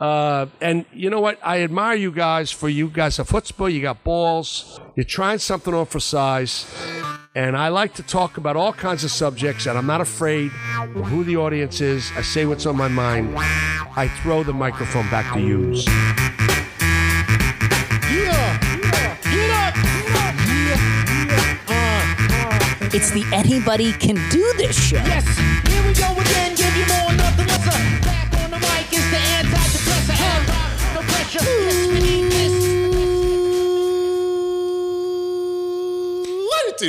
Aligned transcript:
Uh, 0.00 0.46
and 0.60 0.84
you 0.92 1.08
know 1.08 1.20
what? 1.20 1.38
I 1.42 1.62
admire 1.62 1.94
you 1.94 2.10
guys 2.10 2.50
for 2.50 2.68
you 2.68 2.88
guys 2.88 3.16
have 3.18 3.28
football. 3.28 3.68
you 3.68 3.80
got 3.80 4.02
balls, 4.02 4.80
you're 4.96 5.04
trying 5.04 5.38
something 5.38 5.72
on 5.72 5.86
for 5.86 6.00
size. 6.00 6.66
And 7.36 7.56
I 7.56 7.68
like 7.68 7.94
to 7.94 8.02
talk 8.02 8.36
about 8.36 8.56
all 8.56 8.72
kinds 8.72 9.02
of 9.02 9.10
subjects, 9.10 9.66
and 9.66 9.76
I'm 9.76 9.86
not 9.86 10.00
afraid 10.00 10.52
of 10.78 11.06
who 11.06 11.24
the 11.24 11.36
audience 11.36 11.80
is. 11.80 12.08
I 12.16 12.22
say 12.22 12.46
what's 12.46 12.64
on 12.66 12.76
my 12.76 12.86
mind. 12.86 13.34
I 13.36 14.08
throw 14.22 14.44
the 14.44 14.52
microphone 14.52 15.08
back 15.10 15.32
to 15.34 15.40
you. 15.40 15.72
It's 22.96 23.10
the 23.10 23.24
anybody 23.32 23.92
can 23.92 24.14
do 24.30 24.52
this 24.56 24.80
show. 24.80 24.96
Yes, 24.98 25.26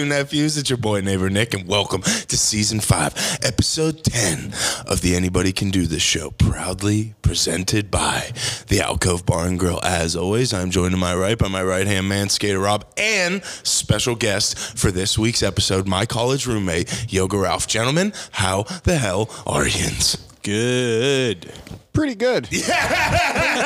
Nephews? 0.03 0.57
It's 0.57 0.69
your 0.69 0.77
boy, 0.77 0.99
neighbor 1.01 1.29
Nick, 1.29 1.53
and 1.53 1.65
welcome 1.67 2.01
to 2.01 2.37
season 2.37 2.81
five, 2.81 3.13
episode 3.43 4.03
10 4.03 4.51
of 4.87 4.99
the 5.01 5.15
Anybody 5.15 5.53
Can 5.53 5.69
Do 5.69 5.85
This 5.85 6.01
show, 6.01 6.31
proudly 6.31 7.13
presented 7.21 7.89
by 7.89 8.31
the 8.67 8.81
Alcove 8.81 9.25
Bar 9.25 9.47
and 9.47 9.57
Grill. 9.57 9.79
As 9.83 10.15
always, 10.15 10.53
I'm 10.53 10.71
joined 10.71 10.91
to 10.91 10.97
my 10.97 11.15
right 11.15 11.37
by 11.37 11.47
my 11.47 11.63
right 11.63 11.87
hand 11.87 12.09
man, 12.09 12.27
Skater 12.27 12.59
Rob, 12.59 12.85
and 12.97 13.41
special 13.63 14.15
guest 14.15 14.57
for 14.57 14.91
this 14.91 15.17
week's 15.17 15.41
episode, 15.41 15.87
my 15.87 16.05
college 16.05 16.45
roommate, 16.45 17.13
Yoga 17.13 17.37
Ralph. 17.37 17.67
Gentlemen, 17.67 18.11
how 18.31 18.63
the 18.83 18.97
hell 18.97 19.29
are 19.47 19.65
yins? 19.65 20.17
Good. 20.45 21.51
Pretty 21.91 22.13
good. 22.13 22.47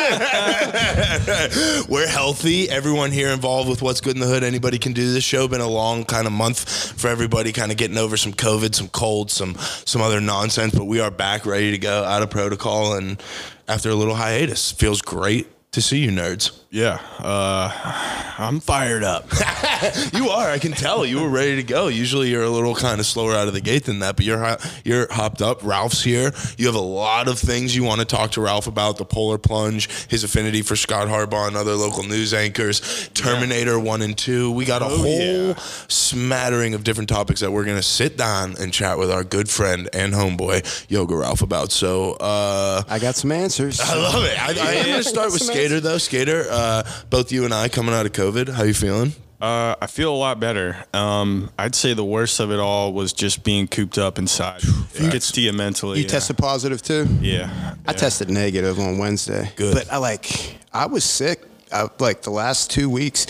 Yeah. 0.10 1.86
We're 1.90 2.08
healthy. 2.08 2.70
Everyone 2.70 3.12
here 3.12 3.30
involved 3.30 3.70
with 3.70 3.82
What's 3.82 4.00
Good 4.02 4.16
in 4.16 4.22
the 4.22 4.28
Hood. 4.28 4.44
Anybody 4.44 4.78
can 4.78 4.94
do 4.94 5.12
this 5.12 5.24
show. 5.24 5.48
Been 5.48 5.60
a 5.62 5.68
long 5.68 6.06
kind 6.06 6.26
of 6.26 6.32
month 6.34 6.98
for 7.00 7.10
everybody, 7.10 7.52
kind 7.52 7.72
of 7.72 7.78
getting 7.78 7.98
over 7.98 8.16
some 8.18 8.34
COVID, 8.34 8.74
some 8.74 8.88
cold, 8.88 9.30
some 9.30 9.56
some 9.86 10.02
other 10.02 10.22
nonsense. 10.22 10.74
But 10.74 10.86
we 10.86 11.00
are 11.02 11.12
back, 11.12 11.46
ready 11.46 11.72
to 11.72 11.78
go, 11.78 12.04
out 12.04 12.22
of 12.24 12.30
protocol, 12.30 12.94
and 12.94 13.22
after 13.68 13.90
a 13.90 13.96
little 13.96 14.16
hiatus, 14.16 14.72
feels 14.72 15.02
great 15.02 15.48
to 15.72 15.82
see 15.82 16.00
you, 16.00 16.12
nerds. 16.12 16.58
Yeah. 16.72 17.00
Uh, 17.20 17.72
I'm 18.38 18.60
fired 18.60 19.04
up. 19.04 19.26
You 20.14 20.30
are. 20.30 20.50
I 20.50 20.60
can 20.60 20.72
tell. 20.74 21.06
You 21.06 21.22
were 21.22 21.30
ready 21.30 21.56
to 21.58 21.64
go. 21.64 21.88
Usually, 21.88 22.30
you're 22.30 22.44
a 22.44 22.50
little 22.50 22.76
kind 22.76 23.00
of 23.00 23.06
slower 23.06 23.34
out 23.34 23.48
of 23.48 23.54
the 23.54 23.62
gate 23.62 23.86
than 23.86 24.00
that, 24.00 24.16
but 24.16 24.26
you're 24.26 24.58
you're 24.84 25.12
hopped 25.12 25.42
up. 25.42 25.64
Ralph's 25.64 26.04
here. 26.04 26.34
You 26.58 26.66
have 26.66 26.76
a 26.76 26.80
lot 26.80 27.28
of 27.28 27.40
things 27.40 27.76
you 27.76 27.84
want 27.84 28.00
to 28.02 28.06
talk 28.06 28.32
to 28.32 28.42
Ralph 28.42 28.68
about: 28.68 28.98
the 28.98 29.06
Polar 29.06 29.38
Plunge, 29.38 29.90
his 30.10 30.24
affinity 30.24 30.62
for 30.62 30.76
Scott 30.76 31.08
Harbaugh 31.08 31.48
and 31.48 31.56
other 31.56 31.76
local 31.76 32.04
news 32.04 32.34
anchors, 32.34 33.10
Terminator 33.14 33.80
One 33.80 34.02
and 34.02 34.18
Two. 34.18 34.52
We 34.52 34.66
got 34.66 34.82
a 34.82 34.86
whole 34.86 35.48
yeah. 35.48 35.54
smattering 35.88 36.74
of 36.74 36.84
different 36.84 37.10
topics 37.10 37.40
that 37.40 37.52
we're 37.52 37.66
gonna 37.66 37.82
sit 37.82 38.18
down 38.18 38.56
and 38.60 38.74
chat 38.74 38.98
with 38.98 39.12
our 39.12 39.24
good 39.24 39.50
friend 39.50 39.90
and 39.94 40.14
homeboy 40.14 40.90
Yoga 40.90 41.16
Ralph 41.16 41.42
about. 41.42 41.72
So. 41.72 42.14
uh 42.14 42.84
I 42.90 43.00
got 43.00 43.16
some 43.16 43.32
answers. 43.32 43.80
I 43.80 43.96
love 43.96 44.26
it. 44.26 44.38
I, 44.42 44.48
I 44.48 44.74
am 44.74 44.86
going 44.86 44.98
to 45.04 45.04
start 45.04 45.32
with 45.32 45.44
Skater 45.60 45.80
though. 45.80 45.98
Skater, 45.98 46.46
uh, 46.50 46.84
both 47.10 47.32
you 47.32 47.46
and 47.46 47.54
I 47.54 47.70
coming 47.70 47.94
out 47.94 48.06
of 48.06 48.12
COVID. 48.12 48.50
How 48.50 48.64
you 48.64 48.74
feeling? 48.74 49.14
Uh, 49.42 49.76
I 49.82 49.88
feel 49.88 50.14
a 50.14 50.18
lot 50.18 50.40
better. 50.40 50.84
Um, 50.94 51.50
I'd 51.58 51.74
say 51.74 51.94
the 51.94 52.04
worst 52.04 52.42
of 52.42 52.52
it 52.52 52.60
all 52.60 52.92
was 52.92 53.14
just 53.14 53.44
being 53.44 53.70
cooped 53.70 53.98
up 53.98 54.20
inside. 54.20 54.62
It 54.96 55.14
gets 55.14 55.32
to 55.34 55.42
you 55.42 55.54
mentally. 55.54 56.00
You 56.00 56.04
yeah. 56.04 56.10
tested 56.10 56.38
positive 56.38 56.82
too? 56.82 57.08
Yeah. 57.22 57.76
I 57.88 57.92
yeah. 57.92 57.98
tested 57.98 58.30
negative 58.30 58.78
on 58.80 58.98
Wednesday. 58.98 59.50
Good. 59.56 59.74
But 59.74 59.94
I 59.94 59.98
like 59.98 60.58
I 60.74 60.88
was 60.88 61.06
sick. 61.06 61.42
I, 61.72 61.88
like 62.00 62.24
the 62.24 62.32
last 62.32 62.70
two 62.70 62.90
weeks. 62.90 63.28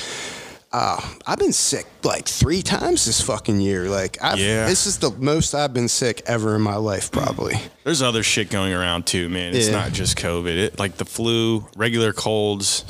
Uh, 0.71 1.01
I've 1.25 1.39
been 1.39 1.51
sick 1.53 1.87
like 2.03 2.27
three 2.27 2.61
times 2.61 3.05
this 3.05 3.21
fucking 3.21 3.59
year. 3.59 3.89
Like, 3.89 4.17
I've, 4.21 4.37
Yeah. 4.37 4.67
this 4.67 4.85
is 4.85 4.99
the 4.99 5.09
most 5.11 5.55
I've 5.55 5.73
been 5.73 5.87
sick 5.87 6.21
ever 6.27 6.55
in 6.55 6.61
my 6.61 6.75
life, 6.75 7.11
probably. 7.11 7.55
There's 7.83 8.03
other 8.03 8.21
shit 8.21 8.51
going 8.51 8.71
around 8.73 9.07
too, 9.07 9.29
man. 9.29 9.55
It's 9.55 9.67
Yeah. 9.67 9.73
not 9.81 9.93
just 9.93 10.15
COVID. 10.17 10.55
It, 10.55 10.77
like 10.79 10.97
the 10.97 11.05
flu, 11.05 11.65
regular 11.75 12.13
colds. 12.13 12.85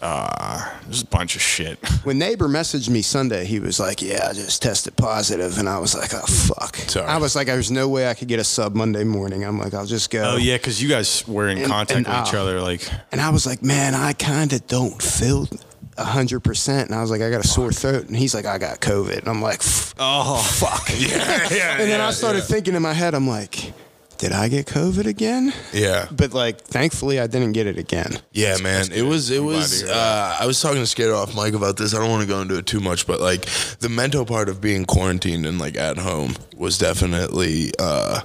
Uh, 0.00 0.62
there's 0.84 1.00
a 1.02 1.06
bunch 1.06 1.34
of 1.36 1.42
shit. 1.42 1.78
When 2.04 2.18
neighbor 2.18 2.46
messaged 2.48 2.90
me 2.90 3.00
Sunday, 3.00 3.46
he 3.46 3.58
was 3.60 3.80
like, 3.80 4.02
"Yeah, 4.02 4.28
I 4.28 4.34
just 4.34 4.60
tested 4.62 4.94
positive," 4.94 5.58
and 5.58 5.68
I 5.68 5.78
was 5.78 5.94
like, 5.96 6.12
"Oh 6.14 6.20
fuck!" 6.26 6.76
Sorry. 6.76 7.06
I 7.06 7.16
was 7.16 7.34
like, 7.34 7.46
"There's 7.46 7.70
no 7.70 7.88
way 7.88 8.06
I 8.08 8.12
could 8.14 8.28
get 8.28 8.38
a 8.38 8.44
sub 8.44 8.74
Monday 8.74 9.04
morning." 9.04 9.42
I'm 9.42 9.58
like, 9.58 9.72
"I'll 9.72 9.86
just 9.86 10.10
go." 10.10 10.34
Oh 10.34 10.36
yeah, 10.36 10.58
because 10.58 10.82
you 10.82 10.88
guys 10.90 11.26
were 11.26 11.48
in 11.48 11.58
And- 11.58 11.66
contact 11.66 11.96
and, 11.96 12.06
with 12.06 12.28
each 12.28 12.34
uh, 12.34 12.42
other. 12.42 12.60
Like, 12.60 12.86
And 13.10 13.22
I 13.22 13.30
was 13.30 13.46
like, 13.46 13.62
man, 13.62 13.94
I 13.94 14.12
kind 14.12 14.52
of 14.52 14.66
don't 14.66 15.00
feel 15.02 15.48
hundred 15.98 16.40
percent. 16.40 16.88
And 16.88 16.94
I 16.98 17.00
was 17.00 17.10
like, 17.10 17.22
I 17.22 17.30
got 17.30 17.44
a 17.44 17.48
sore 17.48 17.72
throat. 17.72 18.06
And 18.06 18.16
he's 18.16 18.34
like, 18.34 18.46
I 18.46 18.58
got 18.58 18.80
COVID. 18.80 19.18
And 19.18 19.28
I'm 19.28 19.42
like, 19.42 19.62
oh 19.98 20.42
fuck. 20.42 20.88
Yeah, 20.96 21.48
yeah. 21.50 21.76
and 21.78 21.90
then 21.90 22.00
I 22.00 22.10
started 22.10 22.42
thinking 22.42 22.74
in 22.74 22.82
my 22.82 22.92
head, 22.92 23.14
I'm 23.14 23.28
like, 23.28 23.72
did 24.18 24.32
I 24.32 24.48
get 24.48 24.66
COVID 24.66 25.06
again? 25.06 25.52
Yeah. 25.72 26.08
But 26.10 26.32
like, 26.32 26.60
thankfully, 26.62 27.20
I 27.20 27.26
didn't 27.26 27.52
get 27.52 27.66
it 27.66 27.76
again. 27.78 28.18
Yeah, 28.32 28.56
man. 28.62 28.90
It 28.92 29.02
was 29.02 29.30
it 29.30 29.40
I'm 29.40 29.46
was 29.46 29.84
uh, 29.84 30.36
I 30.40 30.46
was 30.46 30.60
talking 30.60 30.80
to 30.80 30.86
Skater 30.86 31.14
off 31.14 31.34
Mike 31.34 31.54
about 31.54 31.76
this. 31.76 31.94
I 31.94 31.98
don't 31.98 32.10
want 32.10 32.22
to 32.22 32.28
go 32.28 32.40
into 32.40 32.56
it 32.56 32.66
too 32.66 32.80
much, 32.80 33.06
but 33.06 33.20
like 33.20 33.42
the 33.80 33.88
mental 33.88 34.24
part 34.24 34.48
of 34.48 34.60
being 34.60 34.84
quarantined 34.84 35.44
and 35.46 35.58
like 35.58 35.76
at 35.76 35.98
home 35.98 36.34
was 36.56 36.78
definitely 36.78 37.70
uh, 37.78 38.20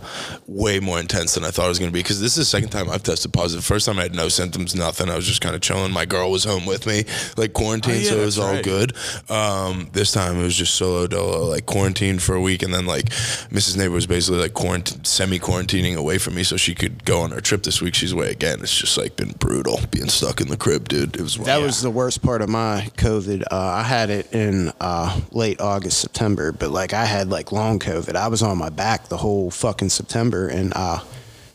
way 0.47 0.79
more 0.79 0.99
intense 0.99 1.33
than 1.35 1.43
I 1.43 1.51
thought 1.51 1.65
it 1.65 1.69
was 1.69 1.79
going 1.79 1.91
to 1.91 1.93
be 1.93 1.99
because 1.99 2.19
this 2.21 2.31
is 2.31 2.37
the 2.37 2.45
second 2.45 2.69
time 2.69 2.89
I've 2.89 3.03
tested 3.03 3.33
positive. 3.33 3.63
First 3.65 3.85
time 3.85 3.99
I 3.99 4.03
had 4.03 4.15
no 4.15 4.29
symptoms, 4.29 4.73
nothing. 4.75 5.09
I 5.09 5.15
was 5.15 5.25
just 5.27 5.41
kind 5.41 5.55
of 5.55 5.61
chilling. 5.61 5.91
My 5.91 6.05
girl 6.05 6.31
was 6.31 6.43
home 6.43 6.65
with 6.65 6.85
me, 6.87 7.03
like 7.37 7.53
quarantine, 7.53 7.91
Oh, 7.95 7.97
yeah, 7.97 8.09
so 8.09 8.21
it 8.21 8.25
was 8.25 8.35
that's 8.37 8.47
all 8.47 8.53
right. 8.53 8.63
good. 8.63 8.93
Um, 9.29 9.89
this 9.93 10.11
time 10.11 10.37
it 10.39 10.43
was 10.43 10.55
just 10.55 10.75
solo 10.75 11.07
dolo, 11.07 11.45
like 11.45 11.65
quarantined 11.65 12.21
for 12.21 12.35
a 12.35 12.41
week, 12.41 12.63
and 12.63 12.73
then 12.73 12.85
like 12.85 13.05
Mrs. 13.49 13.77
Neighbor 13.77 13.93
was 13.93 14.07
basically 14.07 14.39
like 14.39 14.53
quarantine, 14.53 15.03
semi 15.03 15.39
quarantining 15.39 15.95
away 15.95 16.17
from 16.17 16.35
me 16.35 16.43
so 16.43 16.57
she 16.57 16.73
could 16.75 17.03
go 17.05 17.19
on 17.21 17.31
her 17.31 17.41
trip 17.41 17.63
this 17.63 17.81
week. 17.81 17.95
She's 17.95 18.11
away 18.13 18.31
again. 18.31 18.59
It's 18.61 18.77
just 18.77 18.97
like 18.97 19.15
been 19.15 19.31
brutal 19.39 19.79
being 19.91 20.09
stuck 20.09 20.39
in 20.41 20.47
the 20.47 20.57
crib, 20.57 20.87
dude. 20.87 21.15
It 21.15 21.21
was 21.21 21.35
That 21.37 21.47
wild. 21.57 21.63
was 21.65 21.81
the 21.81 21.91
worst 21.91 22.21
part 22.21 22.41
of 22.41 22.49
my 22.49 22.89
COVID. 22.97 23.43
Uh, 23.51 23.55
I 23.55 23.83
had 23.83 24.09
it 24.09 24.31
in 24.33 24.71
uh, 24.79 25.19
late 25.31 25.59
August, 25.59 25.99
September, 25.99 26.51
but 26.51 26.71
like 26.71 26.93
I 26.93 27.05
had 27.05 27.29
like 27.29 27.51
long 27.51 27.79
COVID. 27.79 28.15
I 28.21 28.27
was 28.27 28.43
on 28.43 28.57
my 28.57 28.69
back 28.69 29.07
the 29.07 29.17
whole 29.17 29.49
fucking 29.51 29.89
September, 29.89 30.47
and 30.47 30.71
uh, 30.75 30.99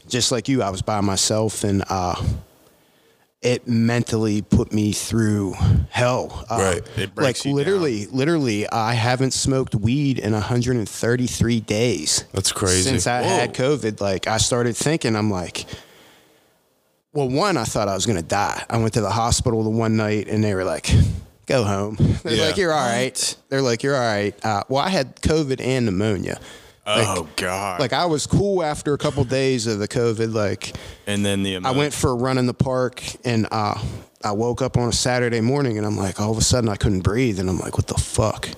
just 0.09 0.33
like 0.33 0.49
you, 0.49 0.63
I 0.63 0.71
was 0.71 0.83
by 0.83 1.01
myself, 1.01 1.65
and 1.65 1.85
uh, 1.89 2.21
it 3.43 3.69
mentally 3.69 4.43
put 4.43 4.73
me 4.73 4.93
through 4.93 5.55
hell. 5.91 6.45
Uh, 6.51 6.57
Right. 6.57 6.77
It 6.97 7.01
like 7.01 7.15
breaks 7.15 7.45
you 7.47 7.55
literally, 7.55 8.07
literally, 8.07 8.69
I 8.69 8.95
haven't 8.95 9.33
smoked 9.33 9.75
weed 9.75 10.19
in 10.19 10.33
133 10.33 11.61
days. 11.61 12.25
That's 12.33 12.51
crazy. 12.53 12.83
Since 12.83 13.07
I 13.07 13.23
Whoa. 13.23 13.29
had 13.29 13.55
COVID, 13.55 14.01
like 14.01 14.27
I 14.27 14.39
started 14.39 14.77
thinking, 14.77 15.15
I'm 15.15 15.31
like, 15.31 15.67
well, 17.13 17.29
one, 17.29 17.57
I 17.57 17.65
thought 17.65 17.89
I 17.89 17.95
was 17.95 18.05
gonna 18.07 18.23
die. 18.23 18.65
I 18.69 18.79
went 18.79 18.95
to 18.95 19.01
the 19.01 19.11
hospital 19.11 19.63
the 19.63 19.71
one 19.71 19.97
night, 19.97 20.29
and 20.29 20.43
they 20.43 20.55
were 20.55 20.65
like, 20.65 20.91
"Go 21.47 21.65
home." 21.65 21.97
They're 22.23 22.35
Yeah. 22.35 22.47
like, 22.47 22.57
"You're 22.57 22.73
all 22.73 22.87
right." 22.87 23.37
They're 23.49 23.63
like, 23.63 23.83
"You're 23.83 23.95
all 23.97 24.01
right." 24.01 24.35
Uh, 24.45 24.63
well, 24.69 24.83
I 24.83 24.89
had 24.91 25.17
COVID 25.23 25.61
and 25.61 25.87
pneumonia. 25.87 26.39
Like, 26.87 27.05
oh 27.09 27.29
god. 27.35 27.81
like 27.81 27.93
I 27.93 28.07
was 28.07 28.29
cool 28.29 28.63
after 28.63 28.95
a 28.95 28.99
couple 28.99 29.25
days 29.25 29.67
of 29.67 29.81
the 29.81 29.89
COVID. 29.89 30.33
Like 30.33 30.73
and 31.09 31.27
then 31.27 31.43
the 31.43 31.57
I 31.57 31.73
went 31.73 31.93
for 31.93 32.11
a 32.11 32.15
run 32.15 32.39
in 32.39 32.47
the 32.47 32.55
park, 32.55 33.03
and 33.25 33.49
uh, 33.51 33.75
I 34.23 34.31
woke 34.31 34.63
up 34.63 34.77
on 34.77 34.89
a 34.89 34.93
Saturday 34.93 35.41
morning, 35.41 35.79
and 35.79 35.87
I'm 35.87 35.97
like, 35.97 36.21
all 36.21 36.31
of 36.31 36.39
a 36.39 36.43
sudden 36.43 36.69
I 36.71 36.77
couldn't 36.77 37.01
breathe, 37.01 37.41
and 37.41 37.51
I'm 37.51 37.59
like, 37.59 37.77
what 37.77 37.89
the 37.89 37.95
fuck? 37.95 38.49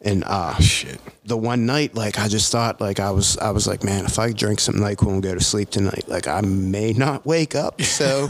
And 0.00 0.24
uh, 0.26 0.58
shit. 0.60 0.98
The 1.24 1.36
one 1.36 1.66
night, 1.66 1.94
like 1.94 2.18
I 2.18 2.26
just 2.26 2.50
thought, 2.50 2.80
like 2.80 2.98
I 2.98 3.10
was, 3.10 3.38
I 3.38 3.50
was 3.50 3.66
like, 3.66 3.84
man, 3.84 4.04
if 4.04 4.18
I 4.18 4.32
drink 4.32 4.58
some 4.58 4.74
Nyquil 4.76 5.12
and 5.12 5.22
go 5.22 5.34
to 5.34 5.40
sleep 5.40 5.70
tonight, 5.70 6.08
like 6.08 6.26
I 6.26 6.40
may 6.40 6.92
not 6.92 7.24
wake 7.24 7.54
up. 7.54 7.80
So 7.92 8.26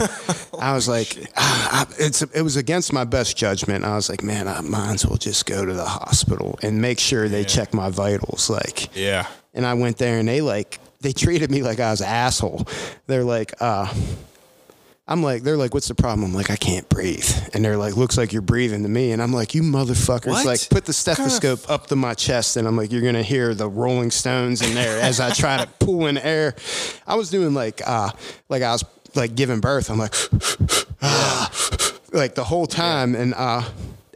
I 0.59 0.73
was 0.73 0.87
like, 0.87 1.17
ah, 1.35 1.87
I, 1.87 1.93
it's, 1.97 2.21
it 2.21 2.41
was 2.41 2.57
against 2.57 2.93
my 2.93 3.05
best 3.05 3.35
judgment. 3.37 3.85
I 3.85 3.95
was 3.95 4.09
like, 4.09 4.21
man, 4.21 4.47
I 4.47 4.61
might 4.61 4.95
as 4.95 5.07
well 5.07 5.17
just 5.17 5.45
go 5.45 5.65
to 5.65 5.73
the 5.73 5.85
hospital 5.85 6.59
and 6.61 6.79
make 6.81 6.99
sure 6.99 7.27
they 7.27 7.43
check 7.43 7.73
my 7.73 7.89
vitals, 7.89 8.49
like. 8.49 8.95
Yeah. 8.95 9.25
And 9.53 9.65
I 9.65 9.73
went 9.73 9.97
there 9.97 10.19
and 10.19 10.27
they 10.27 10.41
like 10.41 10.79
they 10.99 11.13
treated 11.13 11.49
me 11.49 11.63
like 11.63 11.79
I 11.79 11.91
was 11.91 12.01
an 12.01 12.07
asshole. 12.07 12.67
They're 13.07 13.23
like, 13.23 13.53
uh 13.59 13.91
I'm 15.13 15.21
like, 15.21 15.43
they're 15.43 15.57
like, 15.57 15.75
what's 15.75 15.87
the 15.87 15.93
problem? 15.93 16.23
I'm 16.23 16.33
like, 16.33 16.49
I 16.49 16.55
can't 16.55 16.89
breathe. 16.89 17.29
And 17.53 17.63
they're 17.63 17.77
like, 17.77 17.95
looks 17.95 18.17
like 18.17 18.33
you're 18.33 18.41
breathing 18.41 18.81
to 18.81 18.89
me. 18.89 19.11
And 19.11 19.21
I'm 19.21 19.31
like, 19.31 19.53
you 19.53 19.61
motherfuckers. 19.61 20.31
What? 20.31 20.43
Like, 20.43 20.67
put 20.71 20.85
the 20.85 20.93
stethoscope 20.93 21.69
up 21.69 21.85
to 21.87 21.95
my 21.95 22.15
chest. 22.15 22.57
And 22.57 22.67
I'm 22.67 22.75
like, 22.75 22.91
you're 22.91 23.03
going 23.03 23.13
to 23.13 23.21
hear 23.21 23.53
the 23.53 23.69
Rolling 23.69 24.09
Stones 24.09 24.63
in 24.63 24.73
there 24.73 24.99
as 24.99 25.19
I 25.19 25.29
try 25.29 25.63
to 25.63 25.67
pull 25.79 26.07
in 26.07 26.17
air. 26.17 26.55
I 27.05 27.13
was 27.13 27.29
doing 27.29 27.53
like, 27.53 27.79
uh, 27.85 28.09
like 28.49 28.63
I 28.63 28.71
was 28.71 28.83
like 29.13 29.35
giving 29.35 29.59
birth. 29.59 29.91
I'm 29.91 29.99
like, 29.99 30.15
like 32.11 32.33
the 32.33 32.43
whole 32.43 32.65
time. 32.65 33.13
And, 33.13 33.35
uh, 33.35 33.61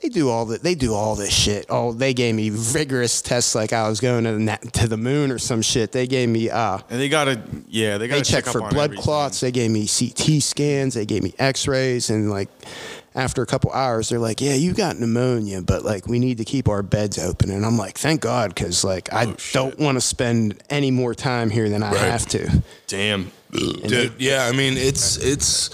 they 0.10 0.14
they 0.14 0.20
do 0.20 0.30
all 0.30 0.46
that. 0.46 0.64
They 0.64 0.76
do 0.76 0.94
all 0.94 1.16
this 1.16 1.34
shit. 1.34 1.66
Oh, 1.70 1.92
they 1.94 2.14
gave 2.14 2.34
me 2.36 2.50
vigorous 2.50 3.22
tests 3.22 3.56
like 3.56 3.74
I 3.74 3.88
was 3.90 4.00
going 4.00 4.24
to 4.24 4.34
the, 4.34 4.40
na- 4.40 4.56
to 4.74 4.88
the 4.88 4.98
moon 4.98 5.32
or 5.32 5.38
some 5.38 5.62
shit. 5.62 5.92
They 5.92 6.08
gave 6.08 6.30
me. 6.30 6.50
uh 6.50 6.80
And 6.90 7.00
they 7.00 7.10
gotta, 7.10 7.42
yeah, 7.68 7.98
they 7.98 8.08
They 8.08 8.22
checked 8.22 8.46
check 8.46 8.54
for 8.54 8.60
blood 8.62 8.76
everything. 8.92 9.04
clots. 9.04 9.40
They 9.42 9.52
gave 9.52 9.70
me 9.72 9.86
CT 9.88 10.42
scans. 10.42 10.94
They 10.94 11.06
gave 11.06 11.24
me 11.24 11.34
X-rays, 11.40 12.10
and 12.10 12.30
like 12.30 12.50
after 13.16 13.42
a 13.42 13.46
couple 13.46 13.72
hours, 13.72 14.10
they're 14.10 14.20
like, 14.20 14.40
"Yeah, 14.42 14.54
you 14.54 14.74
got 14.74 14.98
pneumonia, 15.00 15.62
but 15.62 15.84
like 15.84 16.08
we 16.08 16.20
need 16.20 16.38
to 16.38 16.46
keep 16.46 16.68
our 16.70 16.84
beds 16.84 17.18
open." 17.18 17.50
And 17.52 17.66
I'm 17.66 17.78
like, 17.78 17.98
"Thank 17.98 18.22
God," 18.22 18.54
because 18.56 18.84
like 18.84 19.12
I 19.14 19.36
don't 19.54 19.78
want 19.80 19.96
to 19.98 20.02
spend 20.02 20.62
any 20.70 20.92
more 20.92 21.14
time 21.16 21.50
here 21.50 21.68
than 21.70 21.84
I 21.84 21.92
Right. 21.92 22.00
have 22.12 22.26
to. 22.28 22.64
Damn. 22.88 23.32
Dude, 23.52 24.14
yeah, 24.20 24.46
I 24.52 24.56
mean 24.56 24.78
it's 24.78 25.18
it's 25.18 25.70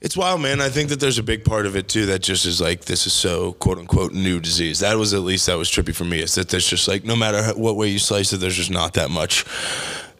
it's 0.00 0.16
wild, 0.16 0.40
man. 0.40 0.60
I 0.60 0.68
think 0.68 0.90
that 0.90 1.00
there's 1.00 1.18
a 1.18 1.24
big 1.24 1.44
part 1.44 1.66
of 1.66 1.74
it 1.74 1.88
too 1.88 2.06
that 2.06 2.20
just 2.22 2.46
is 2.46 2.60
like 2.60 2.84
this 2.84 3.06
is 3.06 3.12
so 3.12 3.52
quote 3.54 3.78
unquote 3.78 4.12
new 4.12 4.38
disease. 4.38 4.78
That 4.80 4.96
was 4.96 5.12
at 5.12 5.20
least 5.20 5.46
that 5.46 5.58
was 5.58 5.68
trippy 5.68 5.94
for 5.94 6.04
me. 6.04 6.20
Is 6.20 6.36
that 6.36 6.48
there's 6.50 6.68
just 6.68 6.86
like 6.86 7.04
no 7.04 7.16
matter 7.16 7.42
what 7.58 7.76
way 7.76 7.88
you 7.88 7.98
slice 7.98 8.32
it, 8.32 8.36
there's 8.38 8.56
just 8.56 8.70
not 8.70 8.94
that 8.94 9.10
much 9.10 9.44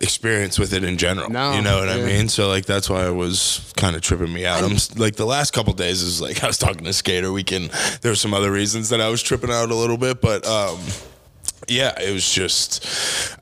experience 0.01 0.59
with 0.59 0.73
it 0.73 0.83
in 0.83 0.97
general. 0.97 1.31
No, 1.31 1.53
you 1.55 1.63
know 1.63 1.79
what 1.79 1.89
I 1.89 2.01
mean? 2.01 2.29
So 2.29 2.49
like 2.49 2.67
that's 2.67 2.91
why 2.91 3.05
I 3.05 3.11
was 3.11 3.73
kind 3.77 3.95
of 3.95 4.03
tripping 4.03 4.33
me 4.33 4.45
out. 4.45 4.65
I'm 4.65 4.77
like 4.97 5.15
the 5.15 5.27
last 5.27 5.53
couple 5.53 5.73
days 5.75 6.03
is 6.03 6.21
like 6.21 6.43
I 6.45 6.49
was 6.49 6.59
talking 6.59 6.85
to 6.85 6.93
Skater. 6.93 7.31
We 7.31 7.45
can. 7.45 7.71
There 8.03 8.11
were 8.11 8.17
some 8.17 8.35
other 8.35 8.51
reasons 8.51 8.89
that 8.89 9.01
I 9.01 9.09
was 9.09 9.23
tripping 9.23 9.51
out 9.51 9.71
a 9.71 9.75
little 9.75 9.99
bit, 9.99 10.21
but 10.21 10.47
um. 10.47 10.79
Yeah, 11.69 12.01
it 12.01 12.13
was 12.13 12.29
just 12.31 12.85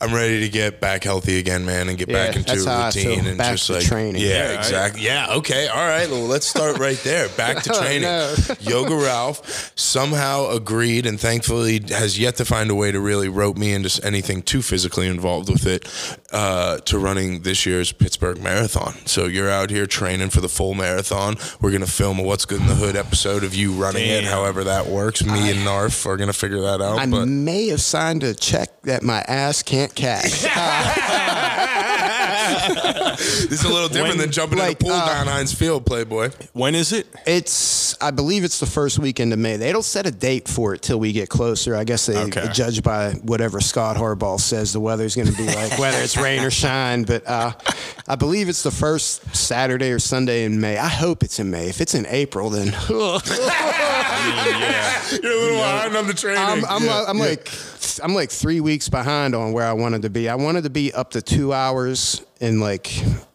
I'm 0.00 0.12
ready 0.14 0.40
to 0.40 0.49
get 0.49 0.81
back 0.81 1.05
healthy 1.05 1.38
again, 1.38 1.64
man, 1.64 1.88
and 1.88 1.96
get 1.99 2.08
Yeah, 2.08 2.26
back 2.26 2.37
into 2.37 2.49
that's 2.52 2.67
a 2.67 2.70
how 2.70 2.82
I 2.82 2.87
routine 2.87 3.20
feel. 3.20 3.26
and 3.28 3.38
Back 3.38 3.52
just 3.52 3.67
to 3.69 3.73
like 3.75 3.84
training. 3.84 4.20
Yeah, 4.23 4.28
Yeah, 4.52 4.58
exactly. 4.58 5.02
Yeah, 5.02 5.26
okay, 5.37 5.69
all 5.69 5.87
right. 5.88 6.08
Well, 6.08 6.26
let's 6.26 6.46
start 6.46 6.78
right 6.78 6.99
there. 7.05 7.28
Back 7.31 7.62
to 7.64 7.70
training. 7.81 8.02
no. 8.02 8.34
Yoga 8.61 8.94
Ralph 8.96 9.73
somehow 9.76 10.50
agreed, 10.50 11.06
and 11.06 11.19
thankfully 11.20 11.81
has 11.88 12.19
yet 12.19 12.37
to 12.37 12.44
find 12.44 12.70
a 12.70 12.75
way 12.75 12.93
to 12.93 13.00
really 13.00 13.28
rope 13.28 13.56
me 13.56 13.73
into 13.73 14.00
anything 14.05 14.43
too 14.43 14.62
physically 14.62 15.06
involved 15.06 15.49
with 15.49 15.67
it. 15.67 15.87
Uh, 16.32 16.78
to 16.78 16.99
running 16.99 17.43
this 17.43 17.64
year's 17.64 17.93
Pittsburgh 17.93 18.43
Marathon. 18.43 18.93
So 19.06 19.26
you're 19.26 19.49
out 19.49 19.70
here 19.70 19.87
training 19.87 20.31
for 20.31 20.40
the 20.40 20.49
full 20.49 20.75
marathon. 20.75 21.37
We're 21.61 21.70
gonna 21.70 21.87
film 21.87 22.19
a 22.19 22.23
What's 22.23 22.44
Good 22.44 22.61
in 22.61 22.67
the 22.67 22.75
Hood 22.75 22.94
episode 22.96 23.43
of 23.44 23.55
you 23.55 23.73
running 23.73 24.06
it, 24.06 24.25
however 24.25 24.64
that 24.64 24.87
works. 24.87 25.25
Me 25.25 25.50
and 25.50 25.64
Narf 25.64 26.05
are 26.05 26.17
gonna 26.17 26.32
figure 26.34 26.61
that 26.62 26.82
out. 26.82 26.99
I 26.99 27.06
but 27.06 27.26
may 27.26 27.69
have 27.69 27.81
signed 27.81 28.15
a 28.22 28.34
check 28.34 28.82
that 28.82 29.02
my 29.02 29.20
ass 29.20 29.62
can't 29.62 29.94
cash. 29.94 30.42
this 33.16 33.52
is 33.52 33.64
a 33.64 33.68
little 33.68 33.88
different 33.88 34.10
When- 34.10 34.18
than 34.18 34.30
jumping 34.32 34.58
like, 34.58 34.80
in 34.80 34.86
a 34.86 34.90
pool 34.90 34.92
uh, 34.92 35.06
down 35.06 35.26
Heinz 35.26 35.52
Field, 35.52 35.84
Playboy. 35.86 36.30
When 36.52 36.74
is 36.74 36.92
it? 36.92 37.06
It's, 37.26 38.00
I 38.02 38.10
believe 38.10 38.44
it's 38.44 38.60
the 38.60 38.66
first 38.66 38.98
weekend 38.98 39.32
of 39.32 39.38
May. 39.38 39.56
They 39.56 39.72
don't 39.72 39.84
set 39.84 40.06
a 40.06 40.10
date 40.10 40.48
for 40.48 40.74
it 40.74 40.82
till 40.82 40.98
we 40.98 41.12
get 41.12 41.28
closer. 41.28 41.74
I 41.74 41.84
guess 41.84 42.06
they 42.06 42.16
Okay. 42.16 42.48
judge 42.52 42.82
by 42.82 43.12
whatever 43.22 43.60
Scott 43.60 43.96
Harbaugh 43.96 44.40
says 44.40 44.72
the 44.72 44.80
weather's 44.80 45.14
going 45.14 45.28
to 45.28 45.36
be 45.36 45.46
like, 45.46 45.78
whether 45.78 45.98
it's 45.98 46.16
rain 46.16 46.42
or 46.42 46.50
shine. 46.50 47.04
But 47.04 47.26
uh, 47.26 47.52
I 48.08 48.16
believe 48.16 48.48
it's 48.48 48.62
the 48.62 48.70
first 48.70 49.34
Saturday 49.34 49.90
or 49.90 49.98
Sunday 49.98 50.44
in 50.44 50.60
May. 50.60 50.78
I 50.78 50.88
hope 50.88 51.22
it's 51.22 51.38
in 51.38 51.50
May. 51.50 51.68
If 51.68 51.80
it's 51.80 51.94
in 51.94 52.06
April, 52.06 52.50
then 52.50 52.68
You're 55.22 55.32
a 55.32 55.36
little 55.36 55.56
behind 55.58 55.96
on 55.96 56.06
the 56.06 56.14
training. 56.14 56.42
I'm, 56.42 56.64
I'm, 56.64 56.84
Yeah. 56.84 57.04
I'm 57.08 57.18
like 57.18 57.50
I'm 58.02 58.14
like 58.14 58.30
three 58.30 58.60
weeks 58.60 58.88
behind 58.88 59.34
on 59.34 59.52
where 59.52 59.66
I 59.66 59.72
wanted 59.72 60.02
to 60.02 60.10
be. 60.10 60.28
I 60.28 60.34
wanted 60.34 60.64
to 60.64 60.70
be 60.70 60.92
up 60.92 61.12
to 61.12 61.22
two 61.22 61.52
hours 61.52 62.22
in 62.40 62.60
like 62.60 62.92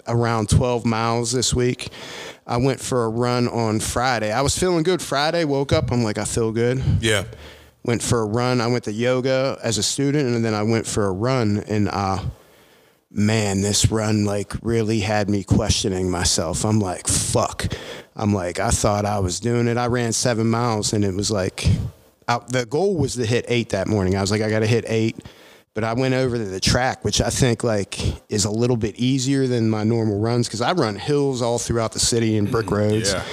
around 0.08 0.50
12 0.50 0.86
miles 0.86 1.32
this 1.32 1.54
week. 1.54 1.90
I 2.46 2.58
went 2.58 2.80
for 2.80 3.06
a 3.06 3.10
run 3.10 3.48
on 3.48 3.80
Friday. 3.80 4.32
I 4.32 4.42
was 4.42 4.58
feeling 4.58 4.84
good 4.84 5.02
Friday. 5.02 5.46
Woke 5.46 5.72
up. 5.72 5.92
I'm 5.92 6.04
like, 6.04 6.18
I 6.18 6.26
feel 6.26 6.52
good. 6.52 6.84
yeah. 7.00 7.24
Went 7.84 8.04
for 8.04 8.22
a 8.22 8.26
run. 8.26 8.62
I 8.62 8.68
went 8.68 8.84
to 8.84 8.92
yoga 8.92 9.58
as 9.64 9.80
a 9.80 9.84
student, 9.84 10.36
and 10.36 10.46
then 10.46 10.54
I 10.54 10.62
went 10.62 10.86
for 10.86 11.08
a 11.08 11.12
run. 11.12 11.64
And 11.68 11.90
uh, 11.90 12.20
man, 13.10 13.62
this 13.62 13.90
run 13.92 14.24
like 14.26 14.54
really 14.62 15.00
had 15.00 15.30
me 15.32 15.44
questioning 15.44 16.10
myself. 16.12 16.64
I'm 16.64 16.80
like, 16.80 17.08
fuck. 17.08 17.66
I'm 18.16 18.34
like, 18.34 18.60
I 18.60 18.70
thought 18.70 19.06
I 19.06 19.20
was 19.20 19.40
doing 19.40 19.68
it. 19.68 19.78
I 19.78 19.88
ran 19.88 20.12
seven 20.14 20.50
miles, 20.50 20.94
and 20.94 21.04
it 21.06 21.14
was 21.14 21.32
like, 21.32 21.66
I, 22.28 22.40
the 22.50 22.66
goal 22.66 22.96
was 22.98 23.16
to 23.16 23.26
hit 23.26 23.46
eight 23.48 23.70
that 23.70 23.88
morning. 23.88 24.16
I 24.16 24.22
was 24.22 24.32
like, 24.32 24.42
I 24.42 24.50
got 24.50 24.60
to 24.60 24.68
hit 24.68 24.86
eight. 24.88 25.18
But 25.74 25.86
I 25.86 25.94
went 25.94 26.14
over 26.14 26.36
to 26.38 26.44
the 26.44 26.60
track, 26.60 27.06
which 27.06 27.22
I 27.22 27.30
think 27.30 27.64
like 27.64 27.98
is 28.30 28.44
a 28.44 28.52
little 28.52 28.76
bit 28.76 28.98
easier 28.98 29.48
than 29.48 29.70
my 29.70 29.86
normal 29.86 30.20
runs 30.20 30.46
because 30.48 30.60
I 30.60 30.74
run 30.74 30.98
hills 30.98 31.42
all 31.42 31.60
throughout 31.60 31.94
the 31.94 32.00
city 32.00 32.36
and 32.36 32.52
brick 32.52 32.70
roads. 32.70 33.14
yeah. 33.14 33.24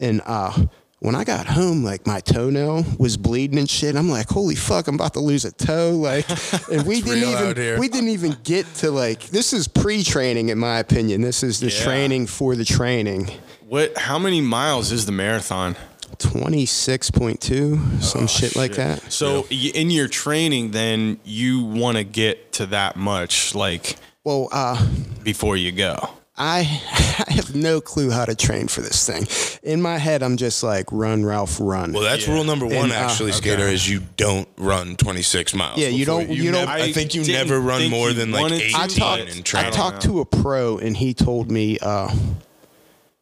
And 0.00 0.20
uh, 0.26 0.52
when 0.98 1.14
I 1.14 1.22
got 1.22 1.46
home, 1.46 1.84
like 1.84 2.04
my 2.04 2.18
toenail 2.18 2.84
was 2.98 3.16
bleeding 3.16 3.56
and 3.60 3.70
shit. 3.70 3.94
I'm 3.94 4.08
like, 4.10 4.28
holy 4.28 4.56
fuck, 4.56 4.88
I'm 4.88 4.96
about 4.96 5.12
to 5.12 5.20
lose 5.20 5.44
a 5.44 5.52
toe. 5.52 5.90
Like, 5.92 6.28
and 6.72 6.84
we 6.84 7.02
didn't 7.02 7.54
even 7.54 7.78
we 7.78 7.86
didn't 7.88 8.08
even 8.08 8.36
get 8.42 8.66
to 8.76 8.90
like 8.90 9.28
this 9.28 9.52
is 9.52 9.68
pre-training 9.68 10.48
in 10.48 10.58
my 10.58 10.80
opinion. 10.80 11.20
This 11.20 11.44
is 11.44 11.60
the 11.60 11.70
Yeah. 11.70 11.84
training 11.84 12.26
for 12.26 12.56
the 12.56 12.64
training. 12.64 13.30
What? 13.68 13.98
How 13.98 14.18
many 14.18 14.40
miles 14.40 14.92
is 14.92 15.06
the 15.06 15.12
marathon? 15.12 15.76
Twenty 16.18 16.66
six 16.66 17.10
point 17.10 17.40
two, 17.40 17.80
some 18.00 18.26
shit, 18.28 18.54
like 18.54 18.72
that. 18.74 19.12
So 19.12 19.44
y 19.50 19.72
in 19.74 19.90
your 19.90 20.06
training, 20.08 20.70
then 20.70 21.18
you 21.24 21.64
want 21.64 21.96
to 21.96 22.04
get 22.04 22.52
to 22.54 22.66
that 22.66 22.96
much, 22.96 23.54
like 23.56 23.96
Well, 24.24 24.48
uh, 24.52 24.86
before 25.24 25.56
you 25.56 25.72
go. 25.72 26.10
I, 26.38 26.58
I 27.28 27.32
have 27.32 27.54
no 27.56 27.80
clue 27.80 28.10
how 28.10 28.24
to 28.26 28.34
train 28.34 28.68
for 28.68 28.82
this 28.82 29.04
thing. 29.06 29.26
In 29.62 29.82
my 29.82 29.98
head, 29.98 30.22
I'm 30.22 30.36
just 30.36 30.62
like 30.62 30.86
run, 30.92 31.24
Ralph, 31.24 31.58
run. 31.60 31.92
Well, 31.92 32.02
that's 32.02 32.28
rule 32.28 32.44
number 32.44 32.66
one, 32.66 32.74
And, 32.76 32.92
uh, 32.92 32.96
actually, 32.96 33.32
Skater, 33.32 33.66
is 33.66 33.88
you 33.88 34.00
don't 34.16 34.46
run 34.58 34.96
26 34.96 35.54
miles. 35.54 35.78
Yeah, 35.78 35.88
you 35.88 36.04
don't- 36.04 36.28
you 36.30 36.52
don't- 36.52 36.66
nev- 36.66 36.68
I 36.68 36.92
think 36.92 37.14
you 37.14 37.24
never 37.24 37.58
run 37.58 37.88
more 37.90 38.12
than 38.12 38.30
like 38.32 38.42
wanted 38.42 38.60
18 38.62 38.70
to, 38.72 38.78
I 38.78 38.86
talked, 38.86 39.22
in 39.54 39.58
I 39.58 39.70
talked 39.70 40.02
to 40.02 40.20
a 40.20 40.24
pro 40.26 40.76
and 40.78 40.96
he 40.96 41.14
told 41.14 41.50
me 41.50 41.78
uh, 41.80 42.14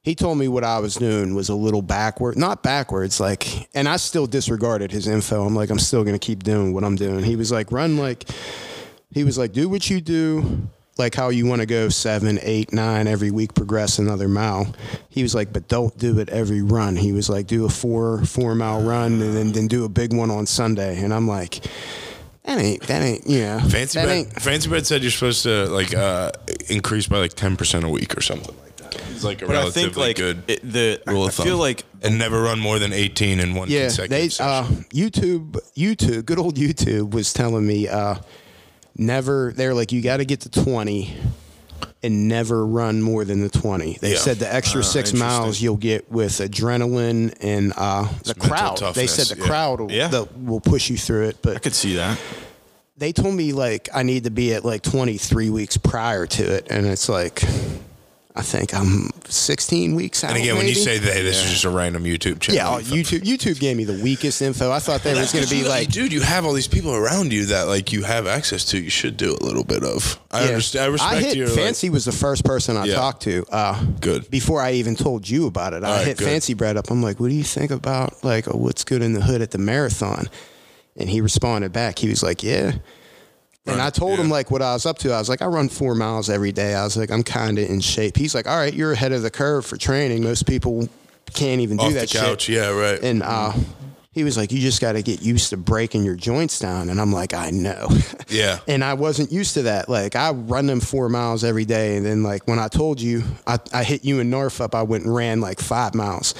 he 0.04 0.14
told 0.14 0.36
me 0.36 0.48
what 0.48 0.64
I 0.64 0.80
was 0.80 0.96
doing 0.96 1.34
was 1.34 1.48
a 1.48 1.54
little 1.54 1.80
backward, 1.80 2.36
not 2.36 2.62
backwards, 2.62 3.20
like, 3.20 3.68
and 3.74 3.88
I 3.88 3.96
still 3.96 4.26
disregarded 4.26 4.92
his 4.92 5.08
info. 5.08 5.46
I'm 5.46 5.56
like, 5.56 5.70
I'm 5.70 5.78
still 5.78 6.04
gonna 6.04 6.18
keep 6.18 6.42
doing 6.42 6.74
what 6.74 6.84
I'm 6.84 6.94
doing. 6.94 7.24
He 7.24 7.36
was 7.36 7.50
like, 7.50 7.72
run 7.72 7.96
like, 7.96 8.28
he 9.10 9.24
was 9.24 9.38
like, 9.38 9.52
do 9.52 9.66
what 9.66 9.88
you 9.88 10.02
do, 10.02 10.68
like 10.98 11.14
how 11.14 11.30
you 11.30 11.46
want 11.46 11.62
to 11.62 11.66
go 11.66 11.88
seven, 11.88 12.38
eight, 12.42 12.70
nine 12.70 13.06
every 13.06 13.30
week, 13.30 13.54
progress 13.54 13.98
another 13.98 14.28
mile. 14.28 14.74
He 15.08 15.22
was 15.22 15.34
like, 15.34 15.54
but 15.54 15.68
don't 15.68 15.96
do 15.96 16.18
it 16.18 16.28
every 16.28 16.60
run. 16.60 16.96
He 16.96 17.12
was 17.12 17.30
like, 17.30 17.46
do 17.46 17.64
a 17.64 17.70
four 17.70 18.22
four 18.26 18.54
mile 18.54 18.82
run 18.82 19.22
and 19.22 19.34
then 19.34 19.52
then 19.52 19.68
do 19.68 19.86
a 19.86 19.88
big 19.88 20.12
one 20.12 20.30
on 20.30 20.46
Sunday. 20.46 21.02
And 21.02 21.12
I'm 21.12 21.26
like. 21.26 21.64
That 22.44 22.58
ain't 22.58 22.82
that 22.82 23.00
ain't 23.00 23.26
yeah. 23.26 23.58
Fancy 23.58 23.98
that 23.98 24.04
Bet, 24.04 24.14
ain't 24.14 24.32
Fancy 24.42 24.68
Bet 24.68 24.84
said 24.84 25.00
you're 25.00 25.10
supposed 25.10 25.44
to 25.44 25.64
like 25.70 25.94
uh, 25.94 26.30
increase 26.68 27.06
by 27.06 27.16
like 27.16 27.32
10% 27.32 27.84
a 27.84 27.88
week 27.88 28.18
or 28.18 28.20
something 28.20 28.54
like 28.62 28.73
that. 28.73 28.73
It's 29.10 29.24
like 29.24 29.42
a 29.42 29.46
But 29.46 29.56
I 29.56 29.58
relatively 29.60 29.82
think 29.82 29.96
like 29.96 30.16
good 30.16 30.42
it, 30.48 30.60
the 30.62 31.00
rule 31.06 31.24
I 31.24 31.28
of 31.28 31.34
thumb. 31.34 31.46
feel 31.46 31.58
like 31.58 31.84
and 32.02 32.18
never 32.18 32.42
run 32.42 32.58
more 32.60 32.78
than 32.78 32.92
18 32.92 33.40
in 33.40 33.54
one 33.54 33.68
yeah, 33.70 33.84
consecutive 33.84 34.10
they 34.10 34.28
session. 34.28 34.74
uh, 34.76 34.82
YouTube, 34.92 35.56
YouTube, 35.76 36.24
good 36.26 36.38
old 36.38 36.56
YouTube 36.56 37.10
was 37.12 37.32
telling 37.32 37.66
me 37.66 37.88
uh, 37.88 38.16
never. 38.96 39.52
They're 39.54 39.74
like, 39.74 39.92
you 39.92 40.02
got 40.02 40.18
to 40.18 40.24
get 40.24 40.40
to 40.42 40.50
twenty, 40.50 41.16
and 42.02 42.28
never 42.28 42.66
run 42.66 43.00
more 43.02 43.24
than 43.24 43.40
the 43.40 43.48
twenty. 43.48 43.96
They 44.00 44.12
Yeah. 44.12 44.18
said 44.18 44.38
the 44.38 44.52
extra 44.52 44.80
Uh, 44.80 44.84
six 44.84 45.12
miles 45.12 45.60
you'll 45.60 45.76
get 45.76 46.10
with 46.10 46.32
adrenaline 46.32 47.34
and 47.40 47.72
uh, 47.76 48.04
the 48.24 48.34
mental 48.38 48.48
crowd. 48.48 48.94
They 48.94 49.06
said 49.06 49.26
the 49.34 49.40
yeah. 49.40 49.46
crowd 49.46 49.80
will, 49.80 49.90
Yeah. 49.92 50.08
the- 50.08 50.28
will 50.36 50.60
push 50.60 50.90
you 50.90 50.96
through 50.98 51.28
it, 51.28 51.38
But 51.42 51.56
I 51.56 51.60
could 51.60 51.74
see 51.74 51.96
that. 51.96 52.18
they 52.96 53.12
told 53.12 53.34
me 53.34 53.52
like 53.52 53.88
I 53.94 54.02
need 54.02 54.24
to 54.24 54.30
be 54.30 54.52
at 54.54 54.64
like 54.64 54.82
twenty 54.82 55.16
three 55.18 55.48
weeks 55.50 55.76
prior 55.78 56.26
to 56.26 56.42
it, 56.54 56.66
and 56.70 56.86
it's 56.86 57.08
like. 57.08 57.42
I 58.36 58.42
think 58.42 58.74
I'm 58.74 59.10
16 59.28 59.94
weeks 59.94 60.24
out. 60.24 60.32
and 60.32 60.40
again, 60.40 60.56
when 60.56 60.66
you 60.66 60.74
say 60.74 60.98
they, 60.98 61.22
this 61.22 61.44
is 61.44 61.52
just 61.52 61.64
a 61.64 61.70
random 61.70 62.02
YouTube 62.02 62.40
channel. 62.40 62.56
yeah, 62.56 62.68
oh, 62.68 62.80
YouTube 62.80 63.20
YouTube 63.20 63.60
gave 63.60 63.76
me 63.76 63.84
the 63.84 64.02
weakest 64.02 64.42
info. 64.42 64.72
I 64.72 64.80
thought 64.80 65.04
there 65.04 65.14
was 65.14 65.32
going 65.32 65.44
to 65.44 65.50
be 65.50 65.62
like 65.62 65.88
dude, 65.92 66.12
you 66.12 66.20
have 66.20 66.44
all 66.44 66.52
these 66.52 66.66
people 66.66 66.92
around 66.96 67.32
you 67.32 67.46
that 67.46 67.68
like 67.68 67.92
you 67.92 68.02
have 68.02 68.26
access 68.26 68.64
to. 68.66 68.78
You 68.80 68.90
should 68.90 69.16
do 69.16 69.36
a 69.40 69.42
little 69.44 69.62
bit 69.62 69.84
of. 69.84 70.18
I 70.32 70.40
Yeah. 70.42 70.46
understand. 70.48 70.84
I 70.84 70.88
respect 70.88 71.14
I 71.14 71.20
hit 71.20 71.36
your 71.36 71.46
like- 71.46 71.56
Fancy 71.56 71.90
was 71.90 72.06
the 72.06 72.12
first 72.12 72.44
person 72.44 72.76
I 72.76 72.86
Yeah. 72.86 72.96
talked 72.96 73.22
to. 73.22 73.44
Uh, 73.52 73.80
Good. 74.00 74.28
Before 74.32 74.60
I 74.60 74.72
even 74.72 74.96
told 74.96 75.28
you 75.28 75.46
about 75.46 75.72
it, 75.72 75.84
I 75.84 75.98
right, 75.98 76.06
hit 76.08 76.16
good. 76.18 76.24
Fancy 76.26 76.54
Bread 76.54 76.76
up. 76.76 76.90
I'm 76.90 77.02
like, 77.02 77.20
"What 77.20 77.28
do 77.28 77.36
you 77.36 77.44
think 77.44 77.70
about 77.70 78.24
like 78.24 78.46
what's 78.46 78.82
good 78.82 79.00
in 79.02 79.12
the 79.12 79.20
hood 79.20 79.42
at 79.42 79.52
the 79.52 79.58
marathon?" 79.58 80.28
And 80.96 81.08
he 81.08 81.20
responded 81.20 81.72
back. 81.72 82.00
He 82.00 82.08
was 82.08 82.20
like, 82.24 82.42
"Yeah." 82.42 82.72
And 83.66 83.78
Right, 83.78 83.86
I 83.86 83.90
told 83.90 84.18
him 84.18 84.28
like 84.28 84.50
what 84.50 84.60
I 84.60 84.74
was 84.74 84.84
up 84.84 84.98
to. 84.98 85.12
I 85.12 85.18
was 85.18 85.28
like, 85.30 85.40
I 85.40 85.46
run 85.46 85.68
four 85.70 85.94
miles 85.94 86.28
every 86.28 86.52
day. 86.52 86.74
I 86.74 86.84
was 86.84 86.96
like, 86.98 87.10
I'm 87.10 87.22
kind 87.22 87.58
of 87.58 87.68
in 87.68 87.80
shape. 87.80 88.16
He's 88.16 88.34
like, 88.34 88.46
all 88.46 88.58
right, 88.58 88.74
you're 88.74 88.92
ahead 88.92 89.12
of 89.12 89.22
the 89.22 89.30
curve 89.30 89.64
for 89.64 89.76
training. 89.78 90.22
Most 90.22 90.46
people 90.46 90.86
can't 91.32 91.62
even 91.62 91.78
do 91.78 91.92
that 91.94 92.08
the 92.10 92.18
couch. 92.18 92.42
shit. 92.42 92.56
Yeah, 92.56 92.68
right. 92.68 93.02
And 93.02 93.22
uh, 93.22 93.52
he 94.12 94.22
was 94.22 94.36
like, 94.36 94.52
you 94.52 94.60
just 94.60 94.82
got 94.82 94.92
to 94.92 95.02
get 95.02 95.22
used 95.22 95.48
to 95.50 95.56
breaking 95.56 96.04
your 96.04 96.14
joints 96.14 96.58
down. 96.58 96.90
And 96.90 97.00
I'm 97.00 97.10
like, 97.10 97.32
I 97.34 97.50
know. 97.50 97.88
Yeah. 98.26 98.58
and 98.66 98.82
I 98.82 98.94
wasn't 98.94 99.30
used 99.30 99.54
to 99.54 99.62
that. 99.62 99.88
Like 99.88 100.16
I 100.16 100.30
run 100.32 100.66
them 100.66 100.80
four 100.80 101.08
miles 101.08 101.44
every 101.44 101.64
day. 101.66 101.96
And 101.96 102.04
then 102.04 102.22
like 102.24 102.48
when 102.48 102.58
I 102.58 102.66
told 102.68 103.00
you 103.00 103.22
I, 103.46 103.58
I 103.72 103.84
hit 103.84 104.04
you 104.04 104.18
in 104.18 104.28
North 104.28 104.60
up 104.60 104.74
I 104.74 104.82
went 104.82 105.04
and 105.04 105.14
ran 105.14 105.40
like 105.40 105.60
five 105.60 105.94
miles. 105.94 106.34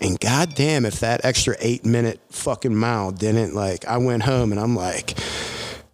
And 0.00 0.18
goddamn, 0.20 0.84
if 0.84 1.00
that 1.00 1.24
extra 1.24 1.56
eight 1.60 1.86
minute 1.86 2.20
fucking 2.30 2.74
mile 2.74 3.12
didn't 3.12 3.54
like, 3.54 3.86
I 3.86 3.96
went 3.98 4.24
home 4.24 4.50
and 4.52 4.60
I'm 4.60 4.74
like, 4.76 5.16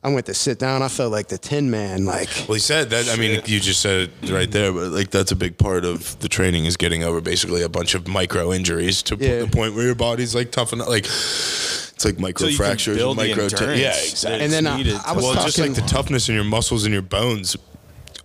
I 0.04 0.08
went 0.12 0.26
to 0.26 0.34
sit 0.34 0.58
down. 0.58 0.82
I 0.82 0.88
felt 0.88 1.10
like 1.12 1.28
the 1.28 1.38
Tin 1.38 1.70
Man. 1.70 2.04
Like, 2.04 2.28
Well, 2.46 2.54
he 2.54 2.60
said 2.60 2.90
that. 2.90 3.08
I 3.08 3.16
mean, 3.16 3.40
you 3.46 3.58
just 3.58 3.80
said 3.80 4.10
it 4.22 4.30
right 4.30 4.50
there, 4.50 4.70
but 4.70 4.88
like 4.90 5.10
that's 5.10 5.32
a 5.32 5.36
big 5.36 5.56
part 5.56 5.86
of 5.86 6.18
the 6.20 6.28
training 6.28 6.66
is 6.66 6.76
getting 6.76 7.02
over 7.02 7.22
basically 7.22 7.62
a 7.62 7.70
bunch 7.70 7.94
of 7.94 8.06
micro 8.06 8.52
injuries 8.52 9.02
to 9.04 9.16
Yeah. 9.16 9.40
the 9.40 9.46
point 9.46 9.74
where 9.74 9.86
your 9.86 9.94
body's 9.94 10.34
like 10.34 10.52
tough 10.52 10.74
enough. 10.74 10.88
Like 10.88 11.06
it's 11.06 12.04
like 12.04 12.18
micro 12.18 12.48
So 12.50 12.56
fractures, 12.56 12.98
micro. 12.98 13.44
endurance 13.44 13.60
yeah, 13.80 13.94
exactly. 13.96 14.40
And 14.44 14.52
then 14.52 14.66
it's 14.66 14.74
I- 14.74 14.76
needed 14.76 14.94
I 15.06 15.08
to- 15.10 15.14
was 15.14 15.24
well, 15.24 15.34
just 15.42 15.58
like 15.58 15.74
the 15.74 15.80
toughness 15.82 16.28
in 16.28 16.34
your 16.34 16.44
muscles 16.44 16.84
and 16.84 16.92
your 16.92 17.02
bones. 17.02 17.56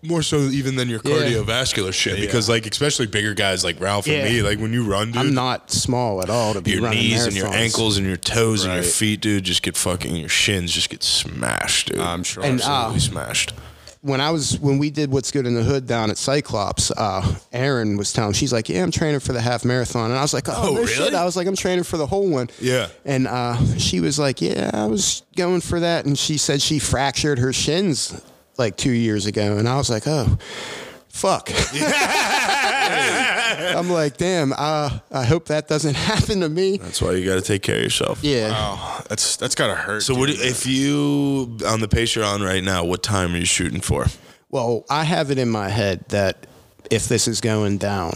More 0.02 0.22
so 0.24 0.40
even 0.42 0.76
than 0.78 0.88
your 0.90 1.02
Yeah. 1.04 1.12
cardiovascular 1.12 1.94
shit, 1.94 2.20
because 2.20 2.48
like 2.48 2.66
especially 2.66 3.08
bigger 3.08 3.34
guys 3.34 3.64
like 3.64 3.80
Ralph 3.82 4.08
and 4.08 4.24
me, 4.32 4.42
like 4.42 4.60
when 4.60 4.72
you 4.74 4.84
run, 4.84 5.08
dude, 5.12 5.18
I'm 5.18 5.34
not 5.34 5.72
small 5.72 6.22
at 6.22 6.30
all 6.30 6.54
to 6.54 6.62
be 6.62 6.72
your 6.72 6.84
running 6.84 7.00
knees 7.00 7.26
and 7.26 7.36
your 7.36 7.48
ankles 7.54 7.98
and 7.98 8.08
your 8.08 8.16
toes 8.18 8.64
and 8.64 8.74
your 8.74 8.84
feet, 8.84 9.22
dude, 9.22 9.44
just 9.44 9.62
get 9.62 9.76
fucking 9.76 10.16
your 10.16 10.30
shins 10.30 10.72
just 10.72 10.90
get 10.90 11.04
smashed, 11.04 11.90
dude. 11.92 12.00
I'm 12.00 12.24
sure. 12.24 12.44
And, 12.44 12.62
uh, 12.62 12.64
absolutely 12.66 13.00
smashed. 13.02 13.54
when 14.02 14.22
I 14.22 14.32
was 14.32 14.58
when 14.60 14.78
we 14.78 14.90
did 14.90 15.12
what's 15.12 15.30
good 15.30 15.46
in 15.46 15.56
the 15.56 15.64
hood 15.64 15.86
down 15.86 16.10
at 16.10 16.18
Cyclops, 16.18 16.90
uh, 16.92 17.36
Aaron 17.52 17.98
was 17.98 18.14
telling 18.14 18.32
she's 18.32 18.54
like, 18.54 18.70
"Yeah, 18.70 18.82
I'm 18.84 18.92
training 18.92 19.20
for 19.20 19.34
the 19.34 19.42
half 19.42 19.66
marathon," 19.66 20.10
and 20.12 20.18
I 20.18 20.22
was 20.22 20.34
like, 20.34 20.48
"Oh, 20.48 20.54
Oh, 20.56 20.74
really? 20.76 20.88
shit!" 20.88 21.14
I 21.14 21.26
was 21.26 21.36
like, 21.36 21.48
"I'm 21.48 21.56
training 21.58 21.84
for 21.84 21.98
the 21.98 22.08
whole 22.08 22.30
one." 22.30 22.50
Yeah. 22.62 22.88
And 23.04 23.28
uh, 23.28 23.58
she 23.78 24.00
was 24.00 24.18
like, 24.18 24.42
"Yeah, 24.42 24.72
I 24.74 24.86
was 24.86 25.24
going 25.36 25.60
for 25.60 25.82
that," 25.82 26.06
and 26.06 26.18
she 26.18 26.38
said 26.38 26.62
she 26.62 26.80
fractured 26.80 27.40
her 27.40 27.52
shins 27.52 28.14
like 28.60 28.78
two 28.78 28.92
years 28.92 29.26
ago, 29.26 29.58
and 29.58 29.68
I 29.68 29.78
was 29.78 29.90
like, 29.90 30.04
"Oh." 30.06 30.38
Fuck. 31.12 31.50
I'm 33.80 33.90
like, 33.90 34.18
damn. 34.18 34.54
Uh, 34.54 35.00
I 35.12 35.26
hope 35.26 35.46
that 35.48 35.68
doesn't 35.68 35.96
happen 36.12 36.42
to 36.42 36.50
me. 36.50 36.78
That's 36.78 37.02
why 37.02 37.14
you 37.14 37.26
got 37.26 37.36
to 37.36 37.42
take 37.42 37.62
care 37.64 37.78
of 37.78 37.84
yourself. 37.84 38.24
Yeah. 38.24 38.52
Wow, 38.52 39.04
that's 39.10 39.36
that's 39.36 39.56
gotta 39.56 39.76
hurt. 39.76 40.04
So, 40.04 40.14
what 40.16 40.28
do, 40.28 40.36
if 40.38 40.66
you 40.66 41.58
on 41.68 41.82
the 41.82 41.88
pace 41.88 42.16
you're 42.16 42.24
on 42.26 42.42
right 42.42 42.64
now? 42.64 42.86
What 42.86 43.04
time 43.04 43.34
are 43.34 43.38
you 43.38 43.46
shooting 43.46 43.82
for? 43.82 44.06
Well, 44.50 44.86
I 44.90 45.04
have 45.04 45.30
it 45.32 45.38
in 45.40 45.50
my 45.50 45.70
head 45.70 46.06
that 46.10 46.48
if 46.90 47.08
this 47.08 47.28
is 47.28 47.42
going 47.42 47.80
down, 47.80 48.14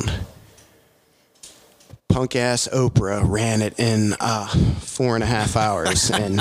punk 2.07 2.35
ass 2.35 2.67
Oprah 2.71 3.21
ran 3.27 3.61
it 3.61 3.79
in 3.79 4.15
uh, 4.19 4.47
four 4.79 5.15
and 5.15 5.23
a 5.23 5.27
half 5.27 5.55
hours, 5.57 6.09
and 6.09 6.39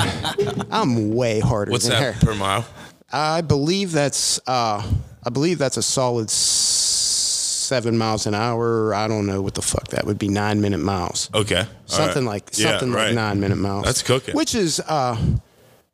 I'm 0.71 1.13
way 1.13 1.39
harder 1.39 1.71
What's 1.71 1.87
than 1.87 1.99
that 1.99 2.15
her. 2.15 2.25
per 2.25 2.35
mile? 2.35 2.65
I 3.13 3.41
believe 3.41 3.91
that's 3.91 4.39
uh, 4.47 4.81
I 5.23 5.29
believe 5.29 5.59
that's 5.59 5.77
a 5.77 5.83
solid 5.83 6.29
seven 6.31 7.97
miles 7.97 8.25
an 8.25 8.33
hour. 8.33 8.93
I 8.93 9.07
don't 9.07 9.25
know 9.25 9.41
what 9.41 9.53
the 9.53 9.61
fuck 9.61 9.87
that 9.89 10.05
would 10.05 10.17
be. 10.19 10.27
Nine 10.27 10.61
minute 10.61 10.79
miles. 10.79 11.29
Okay, 11.33 11.59
all 11.61 11.65
something 11.85 12.25
right. 12.25 12.33
like 12.33 12.57
Yeah, 12.57 12.71
something 12.71 12.91
like 12.91 13.13
nine 13.13 13.39
minute 13.39 13.57
miles. 13.57 13.85
That's 13.85 14.01
cooking. 14.01 14.35
Which 14.35 14.55
is 14.55 14.79
uh, 14.87 15.17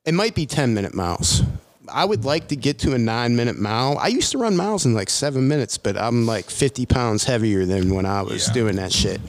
it 0.06 0.14
might 0.14 0.34
be 0.34 0.46
ten 0.46 0.74
minute 0.74 0.94
miles. 0.94 1.42
I 1.92 2.06
would 2.06 2.24
like 2.24 2.50
to 2.50 2.56
get 2.56 2.80
to 2.80 2.94
a 2.94 2.98
nine 2.98 3.36
minute 3.36 3.58
mile. 3.58 3.98
I 3.98 4.08
used 4.08 4.32
to 4.32 4.38
run 4.38 4.56
miles 4.56 4.86
in 4.86 4.94
like 4.94 5.10
seven 5.10 5.48
minutes, 5.48 5.78
but 5.78 5.98
I'm 5.98 6.26
like 6.26 6.50
fifty 6.50 6.86
pounds 6.86 7.24
heavier 7.26 7.66
than 7.66 7.94
when 7.94 8.06
I 8.06 8.22
was 8.22 8.48
Yeah. 8.48 8.54
doing 8.54 8.76
that 8.78 8.94
shit. 8.94 9.20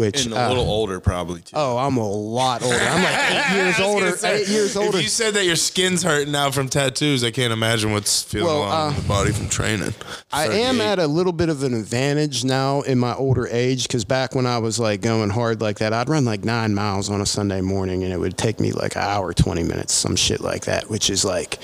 Which 0.00 0.24
and 0.26 0.34
uh, 0.34 0.38
a 0.38 0.48
little 0.48 0.68
older 0.68 0.98
probably 1.00 1.40
too. 1.42 1.54
oh, 1.56 1.76
I'm 1.76 1.96
a 1.96 2.08
lot 2.08 2.62
older. 2.62 2.76
I'm 2.76 3.02
like 3.02 3.30
eight 3.30 3.54
years 3.62 3.80
older. 3.80 4.16
Eight 4.26 4.48
years 4.48 4.76
older. 4.76 4.96
If 4.98 5.02
you 5.04 5.08
said 5.08 5.34
that 5.34 5.44
your 5.44 5.56
skin's 5.56 6.02
hurting 6.02 6.32
now 6.32 6.50
from 6.50 6.68
tattoos, 6.68 7.22
I 7.22 7.30
can't 7.30 7.52
imagine 7.52 7.92
what's 7.92 8.22
feeling 8.22 8.46
Well, 8.46 8.58
along 8.62 8.92
uh, 8.94 8.96
the 8.96 9.08
body 9.08 9.32
from 9.32 9.48
training. 9.48 9.94
I 10.32 10.46
am 10.48 10.80
at 10.80 10.98
a 10.98 11.06
little 11.06 11.32
bit 11.32 11.48
of 11.48 11.62
an 11.62 11.74
advantage 11.74 12.44
now 12.44 12.80
in 12.82 12.98
my 12.98 13.14
older 13.14 13.46
age 13.48 13.84
because 13.84 14.04
back 14.04 14.34
when 14.34 14.46
I 14.46 14.58
was 14.58 14.78
like 14.80 15.00
going 15.02 15.30
hard 15.30 15.60
like 15.60 15.78
that, 15.78 15.92
I'd 15.92 16.08
run 16.08 16.24
like 16.24 16.44
nine 16.44 16.74
miles 16.74 17.10
on 17.10 17.20
a 17.20 17.26
Sunday 17.26 17.60
morning 17.60 18.02
and 18.04 18.12
it 18.12 18.18
would 18.18 18.38
take 18.38 18.58
me 18.60 18.72
like 18.72 18.96
an 18.96 19.02
hour, 19.02 19.32
20 19.32 19.62
minutes, 19.62 19.92
some 19.92 20.16
shit 20.16 20.40
like 20.40 20.64
that, 20.64 20.88
which 20.90 21.10
is 21.10 21.24
like, 21.24 21.58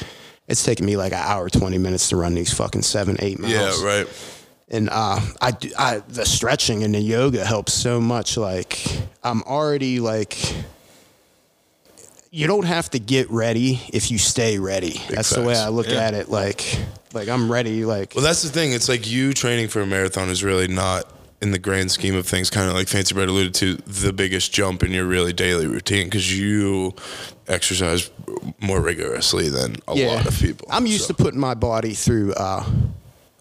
it's 0.48 0.62
taking 0.64 0.86
me 0.86 0.96
like 0.96 1.12
an 1.12 1.22
hour, 1.24 1.48
20 1.50 1.78
minutes 1.78 2.08
to 2.10 2.16
run 2.16 2.34
these 2.34 2.52
fucking 2.52 2.82
seven, 2.82 3.16
eight 3.20 3.38
miles. 3.38 3.52
Yeah, 3.52 3.84
right. 3.84 4.06
And 4.68 4.88
uh, 4.90 5.20
I, 5.40 5.50
do- 5.52 5.70
I, 5.78 5.98
the 6.08 6.26
stretching 6.26 6.82
and 6.82 6.94
the 6.94 7.00
yoga 7.00 7.44
helps 7.44 7.72
so 7.72 8.00
much. 8.00 8.36
Like, 8.36 8.78
I'm 9.22 9.42
already 9.44 10.00
like, 10.00 10.36
you 12.30 12.46
don't 12.46 12.64
have 12.64 12.90
to 12.90 12.98
get 12.98 13.30
ready 13.30 13.80
if 13.92 14.10
you 14.10 14.18
stay 14.18 14.58
ready. 14.58 15.00
That's 15.08 15.30
the 15.30 15.42
way. 15.42 15.56
I 15.56 15.68
look 15.68 15.88
Yeah. 15.88 16.00
at 16.00 16.14
it. 16.14 16.28
Like, 16.28 16.78
like 17.12 17.28
I'm 17.28 17.50
ready. 17.50 17.84
Like, 17.84 18.12
Well, 18.14 18.24
that's 18.24 18.42
the 18.42 18.48
thing. 18.48 18.72
It's 18.72 18.88
like 18.88 19.08
you 19.08 19.32
training 19.32 19.68
for 19.68 19.80
a 19.80 19.86
marathon 19.86 20.28
is 20.28 20.42
really 20.42 20.68
not, 20.68 21.12
in 21.42 21.50
the 21.50 21.58
grand 21.58 21.90
scheme 21.92 22.16
of 22.16 22.26
things, 22.26 22.48
kind 22.50 22.66
of 22.68 22.74
like 22.74 22.88
Fancy 22.88 23.14
Bread 23.14 23.28
alluded 23.28 23.54
to, 23.54 23.74
the 23.76 24.12
biggest 24.12 24.52
jump 24.52 24.82
in 24.82 24.90
your 24.90 25.04
really 25.04 25.32
daily 25.34 25.66
routine 25.66 26.06
because 26.06 26.36
you 26.36 26.94
exercise 27.46 28.10
more 28.60 28.80
rigorously 28.80 29.48
than 29.50 29.76
a 29.86 29.94
lot 29.94 30.26
of 30.26 30.34
people. 30.38 30.66
I'm 30.70 30.86
used 30.86 31.02
So- 31.02 31.08
to 31.08 31.14
putting 31.22 31.38
my 31.38 31.54
body 31.54 31.92
through 31.94 32.32
uh, 32.34 32.64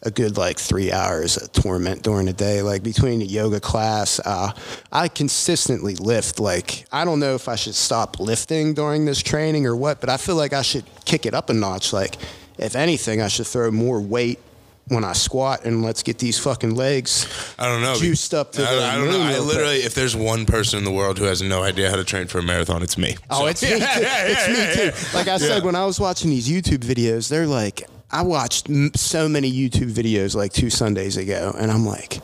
a 0.05 0.11
good 0.11 0.37
like 0.37 0.57
three 0.59 0.91
hours 0.91 1.35
of 1.37 1.51
torment 1.51 2.03
during 2.03 2.27
the 2.27 2.33
day. 2.33 2.61
Like 2.61 2.83
between 2.83 3.19
the 3.19 3.25
yoga 3.25 3.59
class, 3.59 4.19
uh, 4.23 4.51
I 4.91 5.07
consistently 5.07 5.95
lift. 5.95 6.39
Like 6.39 6.85
I 6.91 7.03
don't 7.05 7.19
know 7.19 7.35
if 7.35 7.49
I 7.49 7.55
should 7.55 7.75
stop 7.75 8.19
lifting 8.19 8.73
during 8.73 9.05
this 9.05 9.21
training 9.21 9.65
or 9.65 9.75
what, 9.75 9.99
but 9.99 10.09
I 10.09 10.17
feel 10.17 10.35
like 10.35 10.53
I 10.53 10.61
should 10.61 10.85
kick 11.05 11.25
it 11.25 11.33
up 11.33 11.49
a 11.49 11.53
notch. 11.53 11.91
Like 11.91 12.15
if 12.57 12.75
anything, 12.75 13.21
I 13.21 13.27
should 13.27 13.47
throw 13.47 13.71
more 13.71 13.99
weight. 13.99 14.39
When 14.87 15.03
I 15.03 15.13
squat 15.13 15.65
and 15.65 15.81
let's 15.81 16.03
get 16.03 16.19
these 16.19 16.37
fucking 16.37 16.75
legs 16.75 17.25
I 17.57 17.65
don't 17.67 17.81
know. 17.81 17.95
juiced 17.95 18.35
up 18.35 18.51
to 18.51 18.61
I, 18.61 18.75
the 18.75 18.83
I 18.83 18.95
don't 18.97 19.07
know. 19.09 19.19
I 19.19 19.39
literally, 19.39 19.77
if 19.77 19.95
there's 19.95 20.15
one 20.15 20.45
person 20.45 20.77
in 20.77 20.85
the 20.85 20.91
world 20.91 21.17
who 21.17 21.23
has 21.25 21.41
no 21.41 21.63
idea 21.63 21.89
how 21.89 21.95
to 21.95 22.03
train 22.03 22.27
for 22.27 22.37
a 22.37 22.43
marathon, 22.43 22.83
it's 22.83 22.95
me. 22.95 23.17
Oh, 23.31 23.39
So- 23.39 23.45
it's 23.47 23.63
me 23.63 23.69
too. 23.79 23.79
it's 23.79 24.47
me 24.47 24.91
too. 25.09 25.17
Like 25.17 25.27
I 25.27 25.37
said, 25.37 25.63
when 25.63 25.73
I 25.75 25.85
was 25.85 25.99
watching 25.99 26.29
these 26.29 26.47
YouTube 26.47 26.83
videos, 26.83 27.29
they're 27.29 27.47
like, 27.47 27.81
I 28.15 28.21
watched 28.21 28.69
m- 28.69 28.91
so 28.95 29.27
many 29.27 29.51
YouTube 29.51 29.91
videos 29.91 30.35
like 30.35 30.53
two 30.53 30.69
Sundays 30.69 31.17
ago, 31.17 31.53
and 31.57 31.69
I'm 31.69 31.85
like, 31.85 32.21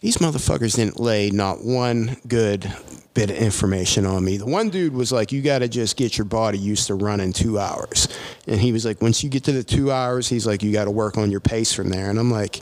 these 0.00 0.18
motherfuckers 0.18 0.74
didn't 0.76 0.98
lay 0.98 1.30
not 1.30 1.64
one 1.64 2.16
good 2.26 2.70
bit 3.14 3.30
of 3.30 3.36
information 3.36 4.06
on 4.06 4.24
me. 4.24 4.36
The 4.38 4.44
one 4.46 4.70
dude 4.70 4.92
was 4.92 5.12
like, 5.12 5.30
you 5.30 5.40
got 5.40 5.60
to 5.60 5.68
just 5.68 5.96
get 5.96 6.18
your 6.18 6.24
body 6.24 6.58
used 6.58 6.88
to 6.88 6.94
running 6.94 7.32
two 7.32 7.58
hours. 7.60 8.08
And 8.48 8.60
he 8.60 8.72
was 8.72 8.84
like, 8.84 9.00
once 9.00 9.22
you 9.22 9.30
get 9.30 9.44
to 9.44 9.52
the 9.52 9.62
two 9.62 9.92
hours, 9.92 10.28
he's 10.28 10.46
like, 10.48 10.62
you 10.64 10.72
got 10.72 10.86
to 10.86 10.90
work 10.90 11.16
on 11.16 11.30
your 11.30 11.40
pace 11.40 11.72
from 11.72 11.90
there. 11.90 12.10
And 12.10 12.18
I'm 12.18 12.30
like, 12.30 12.60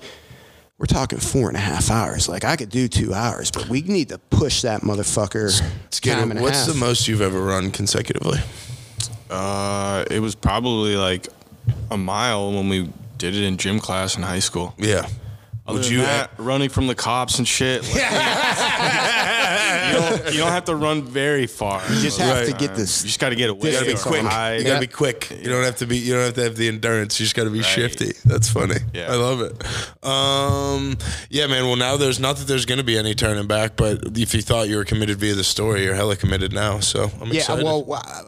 we're 0.78 0.86
talking 0.86 1.18
four 1.20 1.48
and 1.48 1.56
a 1.56 1.60
half 1.60 1.90
hours. 1.90 2.28
Like 2.28 2.44
I 2.44 2.56
could 2.56 2.68
do 2.68 2.86
two 2.86 3.14
hours, 3.14 3.50
but 3.50 3.68
we 3.68 3.80
need 3.80 4.10
to 4.10 4.18
push 4.18 4.60
that 4.62 4.82
motherfucker 4.82 5.50
Skinner, 5.90 6.20
time 6.20 6.30
and 6.32 6.40
a 6.40 6.42
what's 6.42 6.66
half. 6.66 6.74
the 6.74 6.78
most 6.80 7.08
you've 7.08 7.22
ever 7.22 7.40
run 7.40 7.70
consecutively? 7.70 8.38
Uh, 9.30 10.04
it 10.10 10.20
was 10.20 10.34
probably 10.34 10.96
like 10.96 11.28
a 11.90 11.96
mile 11.96 12.52
when 12.52 12.68
we 12.68 12.90
did 13.18 13.34
it 13.34 13.42
in 13.42 13.56
gym 13.56 13.78
class 13.78 14.16
in 14.16 14.22
high 14.22 14.38
school. 14.40 14.74
Yeah. 14.78 15.08
Other 15.66 15.78
Would 15.78 15.88
you? 15.88 15.98
that, 15.98 16.30
running 16.38 16.68
from 16.68 16.88
the 16.88 16.94
cops 16.94 17.38
and 17.38 17.46
shit? 17.46 17.82
like, 17.82 17.92
you, 19.92 19.98
don't, 19.98 20.32
you 20.34 20.38
don't 20.40 20.50
have 20.52 20.64
to 20.64 20.74
run 20.76 21.02
very 21.02 21.46
far. 21.46 21.80
You 21.90 22.00
just 22.00 22.18
have 22.18 22.46
to 22.46 22.52
get 22.52 22.74
this 22.74 23.02
You 23.02 23.08
just 23.08 23.20
got 23.20 23.30
to 23.30 23.36
get 23.36 23.50
away. 23.50 23.70
You 23.70 23.78
gotta 23.78 23.86
be 23.86 23.94
quick. 23.94 24.22
High. 24.22 24.56
You 24.56 24.64
gotta 24.64 24.80
be 24.80 24.86
quick. 24.86 25.30
You 25.30 25.48
don't 25.50 25.64
have 25.64 25.76
to 25.76 25.86
be. 25.86 25.98
You 25.98 26.14
don't 26.14 26.24
have 26.24 26.34
to 26.34 26.42
have 26.44 26.56
the 26.56 26.68
endurance. 26.68 27.18
You 27.20 27.24
just 27.24 27.36
gotta 27.36 27.50
be 27.50 27.58
Right. 27.60 27.66
shifty. 27.66 28.12
That's 28.24 28.48
funny. 28.50 28.76
Yeah. 28.94 29.12
I 29.12 29.16
love 29.16 29.40
it. 29.40 29.52
Um, 30.04 30.96
yeah, 31.30 31.46
man. 31.46 31.66
Well, 31.66 31.76
now 31.76 31.96
there's 31.96 32.18
not 32.18 32.36
that 32.38 32.46
there's 32.48 32.66
gonna 32.66 32.82
be 32.82 32.98
any 32.98 33.14
turning 33.14 33.46
back, 33.46 33.76
but 33.76 34.18
if 34.18 34.34
you 34.34 34.42
thought 34.42 34.68
you 34.68 34.76
were 34.76 34.84
committed 34.84 35.18
via 35.18 35.34
the 35.34 35.44
story, 35.44 35.84
you're 35.84 35.94
hella 35.94 36.16
committed 36.16 36.52
now. 36.52 36.80
So 36.80 37.10
I'm 37.20 37.28
Yeah, 37.28 37.40
excited. 37.40 37.64
well, 37.64 37.84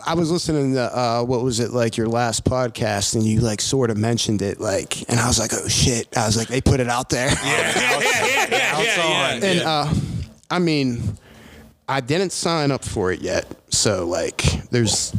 I 0.07 0.15
was 0.15 0.31
listening 0.31 0.75
to 0.75 0.97
uh, 0.97 1.23
what 1.25 1.43
was 1.43 1.61
it 1.61 1.73
like 1.73 1.97
your 1.97 2.09
last 2.09 2.45
podcast, 2.45 3.15
and 3.15 3.25
you 3.25 3.41
like 3.41 3.61
sort 3.61 3.91
of 3.91 3.97
mentioned 3.97 4.43
it, 4.43 4.61
like, 4.61 5.09
and 5.11 5.19
I 5.19 5.27
was 5.27 5.39
like, 5.39 5.53
oh 5.55 5.69
shit, 5.69 6.17
I 6.17 6.27
was 6.27 6.37
like, 6.37 6.49
they 6.49 6.61
put 6.61 6.81
it 6.81 6.89
out 6.89 7.09
there, 7.11 7.29
Yeah, 7.29 7.37
yeah, 7.81 8.47
yeah, 8.51 8.51
yeah, 8.51 9.35
yeah. 9.37 9.45
and 9.47 9.61
uh, 9.63 9.89
I 10.51 10.59
mean, 10.59 11.17
I 11.89 12.01
didn't 12.01 12.31
sign 12.31 12.71
up 12.71 12.85
for 12.85 13.13
it 13.13 13.21
yet, 13.21 13.47
so 13.69 14.07
like, 14.07 14.43
there's, 14.71 15.15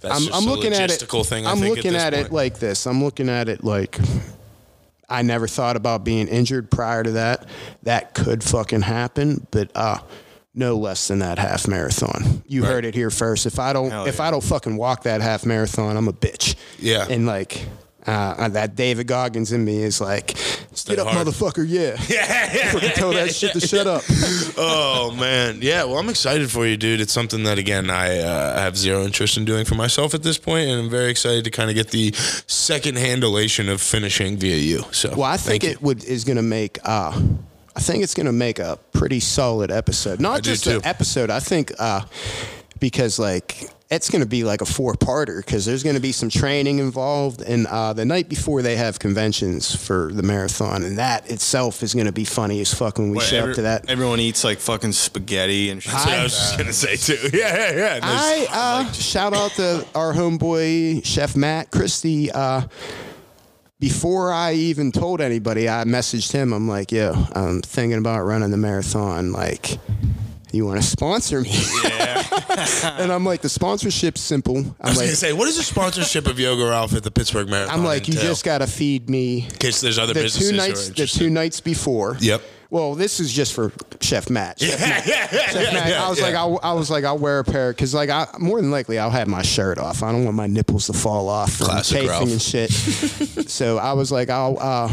That's 0.00 0.14
I'm, 0.14 0.22
just 0.22 0.34
I'm 0.34 0.48
a 0.48 0.52
looking 0.52 0.72
at 0.72 0.90
it, 0.90 1.00
thing. 1.26 1.46
I'm 1.46 1.60
looking 1.60 1.94
at, 1.94 2.14
at, 2.14 2.26
it 2.26 2.32
like 2.32 2.58
this. 2.58 2.86
I'm 2.86 3.02
looking 3.02 3.28
at 3.28 3.48
it 3.48 3.64
like. 3.64 3.98
I 5.10 5.22
never 5.22 5.46
thought 5.48 5.76
about 5.76 6.04
being 6.04 6.28
injured 6.28 6.70
prior 6.70 7.02
to 7.02 7.12
that. 7.12 7.48
That 7.84 8.12
could 8.12 8.44
fucking 8.44 8.82
happen, 8.82 9.46
but 9.50 9.70
uh, 9.74 10.00
no 10.54 10.76
less 10.76 11.08
than 11.08 11.20
that 11.20 11.38
half 11.38 11.66
marathon. 11.66 12.42
You 12.46 12.62
Right. 12.62 12.72
heard 12.72 12.84
it 12.84 12.94
here 12.94 13.08
first. 13.08 13.46
If 13.46 13.58
I 13.58 13.72
don't, 13.72 13.90
Hell 13.90 14.04
if 14.06 14.18
yeah. 14.18 14.26
I 14.28 14.30
don't 14.30 14.44
fucking 14.44 14.76
walk 14.76 15.04
that 15.04 15.22
half 15.22 15.46
marathon, 15.46 15.96
I'm 15.96 16.08
a 16.08 16.12
bitch. 16.12 16.56
Yeah. 16.78 17.06
And 17.08 17.24
like 17.26 17.64
uh, 18.06 18.48
that 18.48 18.74
David 18.76 19.06
Goggins 19.06 19.52
in 19.52 19.64
me 19.64 19.82
is 19.82 20.00
like, 20.00 20.36
Stay 20.72 20.94
Get 20.94 21.06
up, 21.06 21.12
hard. 21.12 21.26
motherfucker! 21.26 21.64
Yeah, 21.68 21.96
yeah, 22.08 22.90
tell 22.94 23.12
that 23.12 23.34
shit 23.34 23.52
to 23.54 23.60
shut 23.60 23.86
up. 23.86 24.02
Oh 24.60 25.12
man, 25.18 25.58
yeah. 25.62 25.84
Well, 25.84 25.98
I'm 25.98 26.08
excited 26.08 26.50
for 26.50 26.66
you, 26.66 26.76
dude. 26.76 27.00
It's 27.00 27.12
something 27.12 27.44
that 27.44 27.58
again 27.58 27.90
I 27.90 28.18
uh, 28.18 28.58
have 28.60 28.76
zero 28.76 29.04
interest 29.04 29.36
in 29.36 29.44
doing 29.44 29.64
for 29.64 29.74
myself 29.76 30.14
at 30.14 30.22
this 30.24 30.36
point, 30.38 30.68
and 30.68 30.80
I'm 30.80 30.90
very 30.90 31.10
excited 31.10 31.44
to 31.44 31.50
kind 31.50 31.70
of 31.70 31.76
get 31.76 31.90
the 31.90 32.12
second 32.46 32.98
hand 32.98 33.22
elation 33.24 33.68
of 33.68 33.80
finishing 33.80 34.36
via 34.36 34.56
you. 34.56 34.84
So, 34.90 35.10
Well, 35.10 35.22
I 35.24 35.36
think 35.36 35.62
thank 35.62 35.74
you. 35.74 35.78
would 35.86 36.04
is 36.04 36.24
going 36.24 36.36
to 36.38 36.42
make. 36.42 36.78
Uh, 36.84 37.20
I 37.76 37.80
think 37.80 38.02
it's 38.02 38.14
going 38.14 38.26
to 38.26 38.32
make 38.32 38.58
a 38.58 38.78
pretty 38.92 39.20
solid 39.20 39.70
episode. 39.70 40.18
Not 40.20 40.38
I 40.38 40.40
just 40.40 40.66
an 40.66 40.80
episode. 40.84 41.30
I 41.30 41.38
think 41.40 41.72
uh, 41.78 42.02
because 42.80 43.18
like 43.20 43.70
it's 43.90 44.10
going 44.10 44.20
to 44.22 44.28
be 44.28 44.44
like 44.44 44.60
a 44.60 44.66
four 44.66 44.92
parter 44.94 45.38
because 45.38 45.64
there's 45.64 45.82
going 45.82 45.94
to 45.96 46.00
be 46.02 46.12
some 46.12 46.28
training 46.28 46.78
involved, 46.78 47.40
and 47.40 47.66
uh, 47.68 47.92
the 47.94 48.04
night 48.04 48.28
before 48.28 48.60
they 48.60 48.76
have 48.76 48.98
conventions 48.98 49.74
for 49.74 50.12
the 50.12 50.22
marathon, 50.22 50.82
and 50.84 50.98
that 50.98 51.30
itself 51.30 51.82
is 51.82 51.94
going 51.94 52.04
to 52.06 52.12
be 52.12 52.24
funny 52.24 52.60
as 52.60 52.72
fuck 52.74 52.98
when 52.98 53.10
we 53.10 53.16
What, 53.16 53.24
show 53.24 53.38
every- 53.38 53.52
up 53.52 53.56
to 53.56 53.62
that. 53.62 53.88
Everyone 53.88 54.20
eats 54.20 54.44
like 54.44 54.58
fucking 54.58 54.92
spaghetti 54.92 55.70
and 55.70 55.82
shit. 55.82 55.92
That's 55.92 56.04
what 56.06 56.14
I 56.18 56.22
was 56.22 56.32
just 56.32 56.58
gonna 56.58 56.72
say 56.74 56.96
too. 56.96 57.28
Yeah, 57.36 57.70
yeah, 57.72 57.76
yeah. 57.96 58.00
I 58.02 58.46
uh, 58.88 58.92
shout 58.92 59.32
out 59.34 59.52
to 59.52 59.86
our 59.94 60.12
homeboy 60.12 61.04
Chef 61.06 61.34
Matt 61.34 61.70
Christie. 61.70 62.30
Uh, 62.30 62.62
before 63.80 64.32
I 64.32 64.54
even 64.54 64.90
told 64.92 65.20
anybody, 65.20 65.68
I 65.68 65.84
messaged 65.84 66.32
him. 66.32 66.52
I'm 66.52 66.68
like, 66.68 66.90
"Yo, 66.92 67.12
I'm 67.32 67.62
thinking 67.62 67.98
about 67.98 68.22
running 68.24 68.50
the 68.50 68.56
marathon. 68.56 69.30
Like, 69.32 69.78
you 70.52 70.66
want 70.66 70.80
to 70.80 70.86
sponsor 70.86 71.40
me?" 71.40 71.50
Yeah. 71.84 72.24
and 72.98 73.12
I'm 73.12 73.24
like, 73.24 73.40
"The 73.42 73.48
sponsorship's 73.48 74.20
simple." 74.20 74.56
I 74.56 74.60
I'm 74.60 74.64
was 74.90 74.96
like, 74.98 75.06
gonna 75.06 75.16
say, 75.16 75.32
what 75.32 75.48
is 75.48 75.56
the 75.56 75.62
sponsorship 75.62 76.26
of 76.26 76.38
Yoga 76.38 76.64
Ralph 76.66 76.94
at 76.94 77.02
the 77.02 77.10
Pittsburgh 77.10 77.48
Marathon? 77.48 77.78
"I'm 77.78 77.84
like, 77.84 78.08
you 78.08 78.14
entail? 78.14 78.30
just 78.30 78.44
got 78.44 78.58
to 78.58 78.66
feed 78.66 79.08
me 79.08 79.44
in 79.44 79.56
case 79.56 79.80
there's 79.80 79.98
other 79.98 80.14
the 80.14 80.20
businesses 80.22 80.50
two 80.50 80.56
nights. 80.56 80.88
The 80.88 81.06
two 81.06 81.30
nights 81.30 81.60
before. 81.60 82.16
Yep. 82.20 82.42
Well, 82.70 82.94
this 82.94 83.18
is 83.18 83.32
just 83.32 83.54
for 83.54 83.72
Chef 84.02 84.28
Matt. 84.28 84.60
Chef 84.60 84.78
Matt. 84.78 85.06
yeah, 85.06 85.26
yeah, 85.32 85.46
Chef 85.46 85.72
Matt, 85.72 85.88
yeah, 85.88 86.04
I 86.04 86.10
was 86.10 86.18
yeah. 86.18 86.26
like, 86.26 86.34
I'll, 86.34 86.60
I 86.62 86.74
was 86.74 86.90
like, 86.90 87.02
I'll 87.02 87.16
wear 87.16 87.38
a 87.38 87.44
pair 87.44 87.72
because, 87.72 87.94
like, 87.94 88.10
I 88.10 88.26
more 88.38 88.60
than 88.60 88.70
likely 88.70 88.98
I'll 88.98 89.08
have 89.08 89.26
my 89.26 89.40
shirt 89.40 89.78
off. 89.78 90.02
I 90.02 90.12
don't 90.12 90.24
want 90.24 90.36
my 90.36 90.48
nipples 90.48 90.86
to 90.88 90.92
fall 90.92 91.30
off 91.30 91.54
from 91.54 91.68
Classic 91.68 91.96
chafing 91.96 92.10
Ralph. 92.10 92.30
and 92.30 92.42
shit. 92.42 92.70
so 93.50 93.78
I 93.78 93.94
was 93.94 94.12
like, 94.12 94.28
I'll, 94.28 94.58
uh, 94.60 94.90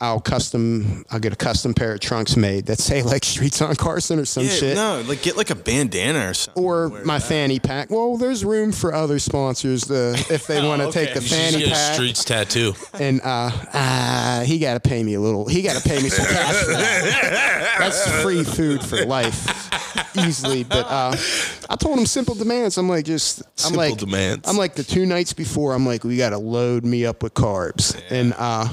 I'll 0.00 0.20
custom, 0.20 1.04
I'll 1.10 1.20
get 1.20 1.32
a 1.32 1.36
custom 1.36 1.72
pair 1.72 1.94
of 1.94 2.00
trunks 2.00 2.36
made 2.36 2.66
that 2.66 2.78
say 2.78 3.02
like 3.02 3.24
Streets 3.24 3.62
on 3.62 3.74
Carson 3.76 4.18
or 4.18 4.24
some 4.24 4.42
Yeah, 4.44 4.50
shit. 4.50 4.76
no, 4.76 5.02
like 5.06 5.22
get 5.22 5.36
like 5.36 5.50
a 5.50 5.54
bandana 5.54 6.28
or 6.30 6.34
something. 6.34 6.62
Or 6.62 6.88
my 7.04 7.18
that. 7.18 7.26
fanny 7.26 7.58
pack. 7.60 7.90
Well, 7.90 8.16
there's 8.16 8.44
room 8.44 8.72
for 8.72 8.92
other 8.92 9.18
sponsors 9.20 9.88
if 9.90 10.46
they 10.46 10.60
want 10.66 10.82
to 10.82 10.88
okay. 10.88 11.06
take 11.06 11.14
the 11.14 11.22
You 11.22 11.28
fanny 11.28 11.64
pack. 11.70 11.94
streets 11.94 12.24
tattoo. 12.24 12.74
And 12.92 13.20
uh, 13.22 13.50
uh, 13.72 14.40
he 14.42 14.58
got 14.58 14.74
to 14.74 14.80
pay 14.80 15.02
me 15.02 15.14
a 15.14 15.20
little. 15.20 15.46
He 15.48 15.62
got 15.62 15.80
to 15.80 15.88
pay 15.88 16.02
me 16.02 16.08
some 16.08 16.26
cash 16.26 16.54
for 16.64 16.72
that. 16.72 17.76
That's 17.78 18.22
free 18.22 18.42
food 18.44 18.84
for 18.84 19.04
life, 19.06 20.16
easily. 20.18 20.64
But 20.64 20.86
uh, 20.86 21.16
I 21.70 21.76
told 21.76 21.98
him 21.98 22.06
simple 22.06 22.34
demands. 22.34 22.76
I'm 22.78 22.88
like, 22.88 23.04
just 23.04 23.40
I'm 23.42 23.46
Simple 23.56 23.76
like 23.78 23.96
demands. 23.96 24.48
I'm 24.48 24.56
like 24.56 24.74
the 24.74 24.84
two 24.84 25.06
nights 25.06 25.32
before. 25.32 25.72
I'm 25.72 25.86
like, 25.86 26.02
we 26.04 26.16
got 26.16 26.30
to 26.30 26.38
load 26.38 26.84
me 26.84 27.06
up 27.06 27.22
with 27.22 27.32
carbs. 27.34 27.98
And 28.10 28.34
uh, 28.36 28.68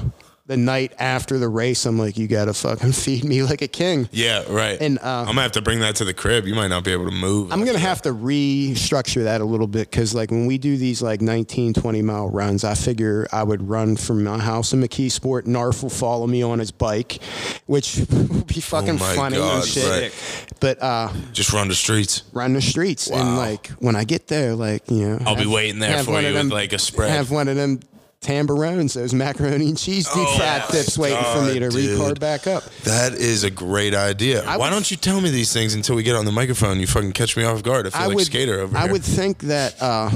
the 0.52 0.58
night 0.58 0.92
after 1.00 1.40
the 1.40 1.48
race, 1.48 1.86
I'm 1.86 1.98
like, 1.98 2.18
you 2.18 2.28
got 2.28 2.46
to 2.46 2.54
fucking 2.54 2.92
feed 3.04 3.24
me 3.24 3.42
like 3.42 3.62
a 3.62 3.70
king. 3.70 4.10
Yeah, 4.12 4.44
right. 4.50 4.78
And, 4.82 5.00
uh, 5.00 5.22
I'm 5.22 5.28
gonna 5.28 5.44
have 5.44 5.54
to 5.54 5.62
bring 5.62 5.80
that 5.80 5.96
to 5.96 6.04
the 6.04 6.14
crib. 6.14 6.46
You 6.46 6.56
might 6.56 6.68
not 6.68 6.84
be 6.84 6.92
able 6.92 7.06
to 7.06 7.16
move. 7.16 7.54
I'm 7.54 7.64
gonna 7.64 7.80
have 7.80 8.02
to 8.02 8.10
restructure 8.14 9.24
that 9.24 9.40
a 9.42 9.46
little 9.46 9.68
bit 9.68 9.90
because 9.90 10.14
like 10.14 10.30
when 10.30 10.46
we 10.46 10.58
do 10.58 10.76
these 10.76 11.02
like 11.02 11.22
19 11.22 11.74
20 11.74 12.02
mile 12.02 12.30
runs 12.30 12.64
i 12.64 12.74
figure 12.74 13.28
i 13.32 13.44
would 13.44 13.68
run 13.68 13.96
from 13.96 14.24
my 14.24 14.38
house 14.38 14.74
in 14.74 14.82
McKeesport 14.82 15.46
narf 15.46 15.84
will 15.84 15.90
follow 15.90 16.28
me 16.28 16.42
on 16.44 16.60
his 16.60 16.72
bike 16.72 17.20
which 17.66 17.98
would 18.10 18.48
be 18.48 18.62
fucking 18.62 18.96
Oh 18.96 19.16
funny 19.16 19.38
God, 19.38 19.58
and 19.62 19.66
shit 19.68 19.90
right. 19.90 20.54
but 20.60 20.82
uh 20.82 21.12
just 21.32 21.54
run 21.54 21.68
the 21.68 21.76
streets. 21.76 22.24
run 22.34 22.54
the 22.54 22.62
streets 22.62 23.10
and 23.10 23.38
like 23.38 23.68
when 23.80 23.96
i 23.96 24.04
get 24.04 24.28
there 24.28 24.56
like 24.56 24.90
you 24.90 25.08
know 25.08 25.20
I'll 25.26 25.36
be 25.36 25.48
waiting 25.48 25.80
there 25.80 26.04
for 26.04 26.20
you 26.20 26.28
of 26.28 26.34
with 26.36 26.52
like 26.52 26.74
a 26.74 26.80
spread. 26.80 27.12
have 27.12 27.32
one 27.32 27.48
of 27.48 27.56
them 27.56 27.80
tambourines 28.22 28.94
those 28.94 29.14
macaroni 29.16 29.68
and 29.68 29.78
cheese 29.78 30.06
deep 30.06 30.14
Oh, 30.16 30.38
fried 30.38 30.62
my 30.62 30.72
dips 30.72 30.96
waiting 30.98 31.24
for 31.34 31.42
me 31.42 31.60
to 31.60 31.70
dude. 31.70 31.90
record 32.00 32.20
back 32.20 32.46
up 32.46 32.64
That 32.84 33.14
is 33.14 33.44
a 33.44 33.50
great 33.50 33.96
idea. 33.96 34.44
I 34.44 34.58
Why 34.58 34.68
would- 34.68 34.74
don't 34.76 34.92
you 34.92 34.96
tell 34.98 35.20
me 35.22 35.32
these 35.32 35.52
things 35.52 35.74
until 35.74 35.96
we 35.96 36.04
get 36.04 36.16
on 36.16 36.26
the 36.26 36.32
microphone? 36.32 36.80
You 36.80 36.86
fucking 36.86 37.14
catch 37.14 37.36
me 37.36 37.44
off 37.44 37.64
guard. 37.64 37.88
I 37.88 37.90
feel 37.90 38.02
i 38.02 38.06
like 38.06 38.16
would 38.18 38.26
skater 38.26 38.60
over 38.60 38.78
i 38.78 38.82
here. 38.82 38.90
I 38.90 38.92
would 38.92 39.04
think 39.04 39.40
that 39.40 39.82
uh 39.82 40.12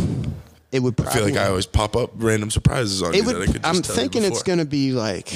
it 0.71 0.79
would 0.81 0.99
I 1.01 1.11
feel 1.13 1.23
like 1.23 1.35
I 1.37 1.47
always 1.47 1.65
pop 1.65 1.95
up 1.95 2.11
random 2.15 2.51
surprises 2.51 3.01
on 3.01 3.13
it 3.15 3.17
you 3.17 3.23
would. 3.23 3.35
that 3.37 3.41
I 3.41 3.45
could 3.51 3.63
just 3.63 3.65
I'm 3.65 3.81
tell 3.81 3.95
you 3.95 4.01
thinking 4.01 4.23
it's 4.23 4.43
going 4.43 4.59
to 4.59 4.65
be 4.65 4.91
like. 4.91 5.33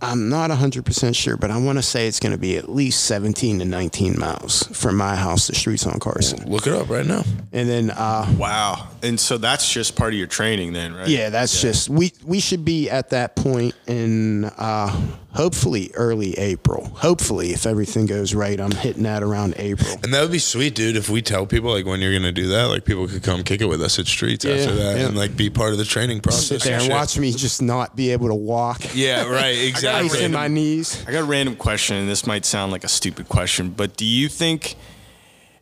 I'm 0.00 0.28
not 0.28 0.50
100% 0.50 1.14
sure, 1.16 1.36
but 1.36 1.50
I 1.50 1.56
want 1.58 1.78
to 1.78 1.82
say 1.82 2.06
it's 2.06 2.20
going 2.20 2.32
to 2.32 2.38
be 2.38 2.56
at 2.56 2.68
least 2.68 3.04
17 3.04 3.58
to 3.58 3.64
19 3.64 4.18
miles 4.18 4.62
from 4.68 4.96
my 4.96 5.16
house 5.16 5.46
to 5.48 5.54
Streets 5.54 5.86
on 5.86 5.98
Carson. 5.98 6.48
Look 6.48 6.66
it 6.66 6.72
up 6.72 6.88
right 6.88 7.06
now. 7.06 7.24
And 7.52 7.68
then, 7.68 7.90
uh, 7.90 8.32
Wow. 8.38 8.88
And 9.02 9.18
so 9.18 9.38
that's 9.38 9.72
just 9.72 9.96
part 9.96 10.12
of 10.12 10.18
your 10.18 10.28
training 10.28 10.72
then, 10.72 10.94
right? 10.94 11.08
yeah, 11.08 11.30
that's 11.30 11.60
just, 11.60 11.88
we, 11.88 12.12
we 12.24 12.40
should 12.40 12.64
be 12.64 12.88
at 12.90 13.10
that 13.10 13.34
point 13.36 13.74
in 13.86 14.44
uh, 14.44 15.00
hopefully 15.38 15.88
early 15.94 16.36
April. 16.36 16.86
Hopefully, 16.96 17.52
if 17.52 17.64
everything 17.64 18.06
goes 18.06 18.34
right, 18.34 18.58
I'm 18.60 18.72
hitting 18.72 19.04
that 19.04 19.22
around 19.22 19.54
April. 19.56 19.92
And 20.02 20.12
that 20.12 20.20
would 20.22 20.32
be 20.32 20.40
sweet, 20.40 20.74
dude. 20.74 20.96
If 20.96 21.08
we 21.08 21.22
tell 21.22 21.46
people 21.46 21.70
like 21.70 21.86
when 21.86 22.00
you're 22.00 22.12
gonna 22.12 22.32
do 22.32 22.48
that, 22.48 22.64
like 22.64 22.84
people 22.84 23.06
could 23.06 23.22
come 23.22 23.44
kick 23.44 23.60
it 23.60 23.66
with 23.66 23.80
us 23.80 24.00
at 24.00 24.08
streets 24.08 24.44
Yeah, 24.44 24.54
after 24.54 24.74
that 24.74 24.98
yeah. 24.98 25.06
and 25.06 25.16
like 25.16 25.36
be 25.36 25.48
part 25.48 25.70
of 25.70 25.78
the 25.78 25.84
training 25.84 26.22
process. 26.22 26.48
Sit 26.48 26.62
there 26.64 26.74
and 26.74 26.82
shit. 26.82 26.92
watch 26.92 27.16
me 27.16 27.30
just 27.30 27.62
not 27.62 27.94
be 27.94 28.10
able 28.10 28.26
to 28.26 28.34
walk. 28.34 28.82
Yeah, 28.94 29.30
right. 29.30 29.56
Exactly. 29.68 30.10
Ice 30.10 30.20
in 30.20 30.32
my 30.32 30.48
knees. 30.48 31.04
I 31.06 31.12
got 31.12 31.20
a 31.20 31.24
random 31.24 31.54
question, 31.54 31.96
and 31.96 32.08
this 32.08 32.26
might 32.26 32.44
sound 32.44 32.72
like 32.72 32.82
a 32.84 32.88
stupid 32.88 33.28
question, 33.28 33.70
but 33.70 33.96
do 33.96 34.04
you 34.04 34.28
think, 34.28 34.74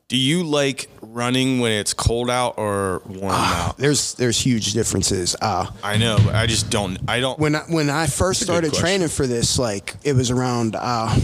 do 0.08 0.16
you 0.16 0.42
like 0.42 0.88
running 1.16 1.58
when 1.60 1.72
it's 1.72 1.94
cold 1.94 2.30
out 2.30 2.54
or 2.58 3.02
warm 3.06 3.32
out? 3.32 3.76
There's 3.78 4.14
there's 4.14 4.38
huge 4.38 4.72
differences. 4.74 5.34
Uh, 5.40 5.66
I 5.82 5.96
know, 5.96 6.18
but 6.24 6.34
I 6.34 6.46
just 6.46 6.70
don't. 6.70 6.98
I 7.08 7.18
don't. 7.20 7.38
when 7.38 7.56
I, 7.56 7.60
when 7.68 7.90
I 7.90 8.06
first 8.06 8.42
started 8.42 8.72
training 8.74 9.08
for 9.08 9.26
this, 9.26 9.58
like 9.58 9.94
it 10.04 10.12
was 10.14 10.30
around. 10.30 10.76
Uh, 10.78 11.18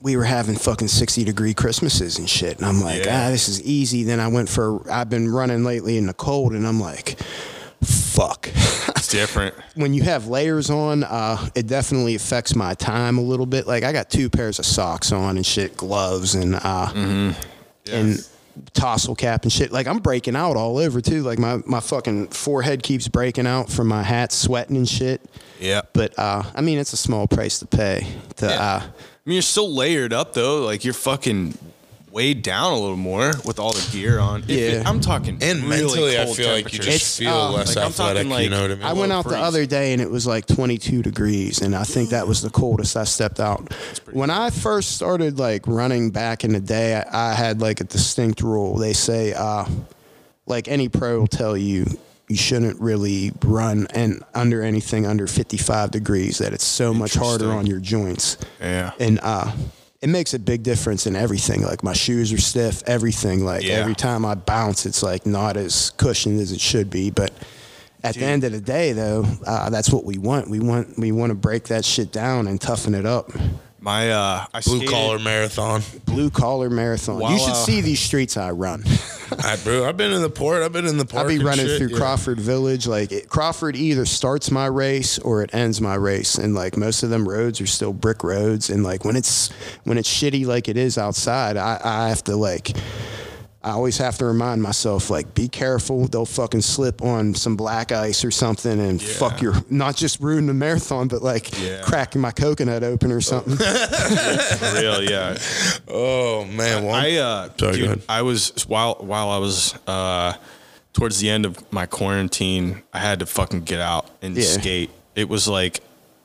we 0.00 0.18
were 0.18 0.24
having 0.24 0.54
fucking 0.54 0.88
sixty 0.88 1.24
degree 1.24 1.54
Christmases 1.54 2.18
and 2.18 2.28
shit, 2.28 2.58
and 2.58 2.66
I'm 2.66 2.80
like, 2.82 3.06
Yeah. 3.06 3.26
ah, 3.26 3.30
this 3.30 3.48
is 3.48 3.62
easy. 3.62 4.04
Then 4.04 4.20
I 4.20 4.28
went 4.28 4.48
for. 4.50 4.88
I've 4.92 5.08
been 5.08 5.30
running 5.30 5.64
lately 5.64 5.96
in 5.96 6.04
the 6.06 6.12
cold, 6.12 6.52
and 6.52 6.66
I'm 6.66 6.78
like, 6.78 7.18
fuck. 7.82 8.48
it's 8.54 9.08
different. 9.08 9.54
when 9.76 9.94
you 9.94 10.02
have 10.02 10.26
layers 10.26 10.68
on, 10.68 11.04
uh, 11.04 11.48
it 11.54 11.66
definitely 11.66 12.14
affects 12.14 12.54
my 12.54 12.74
time 12.74 13.16
a 13.16 13.22
little 13.22 13.46
bit. 13.46 13.66
Like 13.66 13.82
I 13.82 13.92
got 13.92 14.10
two 14.10 14.28
pairs 14.28 14.58
of 14.58 14.66
socks 14.66 15.10
on 15.10 15.36
and 15.36 15.46
shit, 15.46 15.74
gloves 15.74 16.34
and 16.34 16.54
uh, 16.54 17.34
and 17.90 18.28
tassel 18.72 19.14
cap 19.14 19.42
and 19.42 19.52
shit. 19.52 19.72
Like 19.72 19.86
I'm 19.86 19.98
breaking 19.98 20.36
out 20.36 20.56
all 20.56 20.78
over 20.78 21.00
too. 21.00 21.22
Like 21.22 21.38
my 21.38 21.58
my 21.66 21.80
fucking 21.80 22.28
forehead 22.28 22.82
keeps 22.82 23.08
breaking 23.08 23.46
out 23.46 23.70
from 23.70 23.88
my 23.88 24.02
hat, 24.02 24.32
sweating 24.32 24.76
and 24.76 24.88
shit. 24.88 25.20
Yeah. 25.60 25.82
But 25.92 26.18
uh, 26.18 26.42
I 26.54 26.60
mean, 26.60 26.78
it's 26.78 26.92
a 26.92 26.96
small 26.96 27.26
price 27.26 27.58
to 27.60 27.66
pay. 27.66 28.06
To 28.36 28.46
uh, 28.52 28.80
I 28.82 28.90
mean, 29.24 29.34
you're 29.34 29.42
still 29.42 29.74
layered 29.74 30.12
up 30.12 30.34
though. 30.34 30.64
Like 30.64 30.84
you're 30.84 30.94
fucking 30.94 31.56
weighed 32.14 32.42
down 32.42 32.72
a 32.72 32.78
little 32.78 32.96
more 32.96 33.32
with 33.44 33.58
all 33.58 33.72
the 33.72 33.84
gear 33.90 34.20
on. 34.20 34.42
If 34.44 34.48
Yeah. 34.50 34.56
it- 34.80 34.86
I'm 34.86 35.00
talking. 35.00 35.36
And 35.42 35.64
really 35.64 35.82
mentally, 35.82 36.18
I 36.18 36.26
feel 36.32 36.48
like 36.52 36.72
you 36.72 36.78
just 36.78 36.88
It's, 36.88 37.18
feel 37.18 37.28
uh, 37.34 37.50
less 37.50 37.74
like, 37.74 37.84
I'm 37.84 37.92
talking, 37.92 38.18
athletic. 38.18 38.44
you 38.44 38.50
know 38.50 38.62
what 38.62 38.70
I 38.70 38.74
mean? 38.76 38.84
I 38.84 38.92
went 38.92 39.10
out 39.12 39.28
the 39.28 39.36
other 39.36 39.66
day 39.66 39.92
and 39.92 40.00
it 40.00 40.08
was 40.08 40.24
like 40.24 40.46
22 40.46 41.02
degrees, 41.02 41.60
and 41.60 41.74
I 41.74 41.82
think 41.82 42.10
that 42.10 42.28
was 42.28 42.40
the 42.40 42.50
coldest 42.50 42.96
I 42.96 43.02
stepped 43.02 43.40
out. 43.40 43.74
When 44.12 44.30
I 44.30 44.50
first 44.50 44.92
started 44.92 45.40
like 45.40 45.66
running 45.66 46.10
back 46.10 46.44
in 46.44 46.52
the 46.52 46.60
day, 46.60 47.02
I, 47.10 47.32
I 47.32 47.34
had 47.34 47.60
like 47.60 47.80
a 47.80 47.84
distinct 47.84 48.42
rule. 48.42 48.76
They 48.76 48.92
say, 48.92 49.32
uh, 49.32 49.64
like 50.46 50.68
any 50.68 50.88
pro 50.88 51.18
will 51.18 51.26
tell 51.26 51.56
you, 51.56 51.84
you 52.28 52.36
shouldn't 52.36 52.80
really 52.80 53.32
run 53.44 53.88
and 53.92 54.22
under 54.34 54.62
anything 54.62 55.04
under 55.04 55.26
55 55.26 55.90
degrees. 55.90 56.38
That 56.38 56.52
it's 56.52 56.64
so 56.64 56.94
much 56.94 57.14
harder 57.14 57.50
on 57.50 57.66
your 57.66 57.80
joints. 57.80 58.36
Yeah. 58.60 58.92
and 59.00 59.18
uh, 59.20 59.50
it 60.04 60.08
makes 60.10 60.34
a 60.34 60.38
big 60.38 60.62
difference 60.62 61.06
in 61.06 61.16
everything. 61.16 61.62
Like 61.62 61.82
my 61.82 61.94
shoes 61.94 62.30
are 62.30 62.38
stiff, 62.38 62.82
everything. 62.86 63.42
Like 63.42 63.64
Yeah. 63.64 63.76
every 63.76 63.94
time 63.94 64.26
I 64.26 64.34
bounce, 64.34 64.84
it's 64.84 65.02
like 65.02 65.24
not 65.24 65.56
as 65.56 65.92
cushioned 65.96 66.38
as 66.40 66.52
it 66.52 66.60
should 66.60 66.90
be. 66.90 67.10
But 67.10 67.32
at 68.02 68.14
the 68.14 68.26
end 68.26 68.44
of 68.44 68.52
the 68.52 68.60
day, 68.60 68.92
though, 68.92 69.24
uh, 69.46 69.70
that's 69.70 69.88
what 69.90 70.04
we 70.04 70.18
want. 70.18 70.50
We 70.50 70.60
want 70.60 70.98
we 70.98 71.10
want 71.10 71.30
to 71.30 71.34
break 71.34 71.68
that 71.68 71.86
shit 71.86 72.12
down 72.12 72.46
and 72.48 72.60
toughen 72.60 72.94
it 72.94 73.06
up. 73.06 73.30
My 73.84 74.10
uh, 74.10 74.46
I 74.54 74.60
Blue 74.62 74.78
skated- 74.78 74.88
collar 74.88 75.18
marathon. 75.18 75.82
Blue 76.06 76.30
collar 76.30 76.70
marathon. 76.70 77.18
Wow, 77.18 77.32
you 77.32 77.38
should 77.38 77.50
uh, 77.50 77.54
see 77.54 77.82
these 77.82 78.00
streets 78.00 78.38
I 78.38 78.50
run. 78.52 78.82
I, 79.44 79.56
bro, 79.62 79.86
I've 79.86 79.98
been 79.98 80.10
in 80.10 80.22
the 80.22 80.30
port. 80.30 80.62
I've 80.62 80.72
been 80.72 80.86
in 80.86 80.96
the 80.96 81.04
park. 81.04 81.24
I'll 81.24 81.28
be 81.28 81.44
running 81.44 81.66
shit, 81.66 81.76
through 81.78 81.88
yeah. 81.88 81.98
Crawford 81.98 82.40
Village. 82.40 82.86
Like 82.86 83.12
it, 83.12 83.28
Crawford 83.28 83.76
either 83.76 84.06
starts 84.06 84.50
my 84.50 84.64
race 84.64 85.18
or 85.18 85.42
it 85.42 85.54
ends 85.54 85.82
my 85.82 85.96
race, 85.96 86.36
and 86.36 86.54
like 86.54 86.78
most 86.78 87.02
of 87.02 87.10
them 87.10 87.28
roads 87.28 87.60
are 87.60 87.66
still 87.66 87.92
brick 87.92 88.24
roads. 88.24 88.70
And 88.70 88.84
like 88.84 89.04
when 89.04 89.16
it's 89.16 89.50
when 89.84 89.98
it's 89.98 90.08
shitty 90.08 90.46
like 90.46 90.66
it 90.66 90.78
is 90.78 90.96
outside, 90.96 91.58
I, 91.58 91.78
I 91.84 92.08
have 92.08 92.24
to 92.24 92.36
like 92.36 92.72
I 93.64 93.70
always 93.70 93.96
have 93.96 94.18
to 94.18 94.26
remind 94.26 94.62
myself, 94.62 95.08
like, 95.08 95.34
be 95.34 95.48
careful. 95.48 96.06
They'll 96.06 96.26
fucking 96.26 96.60
slip 96.60 97.00
on 97.00 97.34
some 97.34 97.56
black 97.56 97.92
ice 97.92 98.22
or 98.22 98.30
something 98.30 98.78
and 98.78 99.00
fuck 99.02 99.40
your, 99.40 99.54
not 99.70 99.96
just 99.96 100.20
ruin 100.20 100.44
the 100.46 100.52
marathon, 100.52 101.08
but 101.08 101.22
like 101.22 101.58
Yeah. 101.58 101.80
cracking 101.82 102.20
my 102.20 102.30
coconut 102.30 102.84
open 102.84 103.10
or 103.10 103.22
something. 103.22 103.56
For 103.56 104.74
real, 104.80 105.02
yeah. 105.02 105.38
Oh 105.88 106.44
man, 106.44 106.84
well, 106.84 106.94
I 106.94 107.12
uh, 107.14 107.48
Sorry, 107.58 107.76
dude. 107.76 108.02
I 108.08 108.20
was 108.22 108.52
while 108.68 108.96
while 109.00 109.30
I 109.30 109.38
was 109.38 109.74
uh, 109.86 110.34
towards 110.92 111.18
the 111.20 111.30
end 111.30 111.46
of 111.46 111.72
my 111.72 111.86
quarantine, 111.86 112.82
I 112.92 112.98
had 112.98 113.20
to 113.20 113.26
fucking 113.26 113.62
get 113.62 113.80
out 113.80 114.10
and 114.20 114.36
Yeah. 114.36 114.42
skate. 114.44 114.90
It 115.14 115.28
was 115.30 115.48
like 115.48 115.78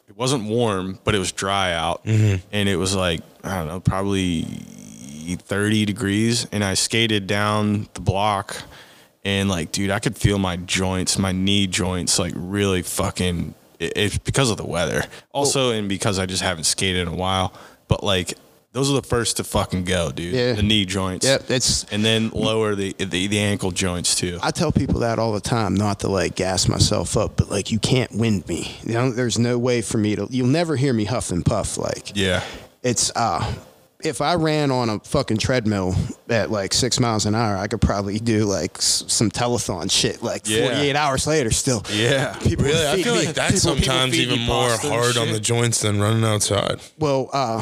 it 0.10 0.17
wasn't 0.17 0.43
warm, 0.49 0.99
but 1.06 1.15
it 1.15 1.19
was 1.19 1.32
dry 1.32 1.71
out, 1.73 2.04
Mm-hmm. 2.04 2.45
and 2.52 2.67
it 2.67 2.75
was 2.75 2.95
like 2.95 3.21
I 3.45 3.58
don't 3.60 3.67
know, 3.67 3.80
probably 3.80 4.45
thirty 5.36 5.86
degrees, 5.86 6.48
and 6.52 6.63
I 6.63 6.74
skated 6.74 7.28
down 7.28 7.88
the 7.94 8.02
block, 8.02 8.56
and 9.26 9.50
like, 9.50 9.72
dude, 9.72 9.92
I 9.92 10.00
could 10.00 10.18
feel 10.18 10.38
my 10.39 10.58
joints, 10.58 11.18
my 11.18 11.32
knee 11.32 11.68
joints, 11.68 12.20
like 12.20 12.34
really 12.36 12.82
fucking. 12.82 13.54
it- 13.80 13.94
It's 13.96 14.18
because 14.18 14.50
of 14.52 14.58
the 14.58 14.65
weather, 14.65 15.04
also, 15.32 15.72
and 15.72 15.88
because 15.89 16.20
I 16.20 16.26
just 16.26 16.42
haven't 16.44 16.65
skated 16.65 17.02
in 17.04 17.08
a 17.08 17.15
while. 17.15 17.54
But 17.88 18.04
like, 18.04 18.34
those 18.72 18.92
are 18.92 18.94
the 19.02 19.08
first 19.08 19.38
to 19.38 19.44
fucking 19.44 19.84
go, 19.86 20.12
dude. 20.12 20.34
Yeah. 20.34 20.54
The 20.54 20.62
knee 20.62 20.86
joints. 20.86 21.26
Yep, 21.26 21.42
it's- 21.46 21.86
and 21.92 22.06
then 22.06 22.30
lower 22.34 22.76
the, 22.76 22.94
the 23.00 23.28
the 23.28 23.39
ankle 23.39 23.72
joints 23.72 24.13
too. 24.15 24.38
I 24.44 24.52
tell 24.52 24.72
people 24.72 25.00
that 25.00 25.18
all 25.18 25.32
the 25.32 25.42
time, 25.42 25.74
not 25.76 26.02
to 26.02 26.08
like 26.08 26.36
gas 26.36 26.68
myself 26.68 27.18
up, 27.18 27.36
but 27.38 27.50
like 27.50 27.72
you 27.72 27.80
can't 27.80 28.12
wind 28.12 28.48
me. 28.48 28.78
You 28.84 28.94
know, 28.94 29.12
there's 29.12 29.39
no 29.39 29.58
way 29.58 29.82
for 29.82 29.98
me 29.98 30.15
to. 30.15 30.28
You'll 30.30 30.48
never 30.48 30.76
hear 30.76 30.94
me 30.94 31.06
huff 31.06 31.32
and 31.32 31.44
puff. 31.46 31.78
Like 31.78 32.12
yeah. 32.15 32.44
it's 32.84 33.12
uh, 33.15 33.52
if 34.04 34.22
I 34.22 34.36
ran 34.36 34.72
on 34.72 34.90
a 34.90 35.00
fucking 35.00 35.38
treadmill 35.38 35.94
at 36.30 36.50
like 36.50 36.74
six 36.74 37.00
miles 37.00 37.26
an 37.26 37.36
hour, 37.36 37.58
I 37.58 37.68
could 37.68 37.82
probably 37.82 38.18
do 38.20 38.46
like 38.46 38.78
s- 38.78 39.04
some 39.08 39.30
telethon 39.30 39.92
shit. 39.92 40.24
Like 40.24 40.44
Yeah. 40.48 40.68
48 40.70 40.96
hours 40.96 41.28
later, 41.28 41.52
still. 41.52 41.84
Yeah. 41.94 42.34
People 42.42 42.66
really, 42.66 42.88
I 42.88 43.02
feel 43.04 43.16
me- 43.16 43.26
like 43.26 43.36
that's 43.36 43.60
people- 43.62 43.76
people 43.76 43.86
sometimes 43.94 44.16
feed 44.16 44.30
even 44.30 44.46
more 44.46 44.70
hard 44.78 45.18
on 45.18 45.32
the 45.32 45.40
joints 45.40 45.82
than 45.82 46.00
running 46.00 46.24
outside. 46.24 46.80
Well, 46.98 47.30
uh, 47.34 47.62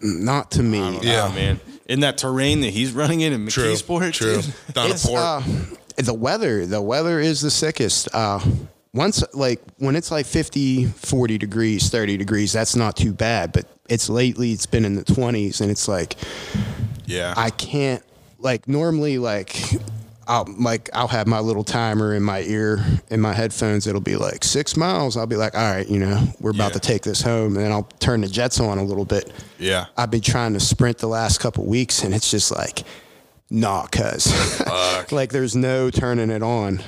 not 0.00 0.50
to 0.52 0.62
me. 0.62 0.98
Yeah, 1.02 1.28
Yeah. 1.28 1.34
man. 1.34 1.60
In 1.88 2.00
that 2.00 2.18
terrain 2.18 2.60
that 2.62 2.70
he's 2.70 2.90
running 2.92 3.20
in 3.20 3.32
in 3.32 3.46
True, 3.48 3.72
McKeesport, 3.72 4.12
true. 4.14 4.42
dude. 4.42 4.54
Down 4.74 4.90
It's, 4.90 5.08
uh, 5.08 5.42
the 5.96 6.14
weather, 6.14 6.66
the 6.66 6.80
weather 6.82 7.20
is 7.20 7.40
the 7.40 7.50
sickest. 7.50 8.08
Uh, 8.12 8.40
once, 8.94 9.22
like, 9.32 9.60
when 9.78 9.94
it's 9.94 10.10
like 10.10 10.26
50, 10.26 10.86
40 10.86 11.38
degrees, 11.38 11.88
30 11.88 12.16
degrees, 12.16 12.52
that's 12.52 12.74
not 12.74 12.96
too 12.96 13.12
bad. 13.12 13.52
But 13.52 13.66
it's 13.92 14.08
lately, 14.08 14.52
it's 14.52 14.66
been 14.66 14.84
in 14.84 14.94
the 14.94 15.04
20s, 15.04 15.60
and 15.60 15.70
it's 15.70 15.86
like, 15.86 16.16
Yeah. 17.06 17.34
I 17.36 17.50
can't, 17.50 18.02
like, 18.38 18.66
normally, 18.66 19.18
like, 19.18 19.54
I'll, 20.26 20.46
like, 20.58 20.88
I'll 20.94 21.08
have 21.08 21.26
my 21.26 21.40
little 21.40 21.64
timer 21.64 22.14
in 22.14 22.22
my 22.22 22.42
ear, 22.42 22.82
in 23.10 23.20
my 23.20 23.34
headphones. 23.34 23.86
It'll 23.86 24.00
be 24.00 24.14
like 24.16 24.44
six 24.44 24.76
miles. 24.76 25.16
I'll 25.16 25.26
be 25.26 25.36
like, 25.36 25.54
all 25.54 25.70
right, 25.74 25.86
you 25.88 25.98
know, 25.98 26.22
we're 26.40 26.50
about 26.52 26.70
Yeah. 26.70 26.78
to 26.78 26.80
take 26.80 27.02
this 27.02 27.20
home. 27.20 27.56
And 27.56 27.64
then 27.66 27.72
I'll 27.72 27.88
turn 27.98 28.20
the 28.22 28.28
jets 28.28 28.60
on 28.60 28.78
a 28.78 28.84
little 28.84 29.04
bit. 29.04 29.30
yeah. 29.58 29.86
I've 29.96 30.10
been 30.12 30.20
trying 30.22 30.54
to 30.54 30.60
sprint 30.60 30.98
the 30.98 31.08
last 31.08 31.38
couple 31.40 31.64
weeks, 31.66 32.02
and 32.04 32.14
it's 32.14 32.30
just 32.30 32.50
like, 32.52 32.84
nah, 33.52 33.86
cuz. 33.86 34.32
like, 35.12 35.30
there's 35.30 35.54
no 35.54 35.90
turning 35.90 36.30
it 36.30 36.42
on. 36.42 36.80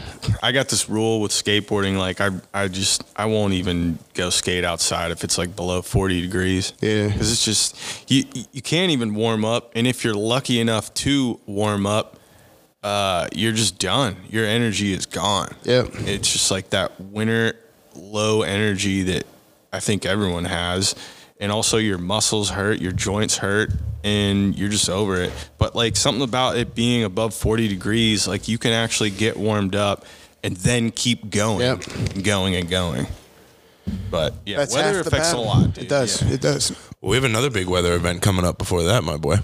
I 0.43 0.53
got 0.53 0.69
this 0.69 0.89
rule 0.89 1.21
with 1.21 1.31
skateboarding. 1.31 1.99
Like 1.99 2.21
I, 2.21 2.31
I 2.53 2.69
just, 2.69 3.05
I 3.15 3.27
won't 3.27 3.53
even 3.53 3.99
go 4.15 4.31
skate 4.31 4.65
outside 4.65 5.11
if 5.11 5.23
it's 5.23 5.39
like 5.39 5.55
below 5.55 5.83
40 5.83 6.23
degrees. 6.23 6.73
Yeah. 6.81 7.09
Because 7.09 7.31
it's 7.31 7.45
just, 7.45 8.11
you, 8.11 8.25
you 8.53 8.63
can't 8.63 8.91
even 8.91 9.15
warm 9.15 9.45
up. 9.45 9.73
And 9.75 9.87
if 9.87 10.05
you're 10.05 10.15
lucky 10.15 10.59
enough 10.59 10.93
to 10.95 11.39
warm 11.47 11.87
up, 11.87 12.19
uh, 12.83 13.29
you're 13.33 13.53
just 13.53 13.79
done. 13.79 14.17
Your 14.29 14.47
energy 14.47 14.93
is 14.93 15.07
gone. 15.07 15.55
Yep. 15.65 15.89
It's 16.01 16.33
just 16.33 16.51
like 16.51 16.71
that 16.71 17.01
winter 17.01 17.55
low 17.95 18.43
energy 18.43 19.03
that 19.05 19.25
I 19.73 19.81
think 19.81 20.07
everyone 20.07 20.45
has. 20.45 20.95
And 21.41 21.51
also 21.51 21.79
your 21.79 21.99
muscles 21.99 22.51
hurt, 22.51 22.81
your 22.81 22.93
joints 22.93 23.37
hurt, 23.39 23.71
and 24.05 24.57
you're 24.57 24.69
just 24.69 24.89
over 24.89 25.21
it. 25.21 25.33
But 25.59 25.75
like 25.75 25.97
something 25.97 26.23
about 26.23 26.57
it 26.57 26.75
being 26.75 27.03
above 27.05 27.35
40 27.35 27.67
degrees, 27.69 28.29
like 28.29 28.47
you 28.49 28.57
can 28.57 28.73
actually 28.73 29.11
get 29.11 29.37
warmed 29.37 29.75
up 29.75 30.05
and 30.45 30.57
then 30.59 30.91
keep 30.91 31.31
going, 31.31 31.61
Yep. 31.61 31.87
and 32.15 32.25
going 32.25 32.55
and 32.55 32.71
going. 32.71 33.07
But 34.11 34.35
yeah, 34.47 34.59
That's 34.59 34.75
weather 34.75 34.97
half 34.99 35.05
the 35.05 35.09
affects 35.09 35.33
a 35.33 35.39
lot. 35.39 35.75
Dude. 35.75 35.85
It 35.85 35.89
does. 35.89 36.23
Yeah. 36.23 36.35
It 36.35 36.41
does. 36.41 36.73
we 37.01 37.17
have 37.17 37.25
another 37.25 37.51
big 37.51 37.67
weather 37.67 37.95
event 37.95 38.23
coming 38.23 38.45
up 38.45 38.57
before 38.57 38.83
that, 38.85 39.03
my 39.05 39.17
boy. 39.17 39.37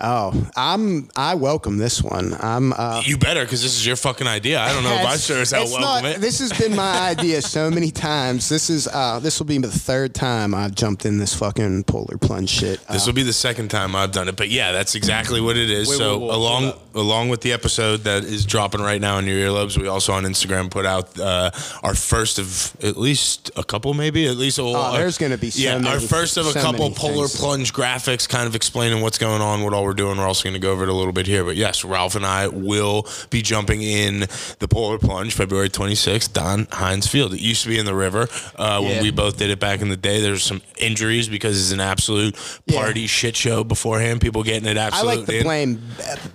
Oh, 0.00 0.48
I'm. 0.54 1.08
I 1.16 1.34
welcome 1.34 1.76
this 1.78 2.00
one. 2.02 2.32
I'm. 2.38 2.72
Uh, 2.72 3.02
You 3.04 3.18
better, 3.18 3.42
because 3.44 3.62
this 3.62 3.74
is 3.76 3.84
your 3.84 3.96
fucking 3.96 4.28
idea. 4.28 4.60
I 4.60 4.72
don't 4.72 4.84
know 4.84 4.92
if 4.94 5.00
I 5.00 5.14
it's- 5.14 5.24
sure 5.26 5.40
as 5.40 5.50
hell 5.50 5.62
it's 5.64 5.72
welcome 5.72 6.04
not- 6.04 6.16
it. 6.16 6.20
This 6.20 6.38
has 6.38 6.52
been 6.52 6.76
my 6.76 7.00
idea 7.10 7.42
so 7.42 7.68
many 7.68 7.90
times. 7.90 8.48
This 8.48 8.70
is. 8.70 8.86
Uh, 8.86 9.18
this 9.18 9.40
will 9.40 9.46
be 9.46 9.58
the 9.58 9.66
third 9.70 10.14
time 10.14 10.54
I've 10.54 10.74
jumped 10.76 11.04
in 11.04 11.18
this 11.18 11.34
fucking 11.34 11.82
polar 11.84 12.16
plunge 12.16 12.48
shit. 12.50 12.78
Uh, 12.88 12.92
This 12.92 13.06
will 13.06 13.12
be 13.12 13.24
the 13.24 13.32
second 13.32 13.68
time 13.70 13.96
I've 13.96 14.12
done 14.12 14.28
it, 14.28 14.36
but 14.36 14.50
yeah, 14.50 14.70
that's 14.70 14.94
exactly 14.94 15.40
what 15.40 15.56
it 15.56 15.68
is. 15.68 15.88
Wait, 15.88 15.98
so 15.98 16.18
wait, 16.18 16.26
wait, 16.28 16.34
along 16.34 16.62
hold 16.64 16.87
along 16.98 17.28
with 17.30 17.40
the 17.40 17.52
episode 17.52 17.98
that 18.04 18.24
is 18.24 18.44
dropping 18.44 18.80
right 18.80 19.00
now 19.00 19.18
in 19.18 19.24
your 19.26 19.36
earlobes, 19.38 19.78
we 19.78 19.86
also 19.88 20.12
on 20.12 20.24
Instagram 20.24 20.70
put 20.70 20.84
out 20.86 21.18
uh, 21.18 21.50
our 21.82 21.94
first 21.94 22.38
of 22.38 22.76
at 22.82 22.96
least 22.96 23.50
a 23.56 23.64
couple, 23.64 23.94
maybe 23.94 24.26
at 24.26 24.36
least. 24.36 24.58
A, 24.58 24.62
Oh, 24.62 24.92
there's 24.92 25.16
gonna 25.18 25.38
be 25.38 25.50
so 25.50 25.62
yeah, 25.62 25.76
our 25.88 26.00
first 26.00 26.36
of 26.36 26.46
a 26.46 26.52
so 26.52 26.60
couple 26.60 26.90
polar 26.90 27.26
things. 27.28 27.40
plunge 27.40 27.72
graphics, 27.72 28.28
kind 28.28 28.46
of 28.46 28.54
explaining 28.54 29.00
what's 29.02 29.18
going 29.18 29.40
on, 29.40 29.62
what 29.62 29.72
all 29.72 29.84
we're 29.84 29.94
doing. 29.94 30.18
We're 30.18 30.26
also 30.26 30.44
going 30.44 30.54
to 30.54 30.58
go 30.60 30.72
over 30.72 30.82
it 30.84 30.88
a 30.88 30.92
little 30.92 31.12
bit 31.12 31.26
here, 31.26 31.44
but 31.44 31.56
yes, 31.56 31.84
Ralph 31.84 32.14
and 32.16 32.26
I 32.26 32.48
will 32.48 33.06
be 33.30 33.42
jumping 33.42 33.82
in 33.82 34.20
the 34.58 34.68
polar 34.68 34.98
plunge 34.98 35.34
February 35.34 35.68
26th, 35.70 36.32
Don 36.32 36.66
Heinz 36.72 37.06
Field. 37.06 37.32
It 37.34 37.40
used 37.40 37.62
to 37.62 37.68
be 37.68 37.78
in 37.78 37.86
the 37.86 37.94
river 37.94 38.28
uh, 38.56 38.80
when 38.80 38.96
Yeah. 38.96 39.02
we 39.02 39.10
both 39.10 39.36
did 39.38 39.50
it 39.50 39.60
back 39.60 39.80
in 39.80 39.88
the 39.88 39.96
day. 39.96 40.20
There's 40.20 40.42
some 40.42 40.62
injuries 40.76 41.28
because 41.28 41.60
it's 41.60 41.72
an 41.72 41.80
absolute 41.80 42.34
Yeah. 42.66 42.80
party 42.82 43.06
shit 43.06 43.36
show 43.36 43.62
beforehand. 43.64 44.20
People 44.20 44.42
getting 44.42 44.68
it 44.68 44.76
absolutely. 44.76 45.12
I 45.12 45.16
like 45.16 45.26
to 45.38 45.42
blame 45.44 45.82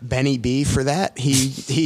Benny 0.01 0.37
B 0.37 0.52
for 0.63 0.83
that. 0.83 1.17
He 1.17 1.33
he 1.33 1.85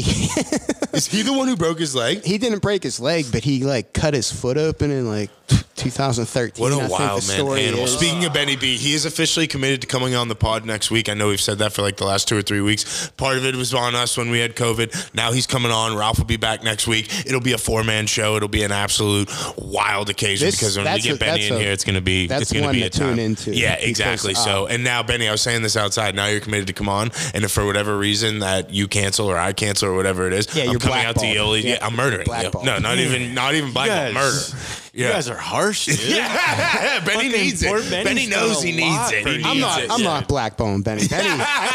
Is 0.93 1.07
he 1.07 1.21
the 1.21 1.31
one 1.33 1.47
who 1.47 1.55
broke 1.55 1.79
his 1.79 1.95
leg? 1.95 2.23
he 2.25 2.37
didn't 2.37 2.59
break 2.59 2.83
his 2.83 2.99
leg, 2.99 3.25
but 3.31 3.43
he 3.43 3.63
like 3.63 3.93
cut 3.93 4.13
his 4.13 4.31
foot 4.31 4.57
open 4.57 4.91
in 4.91 5.07
like 5.07 5.29
2013. 5.75 6.61
What 6.61 6.73
I 6.73 6.83
a 6.83 6.87
the 6.87 6.91
wild 6.91 7.27
man 7.27 7.37
story 7.37 7.65
animal. 7.65 7.85
is. 7.85 7.93
Speaking 7.93 8.25
of 8.25 8.33
Benny 8.33 8.55
B, 8.55 8.77
he 8.77 8.93
is 8.93 9.05
officially 9.05 9.47
committed 9.47 9.81
to 9.81 9.87
coming 9.87 10.15
on 10.15 10.27
the 10.27 10.35
pod 10.35 10.65
next 10.65 10.89
week. 10.91 11.07
I 11.07 11.13
know 11.13 11.27
we've 11.27 11.39
said 11.39 11.59
that 11.59 11.71
for 11.71 11.81
like 11.83 11.97
the 11.97 12.05
last 12.05 12.27
two 12.27 12.35
or 12.37 12.41
three 12.41 12.61
weeks. 12.61 13.09
Part 13.11 13.37
of 13.37 13.45
it 13.45 13.55
was 13.55 13.73
on 13.73 13.95
us 13.95 14.17
when 14.17 14.29
we 14.29 14.39
had 14.39 14.55
COVID. 14.55 15.13
Now 15.13 15.31
he's 15.31 15.47
coming 15.47 15.71
on. 15.71 15.95
Ralph 15.95 16.17
will 16.17 16.25
be 16.25 16.37
back 16.37 16.63
next 16.63 16.87
week. 16.87 17.07
It'll 17.25 17.41
be 17.41 17.53
a 17.53 17.57
four 17.57 17.83
man 17.83 18.07
show. 18.07 18.35
It'll 18.35 18.49
be 18.49 18.63
an 18.63 18.71
absolute 18.71 19.29
wild 19.57 20.09
occasion 20.09 20.47
This- 20.47 20.55
because 20.59 20.75
when 20.77 20.85
we 20.85 20.91
that's 20.91 21.03
get 21.05 21.15
a- 21.15 21.19
Benny 21.19 21.31
that's 21.41 21.47
in 21.51 21.55
a- 21.55 21.59
here, 21.59 21.71
it's 21.71 21.83
gonna 21.83 22.01
be 22.01 22.27
that's 22.27 22.41
it's 22.43 22.53
gonna 22.53 22.65
one 22.65 22.73
be 22.75 22.81
to 22.81 22.87
a 22.87 22.89
time. 22.89 23.09
tune 23.15 23.19
into 23.19 23.55
Yeah, 23.55 23.75
because, 23.75 23.89
exactly. 23.89 24.33
uh, 24.35 24.37
so 24.39 24.65
and 24.67 24.83
now 24.83 25.03
Benny, 25.03 25.27
I 25.27 25.31
was 25.31 25.41
saying 25.41 25.61
this 25.61 25.77
outside. 25.77 26.15
Now 26.15 26.25
you're 26.27 26.39
committed 26.41 26.67
to 26.67 26.73
come 26.73 26.89
on, 26.89 27.11
and 27.33 27.43
if 27.43 27.51
for 27.51 27.65
whatever 27.65 27.97
reason 27.97 28.39
that 28.47 28.69
you 28.71 28.87
cancel 28.87 29.27
or 29.27 29.37
I 29.37 29.51
cancel 29.53 29.89
or 29.89 29.93
whatever 29.95 30.25
it 30.27 30.33
is, 30.33 30.47
Yeah, 30.55 30.63
I'm 30.63 30.71
you're 30.71 30.79
coming 30.79 31.03
out 31.05 31.15
to 31.15 31.21
blackballed. 31.21 31.57
Yoli. 31.57 31.63
Yeah, 31.63 31.69
Yeah, 31.75 31.85
I'm 31.85 31.95
murdering 31.95 32.27
you. 32.27 32.63
No, 32.63 32.77
not 32.79 32.97
even 32.97 33.33
not 33.41 33.55
even 33.55 33.73
black 33.73 33.87
guys- 33.89 34.13
murder. 34.13 34.63
You 34.93 35.03
guys 35.07 35.29
are 35.29 35.37
harsh, 35.37 35.85
dude. 35.85 35.99
Yeah, 36.09 36.99
Benny 37.05 37.25
Fucking 37.25 37.31
needs 37.31 37.61
it. 37.61 37.69
Benny's 37.69 37.91
Benny 38.03 38.25
knows 38.27 38.63
he 38.63 38.71
needs 38.71 39.11
it. 39.11 39.21
for 39.21 39.29
He 39.29 39.35
you. 39.35 39.43
needs 39.43 39.47
I'm 39.47 39.59
not. 39.59 39.81
it. 39.83 39.91
I'm 39.91 39.99
Yeah. 39.99 40.05
not 40.07 40.27
blackballing 40.27 40.83
Benny. 40.83 41.07
Benny. 41.07 41.29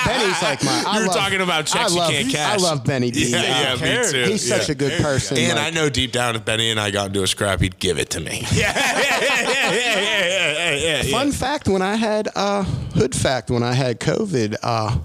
Benny's 0.05 0.43
like 0.43 0.65
my. 0.65 0.83
I 0.89 0.95
You 0.97 1.01
were 1.03 1.07
love- 1.07 1.17
talking 1.17 1.41
about 1.41 1.67
checks 1.67 1.95
I 1.97 2.09
you 2.09 2.17
can't 2.17 2.33
cash. 2.33 2.59
I 2.59 2.63
love 2.63 2.83
Benny 2.85 3.13
B. 3.13 3.27
Yeah, 3.31 3.77
yeah, 3.77 4.03
me 4.03 4.11
too. 4.11 4.25
He's 4.25 4.49
such 4.49 4.67
Yeah. 4.69 4.73
a 4.73 4.75
good 4.75 5.01
person. 5.01 5.37
And 5.39 5.57
like- 5.57 5.67
I 5.67 5.71
know 5.71 5.89
deep 5.89 6.11
down, 6.11 6.35
if 6.35 6.45
Benny 6.45 6.73
and 6.73 6.81
I 6.81 6.91
got 6.91 7.09
into 7.09 7.23
a 7.23 7.29
scrap, 7.29 7.61
he'd 7.61 7.79
give 7.79 7.97
it 8.01 8.11
to 8.11 8.21
me. 8.21 8.45
Yeah, 8.53 8.73
yeah, 8.77 8.99
yeah, 8.99 9.21
yeah, 9.21 9.73
yeah, 9.73 10.27
yeah, 10.27 10.75
yeah, 10.75 11.03
yeah. 11.03 11.13
Fun 11.13 11.31
fact: 11.31 11.69
When 11.69 11.81
I 11.83 11.95
had 11.95 12.29
uh, 12.35 12.65
hood 12.65 13.15
fact, 13.15 13.51
when 13.53 13.63
I 13.63 13.75
had 13.75 14.01
COVID, 14.01 14.57
uh, 14.65 14.97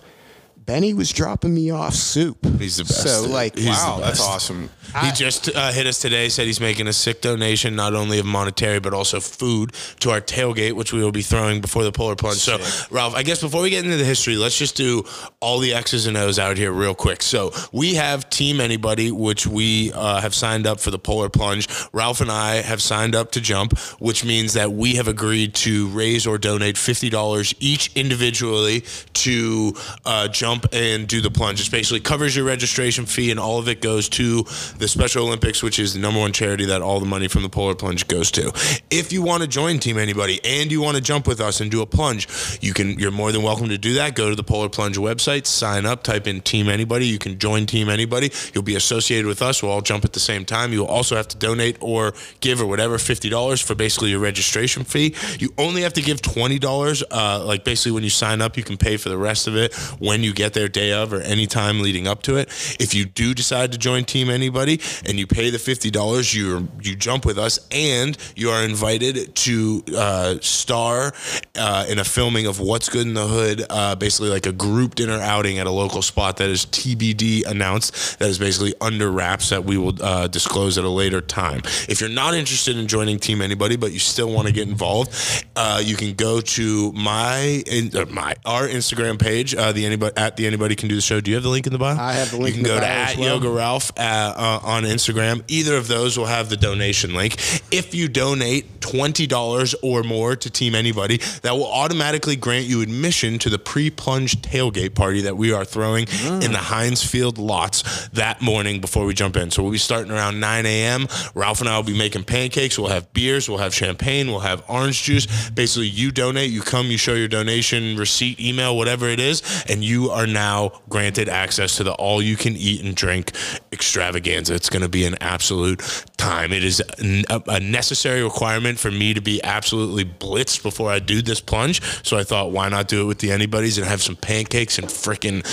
Benny 0.67 0.93
was 0.93 1.11
dropping 1.13 1.53
me 1.55 1.71
off 1.71 1.93
soup. 1.93 2.45
He's 2.59 2.75
the 2.75 2.83
best. 2.83 3.01
So 3.01 3.25
like, 3.27 3.55
He's 3.57 3.67
Wow, 3.67 3.99
that's 4.01 4.19
best. 4.19 4.29
awesome. 4.29 4.69
He 5.01 5.11
just 5.11 5.53
uh, 5.53 5.71
hit 5.71 5.85
us 5.87 5.99
today. 5.99 6.27
Said 6.29 6.45
he's 6.45 6.59
making 6.61 6.87
a 6.87 6.93
sick 6.93 7.21
donation, 7.21 7.75
not 7.75 7.93
only 7.93 8.19
of 8.19 8.25
monetary 8.25 8.79
but 8.79 8.93
also 8.93 9.19
food 9.19 9.73
to 10.01 10.11
our 10.11 10.19
tailgate, 10.21 10.73
which 10.73 10.91
we 10.93 11.01
will 11.01 11.11
be 11.11 11.21
throwing 11.21 11.61
before 11.61 11.83
the 11.83 11.91
polar 11.91 12.15
plunge. 12.15 12.37
So, 12.37 12.57
Ralph, 12.89 13.13
I 13.15 13.23
guess 13.23 13.41
before 13.41 13.61
we 13.61 13.69
get 13.69 13.85
into 13.85 13.97
the 13.97 14.03
history, 14.05 14.35
let's 14.37 14.57
just 14.57 14.75
do 14.75 15.03
all 15.39 15.59
the 15.59 15.73
X's 15.73 16.05
and 16.07 16.17
O's 16.17 16.37
out 16.39 16.57
here 16.57 16.71
real 16.71 16.95
quick. 16.95 17.21
So 17.21 17.51
we 17.71 17.95
have 17.95 18.29
Team 18.29 18.59
Anybody, 18.59 19.11
which 19.11 19.47
we 19.47 19.91
uh, 19.93 20.19
have 20.21 20.35
signed 20.35 20.67
up 20.67 20.79
for 20.81 20.91
the 20.91 20.99
polar 20.99 21.29
plunge. 21.29 21.67
Ralph 21.93 22.19
and 22.21 22.31
I 22.31 22.55
have 22.55 22.81
signed 22.81 23.15
up 23.15 23.31
to 23.33 23.41
jump, 23.41 23.77
which 23.99 24.25
means 24.25 24.53
that 24.53 24.71
we 24.73 24.95
have 24.95 25.07
agreed 25.07 25.53
to 25.55 25.87
raise 25.89 26.25
or 26.27 26.37
donate 26.37 26.77
fifty 26.77 27.09
dollars 27.09 27.53
each 27.59 27.91
individually 27.95 28.83
to 29.13 29.73
uh, 30.05 30.27
jump 30.27 30.56
jump 30.57 30.73
and 30.73 31.07
do 31.07 31.21
the 31.21 31.31
plunge. 31.31 31.65
It 31.65 31.71
basically 31.71 31.99
covers 31.99 32.35
your 32.35 32.45
registration 32.45 33.05
fee, 33.05 33.31
and 33.31 33.39
all 33.39 33.59
of 33.59 33.67
it 33.67 33.81
goes 33.81 34.09
to 34.09 34.43
the 34.77 34.87
Special 34.87 35.25
Olympics, 35.25 35.61
which 35.63 35.79
is 35.79 35.93
the 35.93 35.99
number 35.99 36.19
one 36.19 36.33
charity 36.33 36.65
that 36.65 36.81
all 36.81 36.99
the 36.99 37.05
money 37.05 37.27
from 37.27 37.43
the 37.43 37.49
polar 37.49 37.75
plunge 37.75 38.07
goes 38.07 38.31
to. 38.31 38.51
If 38.89 39.11
you 39.11 39.21
want 39.21 39.43
to 39.43 39.47
join 39.47 39.79
Team 39.79 39.97
Anybody 39.97 40.39
and 40.43 40.71
you 40.71 40.81
want 40.81 40.95
to 40.95 41.03
jump 41.03 41.27
with 41.27 41.39
us 41.39 41.61
and 41.61 41.69
do 41.69 41.81
a 41.81 41.85
plunge, 41.85 42.27
you 42.61 42.73
can. 42.73 42.97
You're 42.97 43.11
more 43.11 43.31
than 43.31 43.43
welcome 43.43 43.69
to 43.69 43.77
do 43.77 43.95
that. 43.95 44.15
Go 44.15 44.29
to 44.29 44.35
the 44.35 44.43
Polar 44.43 44.69
Plunge 44.69 44.97
website, 44.97 45.45
sign 45.45 45.85
up, 45.85 46.03
type 46.03 46.27
in 46.27 46.41
Team 46.41 46.69
Anybody. 46.69 47.07
You 47.07 47.19
can 47.19 47.37
join 47.39 47.65
Team 47.65 47.89
Anybody. 47.89 48.31
You'll 48.53 48.63
be 48.63 48.75
associated 48.75 49.25
with 49.25 49.41
us. 49.41 49.61
We'll 49.61 49.71
all 49.71 49.81
jump 49.81 50.05
at 50.05 50.13
the 50.13 50.19
same 50.19 50.45
time. 50.45 50.71
You'll 50.71 50.85
also 50.85 51.15
have 51.15 51.27
to 51.29 51.37
donate 51.37 51.77
or 51.81 52.13
give 52.39 52.61
or 52.61 52.65
whatever 52.65 52.97
fifty 52.97 53.29
dollars 53.29 53.61
for 53.61 53.75
basically 53.75 54.11
your 54.11 54.19
registration 54.19 54.83
fee. 54.83 55.15
You 55.39 55.53
only 55.57 55.81
have 55.81 55.93
to 55.93 56.01
give 56.01 56.21
twenty 56.21 56.59
dollars. 56.59 57.03
Uh, 57.11 57.43
like 57.43 57.63
basically 57.63 57.91
when 57.91 58.03
you 58.03 58.09
sign 58.09 58.41
up, 58.41 58.57
you 58.57 58.63
can 58.63 58.77
pay 58.77 58.97
for 58.97 59.09
the 59.09 59.17
rest 59.17 59.47
of 59.47 59.55
it 59.55 59.73
when 59.99 60.23
you 60.23 60.33
get 60.33 60.46
there 60.53 60.67
day 60.67 60.93
of 60.93 61.13
or 61.13 61.21
any 61.21 61.47
time 61.47 61.81
leading 61.81 62.07
up 62.07 62.21
to 62.23 62.35
it. 62.37 62.47
If 62.79 62.93
you 62.93 63.05
do 63.05 63.33
decide 63.33 63.71
to 63.71 63.77
join 63.77 64.05
Team 64.05 64.29
Anybody 64.29 64.79
and 65.05 65.19
you 65.19 65.27
pay 65.27 65.49
the 65.49 65.59
fifty 65.59 65.89
dollars, 65.89 66.33
you 66.33 66.67
you 66.81 66.95
jump 66.95 67.25
with 67.25 67.37
us 67.37 67.59
and 67.71 68.17
you 68.35 68.49
are 68.49 68.63
invited 68.63 69.35
to 69.35 69.83
uh, 69.95 70.37
star 70.41 71.13
uh, 71.55 71.85
in 71.89 71.99
a 71.99 72.03
filming 72.03 72.45
of 72.45 72.59
What's 72.59 72.89
Good 72.89 73.07
in 73.07 73.13
the 73.13 73.27
Hood, 73.27 73.65
uh, 73.69 73.95
basically 73.95 74.29
like 74.29 74.45
a 74.45 74.51
group 74.51 74.95
dinner 74.95 75.19
outing 75.19 75.59
at 75.59 75.67
a 75.67 75.71
local 75.71 76.01
spot 76.01 76.37
that 76.37 76.49
is 76.49 76.65
TBD 76.65 77.45
announced. 77.45 78.19
That 78.19 78.29
is 78.29 78.39
basically 78.39 78.73
under 78.81 79.11
wraps 79.11 79.49
that 79.49 79.65
we 79.65 79.77
will 79.77 80.01
uh, 80.01 80.27
disclose 80.27 80.77
at 80.77 80.83
a 80.83 80.89
later 80.89 81.21
time. 81.21 81.61
If 81.89 82.01
you're 82.01 82.09
not 82.09 82.33
interested 82.33 82.77
in 82.77 82.87
joining 82.87 83.19
Team 83.19 83.41
Anybody, 83.41 83.75
but 83.75 83.91
you 83.91 83.99
still 83.99 84.31
want 84.31 84.47
to 84.47 84.53
get 84.53 84.67
involved, 84.67 85.45
uh, 85.55 85.81
you 85.83 85.95
can 85.95 86.13
go 86.13 86.41
to 86.41 86.91
my 86.93 87.63
in, 87.67 87.95
uh, 87.95 88.05
my 88.09 88.35
our 88.45 88.67
Instagram 88.67 89.19
page, 89.19 89.51
the 89.51 89.85
anybody 89.85 90.15
at 90.17 90.36
the 90.37 90.47
Anybody 90.47 90.75
Can 90.75 90.87
Do 90.87 90.95
the 90.95 91.01
Show. 91.01 91.19
Do 91.19 91.29
you 91.31 91.35
have 91.35 91.43
the 91.43 91.49
link 91.49 91.67
in 91.67 91.73
the 91.73 91.79
bio? 91.79 91.97
I 91.97 92.13
have 92.13 92.31
the 92.31 92.37
link 92.37 92.55
You 92.55 92.63
can 92.63 92.71
go 92.71 92.79
to 92.79 92.85
at 92.87 93.17
well. 93.17 93.35
Yoga 93.35 93.49
Ralph 93.49 93.91
uh, 93.97 94.01
uh, 94.01 94.59
on 94.63 94.83
Instagram. 94.83 95.43
Either 95.47 95.75
of 95.75 95.87
those 95.87 96.17
will 96.17 96.25
have 96.25 96.49
the 96.49 96.57
donation 96.57 97.13
link. 97.13 97.33
If 97.71 97.93
you 97.93 98.07
donate 98.07 98.79
twenty 98.81 99.27
dollars 99.27 99.75
or 99.81 100.03
more 100.03 100.35
to 100.35 100.49
Team 100.49 100.75
Anybody, 100.75 101.17
that 101.41 101.53
will 101.53 101.71
automatically 101.71 102.35
grant 102.35 102.65
you 102.65 102.81
admission 102.81 103.39
to 103.39 103.49
the 103.49 103.59
pre-plunge 103.59 104.41
tailgate 104.41 104.93
party 104.95 105.21
that 105.21 105.35
we 105.35 105.51
are 105.51 105.65
throwing 105.65 106.07
in 106.25 106.51
the 106.51 106.57
Heinz 106.57 107.03
Field 107.03 107.37
lots 107.37 108.07
that 108.09 108.41
morning 108.41 108.79
before 108.79 109.05
we 109.05 109.13
jump 109.13 109.35
in. 109.35 109.49
So 109.51 109.63
we'll 109.63 109.71
be 109.71 109.77
starting 109.77 110.11
around 110.11 110.39
nine 110.39 110.65
a.m. 110.65 111.07
Ralph 111.33 111.59
and 111.59 111.69
I 111.69 111.75
will 111.75 111.83
be 111.83 111.97
making 111.97 112.23
pancakes. 112.23 112.77
We'll 112.77 112.89
have 112.89 113.11
beers. 113.13 113.49
We'll 113.49 113.57
have 113.57 113.73
champagne. 113.73 114.27
We'll 114.27 114.39
have 114.41 114.63
orange 114.69 115.03
juice. 115.03 115.49
Basically, 115.49 115.87
you 115.87 116.11
donate, 116.11 116.51
you 116.51 116.61
come, 116.61 116.87
you 116.87 116.97
show 116.97 117.15
your 117.15 117.27
donation 117.27 117.97
receipt, 117.97 118.39
email, 118.39 118.77
whatever 118.77 119.07
it 119.07 119.19
is, 119.19 119.65
and 119.67 119.83
you 119.83 120.11
are 120.11 120.26
now 120.33 120.71
granted 120.89 121.29
access 121.29 121.77
to 121.77 121.83
the 121.83 121.93
all-you-can-eat 121.93 122.83
and 122.83 122.95
drink 122.95 123.31
extravaganza. 123.71 124.53
It's 124.53 124.69
going 124.69 124.81
to 124.83 124.89
be 124.89 125.05
an 125.05 125.15
absolute 125.21 125.81
time. 126.17 126.51
It 126.51 126.63
is 126.63 126.81
a 126.99 127.59
necessary 127.59 128.23
requirement 128.23 128.79
for 128.79 128.91
me 128.91 129.13
to 129.13 129.21
be 129.21 129.43
absolutely 129.43 130.05
blitzed 130.05 130.63
before 130.63 130.91
I 130.91 130.99
do 130.99 131.21
this 131.21 131.41
plunge. 131.41 131.81
So 132.05 132.17
I 132.17 132.23
thought, 132.23 132.51
why 132.51 132.69
not 132.69 132.87
do 132.87 133.01
it 133.01 133.05
with 133.05 133.19
the 133.19 133.31
anybody's 133.31 133.77
and 133.77 133.87
have 133.87 134.01
some 134.01 134.15
pancakes 134.15 134.77
and 134.77 134.87
freaking. 134.87 135.43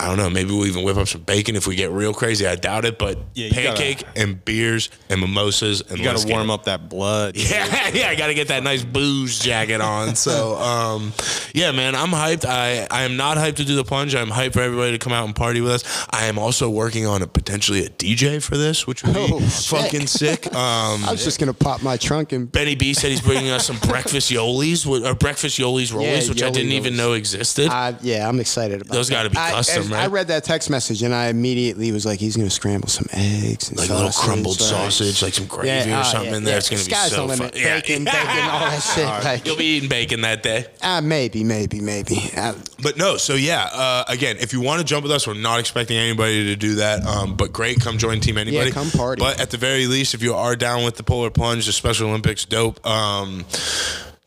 I 0.00 0.06
don't 0.08 0.16
know. 0.16 0.30
Maybe 0.30 0.50
we'll 0.50 0.66
even 0.66 0.82
whip 0.82 0.96
up 0.96 1.08
some 1.08 1.20
bacon 1.22 1.56
if 1.56 1.66
we 1.66 1.74
get 1.76 1.90
real 1.90 2.14
crazy. 2.14 2.46
I 2.46 2.54
doubt 2.56 2.84
it, 2.86 2.98
but 2.98 3.18
Yeah, 3.34 3.46
you 3.48 3.52
gotta- 3.52 3.66
pancake 3.68 4.02
and 4.16 4.42
beers 4.44 4.88
and 5.10 5.20
mimosas 5.20 5.82
and 5.82 5.98
You 5.98 6.04
got 6.04 6.16
to 6.16 6.26
warm 6.28 6.50
up 6.50 6.64
that 6.64 6.88
blood. 6.88 7.36
Yeah, 7.36 7.90
yeah, 7.92 8.08
I 8.08 8.14
got 8.14 8.28
to 8.28 8.34
get 8.34 8.48
that 8.48 8.62
nice 8.62 8.82
booze 8.82 9.38
jacket 9.38 9.80
on. 9.80 10.14
So, 10.16 10.56
um, 10.56 11.12
yeah, 11.54 11.72
man, 11.72 11.94
I'm 11.94 12.08
hyped. 12.10 12.44
I, 12.44 12.86
I 12.90 13.02
am 13.02 13.16
not 13.16 13.36
hyped 13.36 13.56
to 13.56 13.64
do 13.64 13.76
the 13.76 13.84
plunge. 13.84 14.14
I'm 14.14 14.28
hyped 14.28 14.54
for 14.54 14.60
everybody 14.60 14.92
to 14.92 14.98
come 14.98 15.12
out 15.12 15.24
and 15.26 15.34
party 15.36 15.60
with 15.60 15.72
us. 15.72 16.06
I 16.10 16.24
am 16.26 16.38
also 16.38 16.68
working 16.70 17.06
on 17.06 17.22
a 17.22 17.26
potentially 17.26 17.84
a 17.84 17.90
DJ 17.90 18.42
for 18.42 18.56
this, 18.56 18.86
which 18.86 19.02
would 19.04 19.14
be 19.14 19.20
Oh, 19.20 19.40
fucking 19.40 20.06
sick. 20.06 20.46
Um, 20.60 21.04
I 21.04 21.12
was 21.12 21.22
just 21.24 21.38
gonna 21.38 21.52
pop 21.54 21.82
my 21.82 21.96
trunk 21.96 22.32
and 22.32 22.50
Benny 22.50 22.74
B 22.74 22.92
said 22.94 23.10
he's 23.10 23.20
bringing 23.20 23.50
us 23.50 23.66
some 23.66 23.78
breakfast 23.78 24.30
yolis, 24.30 24.86
or 24.86 25.14
breakfast 25.14 25.58
yolis 25.58 25.92
rollies, 25.92 26.28
which 26.28 26.42
I 26.42 26.50
didn't 26.50 26.72
even 26.72 26.94
rollies. 26.94 26.96
know 26.96 27.12
existed. 27.14 27.68
I, 27.68 27.94
yeah, 28.02 28.28
I'm 28.28 28.40
excited 28.40 28.80
about 28.82 28.92
Those 28.94 29.10
gotta 29.10 29.30
be 29.30 29.36
I- 29.38 29.50
custom, 29.52 29.89
right? 29.92 30.02
I 30.02 30.06
read 30.06 30.28
that 30.28 30.44
text 30.44 30.70
message 30.70 31.02
and 31.02 31.14
I 31.14 31.28
immediately 31.28 31.92
was 31.92 32.04
like, 32.06 32.20
he's 32.20 32.36
gonna 32.36 32.50
scramble 32.50 32.88
some 32.88 33.06
eggs 33.12 33.68
and 33.70 33.78
like 33.78 33.90
a 33.90 33.94
little 33.94 34.10
sausage, 34.10 34.26
crumbled 34.28 34.60
like- 34.60 34.68
sausage, 34.70 35.22
like 35.22 35.34
some 35.34 35.46
gravy 35.46 35.68
Yeah, 35.90 35.98
or 35.98 36.00
oh, 36.00 36.04
something 36.04 36.30
yeah, 36.30 36.36
in 36.36 36.44
there. 36.44 36.52
yeah. 36.54 36.58
It's 36.58 36.68
gonna 36.70 36.84
be 36.84 36.90
Sky's 36.90 37.10
so 37.10 37.26
the 37.26 37.36
fun. 37.36 37.38
limit. 37.38 37.54
Bacon, 37.54 38.04
bacon, 38.04 38.20
all 38.20 38.60
that 38.60 38.78
shit. 38.94 39.24
like, 39.24 39.46
You'll 39.46 39.56
be 39.56 39.76
eating 39.76 39.88
bacon 39.88 40.20
that 40.22 40.42
day. 40.42 40.66
uh, 40.82 41.00
maybe, 41.00 41.44
maybe, 41.44 41.80
maybe. 41.80 42.18
Uh, 42.36 42.54
But 42.82 42.96
no, 42.96 43.16
so 43.16 43.34
yeah, 43.34 43.68
uh, 43.72 44.04
again, 44.08 44.36
if 44.40 44.52
you 44.52 44.60
want 44.60 44.78
to 44.80 44.84
jump 44.84 45.02
with 45.02 45.12
us, 45.12 45.26
we're 45.26 45.34
not 45.34 45.60
expecting 45.60 45.96
anybody 45.96 46.44
to 46.46 46.56
do 46.56 46.76
that. 46.76 47.04
Um, 47.04 47.36
but 47.36 47.52
great, 47.52 47.80
come 47.80 47.98
join 47.98 48.20
Team 48.20 48.38
Anybody. 48.38 48.70
come 48.70 48.90
party. 48.90 49.20
But 49.20 49.40
at 49.40 49.50
the 49.50 49.56
very 49.58 49.86
least, 49.86 50.14
if 50.14 50.22
you 50.22 50.34
are 50.34 50.56
down 50.56 50.84
with 50.84 50.96
the 50.96 51.02
Polar 51.02 51.30
Plunge, 51.30 51.66
the 51.66 51.72
Special 51.72 52.08
Olympics, 52.08 52.44
dope. 52.44 52.84
Um, 52.86 53.44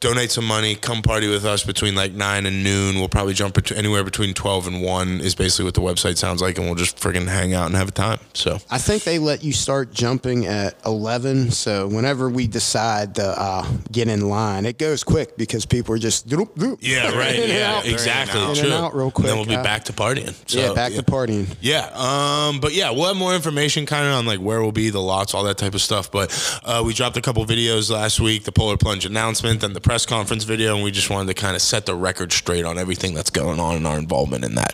donate 0.03 0.29
some 0.31 0.45
money, 0.45 0.75
come 0.75 1.01
party 1.01 1.27
with 1.27 1.45
us 1.45 1.63
between 1.63 1.95
like 1.95 2.11
nine 2.13 2.45
and 2.45 2.63
noon. 2.63 2.95
We'll 2.95 3.07
probably 3.09 3.33
jump 3.33 3.55
bet- 3.55 3.71
anywhere 3.71 4.03
between 4.03 4.33
twelve 4.33 4.67
and 4.67 4.81
one 4.83 5.21
is 5.21 5.33
basically 5.33 5.65
what 5.65 5.73
the 5.73 5.81
website 5.81 6.17
sounds 6.17 6.41
like, 6.41 6.57
and 6.57 6.67
we'll 6.67 6.75
just 6.75 6.97
friggin' 6.97 7.27
hang 7.27 7.53
out 7.53 7.67
and 7.67 7.75
have 7.75 7.87
a 7.87 7.91
time. 7.91 8.19
So 8.33 8.59
I 8.69 8.77
think 8.77 9.03
they 9.03 9.17
let 9.17 9.43
you 9.43 9.53
start 9.53 9.91
jumping 9.93 10.45
at 10.45 10.75
11. 10.85 11.51
So 11.51 11.87
whenever 11.87 12.29
we 12.29 12.47
decide 12.47 13.15
to 13.15 13.23
uh, 13.25 13.65
get 13.91 14.07
in 14.09 14.27
line, 14.29 14.65
it 14.65 14.77
goes 14.77 15.03
quick 15.03 15.37
because 15.37 15.65
people 15.65 15.95
are 15.95 15.97
just 15.97 16.27
doop, 16.27 16.53
doop, 16.55 16.77
yeah, 16.81 17.15
right, 17.17 17.35
in 17.39 17.49
yeah, 17.49 17.75
out. 17.77 17.85
exactly, 17.87 18.41
In 18.41 18.47
and 18.49 18.57
true. 18.57 18.73
out 18.73 18.93
real 18.93 19.05
And 19.05 19.13
quick. 19.13 19.27
then 19.27 19.37
we'll 19.37 19.45
be 19.45 19.55
Uh, 19.55 19.63
back 19.63 19.85
to 19.85 19.93
partying. 19.93 20.33
So, 20.49 20.59
yeah, 20.59 20.73
back 20.73 20.93
to 20.93 21.03
partying. 21.03 21.47
Yeah, 21.61 21.89
um, 21.93 22.59
but 22.59 22.73
yeah, 22.73 22.91
we'll 22.91 23.05
have 23.07 23.15
more 23.17 23.33
information 23.33 23.85
kind 23.85 24.05
of 24.05 24.13
on 24.15 24.25
like 24.25 24.39
where 24.39 24.61
we'll 24.61 24.71
be, 24.73 24.89
the 24.89 24.99
lots, 25.01 25.33
all 25.33 25.43
that 25.45 25.57
type 25.57 25.73
of 25.73 25.81
stuff. 25.81 26.11
But 26.11 26.59
uh, 26.65 26.83
we 26.85 26.93
dropped 26.93 27.15
a 27.17 27.21
couple 27.21 27.45
videos 27.45 27.89
last 27.89 28.19
week, 28.19 28.43
the 28.43 28.51
Polar 28.51 28.75
Plunge 28.77 29.05
announcement, 29.05 29.63
and 29.63 29.75
the 29.75 29.81
press 29.93 30.07
conference 30.07 30.43
video, 30.43 30.73
and 30.73 30.83
we 30.83 30.89
just 30.89 31.11
wanted 31.11 31.27
to 31.27 31.39
kind 31.39 31.55
of 31.55 31.61
set 31.61 31.85
the 31.85 31.93
record 31.93 32.33
straight 32.33 32.65
on 32.65 32.79
everything 32.79 33.13
that's 33.13 33.29
going 33.29 33.59
on 33.59 33.75
and 33.75 33.85
our 33.85 33.99
involvement 33.99 34.43
in 34.43 34.55
that. 34.55 34.73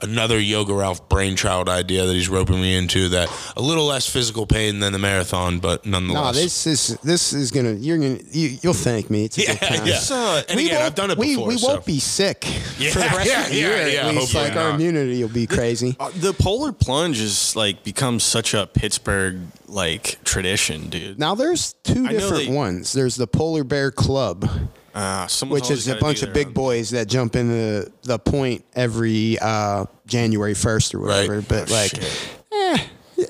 Another 0.00 0.38
Yoga 0.38 0.72
Ralph 0.72 1.08
brainchild 1.08 1.68
idea 1.68 2.06
that 2.06 2.12
he's 2.12 2.28
roping 2.28 2.60
me 2.62 2.76
into 2.76 3.08
that 3.08 3.28
a 3.56 3.60
little 3.60 3.84
less 3.86 4.08
physical 4.08 4.46
pain 4.46 4.78
than 4.78 4.92
the 4.92 4.98
marathon, 5.00 5.58
but 5.58 5.84
No, 5.84 5.98
nonetheless. 5.98 6.36
this 6.36 6.66
is 6.68 6.98
this 7.02 7.32
is 7.32 7.50
gonna 7.50 7.72
you're 7.72 7.98
gonna 7.98 8.20
you, 8.30 8.58
you'll 8.62 8.72
thank 8.72 9.10
me. 9.10 9.24
It's 9.24 9.38
a 9.38 9.42
Yeah, 9.42 9.54
good 9.56 9.60
time. 9.78 9.86
yeah. 9.88 9.98
So, 9.98 10.40
and 10.48 10.56
we 10.56 10.66
again, 10.66 10.82
I've 10.82 10.94
done 10.94 11.10
it 11.10 11.18
we, 11.18 11.30
before, 11.34 11.48
We 11.48 11.58
so. 11.58 11.66
won't 11.66 11.84
be 11.84 11.98
sick 11.98 12.44
Yeah, 12.78 12.92
for 12.92 13.00
the 13.00 13.06
rest 13.06 13.26
yeah, 13.28 13.42
of 13.42 13.48
the 13.50 13.54
yeah, 13.56 13.60
year. 13.66 13.88
yeah, 13.88 14.00
at 14.06 14.14
least 14.14 14.32
hopefully 14.32 14.44
like 14.50 14.56
our 14.56 14.70
immunity 14.76 15.20
will 15.20 15.30
be 15.32 15.48
crazy. 15.48 15.96
Uh, 15.98 16.10
the 16.14 16.32
polar 16.32 16.70
plunge 16.70 17.18
is 17.18 17.56
like 17.56 17.82
become 17.82 18.20
such 18.20 18.54
a 18.54 18.68
Pittsburgh 18.68 19.40
like 19.66 20.22
tradition, 20.24 20.90
dude. 20.90 21.18
Now 21.18 21.34
there's 21.34 21.72
two 21.82 22.06
I 22.06 22.12
different 22.12 22.46
they- 22.46 22.54
ones. 22.54 22.92
There's 22.92 23.16
the 23.16 23.26
Polar 23.26 23.64
Bear 23.64 23.90
Club, 23.90 24.48
Uh, 24.94 25.28
which 25.48 25.70
is 25.70 25.86
a 25.88 25.94
bunch 25.96 26.22
of 26.22 26.32
big 26.32 26.48
own. 26.48 26.52
boys 26.52 26.90
that 26.90 27.06
jump 27.08 27.36
into 27.36 27.52
the 27.52 27.92
the 28.02 28.18
point 28.18 28.64
every 28.74 29.38
uh, 29.40 29.84
January 30.06 30.54
1st 30.54 30.94
or 30.94 31.00
whatever. 31.00 31.36
Right. 31.38 31.48
But 31.48 31.70
Oh, 31.70 31.74
like, 31.74 31.90
shit. 31.90 32.28
eh, 32.52 32.78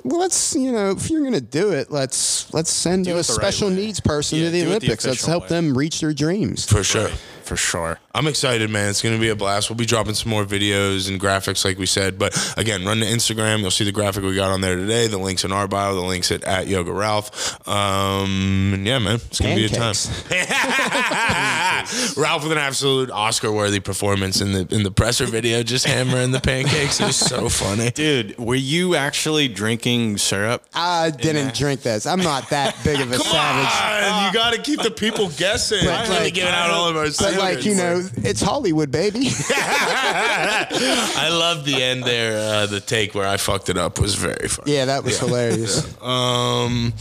well, 0.05 0.21
let's 0.21 0.55
you 0.55 0.73
know 0.73 0.91
if 0.93 1.11
you're 1.11 1.23
gonna 1.23 1.41
do 1.41 1.73
it, 1.73 1.91
let's 1.91 2.53
let's 2.55 2.71
send 2.71 3.05
Do 3.05 3.11
a 3.11 3.19
it 3.19 3.27
the 3.27 3.33
right 3.33 3.41
special 3.41 3.69
needs 3.71 4.01
person 4.01 4.39
Yeah, 4.39 4.45
to 4.47 4.51
the 4.53 4.61
do 4.61 4.63
it 4.63 4.65
the 4.65 4.77
Olympics. 4.77 5.07
let's 5.07 5.27
help 5.27 5.43
way. 5.45 5.49
them 5.51 5.77
reach 5.77 6.01
their 6.01 6.15
dreams. 6.15 6.65
for 6.65 6.83
sure. 6.83 7.11
For 7.51 7.57
sure. 7.57 7.99
I'm 8.15 8.29
excited, 8.29 8.71
man. 8.71 8.91
It's 8.91 9.03
going 9.03 9.17
to 9.17 9.21
be 9.21 9.29
a 9.29 9.35
blast. 9.35 9.71
We'll 9.71 9.77
be 9.77 9.85
dropping 9.85 10.15
some 10.15 10.31
more 10.31 10.45
videos 10.45 11.09
and 11.09 11.21
graphics, 11.21 11.65
like 11.65 11.79
we 11.79 11.87
said. 11.87 12.17
But 12.17 12.33
again, 12.57 12.85
run 12.85 12.99
to 12.99 13.05
Instagram. 13.07 13.59
You'll 13.61 13.73
see 13.73 13.83
the 13.85 13.91
graphic 13.91 14.23
we 14.23 14.37
got 14.37 14.53
on 14.53 14.61
there 14.61 14.77
today. 14.77 15.09
The 15.09 15.19
links 15.19 15.43
in 15.45 15.51
our 15.51 15.67
bio. 15.67 15.95
The 15.97 16.01
links 16.01 16.31
at, 16.31 16.45
at 16.45 16.69
Yoga 16.69 16.93
Ralph. 16.93 17.67
Um, 17.69 18.71
and 18.75 18.87
yeah, 18.87 19.01
man, 19.01 19.17
it's 19.17 19.41
going 19.41 19.57
to 19.57 19.61
be 19.61 19.67
a 19.67 19.69
time. 19.69 19.95
Ralph 22.17 22.43
with 22.45 22.53
an 22.53 22.59
absolute 22.59 23.11
Oscar-worthy 23.11 23.81
performance 23.81 24.41
in 24.41 24.53
the 24.53 24.67
in 24.75 24.83
the 24.85 24.91
presser 24.93 25.27
video, 25.27 25.63
just 25.65 25.87
hammering 25.87 26.31
the 26.31 26.41
pancakes. 26.41 27.01
It 27.01 27.07
was 27.07 27.17
so 27.17 27.49
funny. 27.49 27.91
Dude, 27.91 28.39
were 28.39 28.55
you 28.55 28.95
actually 28.95 29.49
drinking 29.49 30.19
syrup? 30.19 30.65
I 30.75 31.11
didn't 31.11 31.55
drink 31.55 31.83
this. 31.83 32.07
I'm 32.07 32.21
not 32.21 32.49
that 32.51 32.77
big 32.85 33.01
of 33.01 33.11
a 33.11 33.17
Come 33.17 33.27
savage. 33.27 34.13
on, 34.13 34.27
you 34.27 34.33
got 34.33 34.53
to 34.55 34.61
keep 34.63 34.83
the 34.83 34.91
people 34.91 35.31
guessing. 35.31 35.85
But, 35.85 36.09
We're 36.09 36.21
like- 36.21 36.35
giving 36.35 36.53
out 36.53 36.71
all 36.71 36.89
of 36.89 36.97
our 36.97 37.05
But 37.07 37.15
like 37.41 37.65
you 37.65 37.75
know, 37.75 38.07
it's 38.19 38.41
Hollywood, 38.41 38.91
baby. 38.91 39.29
I 39.53 41.29
love 41.31 41.65
the 41.65 41.83
end 41.83 42.05
there. 42.05 42.39
Uh, 42.39 42.67
the 42.67 42.81
take 42.81 43.15
where 43.15 43.27
I 43.27 43.37
fucked 43.37 43.69
it 43.69 43.77
up 43.77 43.99
was 44.01 44.15
very 44.15 44.49
funny. 44.49 44.73
yeah, 44.75 44.85
that 44.87 45.05
was 45.05 45.19
hilarious. 45.19 45.89
Um, 46.01 46.93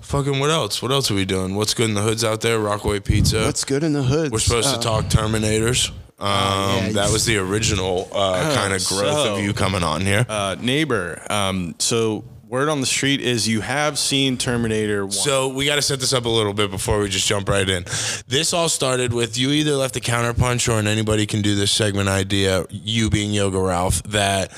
fucking 0.00 0.38
what 0.40 0.50
else? 0.50 0.82
What 0.82 0.90
else 0.90 1.10
are 1.10 1.14
we 1.14 1.24
doing? 1.24 1.54
What's 1.54 1.72
good 1.74 1.88
in 1.88 1.94
the 1.94 2.02
hoods 2.02 2.24
out 2.24 2.40
there? 2.40 2.58
Rockaway 2.58 3.00
Pizza. 3.00 3.44
What's 3.44 3.64
good 3.64 3.82
in 3.84 3.92
the 3.92 4.02
hood? 4.02 4.32
We're 4.32 4.38
supposed 4.40 4.74
to 4.74 4.80
talk 4.80 5.04
Terminators. 5.06 5.90
Um, 6.18 6.26
yeah, 6.28 6.88
that 6.94 7.10
was 7.12 7.24
the 7.24 7.38
original 7.38 8.08
uh, 8.12 8.54
kind 8.54 8.74
of 8.74 8.84
growth 8.86 9.12
so- 9.12 9.36
of 9.36 9.40
you 9.44 9.52
coming 9.54 9.82
on 9.82 10.00
here. 10.02 10.26
uh, 10.28 10.56
neighbor. 10.60 11.22
Um, 11.30 11.74
so 11.78 12.24
word 12.50 12.68
on 12.68 12.80
the 12.80 12.86
street 12.86 13.20
is 13.20 13.46
you 13.46 13.60
have 13.60 13.96
seen 13.96 14.36
Terminator 14.36 15.04
1. 15.04 15.12
So 15.12 15.48
we 15.48 15.66
got 15.66 15.76
to 15.76 15.82
set 15.82 16.00
this 16.00 16.12
up 16.12 16.24
a 16.24 16.28
little 16.28 16.52
bit 16.52 16.68
before 16.68 16.98
we 16.98 17.08
just 17.08 17.28
jump 17.28 17.48
right 17.48 17.68
in. 17.68 17.84
This 18.26 18.52
all 18.52 18.68
started 18.68 19.12
with 19.12 19.38
you 19.38 19.50
either 19.50 19.76
left 19.76 19.94
the 19.94 20.00
counterpunch 20.00 20.68
or 20.68 20.80
an 20.80 20.88
anybody 20.88 21.26
can 21.26 21.42
do 21.42 21.54
this 21.54 21.70
segment 21.70 22.08
idea. 22.08 22.66
You 22.68 23.08
being 23.08 23.32
Yoga 23.32 23.60
Ralph 23.60 24.02
that. 24.04 24.52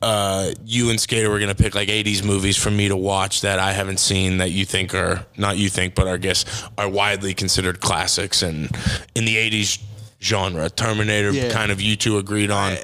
Uh, 0.00 0.52
you 0.64 0.90
and 0.90 1.00
Skater 1.00 1.28
were 1.28 1.40
gonna 1.40 1.56
pick 1.56 1.74
like 1.74 1.88
'80s 1.88 2.24
movies 2.24 2.56
for 2.56 2.70
me 2.70 2.86
to 2.86 2.96
watch 2.96 3.40
that 3.40 3.58
I 3.58 3.72
haven't 3.72 3.98
seen 3.98 4.38
that 4.38 4.52
you 4.52 4.64
think 4.64 4.94
are 4.94 5.26
not 5.36 5.56
you 5.56 5.68
think, 5.68 5.96
but 5.96 6.06
I 6.06 6.18
guess 6.18 6.44
are 6.78 6.88
widely 6.88 7.34
considered 7.34 7.80
classics 7.80 8.40
and 8.40 8.70
in 9.16 9.24
the 9.24 9.34
'80s 9.34 9.82
genre. 10.20 10.68
Terminator, 10.68 11.30
Yeah. 11.30 11.48
kind 11.50 11.70
of 11.70 11.80
you 11.80 11.94
two 11.94 12.18
agreed 12.18 12.50
on. 12.50 12.76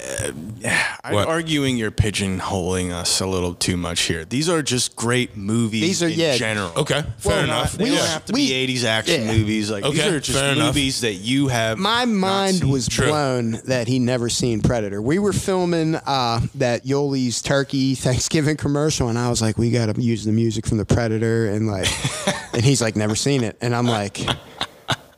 I'm 1.02 1.14
What? 1.14 1.26
arguing 1.28 1.76
you're 1.76 1.90
pigeonholing 1.90 2.92
us 2.92 3.20
a 3.20 3.26
little 3.26 3.54
too 3.54 3.76
much 3.76 4.02
here. 4.02 4.24
These 4.24 4.48
are 4.48 4.62
just 4.62 4.94
great 4.94 5.36
movies 5.36 5.80
These 5.82 6.02
are- 6.04 6.08
in 6.08 6.18
yeah. 6.18 6.36
general. 6.36 6.70
Okay, 6.76 7.02
fair 7.18 7.32
Well, 7.32 7.44
enough. 7.44 7.72
They 7.72 7.84
We- 7.84 7.90
don't 7.90 8.06
have 8.06 8.24
to 8.26 8.32
we- 8.32 8.46
be 8.48 8.52
80s 8.54 8.84
action 8.84 9.26
yeah. 9.26 9.32
movies. 9.36 9.68
Like 9.68 9.82
these 9.84 9.98
are 10.00 10.20
just 10.20 10.38
fair 10.38 10.52
enough. 10.52 10.68
movies 10.74 11.00
that 11.00 11.14
you 11.14 11.48
have. 11.48 11.76
My 11.78 12.04
not 12.04 12.08
mind 12.14 12.56
seen. 12.58 12.68
was 12.68 12.86
True. 12.88 13.08
blown 13.08 13.60
that 13.66 13.88
he 13.88 13.98
never 13.98 14.28
seen 14.28 14.60
Predator. 14.60 15.02
We 15.02 15.18
were 15.18 15.32
filming 15.32 15.96
uh, 15.96 16.40
that 16.54 16.86
Yoli's 16.86 17.42
turkey 17.42 17.94
Thanksgiving 17.96 18.56
commercial, 18.56 19.08
and 19.08 19.18
I 19.18 19.28
was 19.28 19.42
like, 19.42 19.58
"We 19.58 19.70
got 19.70 19.92
to 19.94 20.00
use 20.00 20.24
the 20.24 20.32
music 20.32 20.66
from 20.66 20.78
the 20.78 20.84
Predator," 20.86 21.48
and 21.50 21.66
like, 21.66 21.88
and 22.54 22.64
he's 22.64 22.80
like, 22.80 22.94
"Never 22.94 23.16
seen 23.16 23.42
it," 23.42 23.56
and 23.60 23.74
I'm 23.74 23.86
like, 23.88 24.20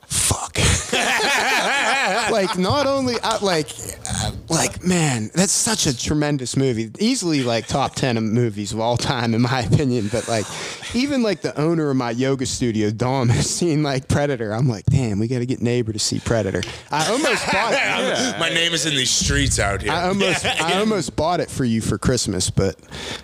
"Fuck." 0.07 0.57
Like 2.37 2.57
not 2.57 2.85
only 2.85 3.15
I, 3.23 3.37
like 3.39 3.69
like 4.49 4.83
man 4.83 5.29
that's 5.33 5.51
such 5.51 5.85
a 5.87 5.97
tremendous 5.97 6.55
movie 6.55 6.89
easily 6.99 7.43
like 7.43 7.67
top 7.67 7.95
10 7.95 8.17
of 8.17 8.23
movies 8.23 8.71
of 8.71 8.79
all 8.79 8.95
time 8.97 9.33
in 9.33 9.41
my 9.41 9.61
opinion 9.71 10.07
but 10.11 10.27
like 10.27 10.45
even 10.95 11.21
like 11.21 11.41
the 11.41 11.57
owner 11.59 11.89
of 11.89 11.95
my 11.97 12.11
yoga 12.11 12.45
studio 12.45 12.89
dom 12.89 13.29
has 13.37 13.49
seen 13.49 13.83
like 13.83 14.07
predator 14.07 14.51
i'm 14.53 14.67
like 14.69 14.85
damn 14.85 15.19
we 15.19 15.27
got 15.27 15.39
to 15.39 15.45
get 15.45 15.61
neighbor 15.61 15.91
to 15.91 15.99
see 15.99 16.19
predator 16.19 16.61
i 16.91 17.05
almost 17.11 17.45
bought 17.51 17.73
it 17.73 18.39
My 18.39 18.49
name 18.49 18.73
is 18.73 18.85
in 18.85 18.95
these 18.95 19.09
streets 19.09 19.59
out 19.59 19.81
here. 19.81 19.91
I 19.91 20.07
almost, 20.07 20.45
I 20.45 20.79
almost 20.79 21.15
bought 21.15 21.39
it 21.39 21.49
for 21.49 21.65
you 21.65 21.81
for 21.81 21.97
Christmas, 21.97 22.49
but 22.49 22.75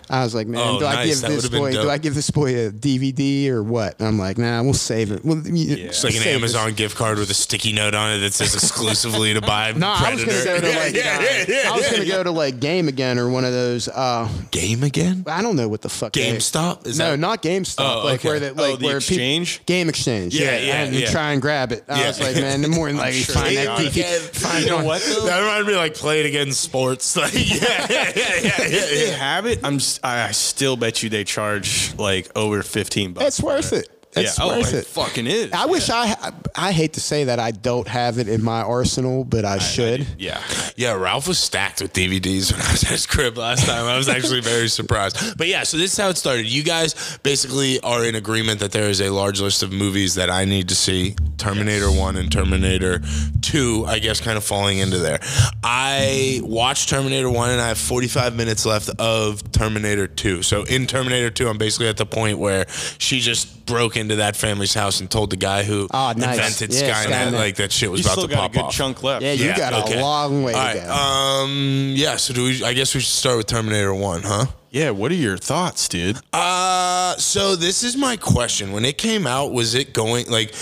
I 0.10 0.24
was 0.24 0.34
like, 0.36 0.48
man, 0.48 0.62
Oh, 0.62 0.80
do 0.80 0.86
I 0.86 1.06
give 1.06 1.22
That 1.22 1.30
this 1.30 1.48
boy, 1.50 1.72
do. 1.74 1.90
I 1.90 1.98
give 1.98 2.16
this 2.16 2.30
boy 2.30 2.68
a 2.68 2.72
DVD 2.72 3.50
or 3.50 3.64
what? 3.64 3.98
And 4.00 4.08
I'm 4.08 4.18
like, 4.20 4.38
nah, 4.38 4.62
we'll 4.64 4.74
save 4.74 5.12
it. 5.12 5.24
Well, 5.24 5.38
yeah. 5.46 5.88
It's 5.88 6.04
like 6.04 6.16
an 6.16 6.24
Amazon 6.24 6.74
gift 6.74 6.96
card 6.98 7.18
with 7.20 7.30
a 7.30 7.34
sticky 7.34 7.74
note 7.74 7.94
on 7.96 8.12
it 8.14 8.20
that 8.20 8.34
says 8.34 8.54
exclusively 8.54 9.34
to 9.34 9.42
buy 9.42 9.72
No, 9.74 9.88
I 9.96 10.14
was 10.14 10.24
Predator. 10.24 10.68
Gonna 11.18 11.26
go 11.26 11.44
to 11.44 11.44
like, 11.44 11.48
yeah, 11.48 11.56
yeah, 11.56 11.64
yeah, 11.64 11.72
I 11.72 11.76
was 11.76 11.90
gonna 11.92 12.06
go 12.06 12.24
to 12.24 12.32
like 12.32 12.60
Game 12.60 12.88
Again 12.88 13.20
or 13.20 13.30
one 13.30 13.46
of 13.46 13.52
those. 13.54 13.88
uh 13.88 14.28
Game 14.52 14.84
again? 14.84 15.24
I 15.28 15.42
don't 15.42 15.56
know 15.56 15.68
what 15.68 15.82
the 15.82 15.90
fuck. 15.90 16.14
they- 16.14 16.32
GameStop? 16.36 16.86
Is 16.88 16.98
no, 17.00 17.12
that- 17.12 17.18
not 17.20 17.42
GameStop. 17.44 18.02
Oh, 18.02 18.06
like 18.06 18.20
okay. 18.20 18.30
where 18.30 18.40
the 18.40 18.50
Oh, 18.52 18.54
like 18.72 18.80
the 18.80 18.86
where 18.86 19.00
peop- 19.00 19.10
exchange? 19.12 19.66
Game 19.66 19.90
Exchange. 19.90 20.34
Yeah, 20.36 20.58
yeah, 20.58 20.84
and 20.84 20.96
yeah. 20.96 21.10
try 21.12 21.32
and 21.34 21.42
grab 21.42 21.72
it. 21.72 21.84
I 21.88 22.02
Yeah. 22.02 22.08
was 22.08 22.20
like, 22.20 22.36
man, 22.36 22.62
the 22.62 22.68
more 22.70 22.88
than 22.88 22.98
like 22.98 23.14
sure 23.14 23.36
find 23.36 23.56
they 23.58 23.66
that 23.66 23.78
Find 24.34 24.64
You 24.64 24.70
know 24.72 24.84
what 24.84 25.02
though? 25.02 25.26
That 25.26 25.40
reminded 25.40 25.68
me 25.68 25.76
like 25.76 25.94
play 25.96 26.20
it 26.22 26.26
against 26.26 26.62
sports. 26.62 27.16
Like, 27.24 27.34
yeah, 27.34 27.88
yeah, 27.90 28.12
yeah, 28.16 28.36
yeah, 28.42 28.52
yeah, 28.68 28.86
they 28.86 29.12
have 29.12 29.46
it, 29.46 29.60
I'm. 29.64 29.76
s- 29.76 30.00
I 30.04 30.24
I 30.28 30.32
still 30.32 30.76
bet 30.78 31.04
you 31.04 31.10
they 31.10 31.24
charge 31.24 31.94
like 31.98 32.30
over 32.36 32.64
15 32.64 33.14
bucks. 33.14 33.28
It's 33.28 33.42
worth 33.42 33.72
it. 33.74 33.88
Yeah, 34.16 34.30
oh, 34.40 34.60
it. 34.60 34.86
fucking 34.86 35.28
is. 35.28 35.52
I 35.52 35.66
wish 35.66 35.90
I. 35.90 36.16
I 36.56 36.72
hate 36.72 36.94
to 36.94 37.02
say 37.02 37.24
that 37.26 37.40
I 37.40 37.52
don't 37.52 37.88
have 37.88 38.20
it 38.20 38.28
in 38.28 38.44
my 38.44 38.62
arsenal, 38.62 39.24
but 39.24 39.44
I 39.44 39.58
should. 39.58 40.06
Yeah. 40.20 40.42
Yeah, 40.76 40.94
Ralph 40.94 41.28
was 41.28 41.40
stacked 41.40 41.82
with 41.82 41.94
DVDs 41.94 42.52
when 42.52 42.62
I 42.62 42.72
was 42.72 42.84
at 42.84 42.90
his 42.90 43.06
crib 43.06 43.38
last 43.38 43.66
time. 43.66 43.86
I 43.86 43.98
was 43.98 44.10
actually 44.10 44.42
very 44.42 44.68
surprised. 44.68 45.38
But 45.38 45.48
yeah, 45.48 45.64
so 45.64 45.78
this 45.78 45.94
is 45.94 45.98
how 45.98 46.10
it 46.10 46.18
started. 46.18 46.46
You 46.46 46.64
guys 46.64 47.18
basically 47.24 47.80
are 47.82 48.06
in 48.06 48.16
agreement 48.16 48.60
that 48.60 48.72
there 48.72 48.90
is 48.90 49.02
a 49.02 49.10
large 49.10 49.42
list 49.42 49.64
of 49.64 49.72
movies 49.72 50.16
that 50.16 50.30
I 50.30 50.46
need 50.46 50.70
to 50.70 50.76
see 50.76 51.16
Terminator 51.38 51.92
1 51.92 52.16
and 52.18 52.32
Terminator 52.32 53.02
2, 53.42 53.86
I 53.88 54.00
guess, 54.00 54.22
kind 54.22 54.38
of 54.38 54.44
falling 54.44 54.78
into 54.78 54.98
there. 55.00 55.20
I 55.64 56.42
watched 56.44 56.90
Terminator 56.90 57.30
1 57.30 57.50
and 57.50 57.62
I 57.62 57.68
have 57.68 57.78
45 57.78 58.36
minutes 58.36 58.66
left 58.66 58.90
of 59.00 59.52
Terminator 59.52 60.08
2. 60.08 60.44
So 60.44 60.64
in 60.64 60.88
Terminator 60.88 61.30
2, 61.30 61.50
I'm 61.50 61.58
basically 61.58 61.88
at 61.88 61.98
the 61.98 62.06
point 62.06 62.38
where 62.40 62.66
she 62.98 63.20
just 63.20 63.66
broke 63.66 63.98
into 64.04 64.18
that 64.18 64.36
family's 64.36 64.74
house 64.74 65.00
and 65.02 65.10
told 65.10 65.32
the 65.32 65.36
guy 65.36 65.64
who 65.64 65.88
Ah, 65.92 66.14
nice. 66.16 66.38
invented 66.38 66.74
Yeah, 66.74 66.94
Skynet, 66.94 67.08
Skynet. 67.30 67.32
like 67.34 67.56
that 67.56 67.72
shit 67.72 67.90
was 67.90 68.02
You 68.02 68.06
about 68.06 68.12
still 68.14 68.28
to 68.28 68.36
got 68.36 68.50
a 68.52 68.54
good 68.54 68.62
off. 68.66 68.74
chunk 68.74 69.02
left. 69.04 69.24
Yeah, 69.24 69.34
you 69.34 69.46
Yeah, 69.46 69.58
got 69.58 69.74
okay. 69.86 69.98
a 70.00 70.02
long 70.02 70.44
way 70.44 70.54
All 70.54 70.74
to 70.74 70.80
go. 70.80 70.92
Um. 70.94 71.94
Yeah. 71.96 72.18
So 72.18 72.34
do 72.34 72.44
we? 72.44 72.64
I 72.64 72.74
guess 72.74 72.94
we 72.94 73.02
should 73.02 73.10
start 73.10 73.38
with 73.38 73.48
Terminator 73.48 73.94
One, 73.94 74.22
huh? 74.24 74.46
Yeah. 74.70 74.92
What 74.92 75.12
are 75.12 75.16
your 75.16 75.38
thoughts, 75.38 75.88
dude? 75.88 76.18
Uh. 76.32 77.16
So 77.18 77.56
this 77.56 77.84
is 77.84 77.96
my 77.98 78.16
question. 78.18 78.72
When 78.72 78.86
it 78.86 78.98
came 78.98 79.26
out, 79.28 79.52
was 79.52 79.74
it 79.76 79.94
going 79.94 80.28
like? 80.30 80.54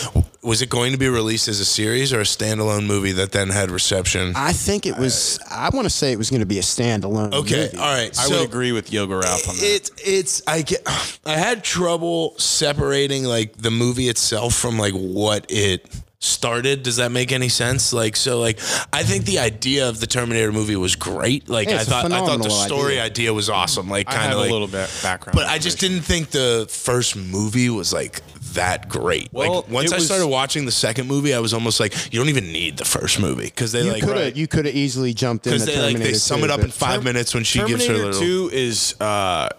Was 0.44 0.64
it 0.64 0.70
going 0.70 0.92
to 0.92 0.98
be 0.98 1.08
released 1.08 1.48
as 1.48 1.60
a 1.60 1.66
series 1.66 2.12
or 2.12 2.20
a 2.20 2.24
standalone 2.24 2.88
movie 2.88 3.12
that 3.12 3.32
then 3.32 3.50
had 3.50 3.70
reception? 3.70 4.34
I 4.36 4.54
think 4.54 4.88
it 4.88 4.98
was. 4.98 5.40
I 5.52 5.70
want 5.70 5.86
to 5.86 5.90
say 5.92 6.12
it 6.12 6.18
was 6.18 6.32
going 6.32 6.40
to 6.40 6.48
be 6.48 6.58
a 6.58 6.64
standalone. 6.64 7.32
Okay. 7.34 7.66
movie. 7.66 7.78
All 7.78 7.94
right. 7.94 8.10
I 8.18 8.24
so 8.24 8.40
would 8.40 8.50
agree 8.50 8.72
with 8.72 8.92
Yoga 8.92 9.18
Ralph 9.18 9.48
on 9.48 9.56
that. 9.58 9.64
It's 9.64 9.92
it's 10.04 10.42
I 10.48 10.64
get 10.64 10.82
I 11.28 11.34
had 11.38 11.64
trouble 11.64 12.34
separating 12.40 13.24
like 13.24 13.54
the 13.58 13.70
movie 13.72 14.10
itself 14.10 14.56
from 14.56 14.80
like 14.80 14.94
what 14.94 15.46
it 15.50 15.88
started. 16.18 16.82
Does 16.84 16.96
that 16.96 17.12
make 17.12 17.32
any 17.32 17.50
sense? 17.50 17.94
Like 17.94 18.16
so 18.16 18.40
like 18.40 18.58
I 18.92 19.04
think 19.04 19.26
the 19.26 19.38
idea 19.40 19.90
of 19.90 20.00
the 20.00 20.08
Terminator 20.08 20.52
movie 20.52 20.76
was 20.76 20.96
great. 20.96 21.50
Like 21.50 21.68
Yeah, 21.70 21.76
I 21.82 21.84
thought 21.84 22.12
I 22.12 22.26
thought 22.26 22.42
the 22.42 22.50
story 22.50 22.94
idea. 22.94 23.04
idea. 23.04 23.34
was 23.34 23.50
awesome. 23.50 23.90
Like 23.90 24.08
kind 24.08 24.32
of 24.32 24.40
like 24.40 24.50
a 24.50 24.54
little 24.54 24.68
bit 24.68 24.90
background. 25.04 25.36
but 25.36 25.48
I 25.48 25.60
just 25.60 25.80
didn't 25.80 26.02
think 26.02 26.30
the 26.32 26.66
first 26.68 27.16
movie 27.16 27.70
was 27.70 27.94
like 27.94 28.22
that 28.54 28.90
great. 28.90 29.30
Well, 29.32 29.62
like 29.62 29.70
once 29.70 29.92
I 29.92 29.96
was- 29.98 30.06
started 30.06 30.28
watching 30.28 30.66
the 30.66 30.72
second 30.72 31.08
movie, 31.08 31.34
I 31.34 31.40
was 31.40 31.54
almost 31.54 31.80
like, 31.80 31.94
you 32.14 32.20
don't 32.20 32.30
even 32.30 32.52
need 32.52 32.78
the 32.78 32.86
first 32.86 33.20
movie 33.20 33.46
because 33.46 33.72
they 33.72 33.84
You 33.84 33.92
like 33.94 34.04
could 34.04 34.18
have. 34.18 34.38
You 34.38 34.48
could 34.48 34.66
have 34.66 34.76
easily 34.76 35.14
jumped 35.14 35.48
in 35.48 35.54
because 35.54 35.66
the 35.66 35.72
they 35.74 35.78
like 35.78 35.86
Terminator. 35.94 36.12
they 36.12 36.18
sum 36.18 36.40
2, 36.40 36.46
it 36.46 36.52
up 36.52 36.60
in 36.62 36.72
five 36.72 37.04
minutes 37.04 37.34
when 37.34 37.44
she 37.44 37.64
gives 37.66 37.86
her 37.88 37.94
little. 37.94 38.20
2 38.20 38.50
is 38.54 38.96
uh, 39.02 39.50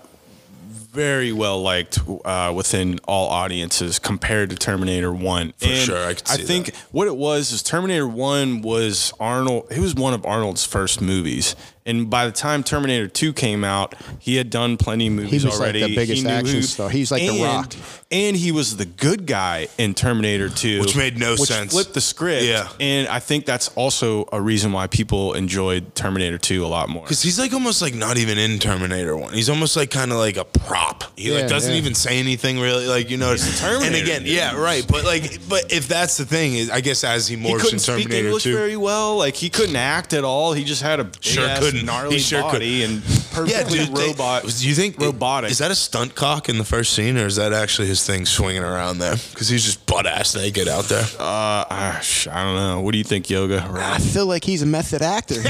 very 0.93 1.33
well 1.33 1.63
liked 1.63 1.99
uh, 2.25 2.53
within 2.55 2.99
all 3.09 3.29
audiences 3.29 3.99
compared 3.99 4.51
to 4.51 4.57
Terminator 4.57 5.11
1. 5.13 5.53
For 5.57 5.67
sure, 5.69 6.07
I 6.07 6.15
could 6.15 6.29
see 6.29 6.43
think 6.43 6.67
that. 6.67 6.75
what 6.93 7.07
it 7.07 7.17
was 7.17 7.51
is 7.53 7.63
Terminator 7.63 8.07
1 8.07 8.61
was 8.63 9.13
Arnold, 9.19 9.69
it 9.71 9.79
was 9.81 9.95
one 9.95 10.13
of 10.15 10.27
Arnold's 10.27 10.67
first 10.67 11.01
movies. 11.01 11.57
And 11.85 12.09
by 12.09 12.27
the 12.27 12.33
time 12.33 12.63
Terminator 12.63 13.09
2 13.09 13.33
came 13.33 13.65
out, 13.65 13.95
he 14.21 14.37
had 14.37 14.51
done 14.51 14.77
plenty 14.77 15.09
of 15.09 15.15
movies 15.15 15.45
was, 15.45 15.59
like, 15.59 15.75
already. 15.75 15.81
the 15.81 15.97
biggest 15.97 16.23
He 16.23 16.29
knew 16.29 16.35
action 16.35 16.63
star. 16.63 16.89
He 16.89 17.01
was 17.01 17.11
like 17.11 17.23
The 17.23 17.43
Rock. 17.43 17.75
And 18.13 18.37
he 18.37 18.53
was 18.53 18.77
the 18.77 18.85
good 18.85 19.27
guy 19.27 19.69
in 19.79 19.95
Terminator 19.95 20.49
2. 20.49 20.81
Which 20.81 20.95
made 20.97 21.19
no 21.19 21.33
which 21.33 21.49
sense. 21.49 21.73
flipped 21.73 21.95
the 21.95 22.01
script. 22.01 22.45
Yeah. 22.45 22.69
And 22.79 23.09
I 23.09 23.19
think 23.19 23.47
that's 23.47 23.69
also 23.69 24.29
a 24.33 24.41
reason 24.41 24.71
why 24.73 24.87
people 24.87 25.33
enjoyed 25.33 25.95
Terminator 25.95 26.39
2 26.39 26.65
a 26.65 26.69
lot 26.69 26.89
more. 26.89 27.03
Because 27.03 27.23
he's 27.23 27.39
like 27.39 27.53
almost 27.53 27.83
like 27.83 27.95
not 27.95 28.17
even 28.17 28.39
in 28.39 28.59
Terminator 28.61 29.17
One. 29.17 29.33
He's 29.33 29.51
almost 29.51 29.77
like 29.77 29.91
kind 29.91 30.13
of 30.13 30.19
like 30.19 30.37
a 30.37 30.45
prop. 30.45 31.05
He 31.17 31.33
like 31.33 31.49
doesn't 31.49 31.73
yeah. 31.73 31.79
even 31.79 31.95
say 31.95 32.19
anything 32.19 32.61
really. 32.61 32.87
Like 32.87 33.11
you 33.11 33.17
know. 33.17 33.33
He's 33.33 33.61
Terminator, 33.61 33.87
And 33.87 33.97
again, 33.97 34.21
dude. 34.23 34.33
yeah, 34.33 34.57
right. 34.57 34.87
But 34.87 35.05
like, 35.05 35.41
but 35.49 35.73
if 35.73 35.89
that's 35.89 36.17
the 36.19 36.27
thing, 36.27 36.55
is 36.55 36.71
I 36.71 36.81
guess 36.81 37.03
as 37.03 37.27
he 37.27 37.33
he 37.33 37.43
morphs 37.43 37.53
in 37.55 37.61
couldn't 37.61 37.79
speak 37.79 37.97
Terminator 38.05 38.27
English 38.27 38.43
Two. 38.45 38.55
very 38.55 38.77
well. 38.77 39.17
Like 39.17 39.35
he 39.35 39.49
couldn't 39.49 39.77
act 39.77 40.13
at 40.13 40.25
all. 40.25 40.53
He 40.53 40.65
just 40.65 40.83
had 40.83 41.01
a 41.01 41.11
Sure 41.21 41.47
ass 41.47 41.72
couldn't. 41.73 41.87
gnarly 41.87 42.15
He 42.17 42.21
sure 42.21 42.43
body 42.43 42.85
and 42.85 42.95
yeah, 43.03 43.33
perfectly 43.33 43.79
dude. 43.79 43.95
they- 43.97 44.07
robot. 44.09 44.43
do 44.47 44.69
you 44.69 44.75
think 44.75 44.99
robotic? 45.01 45.51
Is 45.51 45.59
that 45.59 45.71
a 45.71 45.75
stunt 45.75 46.15
cock 46.15 46.49
in 46.49 46.59
the 46.59 46.65
first 46.65 46.93
scene, 46.93 47.17
or 47.19 47.27
is 47.27 47.37
that 47.37 47.53
actually 47.53 47.89
his 47.89 48.07
thing 48.07 48.25
swinging 48.27 48.63
around 48.63 48.99
there? 48.99 49.17
Because 49.31 49.49
he's 49.49 49.65
just 49.65 49.85
butt 49.87 50.07
ass 50.07 50.35
naked 50.35 50.69
out 50.69 50.85
there. 50.87 51.05
uh, 51.19 51.65
I 51.69 52.01
don't 52.27 52.55
know. 52.57 52.81
What 52.81 52.93
do 52.93 52.99
you 52.99 53.05
think, 53.05 53.29
Yoga? 53.31 53.67
I 53.75 53.99
feel 53.99 54.27
like 54.27 54.45
he's 54.45 54.63
a 54.63 54.67
method 54.67 55.03
actor. 55.03 55.41
he 55.43 55.49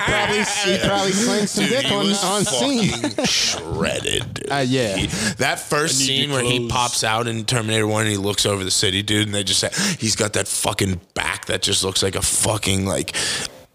probably 0.00 0.38
he 0.42 0.78
probably 0.86 1.12
slings 1.12 1.50
some 1.52 1.64
Dude, 1.64 1.82
dick 1.82 1.92
on 1.92 2.06
on 2.06 2.44
scene. 2.44 2.90
fucking 2.90 3.24
shredded, 3.26 4.34
dude. 4.34 4.50
Uh, 4.50 4.64
yeah. 4.66 4.96
He- 4.96 5.06
that 5.36 5.60
first 5.60 5.98
scene 5.98 6.30
where 6.30 6.42
he 6.42 6.68
pops 6.68 7.04
out 7.04 7.26
in 7.28 7.44
Terminator 7.44 7.86
One 7.86 8.02
and 8.02 8.10
he 8.10 8.16
looks 8.16 8.44
over 8.46 8.64
the 8.64 8.70
city, 8.70 9.02
dude, 9.02 9.26
and 9.26 9.34
they 9.34 9.44
just 9.44 9.60
say 9.60 9.70
he's 9.98 10.16
got 10.16 10.32
that 10.34 10.48
fucking 10.48 11.00
back 11.14 11.46
that 11.46 11.62
just 11.62 11.84
looks 11.84 12.02
like 12.02 12.16
a 12.16 12.22
fucking 12.22 12.86
like 12.86 13.14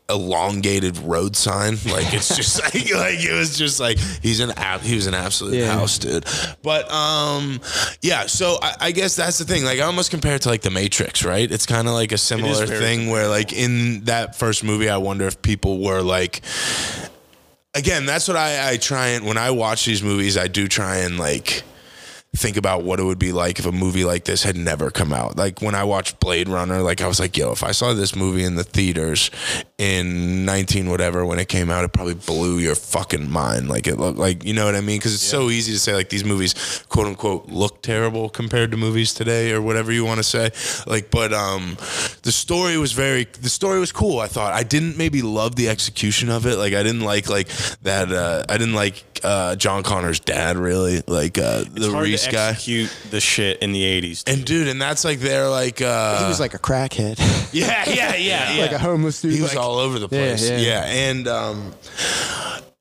elongated 0.10 0.98
road 1.00 1.36
sign. 1.36 1.78
Like 1.86 2.14
it's 2.14 2.36
just 2.36 2.62
like 2.62 2.74
like 2.94 3.24
it 3.24 3.34
was 3.34 3.58
just 3.58 3.80
like 3.80 3.98
he's 3.98 4.40
an 4.40 4.52
ab- 4.58 4.82
he 4.82 4.96
was 4.96 5.08
an 5.08 5.14
absolute 5.14 5.56
Yeah. 5.56 5.74
house, 5.74 5.98
dude. 5.98 6.26
But 6.62 6.92
um, 6.92 7.62
yeah. 8.02 8.26
So 8.28 8.58
I, 8.62 8.76
I 8.80 8.92
guess 8.92 9.16
that's 9.16 9.38
the 9.38 9.46
thing. 9.46 9.64
Like 9.64 9.80
I 9.80 9.84
almost 9.84 10.12
compare 10.12 10.36
it 10.36 10.42
to 10.44 10.50
like 10.50 10.62
the 10.62 10.72
Matrix, 10.72 11.24
right? 11.24 11.50
It's 11.52 11.66
kind 11.66 11.88
of 11.88 11.94
like 11.94 12.12
a 12.12 12.18
similar 12.18 12.68
thing 12.68 13.10
where 13.10 13.28
like 13.28 13.54
in 13.54 14.04
that 14.06 14.36
first 14.36 14.64
movie, 14.64 14.90
I 14.90 14.98
wonder 14.98 15.26
if 15.26 15.42
people 15.42 15.82
were 15.84 16.02
like 16.02 16.42
again, 17.76 18.06
that's 18.06 18.28
what 18.28 18.38
I, 18.38 18.74
I 18.74 18.78
try 18.78 19.08
and 19.10 19.26
when 19.26 19.38
I 19.38 19.52
watch 19.52 19.86
these 19.86 20.04
movies, 20.04 20.38
I 20.38 20.48
do 20.48 20.68
try 20.68 20.98
and 20.98 21.18
like 21.18 21.64
think 22.36 22.58
about 22.58 22.84
what 22.84 23.00
it 23.00 23.04
would 23.04 23.20
be 23.20 23.32
like 23.32 23.60
if 23.60 23.66
a 23.66 23.72
movie 23.72 24.04
like 24.04 24.26
this 24.26 24.44
had 24.44 24.58
never 24.58 24.90
come 24.90 25.14
out. 25.14 25.38
Like 25.38 25.62
when 25.62 25.76
I 25.76 25.84
watched 25.84 26.20
Blade 26.20 26.50
Runner, 26.50 26.82
like 26.82 27.00
I 27.00 27.08
was 27.08 27.20
like, 27.20 27.38
yo, 27.38 27.52
if 27.52 27.64
I 27.64 27.72
saw 27.72 27.94
this 27.94 28.16
movie 28.16 28.44
in 28.44 28.56
the 28.56 28.64
theaters 28.64 29.30
in 29.78 30.44
19 30.44 30.90
whatever 30.90 31.26
when 31.26 31.38
it 31.38 31.48
came 31.48 31.70
out, 31.70 31.86
it 31.86 31.94
probably 31.94 32.16
blew 32.16 32.58
your 32.58 32.74
fucking 32.74 33.30
mind. 33.30 33.70
Like 33.70 33.86
it 33.86 33.98
looked 33.98 34.18
like, 34.18 34.44
you 34.44 34.54
know 34.54 34.66
what 34.66 34.76
I 34.76 34.82
mean? 34.82 34.98
Because 34.98 35.14
it's 35.14 35.24
so 35.24 35.52
easy 35.52 35.74
to 35.74 35.80
say 35.80 35.94
like 35.94 36.10
these 36.10 36.26
movies, 36.26 36.84
quote 36.90 37.06
unquote, 37.06 37.50
look 37.50 37.84
terrible 37.84 38.30
compared 38.30 38.72
to 38.72 38.78
movies 38.78 39.14
today 39.14 39.52
or 39.52 39.62
whatever 39.62 39.92
you 39.92 40.04
want 40.04 40.18
to 40.18 40.24
say. 40.24 40.50
Like, 40.88 41.12
but 41.12 41.34
um, 41.34 41.78
the 42.24 42.32
story 42.32 42.78
was 42.80 42.94
very, 42.94 43.26
the 43.26 43.50
story 43.50 43.80
was 43.80 43.92
cool. 43.92 44.20
I 44.20 44.28
thought 44.28 44.54
I 44.54 44.64
didn't 44.64 44.98
maybe 44.98 45.22
love 45.22 45.56
the 45.56 45.70
execution 45.70 46.30
of 46.30 46.48
it. 46.48 46.58
Like 46.58 46.74
I 46.74 46.82
didn't 46.82 47.02
like 47.02 47.30
like 47.30 47.48
that. 47.84 48.12
Uh, 48.12 48.44
I 48.50 48.58
didn't 48.58 48.74
like 48.74 49.13
uh, 49.24 49.56
John 49.56 49.84
Connor's 49.84 50.20
dad 50.20 50.58
really. 50.58 51.02
Like 51.08 51.38
uh, 51.38 51.64
the 51.72 51.92
Hard 51.92 52.06
Reese 52.06 52.26
to 52.26 52.32
guy. 52.32 52.50
execute 52.50 52.96
the 53.12 53.20
shit 53.20 53.60
in 53.62 53.72
the 53.72 53.82
'80s. 53.84 54.24
And 54.32 54.46
dude, 54.46 54.68
and 54.68 54.82
that's 54.82 55.04
like 55.06 55.20
they're 55.20 55.50
like 55.50 55.82
uh, 55.82 56.20
he 56.24 56.26
was 56.28 56.40
like 56.40 56.54
a 56.54 56.60
crackhead, 56.60 57.18
yeah, 57.54 57.90
yeah, 57.90 58.16
yeah, 58.16 58.52
yeah. 58.54 58.62
like 58.62 58.72
a 58.72 58.80
homeless 58.80 59.22
dude. 59.22 59.34
he 59.34 59.42
was 59.42 59.56
like- 59.56 59.64
all 59.64 59.78
over 59.78 60.00
the 60.00 60.08
place. 60.10 60.50
Yeah, 60.50 60.58
yeah. 60.58 60.84
and 60.86 61.28
um, 61.28 61.74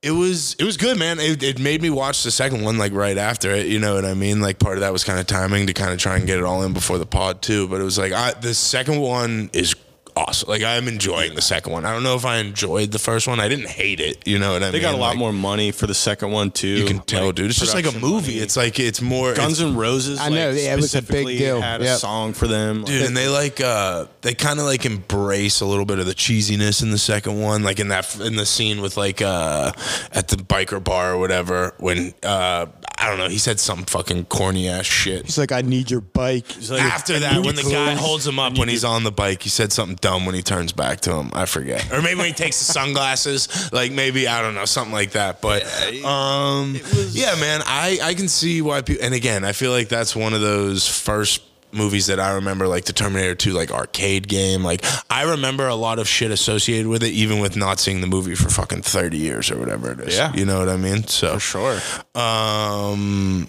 it 0.02 0.10
was 0.10 0.54
it 0.54 0.64
was 0.64 0.76
good, 0.76 0.98
man. 0.98 1.20
It, 1.20 1.42
it 1.42 1.58
made 1.60 1.80
me 1.80 1.90
watch 1.90 2.24
the 2.24 2.30
second 2.30 2.62
one 2.64 2.76
like 2.78 2.92
right 2.92 3.16
after 3.18 3.50
it. 3.50 3.66
You 3.66 3.78
know 3.78 3.94
what 3.94 4.04
I 4.04 4.14
mean? 4.14 4.40
Like 4.40 4.58
part 4.58 4.76
of 4.76 4.80
that 4.80 4.92
was 4.92 5.04
kind 5.04 5.20
of 5.20 5.26
timing 5.26 5.68
to 5.68 5.72
kind 5.72 5.92
of 5.92 5.98
try 5.98 6.16
and 6.16 6.26
get 6.26 6.38
it 6.38 6.44
all 6.44 6.62
in 6.64 6.72
before 6.72 6.98
the 6.98 7.06
pod 7.06 7.40
too. 7.42 7.68
But 7.68 7.80
it 7.80 7.84
was 7.84 7.98
like 7.98 8.12
I, 8.12 8.32
the 8.32 8.54
second 8.54 9.00
one 9.00 9.48
is 9.52 9.74
awesome. 10.16 10.48
Like 10.48 10.62
I'm 10.62 10.88
enjoying 10.88 11.34
the 11.34 11.42
second 11.42 11.72
one. 11.72 11.84
I 11.84 11.92
don't 11.92 12.02
know 12.02 12.14
if 12.16 12.24
I 12.24 12.36
enjoyed 12.38 12.92
the 12.92 12.98
first 12.98 13.26
one. 13.28 13.40
I 13.40 13.48
didn't 13.48 13.68
hate 13.68 14.00
it. 14.00 14.26
You 14.26 14.38
know 14.38 14.52
what 14.52 14.62
I 14.62 14.66
They 14.66 14.72
mean? 14.72 14.72
They 14.72 14.80
got 14.80 14.94
a 14.94 14.98
lot 14.98 15.10
Like, 15.10 15.18
more 15.18 15.32
money 15.32 15.70
for 15.72 15.86
the 15.86 15.94
second 15.94 16.30
one 16.30 16.50
too. 16.50 16.68
You 16.68 16.84
can 16.86 17.00
tell, 17.00 17.32
dude. 17.32 17.50
It's 17.50 17.58
just 17.58 17.74
like 17.74 17.86
a 17.86 17.98
movie. 17.98 18.32
money. 18.32 18.38
It's 18.42 18.56
like 18.56 18.78
it's 18.78 19.00
more 19.00 19.34
Guns 19.34 19.60
it's- 19.60 19.72
N' 19.72 19.76
Roses. 19.76 20.18
I 20.20 20.28
know, 20.28 20.50
like, 20.50 20.60
yeah, 20.60 20.72
it 20.72 20.76
was 20.76 20.94
a 20.94 20.98
big 20.98 21.04
specifically 21.06 21.38
deal. 21.38 21.60
Had 21.60 21.82
a 21.82 21.96
song 21.96 22.32
for 22.32 22.46
them, 22.46 22.84
dude 22.84 23.02
and 23.06 23.16
they 23.16 23.28
like 23.28 23.60
uh 23.60 24.06
they 24.22 24.34
kind 24.34 24.58
of 24.58 24.64
like 24.66 24.84
embrace 24.86 25.60
a 25.60 25.66
little 25.66 25.84
bit 25.84 25.98
of 25.98 26.06
the 26.06 26.14
cheesiness 26.14 26.82
in 26.82 26.90
the 26.90 26.98
second 26.98 27.40
one 27.40 27.62
like 27.62 27.80
in 27.80 27.88
that 27.88 28.18
in 28.20 28.36
the 28.36 28.46
scene 28.46 28.80
with 28.80 28.96
like 28.96 29.20
uh 29.22 29.72
at 30.12 30.28
the 30.28 30.36
biker 30.36 30.82
bar 30.82 31.12
or 31.14 31.18
whatever 31.18 31.74
when 31.78 32.14
uh 32.22 32.66
i 32.98 33.08
don't 33.08 33.18
know 33.18 33.28
he 33.28 33.38
said 33.38 33.58
some 33.58 33.82
fucking 33.84 34.24
corny 34.26 34.68
ass 34.68 34.86
shit 34.86 35.24
He's 35.26 35.38
like, 35.38 35.52
I 35.52 35.62
need 35.62 35.90
your 35.90 36.00
bike. 36.00 36.46
like, 36.70 36.80
after 36.82 37.18
that 37.18 37.44
when 37.44 37.56
the 37.56 37.62
your 37.62 37.72
guy 37.72 37.94
holds 37.94 38.26
him 38.26 38.38
up 38.38 38.56
when 38.58 38.68
he's 38.68 38.84
on 38.84 39.02
the 39.04 39.12
bike 39.12 39.42
he 39.42 39.48
said 39.48 39.72
something 39.72 39.96
dumb 40.02 40.26
when 40.26 40.34
he 40.34 40.42
turns 40.42 40.72
back 40.72 41.00
to 41.02 41.14
him. 41.14 41.30
I 41.32 41.46
forget. 41.46 41.90
Or 41.90 42.02
maybe 42.02 42.18
when 42.18 42.26
he 42.26 42.34
takes 42.34 42.58
the 42.58 42.70
sunglasses. 42.72 43.72
Like 43.72 43.90
maybe 43.92 44.28
i 44.28 44.42
don't 44.42 44.54
know 44.54 44.66
something 44.66 44.92
like 44.92 45.12
that. 45.12 45.40
But 45.40 45.62
um 46.04 46.76
yeah 47.12 47.34
man 47.40 47.62
i 47.64 47.98
i 48.02 48.12
can 48.12 48.28
see 48.28 48.60
why 48.60 48.82
people 48.82 49.02
and 49.04 49.14
again 49.14 49.44
i 49.44 49.52
feel 49.52 49.70
like 49.70 49.88
that's 49.88 50.14
one 50.14 50.34
of 50.34 50.40
those 50.42 50.86
first 50.86 51.42
movies 51.74 52.08
that 52.08 52.20
I 52.20 52.32
remember 52.32 52.68
like 52.68 52.84
the 52.84 52.92
Terminator 52.92 53.34
2 53.34 53.52
like 53.54 53.70
arcade 53.70 54.28
game. 54.28 54.62
Like 54.62 54.84
I 55.08 55.22
remember 55.22 55.66
a 55.68 55.74
lot 55.74 55.98
of 55.98 56.06
shit 56.06 56.30
associated 56.30 56.86
with 56.86 57.02
it 57.02 57.12
even 57.12 57.38
with 57.38 57.56
not 57.56 57.80
seeing 57.80 58.02
the 58.02 58.06
movie 58.06 58.34
for 58.34 58.50
fucking 58.50 58.82
30 58.82 59.16
years 59.16 59.50
or 59.50 59.58
whatever 59.58 59.90
it 59.92 60.00
is. 60.00 60.14
Yeah. 60.18 60.34
you 60.34 60.44
know 60.44 60.58
what 60.58 60.68
I 60.68 60.76
mean? 60.76 61.06
So 61.06 61.32
for 61.38 61.40
sure. 61.40 61.80
um, 62.14 63.48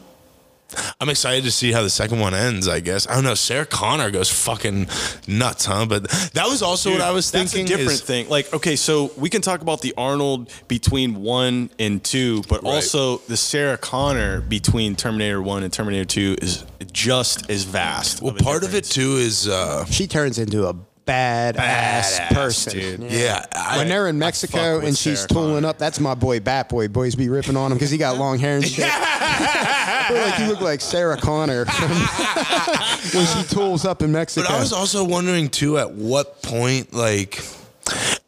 I'm 0.99 1.09
excited 1.09 1.43
to 1.43 1.51
see 1.51 1.71
how 1.71 1.81
the 1.83 1.89
second 1.89 2.19
one 2.19 2.33
ends. 2.33 2.67
I 2.67 2.79
guess 2.79 3.07
I 3.07 3.15
don't 3.15 3.23
know. 3.23 3.35
Sarah 3.35 3.65
Connor 3.65 4.11
goes 4.11 4.29
fucking 4.29 4.87
nuts, 5.27 5.65
huh? 5.65 5.85
But 5.85 6.09
that 6.33 6.47
was 6.47 6.61
also 6.61 6.91
what 6.91 7.01
I 7.01 7.11
was 7.11 7.31
That's 7.31 7.51
thinking. 7.53 7.73
a 7.73 7.77
different 7.77 7.99
is- 7.99 8.01
thing. 8.01 8.29
Like, 8.29 8.53
okay, 8.53 8.75
so 8.75 9.11
we 9.17 9.29
can 9.29 9.41
talk 9.41 9.61
about 9.61 9.81
the 9.81 9.93
Arnold 9.97 10.49
between 10.67 11.21
one 11.21 11.69
and 11.79 12.03
two, 12.03 12.41
but 12.49 12.63
Right. 12.63 12.73
also 12.75 13.17
the 13.27 13.37
Sarah 13.37 13.77
Connor 13.77 14.41
between 14.41 14.95
Terminator 14.95 15.41
One 15.41 15.63
and 15.63 15.71
Terminator 15.73 16.05
Two 16.05 16.35
is 16.41 16.63
just 16.91 17.49
as 17.49 17.63
vast. 17.63 18.21
Well, 18.21 18.35
of 18.35 18.41
a 18.41 18.43
part 18.43 18.63
of 18.63 18.75
it 18.75 18.83
too 18.85 19.17
is 19.17 19.47
uh, 19.47 19.85
She 19.85 20.07
turns 20.07 20.37
into 20.39 20.67
a 20.67 20.75
bad 21.05 21.57
ass 21.57 22.19
Badass, 22.19 22.33
person. 22.33 22.73
dude. 22.73 23.11
yeah. 23.11 23.45
I, 23.53 23.77
when 23.77 23.87
they're 23.89 24.07
in 24.07 24.17
Mexico 24.19 24.79
and 24.79 24.97
she's 24.97 25.19
Sarah 25.19 25.27
tooling 25.29 25.53
Connor. 25.55 25.67
up, 25.67 25.77
that's 25.77 25.99
my 25.99 26.15
boy 26.15 26.39
Bat 26.39 26.69
Boy. 26.69 26.87
Boys 26.87 27.15
be 27.15 27.29
ripping 27.29 27.57
on 27.57 27.71
him 27.71 27.77
because 27.77 27.91
he 27.91 27.97
got 27.97 28.17
long 28.17 28.39
hair 28.39 28.55
and 28.57 28.65
shit. 28.67 28.85
Like 28.87 30.39
you 30.39 30.47
look 30.47 30.61
like 30.61 30.81
Sarah 30.81 31.17
Connor 31.17 31.65
when 33.13 33.25
she 33.25 33.43
tools 33.53 33.85
up 33.85 34.01
in 34.01 34.11
Mexico. 34.11 34.47
But 34.47 34.55
I 34.55 34.59
was 34.59 34.73
also 34.73 35.03
wondering 35.03 35.49
too, 35.49 35.77
at 35.77 35.91
what 35.91 36.41
point, 36.41 36.93
like, 36.93 37.41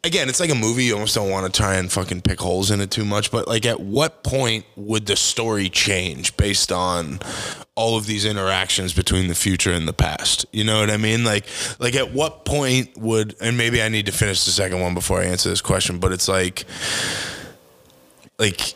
again, 0.04 0.28
it's 0.28 0.40
like 0.40 0.50
a 0.50 0.54
movie. 0.54 0.84
You 0.84 0.94
almost 0.94 1.14
don't 1.14 1.30
want 1.30 1.52
to 1.52 1.56
try 1.60 1.76
and 1.76 1.90
fucking 1.90 2.22
pick 2.22 2.40
holes 2.40 2.70
in 2.70 2.80
it 2.80 2.90
too 2.90 3.04
much. 3.04 3.30
But 3.30 3.46
like, 3.48 3.66
at 3.66 3.80
what 3.80 4.22
point 4.22 4.64
would 4.76 5.06
the 5.06 5.16
story 5.16 5.68
change 5.68 6.36
based 6.36 6.72
on 6.72 7.20
all 7.76 7.96
of 7.96 8.06
these 8.06 8.24
interactions 8.24 8.92
between 8.92 9.28
the 9.28 9.34
future 9.34 9.72
and 9.72 9.86
the 9.86 9.92
past? 9.92 10.46
You 10.52 10.64
know 10.64 10.80
what 10.80 10.90
I 10.90 10.96
mean? 10.96 11.24
Like, 11.24 11.44
like 11.78 11.94
at 11.94 12.12
what 12.12 12.44
point 12.44 12.96
would? 12.98 13.36
And 13.40 13.56
maybe 13.56 13.80
I 13.82 13.88
need 13.88 14.06
to 14.06 14.12
finish 14.12 14.44
the 14.44 14.50
second 14.50 14.80
one 14.80 14.94
before 14.94 15.20
I 15.20 15.24
answer 15.26 15.48
this 15.48 15.60
question. 15.60 15.98
But 15.98 16.12
it's 16.12 16.26
like, 16.26 16.64
like 18.38 18.74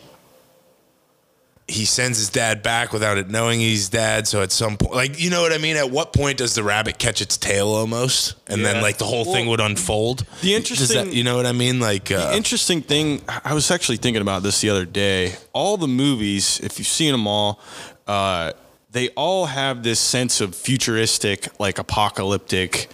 he 1.67 1.85
sends 1.85 2.19
his 2.19 2.29
dad 2.31 2.63
back 2.65 2.93
without 2.93 3.17
it 3.17 3.31
knowing 3.31 3.61
he's 3.61 3.89
dad. 3.89 4.27
So 4.27 4.43
at 4.43 4.51
some 4.51 4.77
point, 4.77 4.93
like, 4.95 5.21
you 5.21 5.31
know 5.31 5.41
what 5.41 5.53
I 5.53 5.59
mean? 5.59 5.77
At 5.77 5.91
what 5.91 6.13
point 6.13 6.39
does 6.39 6.55
the 6.57 6.65
rabbit 6.65 6.99
catch 6.99 7.23
its 7.23 7.37
tail 7.37 7.69
almost? 7.69 8.35
And 8.49 8.65
then, 8.65 8.83
like, 8.83 8.99
the 8.99 9.05
whole 9.05 9.25
thing 9.25 9.47
would 9.47 9.61
unfold? 9.61 10.19
the 10.19 10.25
Does 10.25 10.41
that- 10.43 10.57
interesting- 10.57 11.13
you 11.13 11.23
know 11.23 11.37
what 11.37 11.47
I 11.47 11.53
mean? 11.53 11.79
Like, 11.79 12.11
uh, 12.11 12.31
The 12.31 12.37
interesting 12.37 12.83
thing, 12.83 13.23
I 13.45 13.55
was 13.55 13.71
actually 13.71 13.99
thinking 13.99 14.21
about 14.21 14.43
this 14.43 14.61
the 14.61 14.69
other 14.71 14.85
day. 14.85 15.37
All 15.53 15.77
the 15.77 15.87
movies, 15.89 16.59
if 16.61 16.79
you've 16.81 16.89
seen 16.89 17.13
them 17.13 17.29
all, 17.29 17.61
uh, 18.09 18.51
they 18.93 19.09
all 19.11 19.47
have 19.47 19.83
this 19.83 20.01
sense 20.01 20.41
of 20.41 20.55
futuristic, 20.55 21.49
like 21.61 21.79
apocalyptic 21.79 22.91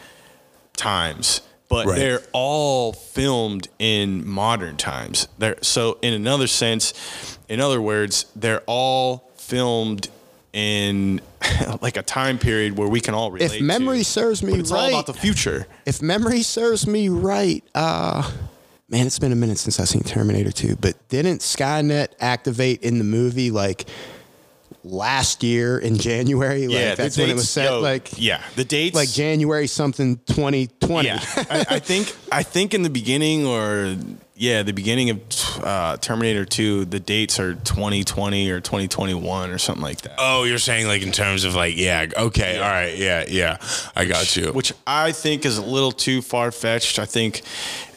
times, 0.77 1.41
but 1.69 1.87
Right. 1.87 1.99
they're 1.99 2.23
all 2.33 2.93
filmed 2.93 3.69
in 3.79 4.27
modern 4.29 4.77
times. 4.77 5.29
They're, 5.39 5.57
so, 5.63 5.99
in 6.03 6.13
another 6.13 6.47
sense, 6.47 6.93
in 7.49 7.61
other 7.61 7.81
words, 7.81 8.27
they're 8.37 8.63
all 8.67 9.31
filmed 9.37 10.09
in 10.53 11.21
like 11.83 11.97
a 11.97 12.03
time 12.03 12.39
period 12.39 12.77
where 12.79 12.89
we 12.89 13.01
can 13.01 13.15
all 13.15 13.31
relate. 13.31 13.57
if 13.57 13.61
memory 13.63 13.99
to. 13.99 14.05
serves 14.05 14.43
me 14.43 14.53
But 14.53 14.61
it's 14.61 14.71
all 14.73 14.89
about 14.89 15.07
the 15.07 15.13
future. 15.15 15.67
if 15.87 16.01
memory 16.03 16.43
serves 16.43 16.87
me 16.87 17.09
right, 17.09 17.63
uh, 17.75 18.31
man, 18.89 19.07
it's 19.07 19.19
been 19.19 19.33
a 19.33 19.37
minute 19.37 19.59
since 19.59 19.79
I've 19.81 19.89
seen 19.89 20.03
Terminator 20.03 20.51
2, 20.53 20.77
but 20.77 20.95
didn't 21.09 21.41
Skynet 21.41 22.09
activate 22.21 22.83
in 22.83 22.99
the 22.99 23.05
movie 23.05 23.51
like 23.51 23.87
last 24.87 25.43
year 25.43 25.79
in 25.79 25.97
January? 25.97 26.67
Like 26.67 26.77
yeah, 26.77 26.95
the 26.95 27.03
that's 27.03 27.19
when 27.19 27.31
it 27.31 27.35
was 27.35 27.51
set. 27.51 27.71
yo, 27.71 27.81
like 27.81 28.11
yeah, 28.17 28.43
the 28.55 28.65
dates 28.65 28.95
like 28.95 29.11
January 29.11 29.67
something 29.67 30.17
2020. 30.27 31.07
Yeah, 31.07 31.19
I, 31.51 31.67
I 31.71 31.79
think 31.79 32.15
I 32.33 32.43
think 32.43 32.75
in 32.75 32.83
the 32.83 32.91
beginning 32.91 33.47
or 33.47 33.97
yeah, 34.39 34.63
the 34.63 34.73
beginning 34.73 35.11
of 35.11 35.21
uh, 35.63 35.97
Terminator 35.97 36.45
Two, 36.45 36.85
the 36.85 37.01
dates 37.01 37.41
are 37.41 37.55
2020 37.55 38.51
or 38.51 38.61
2021 38.61 39.51
or 39.51 39.59
something 39.59 39.83
like 39.83 40.03
that. 40.03 40.17
oh, 40.19 40.45
you're 40.45 40.59
saying, 40.59 40.87
like, 40.87 41.03
in 41.03 41.11
terms 41.11 41.45
of, 41.45 41.55
like, 41.55 41.77
yeah, 41.77 42.07
okay, 42.17 42.59
all 42.59 42.69
right, 42.69 42.97
yeah, 42.97 43.25
yeah, 43.29 43.57
I 43.97 44.05
got 44.05 44.37
you. 44.37 44.53
Which 44.53 44.75
I 44.87 45.13
think 45.13 45.47
is 45.47 45.57
a 45.57 45.65
little 45.65 45.93
too 45.93 46.21
far 46.21 46.53
fetched. 46.53 46.99
I 46.99 47.07
think 47.07 47.43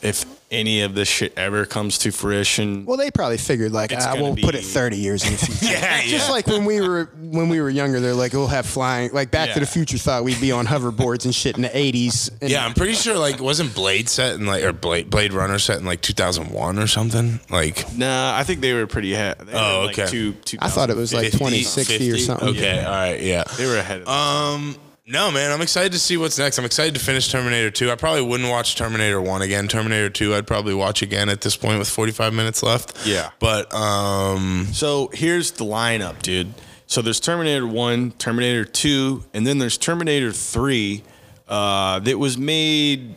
if 0.01 0.25
any 0.51 0.81
of 0.81 0.95
this 0.95 1.07
shit 1.07 1.33
ever 1.37 1.65
comes 1.65 1.97
to 1.99 2.11
fruition, 2.11 2.85
Well, 2.85 2.97
they 2.97 3.11
probably 3.11 3.37
figured 3.37 3.71
like 3.71 3.91
It's 3.91 4.05
ah, 4.05 4.13
gonna 4.13 4.23
we'll 4.23 4.35
put 4.35 4.53
be- 4.53 4.59
it 4.59 4.65
30 4.65 4.97
years 4.97 5.23
in 5.23 5.33
the 5.33 5.37
future. 5.45 5.73
Yeah, 5.73 6.01
Just 6.03 6.27
yeah. 6.27 6.31
like 6.31 6.47
when 6.47 6.65
we 6.65 6.81
were 6.81 7.05
when 7.19 7.49
we 7.49 7.61
were 7.61 7.69
younger, 7.69 7.99
they're 7.99 8.13
like 8.15 8.33
we'll 8.33 8.47
have 8.47 8.65
flying. 8.65 9.11
Like 9.13 9.31
Back 9.31 9.49
to 9.49 9.59
the 9.59 9.65
Yeah. 9.65 9.71
Future 9.71 9.97
thought 9.97 10.23
we'd 10.23 10.41
be 10.41 10.51
on 10.51 10.65
hoverboards 10.65 11.25
and 11.25 11.35
shit 11.35 11.55
in 11.55 11.61
the 11.61 11.69
80s. 11.69 12.31
And 12.41 12.49
Yeah, 12.49 12.65
I'm 12.65 12.73
pretty 12.73 12.93
sure, 12.93 13.17
like, 13.17 13.39
wasn't 13.39 13.75
Blade 13.75 14.09
set 14.09 14.35
in, 14.35 14.45
like, 14.45 14.63
or 14.63 14.73
Blade, 14.73 15.09
Blade 15.09 15.33
Runner 15.33 15.59
set 15.59 15.77
in, 15.79 15.85
like, 15.85 16.01
2001 16.01 16.79
or 16.79 16.87
something? 16.87 17.39
Like, 17.49 17.95
nah, 17.95 18.35
I 18.35 18.43
think 18.43 18.61
they 18.61 18.73
were 18.73 18.87
pretty 18.87 19.13
ahead. 19.13 19.37
They 19.45 19.53
Oh, 19.53 19.81
were 19.81 19.85
like 19.87 19.99
okay. 19.99 20.09
two, 20.09 20.35
I 20.59 20.69
thought 20.69 20.89
it 20.89 20.97
was 20.97 21.13
like 21.13 21.25
50, 21.31 21.37
2060 21.37 21.93
or 21.93 22.13
50? 22.15 22.19
something. 22.25 22.47
Okay, 22.49 22.83
all 22.83 22.91
right, 22.91 23.21
yeah. 23.21 23.43
They 23.57 23.65
were 23.67 23.77
ahead. 23.77 24.01
Of 24.01 24.07
Um, 24.07 24.75
no, 25.09 25.31
man, 25.31 25.51
I'm 25.51 25.61
excited 25.61 25.91
to 25.93 25.99
see 25.99 26.17
what's 26.17 26.37
next. 26.37 26.59
I'm 26.59 26.65
excited 26.65 26.93
to 26.93 26.99
finish 26.99 27.31
Terminator 27.31 27.71
2. 27.71 27.89
I 27.89 27.95
probably 27.95 28.21
wouldn't 28.21 28.47
watch 28.49 28.75
Terminator 28.75 29.19
1 29.19 29.41
again. 29.41 29.67
Terminator 29.67 30.09
2, 30.09 30.35
I'd 30.35 30.45
probably 30.45 30.75
watch 30.75 31.01
again 31.01 31.29
at 31.29 31.41
this 31.41 31.57
point 31.57 31.79
with 31.79 31.89
45 31.89 32.31
minutes 32.31 32.61
left. 32.61 33.07
Yeah. 33.07 33.31
But, 33.39 33.73
um, 33.73 34.67
So 34.71 35.09
here's 35.11 35.51
the 35.51 35.65
lineup, 35.65 36.21
dude. 36.21 36.53
So 36.85 37.01
there's 37.01 37.19
Terminator 37.19 37.65
1, 37.65 38.11
Terminator 38.13 38.65
2, 38.65 39.23
and 39.33 39.47
then 39.47 39.57
there's 39.57 39.79
Terminator 39.79 40.31
3 40.31 41.03
uh, 41.47 41.99
that 41.99 42.19
was 42.19 42.37
made, 42.37 43.15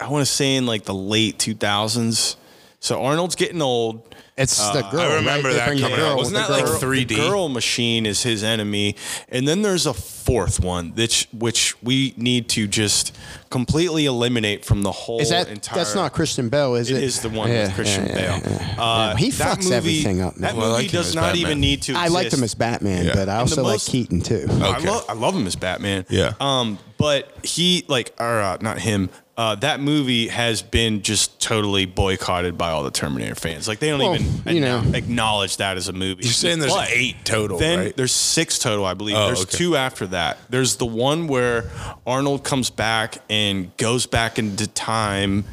I 0.00 0.08
want 0.08 0.24
to 0.24 0.32
say 0.32 0.54
in 0.54 0.64
like 0.64 0.84
the 0.84 0.94
late 0.94 1.38
2000s. 1.38 2.36
So 2.78 3.02
Arnold's 3.02 3.34
getting 3.34 3.62
old. 3.62 4.14
It's 4.36 4.56
the 4.70 4.82
girl. 4.90 5.00
I 5.00 5.16
remember 5.16 5.48
right? 5.48 5.54
That 5.56 5.66
coming 5.66 5.96
girl 5.96 6.12
out. 6.12 6.16
Wasn't 6.16 6.36
the 6.36 6.52
that 6.54 6.64
like 6.64 6.80
3D? 6.80 7.08
The 7.08 7.16
girl 7.16 7.48
machine 7.48 8.06
is 8.06 8.22
his 8.22 8.42
enemy. 8.42 8.96
And 9.28 9.46
then 9.46 9.62
there's 9.62 9.86
a 9.86 9.92
fourth 10.24 10.60
one, 10.60 10.92
which 10.94 11.28
which 11.32 11.80
we 11.82 12.14
need 12.16 12.48
to 12.50 12.66
just 12.66 13.14
completely 13.50 14.06
eliminate 14.06 14.64
from 14.64 14.82
the 14.82 14.92
whole 14.92 15.20
Is 15.20 15.30
that 15.30 15.48
entire. 15.48 15.78
that's 15.78 15.94
not 15.94 16.12
Christian 16.12 16.48
Bale, 16.48 16.74
is 16.76 16.90
it? 16.90 16.96
It 16.98 17.02
is 17.04 17.20
the 17.20 17.28
one 17.28 17.50
Yeah, 17.50 17.64
with 17.66 17.74
Christian 17.74 18.06
yeah, 18.06 18.14
Bale. 18.14 18.40
yeah, 18.52 18.74
yeah. 18.76 18.82
Uh, 18.82 19.16
He 19.16 19.30
that 19.32 19.58
fucks 19.58 19.70
everything 19.70 20.20
up, 20.22 20.36
man. 20.36 20.42
That 20.54 20.56
Well, 20.56 20.66
I 20.74 20.78
movie 20.78 20.82
like 20.84 20.92
does 20.92 21.14
not 21.14 21.22
Batman. 21.22 21.40
even 21.40 21.60
need 21.60 21.82
to. 21.82 21.94
I 21.94 22.08
liked 22.08 22.32
him 22.32 22.42
as 22.42 22.54
Batman, 22.54 23.04
Yeah. 23.06 23.14
but 23.14 23.28
I 23.28 23.36
also 23.36 23.56
the 23.56 23.62
like 23.62 23.80
Keaton 23.80 24.20
too. 24.22 24.46
I, 24.50 24.78
lo- 24.78 25.02
I 25.08 25.12
love 25.14 25.34
him 25.34 25.46
as 25.46 25.56
Batman. 25.56 26.06
Yeah. 26.08 26.32
Um, 26.40 26.78
but 26.98 27.28
he 27.44 27.84
like, 27.88 28.12
or 28.20 28.40
uh, 28.40 28.58
not 28.60 28.78
him. 28.78 29.10
Uh, 29.34 29.54
that 29.54 29.80
movie 29.80 30.28
has 30.28 30.60
been 30.60 31.00
just 31.00 31.40
totally 31.40 31.86
boycotted 31.86 32.58
by 32.58 32.70
all 32.70 32.82
the 32.82 32.90
Terminator 32.90 33.34
fans. 33.34 33.66
Like 33.66 33.78
they 33.78 33.88
don't 33.88 33.98
Well, 33.98 34.14
even 34.14 34.54
you 34.54 34.60
know. 34.60 34.82
acknowledge 34.92 35.56
that 35.56 35.78
as 35.78 35.88
a 35.88 35.92
movie. 35.94 36.24
You're 36.24 36.32
saying 36.34 36.58
there's 36.58 36.74
But 36.74 36.90
eight 36.90 37.16
total, 37.24 37.56
Then 37.58 37.78
right? 37.78 37.96
there's 37.96 38.12
six 38.12 38.58
total, 38.58 38.84
I 38.84 38.92
believe. 38.92 39.16
Oh, 39.16 39.26
there's 39.28 39.42
okay. 39.44 39.56
two 39.56 39.74
after 39.74 40.06
that. 40.08 40.36
There's 40.50 40.76
the 40.76 40.84
one 40.84 41.28
where 41.28 41.70
Arnold 42.06 42.44
comes 42.44 42.68
back 42.68 43.18
and 43.30 43.74
goes 43.78 44.04
back 44.04 44.38
into 44.38 44.66
time 44.66 45.44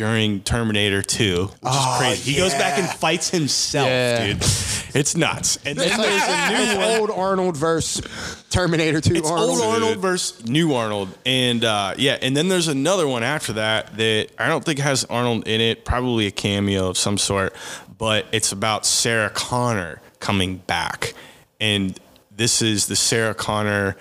during 0.00 0.40
Terminator 0.40 1.02
2, 1.02 1.42
which 1.42 1.52
Oh, 1.62 1.92
is 1.92 1.98
crazy. 1.98 2.32
He 2.32 2.38
goes 2.38 2.54
back 2.54 2.78
and 2.78 2.88
fights 2.88 3.28
himself, 3.28 3.86
Yeah. 3.86 4.28
dude. 4.28 4.38
It's 4.94 5.14
nuts. 5.14 5.58
And 5.66 5.76
then 5.78 5.88
It's, 5.88 5.96
there's 5.98 6.22
a 6.22 6.48
new 6.48 6.82
it's 6.82 6.98
old 7.00 7.10
Arnold 7.10 7.54
versus 7.58 8.42
Terminator 8.48 9.02
2 9.02 9.14
It's 9.16 9.30
Arnold. 9.30 9.50
old 9.50 9.60
Arnold 9.62 9.98
versus 9.98 10.46
new 10.46 10.72
Arnold, 10.72 11.10
and 11.26 11.62
uh, 11.66 11.92
yeah, 11.98 12.16
and 12.22 12.34
then 12.34 12.48
there's 12.48 12.68
another 12.68 13.06
one 13.06 13.22
after 13.22 13.52
that 13.52 13.94
that 13.98 14.28
I 14.38 14.48
don't 14.48 14.64
think 14.64 14.78
has 14.78 15.04
Arnold 15.04 15.46
in 15.46 15.60
it. 15.60 15.84
Probably 15.84 16.26
a 16.26 16.30
cameo 16.30 16.88
of 16.88 16.96
some 16.96 17.18
sort, 17.18 17.54
but 17.98 18.24
it's 18.32 18.52
about 18.52 18.86
Sarah 18.86 19.28
Connor 19.30 20.00
coming 20.18 20.56
back, 20.56 21.12
and 21.60 22.00
this 22.34 22.62
is 22.62 22.86
the 22.86 22.96
Sarah 22.96 23.34
Connor 23.34 23.96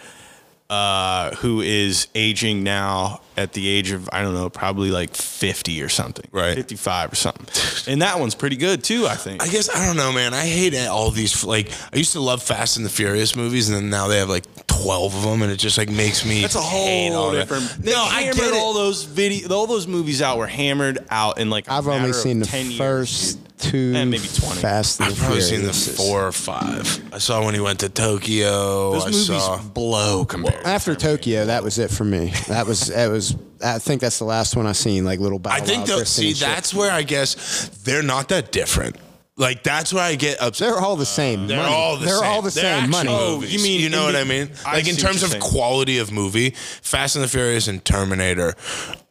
uh, 0.69 1.35
who 1.35 1.59
is 1.59 2.07
aging 2.15 2.63
now 2.63 3.19
at 3.39 3.53
the 3.53 3.67
age 3.67 3.91
of 3.91 4.09
I 4.11 4.21
don't 4.21 4.33
know, 4.33 4.49
probably 4.49 4.91
like 4.91 5.15
50 5.15 5.81
or 5.81 5.89
something, 5.89 6.25
Right. 6.31 6.55
55 6.55 7.13
or 7.13 7.15
something, 7.15 7.91
and 7.91 8.01
that 8.01 8.19
one's 8.19 8.35
pretty 8.35 8.55
good 8.57 8.83
too. 8.83 9.07
I 9.07 9.15
think. 9.15 9.41
I 9.41 9.47
guess 9.47 9.69
I 9.69 9.85
don't 9.85 9.95
know, 9.97 10.11
man. 10.11 10.33
I 10.33 10.45
hate 10.45 10.75
all 10.87 11.09
these. 11.11 11.43
Like, 11.43 11.71
I 11.93 11.97
used 11.97 12.13
to 12.13 12.19
love 12.19 12.43
Fast 12.43 12.77
and 12.77 12.85
the 12.85 12.89
Furious 12.89 13.35
movies, 13.35 13.69
and 13.69 13.77
then 13.77 13.89
now 13.89 14.07
they 14.07 14.19
have 14.19 14.29
like 14.29 14.45
twelve 14.83 15.15
of 15.15 15.23
them, 15.23 15.41
and 15.41 15.51
it 15.51 15.57
just 15.57 15.77
like 15.77 15.89
makes 15.89 16.25
me. 16.25 16.41
That's 16.41 16.55
a 16.55 16.61
hate 16.61 17.09
all 17.09 17.23
whole 17.23 17.31
that. 17.31 17.47
different. 17.47 17.83
No, 17.85 18.01
I 18.01 18.21
hammered 18.21 18.35
get 18.35 18.53
it. 18.53 18.59
all 18.59 18.73
those 18.73 19.03
video, 19.03 19.53
all 19.53 19.67
those 19.67 19.87
movies 19.87 20.21
out 20.21 20.37
were 20.37 20.47
hammered 20.47 20.99
out 21.09 21.39
in 21.39 21.49
like. 21.49 21.69
i 21.69 21.77
I've 21.77 21.87
only 21.87 22.13
seen 22.13 22.39
the 22.39 22.45
10 22.45 22.65
years, 22.65 22.77
first 22.77 23.43
dude. 23.43 23.71
two 23.71 23.93
and 23.95 24.11
maybe 24.11 24.27
20. 24.27 24.61
Fast 24.61 25.01
I've 25.01 25.15
the 25.15 25.19
probably 25.21 25.41
seen 25.41 25.63
the 25.63 25.73
four 25.73 26.27
or 26.27 26.31
five. 26.31 27.13
I 27.13 27.17
saw 27.17 27.43
when 27.45 27.53
he 27.53 27.59
went 27.59 27.79
to 27.81 27.89
Tokyo. 27.89 28.91
Those 28.93 29.03
I 29.03 29.07
movies 29.07 29.25
saw. 29.27 29.61
blow 29.61 30.25
compared. 30.25 30.61
to 30.61 30.67
After 30.67 30.95
Terminator. 30.95 31.17
Tokyo, 31.17 31.45
that 31.45 31.63
was 31.63 31.79
it 31.79 31.89
for 31.91 32.03
me. 32.03 32.33
That 32.47 32.67
was 32.67 32.89
it 32.89 33.09
was. 33.09 33.35
I 33.63 33.77
think 33.79 34.01
that's 34.01 34.19
the 34.19 34.25
last 34.25 34.55
one 34.55 34.65
I 34.65 34.71
seen. 34.71 35.05
Like 35.05 35.19
little. 35.19 35.39
Bow 35.39 35.51
I 35.51 35.59
think 35.59 35.85
though. 35.85 36.03
See, 36.03 36.29
and 36.29 36.37
shit. 36.37 36.47
that's 36.47 36.73
where 36.73 36.91
I 36.91 37.03
guess 37.03 37.69
they're 37.83 38.03
not 38.03 38.29
that 38.29 38.51
different. 38.51 38.95
Like 39.39 39.63
that's 39.63 39.93
where 39.93 40.03
I 40.03 40.15
get 40.15 40.39
upset. 40.41 40.67
They're 40.69 40.79
all 40.79 40.97
the 40.97 41.03
uh, 41.03 41.05
same. 41.05 41.47
They're 41.47 41.57
money. 41.57 41.73
all 41.73 41.95
the 41.97 41.99
same. 42.01 42.05
They're 42.07 42.17
same. 42.19 42.29
all 42.31 42.41
the 42.41 42.49
They're 42.51 42.81
same 42.81 42.89
money. 42.91 43.09
Oh, 43.09 43.35
movies. 43.37 43.53
you 43.53 43.63
mean 43.63 43.79
you 43.81 43.89
know 43.89 44.03
what 44.03 44.15
I 44.15 44.25
mean? 44.25 44.51
I 44.65 44.73
Like 44.73 44.87
in 44.87 44.95
see 44.95 45.01
what 45.03 45.07
terms 45.13 45.21
you're 45.21 45.25
of 45.27 45.31
saying. 45.31 45.41
quality 45.41 45.97
of 45.97 46.11
movie, 46.11 46.49
Fast 46.51 47.15
and 47.15 47.23
the 47.23 47.29
Furious 47.29 47.67
and 47.69 47.83
Terminator 47.83 48.53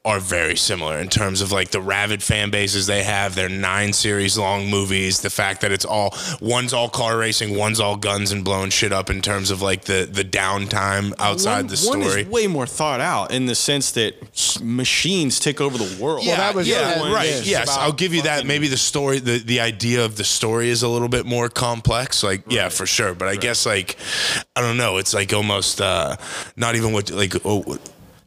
are 0.09 0.21
very 0.21 0.57
similar 0.57 0.99
in 0.99 1.09
terms 1.09 1.43
of 1.43 1.53
like 1.53 1.71
the 1.71 1.81
rabid 1.83 2.23
fan 2.23 2.51
bases 2.51 2.87
they 2.87 3.03
have. 3.03 3.35
They're 3.35 3.49
nine 3.51 3.93
series 3.93 4.39
long 4.39 4.71
movies. 4.71 5.21
The 5.21 5.29
fact 5.29 5.61
that 5.61 5.71
it's 5.71 5.85
all 5.85 6.15
one's 6.41 6.73
all 6.73 6.89
car 6.89 7.19
racing, 7.19 7.55
one's 7.57 7.79
all 7.79 7.97
guns 7.97 8.33
and 8.33 8.43
blowing 8.43 8.71
shit 8.71 8.91
up 8.93 9.11
in 9.11 9.21
terms 9.21 9.51
of 9.51 9.61
like 9.61 9.83
the 9.85 10.09
the 10.11 10.25
downtime 10.25 11.13
outside 11.19 11.57
one, 11.59 11.67
the 11.67 11.77
story. 11.77 11.99
One 11.99 12.19
is 12.21 12.27
way 12.27 12.47
more 12.47 12.67
thought 12.67 13.01
out 13.01 13.33
in 13.33 13.45
the 13.47 13.55
sense 13.55 13.91
that 13.93 14.15
machines 14.63 15.39
take 15.39 15.61
over 15.61 15.77
the 15.77 16.03
world. 16.03 16.25
Yeah, 16.25 16.37
that 16.37 16.55
was- 16.55 16.67
yeah, 16.69 16.79
that 16.95 17.03
was- 17.03 17.13
right. 17.13 17.29
it's 17.29 17.47
Yes, 17.47 17.69
I'll 17.77 17.93
give 17.93 18.15
you 18.15 18.23
that. 18.23 18.47
Maybe 18.47 18.69
the 18.69 18.77
story, 18.79 19.19
the, 19.19 19.39
the 19.39 19.61
idea 19.61 20.05
of 20.05 20.17
the 20.17 20.25
story 20.25 20.71
is 20.71 20.83
a 20.83 20.89
little 20.89 21.09
bit 21.09 21.27
more 21.27 21.49
complex. 21.49 22.23
Like, 22.23 22.43
yeah, 22.49 22.69
for 22.71 22.87
sure. 22.87 23.15
But 23.15 23.29
I 23.29 23.37
guess 23.37 23.67
like, 23.67 23.97
I 24.57 24.61
don't 24.63 24.77
know. 24.79 24.97
It's 24.97 25.13
like 25.13 25.33
almost 25.33 25.81
uh, 25.81 26.17
not 26.57 26.77
even 26.77 26.93
what 26.93 27.11
like 27.11 27.35
oh, 27.45 27.79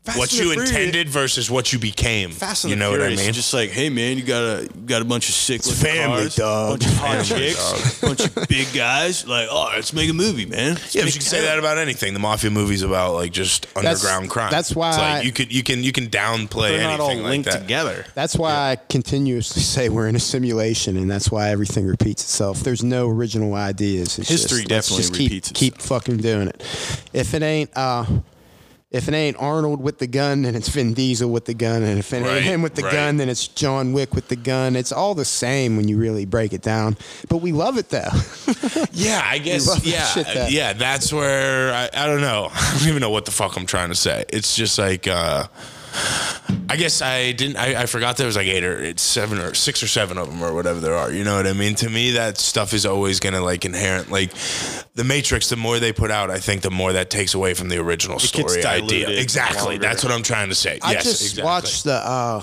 Fast 0.03 0.17
what 0.17 0.33
you 0.33 0.45
the 0.45 0.53
Furious- 0.53 0.69
intended 0.71 1.09
versus 1.09 1.51
what 1.51 1.71
you 1.71 1.77
became. 1.77 2.31
Fast 2.31 2.63
and 2.63 2.71
you 2.71 2.75
know 2.75 2.89
what 2.89 3.01
I 3.01 3.03
Furious, 3.03 3.23
mean? 3.23 3.33
Just 3.33 3.53
like, 3.53 3.69
hey 3.69 3.89
man, 3.89 4.17
you 4.17 4.23
got 4.23 4.41
a 4.41 4.61
you 4.63 4.81
got 4.87 5.03
a 5.03 5.05
bunch 5.05 5.29
of 5.29 5.35
sick 5.35 5.63
looking 5.63 5.79
family, 5.79 6.21
cars, 6.23 6.35
dog. 6.37 6.69
bunch 6.79 6.85
of 6.91 6.97
hot 6.97 7.25
Family, 7.27 7.49
chicks, 7.49 7.99
bunch 8.01 8.19
of 8.25 8.47
big 8.49 8.67
guys. 8.73 9.27
Like, 9.27 9.47
oh, 9.51 9.69
let's 9.75 9.93
make 9.93 10.09
a 10.09 10.13
movie, 10.13 10.47
man. 10.47 10.73
Let's 10.73 10.95
yeah, 10.95 11.03
but 11.03 11.05
you 11.13 11.19
can 11.19 11.21
it 11.21 11.25
say 11.25 11.41
that 11.41 11.59
about 11.59 11.77
anything. 11.77 12.13
The 12.15 12.19
mafia 12.19 12.49
movies 12.49 12.81
about 12.81 13.13
like 13.13 13.31
just 13.31 13.67
underground 13.77 14.31
crime. 14.31 14.49
that's 14.49 14.75
why 14.75 14.89
it's 14.89 14.97
I- 14.97 15.13
like 15.17 15.25
you 15.25 15.31
could 15.31 15.53
you 15.53 15.61
can 15.61 15.83
you 15.83 15.91
can 15.91 16.07
downplay 16.07 16.69
They're 16.69 16.81
not 16.81 16.99
all 16.99 17.09
anything 17.09 17.23
like 17.23 17.29
linked 17.31 17.51
that. 17.51 17.61
together. 17.61 18.03
That's 18.15 18.35
why 18.35 18.71
I 18.71 18.77
continuously 18.89 19.61
say 19.61 19.89
we're 19.89 20.07
in 20.07 20.15
a 20.15 20.19
simulation, 20.19 20.97
and 20.97 21.11
that's 21.11 21.29
why 21.29 21.49
everything 21.49 21.85
repeats 21.85 22.23
itself. 22.23 22.61
There's 22.61 22.83
no 22.83 23.07
original 23.07 23.53
ideas. 23.53 24.17
It's 24.17 24.29
History 24.29 24.61
just, 24.63 24.71
let's 24.71 24.87
definitely 24.87 25.01
just 25.03 25.13
keep, 25.13 25.29
repeats 25.29 25.51
Keep 25.51 25.77
fucking 25.79 26.17
doing 26.17 26.47
it. 26.47 26.59
If 27.13 27.35
it 27.35 27.43
ain't, 27.43 27.69
uh, 27.77 28.05
if 28.91 29.07
it 29.07 29.13
ain't 29.13 29.37
Arnold 29.39 29.81
with 29.81 29.99
the 29.99 30.07
gun, 30.07 30.41
then 30.41 30.53
it's 30.53 30.67
Vin 30.67 30.93
Diesel 30.93 31.29
with 31.29 31.45
the 31.45 31.53
gun, 31.53 31.81
and 31.81 31.97
if 31.99 32.11
it 32.13 32.21
Right, 32.23 32.35
ain't 32.37 32.43
him 32.45 32.61
with 32.61 32.75
the 32.75 32.83
right. 32.83 32.91
gun, 32.91 33.17
then 33.17 33.29
it's 33.29 33.47
John 33.47 33.93
Wick 33.93 34.13
with 34.13 34.27
the 34.27 34.35
gun. 34.35 34.75
It's 34.75 34.91
all 34.91 35.15
the 35.15 35.23
same 35.25 35.77
when 35.77 35.87
you 35.87 35.97
really 35.97 36.25
break 36.25 36.51
it 36.53 36.61
down. 36.61 36.97
But 37.29 37.37
we 37.37 37.51
love 37.53 37.77
it 37.77 37.89
though. 37.89 38.09
Yeah, 38.93 39.21
I 39.23 39.37
guess. 39.37 39.83
Yeah, 39.85 40.13
that- 40.23 40.51
yeah. 40.51 40.73
That's 40.73 41.11
where 41.13 41.73
I, 41.73 41.89
I 41.93 42.05
don't 42.07 42.21
know. 42.21 42.49
I 42.53 42.77
don't 42.79 42.89
even 42.89 42.99
know 43.01 43.09
what 43.09 43.23
the 43.25 43.31
fuck 43.31 43.55
I'm 43.57 43.65
trying 43.65 43.89
to 43.89 43.95
say. 43.95 44.25
It's 44.29 44.55
just 44.55 44.77
like. 44.77 45.07
uh 45.07 45.47
I 46.69 46.77
guess 46.77 47.01
I 47.01 47.33
didn't. 47.33 47.57
I, 47.57 47.81
I 47.81 47.85
forgot 47.85 48.17
there 48.17 48.27
was 48.27 48.37
like 48.37 48.47
eight 48.47 48.63
or 48.63 48.81
it's 48.81 49.01
seven 49.01 49.39
or 49.39 49.53
six 49.53 49.83
or 49.83 49.87
seven 49.87 50.17
of 50.17 50.29
them 50.29 50.41
or 50.41 50.53
whatever 50.53 50.79
there 50.79 50.95
are. 50.95 51.11
You 51.11 51.23
know 51.23 51.35
what 51.35 51.45
I 51.45 51.53
mean? 51.53 51.75
To 51.75 51.89
me, 51.89 52.11
that 52.11 52.37
stuff 52.37 52.73
is 52.73 52.85
always 52.85 53.19
gonna 53.19 53.41
like 53.41 53.65
inherent. 53.65 54.09
Like 54.09 54.31
the 54.95 55.03
Matrix, 55.03 55.49
the 55.49 55.57
more 55.57 55.79
they 55.79 55.91
put 55.91 56.11
out, 56.11 56.31
I 56.31 56.39
think 56.39 56.61
the 56.61 56.71
more 56.71 56.93
that 56.93 57.09
takes 57.09 57.33
away 57.33 57.53
from 57.53 57.69
the 57.69 57.77
original 57.77 58.17
gets 58.19 58.29
story 58.29 58.63
idea. 58.63 59.09
Exactly. 59.09 59.61
longer. 59.61 59.81
That's 59.81 60.03
what 60.03 60.13
I'm 60.13 60.23
trying 60.23 60.49
to 60.49 60.55
say. 60.55 60.79
I 60.81 60.93
yes, 60.93 61.03
just 61.03 61.21
exactly. 61.21 61.43
watched 61.43 61.83
the 61.83 61.93
uh, 61.93 62.41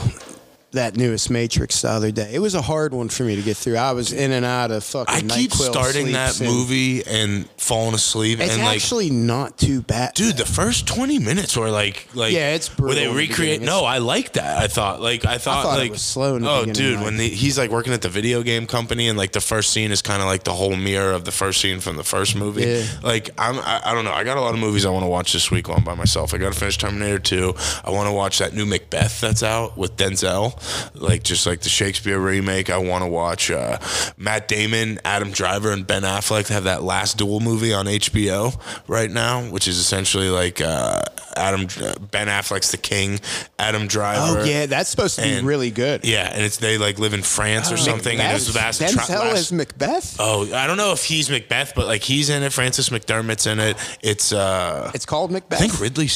that 0.72 0.96
newest 0.96 1.30
Matrix 1.30 1.80
the 1.82 1.88
other 1.88 2.10
day. 2.10 2.30
It 2.32 2.40
was 2.40 2.54
a 2.54 2.60
hard 2.60 2.92
one 2.92 3.08
for 3.08 3.22
me 3.24 3.36
to 3.36 3.42
get 3.42 3.56
through. 3.56 3.76
I 3.76 3.92
was 3.92 4.12
in 4.12 4.32
and 4.32 4.44
out 4.44 4.70
of 4.70 4.84
fucking. 4.84 5.14
I 5.14 5.20
keep 5.20 5.50
NyQuil 5.50 5.70
starting 5.72 6.12
that 6.12 6.38
and- 6.40 6.48
movie 6.48 7.04
and 7.06 7.48
falling 7.56 7.94
asleep 7.94 8.40
It's 8.40 8.52
and 8.54 8.62
like 8.62 8.76
actually 8.76 9.10
not 9.10 9.56
too 9.56 9.80
bad, 9.82 10.14
Dude, 10.14 10.36
the 10.36 10.44
first 10.44 10.86
twenty 10.86 11.18
minutes 11.18 11.56
were 11.56 11.70
like, 11.70 12.06
like 12.14 12.32
Yeah, 12.32 12.54
it's 12.54 12.68
where 12.70 12.88
brutal 12.88 12.94
they 12.96 13.04
in 13.08 13.12
the 13.14 13.18
recreate. 13.18 13.62
No, 13.62 13.84
I 13.84 13.98
like 13.98 14.34
that. 14.34 14.58
I 14.58 14.68
thought, 14.68 15.00
like, 15.00 15.24
I 15.24 15.38
thought, 15.38 15.64
thought 15.64 15.78
it 15.78 15.82
like, 15.82 15.92
was 15.92 16.02
slow 16.02 16.38
oh, 16.42 16.64
dude, 16.66 16.96
like- 16.96 17.04
when 17.04 17.16
the, 17.16 17.28
he's 17.28 17.58
like 17.58 17.70
working 17.70 17.92
at 17.92 18.02
the 18.02 18.08
video 18.08 18.42
game 18.42 18.66
company, 18.66 19.08
and 19.08 19.16
like 19.16 19.32
the 19.32 19.40
first 19.40 19.70
scene 19.70 19.90
is 19.90 20.02
kind 20.02 20.20
of 20.20 20.28
like 20.28 20.44
the 20.44 20.52
whole 20.52 20.76
mirror 20.76 21.12
of 21.12 21.24
the 21.24 21.32
first 21.32 21.60
scene 21.60 21.80
from 21.80 21.96
the 21.96 22.04
first 22.04 22.36
movie. 22.36 22.64
Yeah. 22.66 22.84
Like, 23.02 23.30
I'm, 23.38 23.58
I, 23.58 23.80
I 23.84 23.94
don't 23.94 24.04
know. 24.04 24.12
I 24.12 24.24
got 24.24 24.36
a 24.36 24.40
lot 24.40 24.52
of 24.54 24.60
movies 24.60 24.84
I 24.84 24.90
want 24.90 25.04
to 25.04 25.08
watch 25.08 25.32
this 25.32 25.50
week 25.50 25.68
I'm 25.68 25.84
by 25.84 25.94
myself. 25.94 26.34
I 26.34 26.38
got 26.38 26.52
to 26.52 26.58
finish 26.58 26.76
Terminator 26.78 27.18
Two. 27.18 27.54
I 27.84 27.90
want 27.90 28.08
to 28.08 28.12
watch 28.12 28.38
that 28.38 28.52
new 28.54 28.66
Macbeth 28.66 29.20
that's 29.20 29.42
out 29.42 29.76
with 29.78 29.96
Denzel, 29.96 30.57
like 30.94 31.22
just 31.22 31.46
like 31.46 31.60
the 31.60 31.68
Shakespeare 31.68 32.18
remake. 32.18 32.70
I 32.70 32.78
want 32.78 33.04
to 33.04 33.08
watch 33.10 33.50
uh, 33.50 33.78
Matt 34.16 34.48
Damon, 34.48 35.00
Adam 35.04 35.30
Driver, 35.30 35.70
and 35.72 35.86
Ben 35.86 36.02
Affleck 36.02 36.48
have 36.48 36.64
that 36.64 36.82
last 36.82 37.18
duel 37.18 37.40
movie 37.40 37.72
on 37.72 37.86
HBO 37.86 38.58
right 38.88 39.10
now, 39.10 39.42
which 39.50 39.68
is 39.68 39.78
essentially 39.78 40.28
like 40.30 40.60
uh, 40.60 41.02
Adam 41.36 41.66
Ben 42.10 42.26
Affleck's 42.28 42.70
the 42.70 42.76
king, 42.76 43.20
Adam 43.58 43.86
Driver. 43.86 44.40
Oh 44.40 44.44
yeah, 44.44 44.66
that's 44.66 44.90
supposed 44.90 45.16
to 45.18 45.22
be 45.22 45.40
really 45.42 45.70
good. 45.70 46.04
Yeah, 46.04 46.30
and 46.32 46.42
it's 46.44 46.56
they 46.58 46.78
like 46.78 46.98
live 46.98 47.14
in 47.14 47.22
France 47.22 47.70
or 47.72 47.76
something, 47.76 48.18
and 48.18 48.28
Macbeth? 48.28 48.48
it's 48.48 48.54
last, 48.56 48.80
Denzel 48.80 49.06
tra- 49.06 49.14
last- 49.16 49.36
as 49.38 49.52
Macbeth. 49.52 50.16
Oh, 50.18 50.52
I 50.54 50.66
don't 50.66 50.76
know 50.76 50.92
if 50.92 51.04
he's 51.04 51.30
Macbeth, 51.30 51.72
but 51.74 51.86
like 51.86 52.02
he's 52.02 52.28
in 52.30 52.42
it. 52.42 52.52
Francis 52.52 52.88
McDermott's 52.88 53.46
in 53.46 53.60
it. 53.60 53.76
It's 54.02 54.32
uh, 54.32 54.90
It's 54.94 55.06
called 55.06 55.30
Macbeth. 55.30 55.60
I 55.60 55.68
think 55.68 55.80
Ridley. 55.80 56.08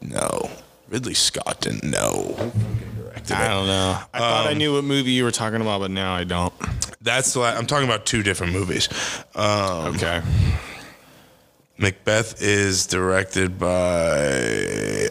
No, 0.00 0.50
Ridley 0.88 1.14
Scott 1.14 1.60
didn't 1.60 1.84
know. 1.90 2.52
I 3.30 3.48
don't 3.48 3.66
know. 3.66 3.98
I 4.12 4.18
thought 4.18 4.46
I 4.48 4.54
knew 4.54 4.74
what 4.74 4.84
movie 4.84 5.12
you 5.12 5.24
were 5.24 5.30
talking 5.30 5.60
about, 5.60 5.80
but 5.80 5.90
now 5.90 6.14
I 6.14 6.24
don't. 6.24 6.52
That's 7.00 7.32
the. 7.34 7.40
La- 7.40 7.50
I'm 7.54 7.66
talking 7.66 7.86
about 7.88 8.06
two 8.06 8.22
different 8.22 8.52
movies. 8.52 8.88
Um, 9.34 9.94
Okay. 9.94 10.22
Macbeth 11.76 12.40
is 12.40 12.86
directed 12.86 13.58
by. 13.58 15.08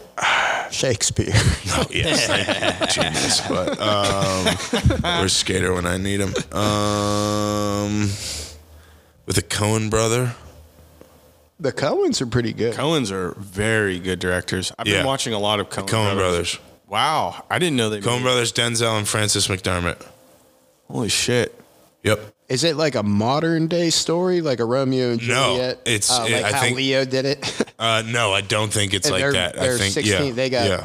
Shakespeare. 0.70 1.32
Oh 1.76 1.84
yes, 1.90 2.26
thank 2.28 2.46
you, 2.96 3.02
genius. 3.02 3.40
But 3.48 3.80
um, 3.80 4.46
where's 5.18 5.32
Skater 5.32 5.72
when 5.74 5.86
I 5.86 5.96
need 5.96 6.20
him? 6.20 6.28
Um, 6.56 8.02
with 9.26 9.34
the 9.34 9.42
Coen 9.42 9.90
brother. 9.90 10.36
the 11.58 11.72
Coens 11.72 12.20
are 12.22 12.26
pretty 12.26 12.52
good. 12.52 12.74
Coen's 12.74 13.10
are 13.10 13.32
very 13.38 13.98
good 13.98 14.20
directors. 14.20 14.70
I've 14.78 14.84
been 14.86 15.04
watching 15.04 15.32
a 15.32 15.38
lot 15.40 15.58
of 15.58 15.68
Coen, 15.68 15.88
Coen 15.88 16.14
brothers. 16.14 16.58
Wow, 16.88 17.44
I 17.50 17.58
didn't 17.58 17.76
know 17.76 17.88
they. 17.90 18.00
Made- 18.00 18.22
brothers, 18.22 18.52
Denzel 18.52 18.98
and 18.98 19.08
Francis 19.08 19.48
McDermott. 19.48 20.00
Holy 20.88 21.08
shit! 21.08 21.58
Yep. 22.02 22.20
Is 22.48 22.62
it 22.62 22.76
like 22.76 22.94
a 22.94 23.02
modern 23.02 23.68
day 23.68 23.88
story, 23.90 24.42
like 24.42 24.60
a 24.60 24.64
Romeo 24.66 25.10
and 25.12 25.20
Juliet? 25.20 25.78
No, 25.86 25.90
it's- 25.90 26.10
uh, 26.10 26.22
like 26.24 26.32
I 26.44 26.52
how 26.52 26.60
think- 26.60 26.76
Leo 26.76 27.04
did 27.04 27.24
it. 27.24 27.62
Uh, 27.78 28.02
no, 28.06 28.32
I 28.32 28.40
don't 28.42 28.72
think 28.72 28.94
it's 28.94 29.08
And 29.08 29.20
like 29.20 29.32
that. 29.32 29.54
They're 29.56 29.74
I 29.74 29.78
think 29.78 29.94
16. 29.94 30.26
yeah, 30.26 30.32
They 30.32 30.50
got 30.50 30.66
yeah. 30.68 30.84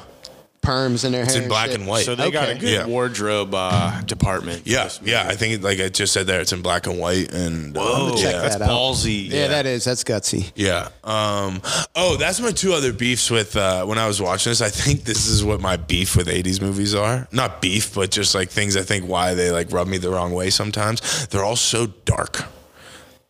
Perms 0.62 1.06
in 1.06 1.12
their 1.12 1.24
It's 1.24 1.34
hair. 1.34 1.42
It's 1.42 1.44
in 1.46 1.50
black 1.50 1.70
shit. 1.72 1.80
and 1.80 1.88
white. 1.88 2.06
So 2.06 2.16
they 2.16 2.32
got 2.32 2.50
a 2.50 2.56
good 2.56 2.70
Yeah. 2.70 2.86
wardrobe 2.86 3.54
uh, 3.54 4.02
department. 4.02 4.64
for 4.64 4.70
yeah, 4.70 4.90
yeah. 5.04 5.26
I 5.28 5.36
think 5.36 5.64
like 5.64 5.80
I 5.80 5.90
just 5.90 6.14
said 6.14 6.28
there, 6.28 6.42
it's 6.42 6.52
in 6.54 6.62
black 6.62 6.88
and 6.88 7.00
white 7.00 7.32
and 7.34 7.76
uh, 7.78 7.82
Whoa, 7.82 8.16
check 8.16 8.34
yeah. 8.34 8.42
that's 8.42 8.56
out. 8.56 8.70
ballsy. 8.70 9.30
Yeah, 9.30 9.48
that 9.48 9.66
is. 9.66 9.84
That's 9.86 10.04
gutsy. 10.04 10.52
Yeah. 10.56 10.90
Um, 11.04 11.62
oh, 11.96 12.18
that's 12.18 12.40
my 12.40 12.52
two 12.52 12.74
other 12.74 12.94
beefs 12.94 13.30
with 13.32 13.56
uh, 13.56 13.86
when 13.86 13.98
I 13.98 14.08
was 14.08 14.22
watching 14.22 14.52
this. 14.52 14.62
I 14.62 14.70
think 14.70 15.04
this 15.06 15.28
is 15.28 15.44
what 15.44 15.60
my 15.62 15.78
beef 15.78 16.16
with 16.16 16.28
80s 16.28 16.62
movies 16.62 16.94
are. 16.96 17.28
Not 17.32 17.62
beef, 17.62 17.96
but 17.96 18.12
just 18.12 18.36
like 18.36 18.50
things 18.50 18.76
I 18.78 18.82
think 18.84 19.06
why 19.08 19.34
they 19.34 19.52
like 19.52 19.72
rub 19.72 19.88
me 19.88 19.98
the 19.98 20.10
wrong 20.12 20.34
way 20.34 20.50
sometimes. 20.50 21.28
They're 21.28 21.44
all 21.44 21.56
so 21.56 21.88
dark. 22.06 22.44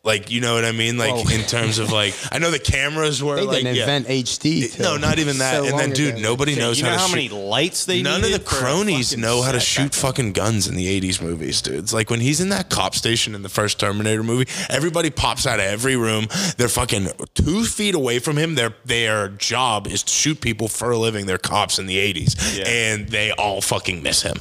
Like, 0.10 0.32
you 0.32 0.42
know 0.42 0.56
what 0.56 0.66
I 0.66 0.72
mean? 0.72 0.98
Like, 0.98 1.14
Whoa. 1.14 1.32
in 1.36 1.42
terms 1.46 1.78
of 1.78 1.92
like, 1.92 2.16
I 2.32 2.40
know 2.40 2.50
the 2.50 2.58
cameras 2.58 3.22
were 3.22 3.36
They 3.36 3.44
like, 3.44 3.58
didn't 3.58 3.76
yeah. 3.76 3.82
invent 3.84 4.08
HD. 4.08 4.72
till 4.74 4.84
No, 4.84 4.98
not 4.98 5.20
even 5.20 5.38
that. 5.38 5.58
so 5.64 5.66
and 5.70 5.78
then, 5.78 5.92
dude, 5.92 6.18
nobody 6.18 6.56
knows 6.56 6.80
you 6.80 6.86
how 6.86 6.92
know 6.92 6.96
to 6.98 7.02
how 7.02 7.08
shoot. 7.10 7.16
many 7.16 7.30
lights 7.30 7.86
they 7.86 8.02
None 8.02 8.16
of 8.16 8.22
the 8.24 8.28
needed 8.30 8.42
for 8.48 8.56
a 8.56 8.60
cronies 8.60 9.16
know 9.16 9.44
how 9.44 9.52
to 9.52 9.60
shoot 9.60 9.94
fucking 9.94 10.34
guns 10.34 10.68
in 10.68 10.76
the 10.76 10.88
80s 11.00 11.22
movies, 11.22 11.62
dude. 11.62 11.76
It's 11.76 11.94
like 11.94 12.10
when 12.10 12.22
he's 12.22 12.42
in 12.42 12.50
that 12.50 12.72
cop 12.72 12.96
station 12.96 13.36
in 13.36 13.44
the 13.44 13.50
first 13.50 13.80
Terminator 13.80 14.24
movie, 14.24 14.48
everybody 14.68 15.12
pops 15.12 15.46
out 15.46 15.60
of 15.60 15.66
every 15.66 15.96
room. 15.96 16.26
They're 16.58 16.68
fucking 16.70 17.10
two 17.36 17.64
feet 17.66 17.94
away 17.94 18.18
from 18.18 18.36
him. 18.38 18.56
Their 18.56 18.74
their 18.86 19.28
job 19.30 19.86
is 19.86 20.02
to 20.04 20.12
shoot 20.12 20.42
people 20.42 20.68
for 20.68 20.90
a 20.90 20.98
living. 20.98 21.28
They're 21.28 21.38
cops 21.38 21.78
in 21.78 21.86
the 21.86 21.98
80s. 21.98 22.58
Yeah. 22.58 22.68
And 22.68 23.10
they 23.10 23.32
all 23.32 23.62
fucking 23.62 24.02
miss 24.02 24.24
him. 24.24 24.38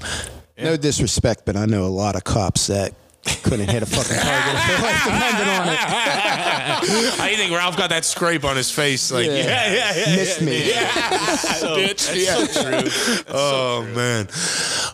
No 0.56 0.76
disrespect, 0.76 1.42
but 1.44 1.56
I 1.56 1.66
know 1.66 1.84
a 1.84 1.86
lot 1.86 2.16
of 2.16 2.24
cops 2.24 2.66
that 2.68 2.94
couldn't 3.36 3.68
hit 3.70 3.82
a 3.82 3.86
fucking 3.86 4.16
target 4.16 4.54
if 4.56 4.66
their 4.68 4.80
life 4.82 5.04
depended 5.04 5.48
on 5.48 5.68
it. 5.68 5.78
How 7.18 7.26
you 7.26 7.36
think 7.36 7.52
Ralph 7.52 7.76
got 7.76 7.90
that 7.90 8.04
scrape 8.04 8.44
on 8.44 8.56
his 8.56 8.70
face? 8.70 9.10
Like, 9.10 9.26
Yeah. 9.26 9.32
yeah, 9.34 9.72
yeah, 9.72 9.92
yeah. 10.06 10.16
Missed 10.16 10.40
me. 10.42 10.70
bitch. 10.70 12.14
Yeah. 12.14 13.24
oh 13.28 13.82
man. 13.94 14.28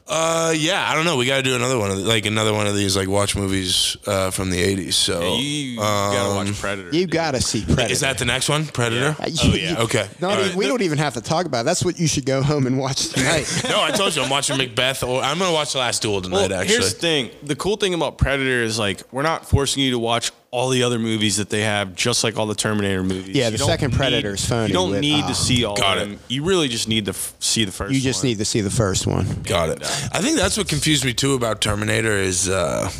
Uh, 0.06 0.52
yeah. 0.56 0.88
I 0.90 0.94
don't 0.94 1.04
know. 1.04 1.16
We 1.16 1.26
got 1.26 1.36
to 1.38 1.42
do 1.42 1.54
another 1.56 1.78
one 1.78 1.90
of 1.90 1.98
like 1.98 2.26
another 2.26 2.52
one 2.52 2.66
of 2.66 2.74
these 2.74 2.96
like 2.96 3.08
watch 3.08 3.36
movies 3.36 3.96
uh, 4.06 4.30
from 4.30 4.50
the 4.50 4.62
'80s. 4.62 4.94
So 4.94 5.20
Yeah, 5.20 5.36
you 5.36 5.76
gotta 5.76 6.34
watch 6.34 6.60
Predator. 6.60 6.90
You 6.96 7.06
gotta 7.06 7.40
see 7.40 7.64
Predator. 7.64 7.92
is 7.92 8.00
that 8.00 8.18
the 8.18 8.24
next 8.24 8.48
one, 8.48 8.66
Predator? 8.66 9.16
Uh, 9.18 9.28
Oh 9.42 9.54
yeah. 9.54 9.70
you- 9.72 9.76
Okay. 9.84 10.06
Not 10.20 10.34
even- 10.38 10.46
right. 10.48 10.56
we 10.56 10.66
don't 10.66 10.82
even 10.82 10.98
have 10.98 11.14
to 11.14 11.20
talk 11.20 11.46
about. 11.46 11.62
it. 11.62 11.64
That's 11.64 11.84
what 11.84 11.98
you 11.98 12.06
should 12.06 12.24
go 12.26 12.42
home 12.42 12.66
and 12.66 12.78
watch 12.78 13.08
tonight. 13.08 13.44
No, 13.68 13.82
I 13.82 13.90
told 13.90 14.14
you 14.14 14.22
I'm 14.22 14.30
watching 14.30 14.56
Macbeth, 14.56 15.02
or 15.02 15.20
I'm 15.22 15.38
gonna 15.38 15.52
watch 15.52 15.72
the 15.72 15.78
last 15.78 16.02
duel 16.02 16.20
tonight. 16.22 16.50
Well, 16.50 16.60
actually, 16.60 16.74
here's 16.76 16.94
the 16.94 17.00
thing. 17.00 17.30
The 17.42 17.56
cool 17.56 17.76
thing 17.76 17.94
about 17.94 18.18
Predator 18.24 18.62
is 18.62 18.78
like 18.78 19.02
we're 19.12 19.22
not 19.22 19.46
forcing 19.48 19.82
you 19.82 19.90
to 19.92 19.98
watch 19.98 20.32
all 20.50 20.70
the 20.70 20.82
other 20.82 20.98
movies 20.98 21.36
that 21.36 21.50
they 21.50 21.60
have, 21.60 21.94
just 21.94 22.24
like 22.24 22.38
all 22.38 22.46
the 22.46 22.54
Terminator 22.54 23.02
movies. 23.04 23.36
Yeah, 23.36 23.50
the 23.50 23.58
second 23.58 23.90
need- 23.90 23.96
Predator's 23.98 24.44
phony 24.48 24.68
You 24.68 24.72
don't 24.72 24.90
with, 24.92 25.00
need 25.00 25.24
uh, 25.24 25.28
to 25.28 25.34
see 25.34 25.64
all 25.64 25.76
Got 25.76 25.98
of 25.98 26.02
it. 26.04 26.10
them. 26.12 26.20
You 26.28 26.42
really 26.44 26.68
just 26.68 26.88
need 26.88 27.04
to 27.04 27.10
f- 27.10 27.34
see 27.38 27.64
the 27.64 27.72
first. 27.72 27.92
you 27.94 28.00
just 28.00 28.22
one. 28.22 28.28
need 28.30 28.38
to 28.38 28.44
see 28.44 28.60
the 28.62 28.70
first 28.70 29.06
one. 29.06 29.26
got 29.42 29.68
it. 29.68 29.82
I 30.12 30.20
think 30.22 30.36
that's 30.38 30.56
what 30.56 30.68
confused 30.68 31.04
me 31.04 31.12
too 31.12 31.34
about 31.34 31.60
Terminator 31.60 32.12
is. 32.16 32.48
uh 32.48 32.90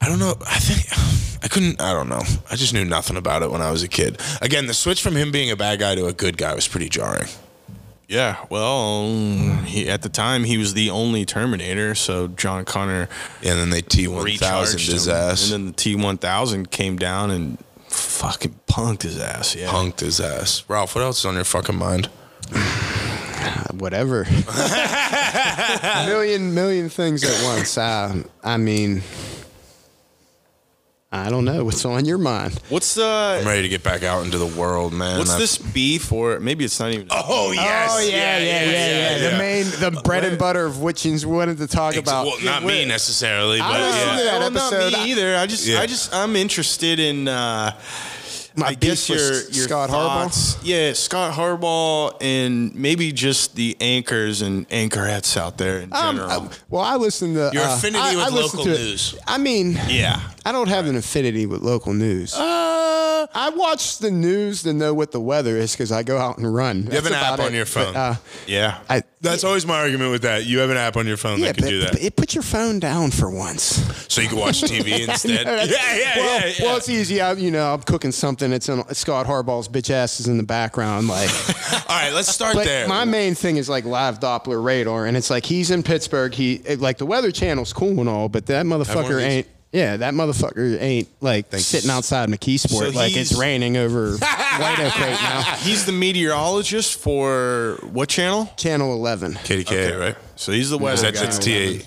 I 0.00 0.08
don't 0.08 0.18
know. 0.18 0.34
I 0.46 0.58
think 0.58 1.44
I 1.44 1.48
couldn't. 1.48 1.80
I 1.80 1.92
don't 1.92 2.08
know. 2.08 2.22
I 2.50 2.56
just 2.56 2.74
knew 2.74 2.84
nothing 2.84 3.16
about 3.16 3.42
it 3.42 3.50
when 3.50 3.62
I 3.62 3.70
was 3.70 3.82
a 3.82 3.88
kid. 3.88 4.20
Again, 4.42 4.66
the 4.66 4.74
switch 4.74 5.00
from 5.02 5.14
him 5.16 5.30
being 5.30 5.50
a 5.50 5.56
bad 5.56 5.78
guy 5.78 5.94
to 5.94 6.06
a 6.06 6.12
good 6.12 6.36
guy 6.36 6.54
was 6.54 6.66
pretty 6.68 6.88
jarring. 6.88 7.28
Yeah, 8.06 8.44
well, 8.50 9.08
he, 9.64 9.88
at 9.88 10.02
the 10.02 10.08
time 10.10 10.44
he 10.44 10.58
was 10.58 10.74
the 10.74 10.90
only 10.90 11.24
Terminator, 11.24 11.94
so 11.94 12.28
John 12.28 12.64
Connor 12.64 13.08
And 13.42 13.58
then 13.58 13.70
they 13.70 13.80
T 13.80 14.06
one 14.08 14.26
thousand 14.36 14.76
recharged 14.76 14.92
his 14.92 15.08
him, 15.08 15.14
ass, 15.14 15.44
and 15.44 15.52
then 15.52 15.66
the 15.68 15.72
T 15.72 15.96
one 15.96 16.18
thousand 16.18 16.70
came 16.70 16.96
down 16.96 17.30
and 17.30 17.58
fucking 17.88 18.60
punked 18.66 19.02
his 19.02 19.18
ass. 19.18 19.54
Yeah, 19.54 19.68
punked 19.68 20.00
his 20.00 20.20
ass. 20.20 20.64
Ralph, 20.68 20.94
what 20.94 21.02
else 21.02 21.20
is 21.20 21.24
on 21.24 21.34
your 21.34 21.44
fucking 21.44 21.76
mind? 21.76 22.06
Whatever. 23.72 24.24
million 26.06 26.54
million 26.54 26.88
things 26.88 27.24
at 27.24 27.44
once. 27.44 27.76
Uh, 27.78 28.22
I 28.42 28.56
mean, 28.58 29.02
I 31.14 31.30
don't 31.30 31.44
know 31.44 31.64
what's 31.64 31.84
on 31.84 32.04
your 32.04 32.18
mind. 32.18 32.58
What's 32.70 32.98
uh? 32.98 33.38
I'm 33.40 33.46
ready 33.46 33.62
to 33.62 33.68
get 33.68 33.84
back 33.84 34.02
out 34.02 34.24
into 34.24 34.36
the 34.36 34.46
world, 34.46 34.92
man. 34.92 35.18
what's 35.18 35.30
I've- 35.30 35.40
this 35.40 35.56
beef 35.58 36.10
or 36.10 36.40
maybe 36.40 36.64
it's 36.64 36.80
not 36.80 36.90
even. 36.92 37.06
Oh 37.10 37.52
yes. 37.52 37.90
oh 37.92 38.00
yeah, 38.00 38.38
yeah, 38.38 38.38
yeah, 38.38 38.70
yeah. 38.70 39.16
yeah. 39.18 39.30
The 39.30 39.38
main, 39.38 39.64
the 39.66 40.00
bread 40.02 40.24
and 40.24 40.36
butter 40.36 40.66
of 40.66 40.80
which 40.82 41.04
we 41.04 41.24
wanted 41.24 41.58
to 41.58 41.68
talk 41.68 41.94
Ex- 41.96 42.08
about. 42.08 42.26
well, 42.26 42.40
not 42.42 42.64
me 42.64 42.84
necessarily, 42.84 43.58
but 43.60 43.66
I 43.66 43.80
listened 43.86 44.10
yeah. 44.10 44.16
to 44.18 44.24
that 44.24 44.52
well, 44.52 44.70
not 44.90 44.92
me 45.04 45.10
either. 45.12 45.36
I 45.36 45.46
just, 45.46 45.66
Yeah. 45.66 45.80
I 45.80 45.86
just, 45.86 46.12
I'm 46.12 46.34
interested 46.34 46.98
in. 46.98 47.28
Uh, 47.28 47.78
My 48.56 48.68
I 48.68 48.74
guess 48.74 49.08
your 49.08 49.18
your 49.18 49.66
Scott 49.66 49.90
thoughts. 49.90 50.56
Yeah, 50.62 50.92
Scott 50.92 51.32
Harbaugh, 51.34 52.16
and 52.20 52.72
maybe 52.74 53.10
just 53.10 53.56
the 53.56 53.76
anchors 53.80 54.42
and 54.42 54.64
anchorettes 54.70 55.36
out 55.36 55.58
there 55.58 55.78
in 55.80 55.92
Um, 55.92 56.16
general. 56.16 56.30
uh, 56.30 56.48
well, 56.70 56.82
I 56.82 56.94
listen 56.94 57.34
to 57.34 57.50
Your 57.52 57.64
uh, 57.64 57.74
affinity 57.76 57.98
I- 58.04 58.14
with 58.14 58.24
I 58.24 58.28
listen 58.28 58.58
local 58.60 58.64
to 58.66 58.70
it. 58.74 58.78
news. 58.78 59.14
I 59.26 59.38
mean, 59.38 59.72
yeah, 59.88 60.20
I 60.46 60.52
don't 60.52 60.68
have 60.68 60.86
an 60.86 60.94
affinity 60.94 61.46
with 61.46 61.62
local 61.62 61.94
news. 61.94 62.32
Uh, 62.34 63.26
I 63.34 63.48
watch 63.56 63.98
the 63.98 64.10
news 64.12 64.62
to 64.62 64.72
know 64.72 64.94
what 64.94 65.10
the 65.10 65.20
weather 65.20 65.56
is 65.56 65.72
because 65.72 65.90
I 65.90 66.04
go 66.04 66.18
out 66.18 66.38
and 66.38 66.54
run. 66.54 66.84
You 66.84 66.92
have 66.92 67.06
an 67.06 67.12
app 67.14 67.40
on 67.40 67.54
your 67.54 67.66
phone. 67.66 67.96
uh, 67.96 68.16
yeah. 68.46 68.78
I, 68.88 69.02
That's 69.24 69.44
always 69.44 69.66
my 69.66 69.78
argument 69.78 70.10
with 70.10 70.22
that. 70.22 70.44
You 70.44 70.58
have 70.60 70.70
an 70.70 70.76
app 70.76 70.96
on 70.96 71.06
your 71.06 71.16
phone 71.16 71.40
yeah, 71.40 71.46
that 71.46 71.56
can 71.56 71.64
but, 71.64 71.70
do 71.70 71.80
that, 71.80 72.02
it 72.02 72.16
put 72.16 72.34
your 72.34 72.42
phone 72.42 72.78
down 72.78 73.10
for 73.10 73.30
once. 73.30 73.64
so 74.12 74.20
you 74.20 74.28
can 74.28 74.38
watch 74.38 74.60
TV 74.62 75.00
instead. 75.08 75.46
No, 75.46 75.54
yeah, 75.54 75.64
yeah, 75.64 76.16
well, 76.16 76.40
yeah, 76.40 76.46
yeah. 76.46 76.64
well, 76.64 76.76
it's 76.76 76.88
easy. 76.88 77.20
I, 77.20 77.32
you 77.32 77.50
know, 77.50 77.72
I'm 77.74 77.82
cooking 77.82 78.12
something. 78.12 78.52
It's 78.52 78.68
in, 78.68 78.84
Scott 78.94 79.26
Harbaugh's 79.26 79.68
bitch 79.68 79.90
ass 79.90 80.20
is 80.20 80.28
in 80.28 80.36
the 80.36 80.44
background. 80.44 81.08
Like, 81.08 81.30
All 81.72 81.96
right, 81.96 82.12
let's 82.12 82.28
start 82.28 82.54
but 82.54 82.64
there. 82.64 82.86
my 82.86 83.04
main 83.04 83.34
thing 83.34 83.56
is 83.56 83.68
like 83.68 83.84
live 83.84 84.20
Doppler 84.20 84.62
radar, 84.62 85.06
and 85.06 85.16
it's 85.16 85.30
like 85.30 85.44
he's 85.46 85.70
in 85.70 85.82
Pittsburgh. 85.82 86.34
He 86.34 86.54
it- 86.54 86.80
like 86.80 86.98
the 86.98 87.06
Weather 87.06 87.32
Channel's 87.32 87.72
cool 87.72 88.00
and 88.00 88.08
all, 88.08 88.28
but 88.28 88.46
that 88.46 88.66
motherfucker 88.66 89.22
ain't. 89.22 89.48
Yeah, 89.74 89.96
that 89.96 90.14
motherfucker 90.14 90.80
ain't 90.80 91.08
like 91.20 91.46
Thank 91.48 91.60
you. 91.60 91.64
sitting 91.64 91.90
outside 91.90 92.28
McKeesport 92.28 92.68
So 92.68 92.88
like 92.90 93.10
he's- 93.12 93.32
it's 93.32 93.38
raining 93.40 93.76
over 93.76 94.12
White 94.18 94.78
Oak 94.78 94.98
right 95.00 95.20
now. 95.20 95.42
He's 95.58 95.84
the 95.84 95.90
meteorologist 95.92 96.98
for 97.00 97.78
what 97.92 98.08
channel? 98.08 98.48
Channel 98.56 98.92
11. 98.92 99.34
KDK, 99.34 99.98
right? 99.98 100.16
So 100.36 100.52
he's 100.52 100.70
the 100.70 100.78
weather 100.78 101.10
That's 101.10 101.20
guy. 101.20 101.26
it's 101.26 101.86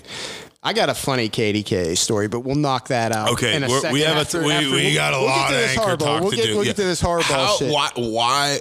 I 0.60 0.72
got 0.72 0.88
a 0.88 0.94
funny 0.94 1.28
KDK 1.28 1.96
story, 1.96 2.26
but 2.26 2.40
we'll 2.40 2.56
knock 2.56 2.88
that 2.88 3.12
out. 3.12 3.30
Okay, 3.30 3.54
in 3.54 3.62
a 3.62 3.68
second 3.68 3.92
we 3.92 4.00
have 4.00 4.16
after- 4.16 4.40
a 4.42 4.44
we, 4.44 4.52
after- 4.52 4.66
we 4.70 4.72
we'll- 4.86 4.94
got 4.94 5.14
a 5.14 5.18
we'll 5.18 5.26
lot 5.26 5.52
of 5.54 5.56
anchor 5.56 5.96
talk 5.96 6.20
We'll 6.22 6.30
to 6.30 6.36
get, 6.36 6.46
do. 6.46 6.54
We'll 6.56 6.64
Yeah. 6.64 6.70
get 6.70 6.76
to 6.76 6.84
this 6.84 7.00
Harbaugh 7.00 7.22
How, 7.22 7.56
shit. 7.58 7.72
Why? 7.72 7.90
Why? 7.94 8.60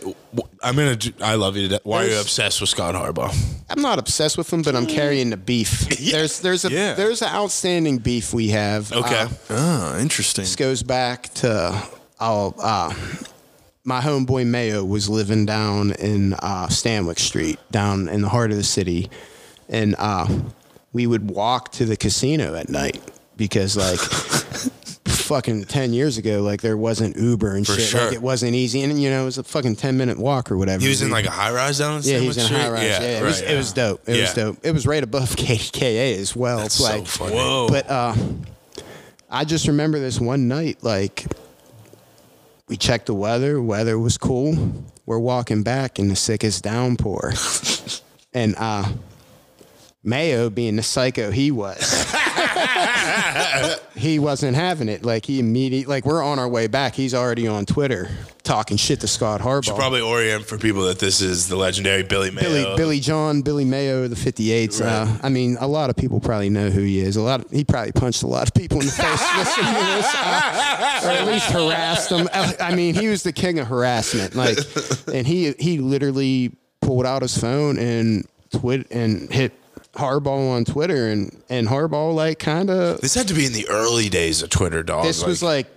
I'm 0.62 0.76
gonna. 0.76 0.98
I 1.22 1.34
love 1.36 1.58
you. 1.58 1.76
Why 1.84 2.04
are 2.06 2.08
you 2.08 2.20
obsessed 2.20 2.62
with 2.62 2.70
Scott 2.70 2.94
Harbaugh? 2.94 3.36
I'm 3.70 3.82
not 3.82 3.98
obsessed 3.98 4.38
with 4.38 4.54
him, 4.54 4.62
but 4.62 4.76
I'm 4.76 4.86
carrying 4.86 5.32
the 5.32 5.38
beef. 5.38 5.88
yeah. 6.00 6.18
There's 6.20 6.40
there's 6.42 6.66
a 6.66 6.72
Yeah. 6.72 6.94
there's 6.94 7.24
an 7.24 7.30
outstanding 7.30 7.98
beef 7.98 8.32
we 8.32 8.50
have. 8.50 8.92
Okay. 8.94 9.22
Uh, 9.50 9.90
Oh, 9.96 10.00
interesting. 10.00 10.44
this 10.44 10.56
goes 10.56 10.84
back 10.84 11.34
to 11.36 11.84
uh, 12.20 12.48
uh, 12.60 12.94
my 13.84 14.02
homeboy 14.02 14.46
Mayo 14.46 14.86
was 14.86 15.10
living 15.10 15.48
down 15.48 15.94
in 15.94 16.34
uh, 16.36 16.68
Stanwix 16.68 17.20
Street, 17.22 17.58
down 17.72 18.08
in 18.08 18.22
the 18.22 18.30
heart 18.30 18.52
of 18.52 18.58
the 18.58 18.64
city, 18.64 19.10
and 19.68 19.96
uh, 19.98 20.28
we 20.98 21.06
would 21.06 21.30
walk 21.30 21.72
to 21.72 21.86
the 21.86 21.96
casino 21.96 22.56
at 22.56 22.70
night 22.70 23.00
because 23.38 23.78
like. 23.78 24.00
fucking 25.28 25.66
10 25.66 25.92
years 25.92 26.18
ago 26.18 26.42
like 26.42 26.62
there 26.62 26.78
wasn't 26.78 27.14
uber 27.18 27.54
and 27.54 27.68
For 27.68 27.74
shit 27.74 27.84
sure. 27.84 28.06
like 28.06 28.14
it 28.14 28.22
wasn't 28.22 28.56
easy 28.56 28.82
and 28.82 29.02
you 29.02 29.10
know 29.10 29.24
it 29.24 29.26
was 29.26 29.38
a 29.38 29.44
fucking 29.44 29.76
10 29.76 29.98
minute 29.98 30.18
walk 30.18 30.50
or 30.50 30.58
whatever 30.58 30.82
He 30.82 30.88
was 30.88 31.02
in 31.02 31.10
like 31.10 31.26
a 31.26 31.30
high 31.30 31.52
rise 31.52 31.80
down 31.80 31.98
in 31.98 32.04
yeah, 32.04 32.20
he 32.20 32.28
was 32.28 32.38
in 32.38 32.46
a 32.46 32.58
high 32.58 32.70
rise. 32.70 32.84
Yeah, 32.84 33.02
it, 33.02 33.24
was, 33.24 33.42
right, 33.42 33.52
it 33.52 33.58
was 33.58 33.74
dope. 33.74 34.08
It 34.08 34.22
was 34.22 34.34
dope. 34.34 34.58
It 34.64 34.72
was 34.72 34.88
right 34.88 35.04
above 35.04 35.30
KKA 35.36 36.18
as 36.18 36.34
well. 36.34 36.60
That's 36.60 36.80
It's 36.80 36.88
so 36.88 37.04
funny. 37.04 37.36
Whoa. 37.36 37.68
but 37.70 37.90
uh, 37.90 38.16
I 39.30 39.44
just 39.44 39.68
remember 39.68 40.00
this 40.00 40.18
one 40.22 40.48
night, 40.48 40.82
like 40.82 41.26
we 42.70 42.78
checked 42.78 43.08
the 43.08 43.14
weather. 43.14 43.62
Weather 43.62 44.00
was 44.00 44.18
cool. 44.18 44.56
We're 45.06 45.20
walking 45.20 45.62
back 45.62 46.00
in 46.00 46.08
the 46.08 46.16
sickest 46.16 46.64
downpour, 46.64 47.34
and 48.34 48.56
uh, 48.58 48.90
Mayo, 50.04 50.50
being 50.50 50.76
the 50.76 50.84
psycho 50.84 51.32
he 51.32 51.52
was. 51.52 52.06
he 53.96 54.20
wasn't 54.20 54.56
having 54.56 54.90
it. 54.90 55.04
Like 55.04 55.26
he 55.26 55.40
immediately, 55.40 55.90
like 55.90 56.06
we're 56.06 56.24
on 56.24 56.40
our 56.40 56.48
way 56.48 56.68
back. 56.68 56.96
He's 56.96 57.14
already 57.14 57.48
on 57.48 57.66
Twitter 57.66 58.10
talking 58.44 58.78
shit 58.78 59.02
to 59.02 59.08
Scott 59.08 59.42
Harbaugh. 59.42 59.66
Should 59.66 59.76
probably 59.76 60.02
orient 60.02 60.46
for 60.46 60.58
people 60.58 60.84
that 60.84 61.00
this 61.00 61.20
is 61.20 61.50
the 61.50 61.56
legendary 61.58 62.04
Billy 62.04 62.32
Mayo. 62.32 62.44
Billy 62.44 62.78
Billy 62.78 63.00
John, 63.00 63.42
Billy 63.42 63.66
Mayo, 63.66 64.08
the 64.08 64.16
58s. 64.16 64.82
Uh, 64.82 65.18
I 65.22 65.30
mean, 65.30 65.58
a 65.60 65.68
lot 65.68 65.90
of 65.90 65.96
people 65.96 66.20
probably 66.20 66.50
know 66.50 66.70
who 66.70 66.82
he 66.82 67.00
is. 67.00 67.18
A 67.18 67.22
lot. 67.22 67.44
Of, 67.44 67.52
he 67.52 67.64
probably 67.66 67.92
punched 67.92 68.24
a 68.24 68.28
lot 68.28 68.48
of 68.48 68.54
people 68.54 68.80
in 68.80 68.86
the 68.86 68.92
face 68.92 69.04
listening 69.38 69.74
to 69.74 69.80
this, 69.80 70.16
uh, 70.16 71.02
or 71.04 71.10
at 71.10 71.28
least 71.28 71.52
harassed 71.52 72.10
them. 72.10 72.30
Uh, 72.32 72.54
I 72.60 72.74
mean, 72.74 72.96
he 72.96 73.08
was 73.08 73.24
the 73.24 73.34
king 73.34 73.60
of 73.60 73.68
harassment. 73.68 74.36
Like, 74.36 74.58
and 75.14 75.28
he 75.28 75.54
he 75.60 75.80
literally 75.80 76.56
pulled 76.82 77.06
out 77.06 77.24
his 77.24 77.38
phone 77.38 77.78
and 77.78 78.26
twit 78.52 78.90
and 78.92 79.32
hit 79.32 79.54
Harbaugh 79.98 80.52
on 80.56 80.66
Twitter, 80.66 81.08
and 81.08 81.36
and 81.50 81.68
Harbaugh 81.68 82.14
like 82.14 82.40
kind 82.40 82.70
of. 82.70 83.02
This 83.02 83.16
had 83.16 83.28
to 83.28 83.34
be 83.34 83.46
in 83.46 83.54
the 83.54 83.68
early 83.70 84.10
days 84.10 84.42
of 84.42 84.50
Twitter, 84.50 84.84
dog. 84.84 85.06
This 85.06 85.24
was 85.24 85.44
like 85.44 85.68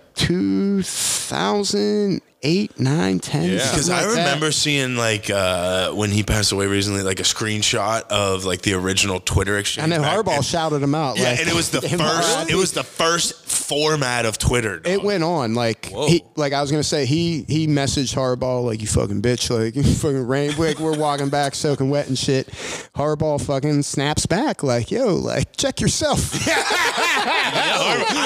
2008, 2.41 2.79
9, 2.79 3.19
10. 3.19 3.43
Yeah. 3.43 3.49
Because 3.55 3.85
something 3.85 3.93
I 3.93 4.05
like 4.07 4.15
that. 4.15 4.25
remember 4.25 4.51
seeing 4.51 4.95
like 4.95 5.29
uh, 5.29 5.91
when 5.91 6.09
he 6.11 6.23
passed 6.23 6.51
away 6.51 6.65
recently, 6.67 7.03
like 7.03 7.19
a 7.19 7.23
screenshot 7.23 8.03
of 8.09 8.45
like 8.45 8.61
the 8.63 8.73
original 8.73 9.19
Twitter 9.19 9.57
exchange. 9.57 9.83
I 9.85 9.87
know 9.95 10.01
back- 10.01 10.17
Harbaugh 10.25 10.35
and- 10.37 10.45
shouted 10.45 10.81
him 10.81 10.95
out. 10.95 11.17
Yeah, 11.17 11.29
like, 11.31 11.39
and 11.41 11.49
it 11.49 11.53
was 11.55 11.69
the 11.69 11.81
first. 11.81 11.99
right?" 11.99 12.47
It 12.49 12.55
was 12.55 12.71
the 12.73 12.83
first 12.83 13.45
format 13.45 14.25
of 14.25 14.37
Twitter. 14.37 14.79
dog. 14.79 14.91
It 14.91 15.03
went 15.03 15.23
on 15.23 15.53
like 15.53 15.85
he, 15.85 16.23
like 16.35 16.53
I 16.53 16.61
was 16.61 16.71
gonna 16.71 16.83
say 16.83 17.05
he 17.05 17.43
he 17.47 17.67
messaged 17.67 18.15
Harbaugh 18.15 18.63
like 18.65 18.81
you 18.81 18.87
fucking 18.87 19.21
bitch 19.21 19.49
like 19.55 19.75
you 19.77 19.83
fucking 19.83 20.25
rain 20.27 20.55
like 20.57 20.79
we're 20.79 20.97
walking 20.97 21.29
back 21.29 21.53
soaking 21.55 21.89
wet 21.89 22.07
and 22.07 22.17
shit. 22.17 22.47
Harbaugh 22.95 23.39
fucking 23.43 23.83
snaps 23.83 24.25
back 24.25 24.63
like 24.63 24.89
yo 24.91 25.15
like 25.15 25.55
check 25.55 25.79
yourself. 25.79 26.19
yeah, 26.47 26.55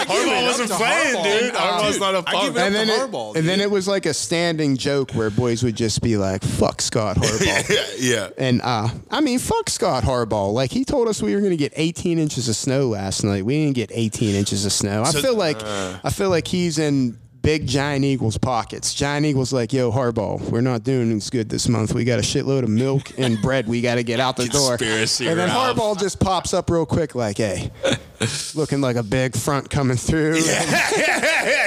Harbaugh 0.06 0.44
wasn't 0.48 0.72
playing, 0.72 1.24
dude. 1.24 1.54
Harbaugh's 1.54 2.00
not 2.00 2.16
a 2.16 2.24
I 2.28 2.46
give 2.46 2.56
it 2.56 2.62
and 2.62 2.76
then 2.76 2.90
it, 2.90 3.00
Harbaugh, 3.00 3.36
and 3.36 3.48
then 3.48 3.60
it 3.62 3.70
was 3.70 3.88
like 3.88 4.05
a 4.06 4.14
standing 4.14 4.78
joke 4.78 5.12
where 5.12 5.30
boys 5.30 5.64
would 5.64 5.76
just 5.76 6.02
be 6.02 6.18
like 6.18 6.44
fuck 6.44 6.82
Scott 6.82 7.18
Harbaugh. 7.18 7.70
yeah, 7.70 7.86
yeah. 8.00 8.30
And 8.38 8.62
uh, 8.64 8.90
I 9.12 9.22
mean, 9.22 9.40
fuck 9.40 9.70
Scott 9.70 10.04
Harbaugh. 10.04 10.54
Like 10.54 10.72
he 10.72 10.86
told 10.86 11.08
us 11.08 11.22
we 11.22 11.34
were 11.36 11.42
going 11.42 11.52
to 11.52 11.58
get 11.58 11.74
18 11.76 12.20
inches 12.20 12.50
of 12.50 12.56
snow 12.56 12.88
last 12.88 13.24
night. 13.24 13.46
We 13.46 13.64
didn't 13.64 13.76
get 13.76 13.92
18 13.94 14.36
inches 14.36 14.66
of 14.66 14.72
snow. 14.72 15.04
I 15.04 15.12
feel 15.12 15.36
like 15.36 15.62
I 15.64 16.10
feel 16.12 16.30
like 16.30 16.48
he's 16.48 16.78
in 16.80 17.18
big 17.46 17.68
Giant 17.68 18.04
Eagles 18.04 18.38
pockets. 18.40 18.94
Giant 18.94 19.26
Eagles 19.26 19.54
like, 19.54 19.72
yo, 19.72 19.92
Harbaugh, 19.92 20.42
we're 20.50 20.62
not 20.62 20.84
doing 20.84 21.12
as 21.16 21.30
good 21.30 21.48
this 21.48 21.70
month. 21.70 21.94
We 21.94 22.04
got 22.04 22.18
a 22.18 22.24
shitload 22.24 22.64
of 22.64 22.70
milk 22.70 23.12
and 23.20 23.40
bread. 23.44 23.68
We 23.68 23.82
got 23.82 23.96
to 23.96 24.04
get 24.04 24.20
out 24.20 24.36
the 24.36 24.48
door. 24.48 24.78
Conspiracy, 24.78 25.28
and 25.28 25.40
then 25.40 25.50
Ralph. 25.50 25.78
Harbaugh 25.78 26.00
just 26.00 26.20
pops 26.20 26.54
up 26.54 26.70
real 26.72 26.86
quick, 26.88 27.14
like, 27.14 27.38
hey, 27.38 27.70
looking 28.56 28.82
like 28.82 28.96
a 28.96 29.04
big 29.04 29.36
front 29.38 29.70
coming 29.70 29.98
through. 29.98 30.38
Yeah. 30.40 30.62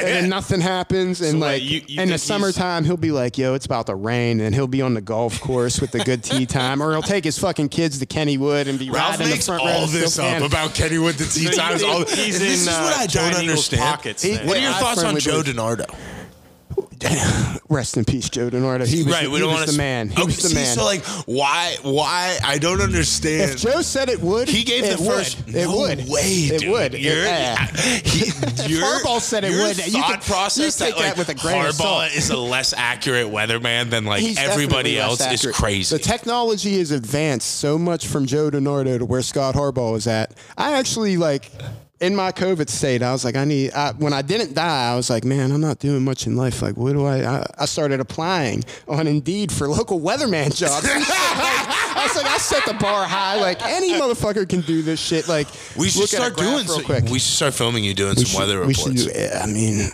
and 0.00 0.06
then 0.08 0.28
nothing 0.28 0.60
happens. 0.60 1.20
And 1.20 1.32
So, 1.32 1.38
like 1.38 1.62
you- 1.62 1.82
you 1.86 2.02
in 2.02 2.08
the 2.08 2.18
summertime, 2.18 2.84
he'll 2.84 2.96
be 2.96 3.12
like, 3.12 3.38
"Yo, 3.38 3.54
it's 3.54 3.66
about 3.66 3.86
to 3.86 3.94
rain," 3.94 4.40
and 4.40 4.54
he'll 4.54 4.66
be 4.66 4.82
on 4.82 4.94
the 4.94 5.00
golf 5.00 5.40
course 5.40 5.80
with 5.80 5.92
the 5.92 6.00
good 6.00 6.24
tee 6.24 6.46
time, 6.46 6.82
or 6.82 6.90
he'll 6.92 7.02
take 7.02 7.24
his 7.24 7.38
fucking 7.38 7.68
kids 7.68 7.98
to 7.98 8.06
Kennywood 8.06 8.66
and 8.66 8.78
be 8.78 8.90
Ralph 8.90 9.18
riding 9.20 9.32
in 9.32 9.38
the 9.38 9.44
front 9.44 9.62
all 9.62 9.68
and 9.84 9.90
this 9.92 10.18
up 10.18 10.42
about 10.42 10.70
Kennywood 10.70 11.12
the 11.18 11.24
tee 11.26 11.46
So 11.52 11.56
times. 11.56 11.82
All, 11.82 11.98
he's 12.04 12.38
this 12.40 12.66
in, 12.66 12.68
is 12.68 12.68
uh, 12.68 12.80
what 12.82 12.94
I 12.96 13.06
don't 13.06 13.08
Giant 13.32 13.36
understand. 13.36 13.82
pockets 13.82 14.22
He- 14.22 14.36
What 14.38 14.56
are 14.56 14.60
your 14.60 14.70
I 14.72 14.80
thoughts 14.80 15.02
on 15.04 15.18
Joe 15.18 15.30
believe- 15.42 15.44
DeNardo? 15.76 15.94
Rest 17.68 17.96
in 17.96 18.04
peace, 18.04 18.28
Joe 18.28 18.50
DeNardo. 18.50 18.86
He 18.86 19.04
was, 19.04 19.12
right, 19.14 19.24
the, 19.24 19.30
we 19.30 19.36
he 19.36 19.40
don't 19.42 19.48
was 19.50 19.56
want 19.58 19.66
the 19.66 19.72
to. 19.72 19.78
man. 19.78 20.08
He 20.08 20.14
okay, 20.16 20.24
was 20.26 20.36
the 20.42 20.48
see, 20.48 20.54
man. 20.54 20.76
So 20.76 20.84
like, 20.84 21.04
why? 21.26 21.76
Why? 21.82 22.38
I 22.44 22.58
don't 22.58 22.80
understand. 22.80 23.52
if 23.52 23.58
Joe 23.60 23.82
said 23.82 24.08
it 24.08 24.20
would, 24.20 24.48
he 24.48 24.64
gave 24.64 24.84
it 24.84 24.96
the 24.98 25.02
would. 25.04 25.12
first. 25.12 25.48
It 25.48 25.54
no 25.66 25.76
would. 25.78 25.98
way, 26.08 26.22
It 26.50 26.60
dude. 26.60 26.70
would. 26.70 26.94
Your, 26.94 27.14
Yeah. 27.24 27.66
he, 28.04 28.26
your, 28.72 28.82
Harbaugh 28.82 29.20
said 29.20 29.44
it 29.44 29.50
would. 29.52 29.76
You 29.86 30.00
Thought 30.00 30.12
could- 30.12 30.20
process 30.22 30.80
you 30.80 30.86
take 30.86 30.96
that, 30.96 31.00
like, 31.00 31.14
that 31.14 31.18
with 31.18 31.28
a 31.28 31.34
grain 31.40 31.66
of 31.66 31.74
Harbaugh 31.74 32.08
salt. 32.08 32.14
is 32.16 32.30
a 32.30 32.36
less 32.36 32.72
accurate 32.72 33.26
weatherman 33.28 33.90
than 33.90 34.04
like 34.04 34.20
He's 34.20 34.38
everybody 34.38 34.98
else 34.98 35.20
is 35.20 35.46
crazy. 35.54 35.96
The 35.96 36.02
technology 36.02 36.78
has 36.78 36.90
advanced 36.90 37.48
so 37.56 37.78
much 37.78 38.06
from 38.08 38.26
Joe 38.26 38.50
DeNardo 38.50 38.98
to 38.98 39.04
where 39.04 39.22
Scott 39.22 39.54
Harbaugh 39.54 39.96
is 39.96 40.06
at. 40.06 40.32
I 40.56 40.72
actually 40.78 41.16
like 41.16 41.50
in 42.00 42.14
my 42.14 42.30
COVID 42.32 42.68
state, 42.68 43.02
I 43.02 43.12
was 43.12 43.24
like, 43.24 43.34
I 43.36 43.44
need. 43.44 43.72
I, 43.72 43.92
when 43.92 44.12
I 44.12 44.22
didn't 44.22 44.54
die, 44.54 44.92
I 44.92 44.94
was 44.96 45.10
like, 45.10 45.24
man, 45.24 45.50
I'm 45.50 45.60
not 45.60 45.78
doing 45.80 46.04
much 46.04 46.26
in 46.26 46.36
life. 46.36 46.62
Like, 46.62 46.76
what 46.76 46.92
do 46.92 47.04
I? 47.04 47.38
I, 47.38 47.46
I 47.58 47.64
started 47.66 47.98
applying 48.00 48.64
on 48.86 49.06
Indeed 49.06 49.50
for 49.50 49.68
local 49.68 50.00
weatherman 50.00 50.54
jobs. 50.56 50.86
I 50.88 52.02
was 52.06 52.16
like, 52.16 52.26
I 52.32 52.38
set 52.38 52.64
the 52.66 52.74
bar 52.74 53.04
high. 53.06 53.40
Like 53.40 53.60
any 53.64 53.94
motherfucker 53.94 54.48
can 54.48 54.60
do 54.60 54.82
this 54.82 55.00
shit. 55.00 55.26
Like 55.28 55.48
we 55.76 55.88
should 55.88 56.02
look 56.02 56.14
at 56.14 56.20
a 56.20 56.34
start 56.34 56.36
doing. 56.36 56.54
real 56.56 56.64
So, 56.64 56.82
quick. 56.84 57.04
we 57.04 57.18
should 57.18 57.34
start 57.34 57.54
filming 57.54 57.82
you 57.84 57.94
doing 57.94 58.14
We 58.16 58.24
some 58.24 58.40
weather 58.40 58.60
we 58.60 58.68
reports. 58.68 59.02
should 59.02 59.12
do. 59.12 59.28
I 59.34 59.46
mean, 59.46 59.90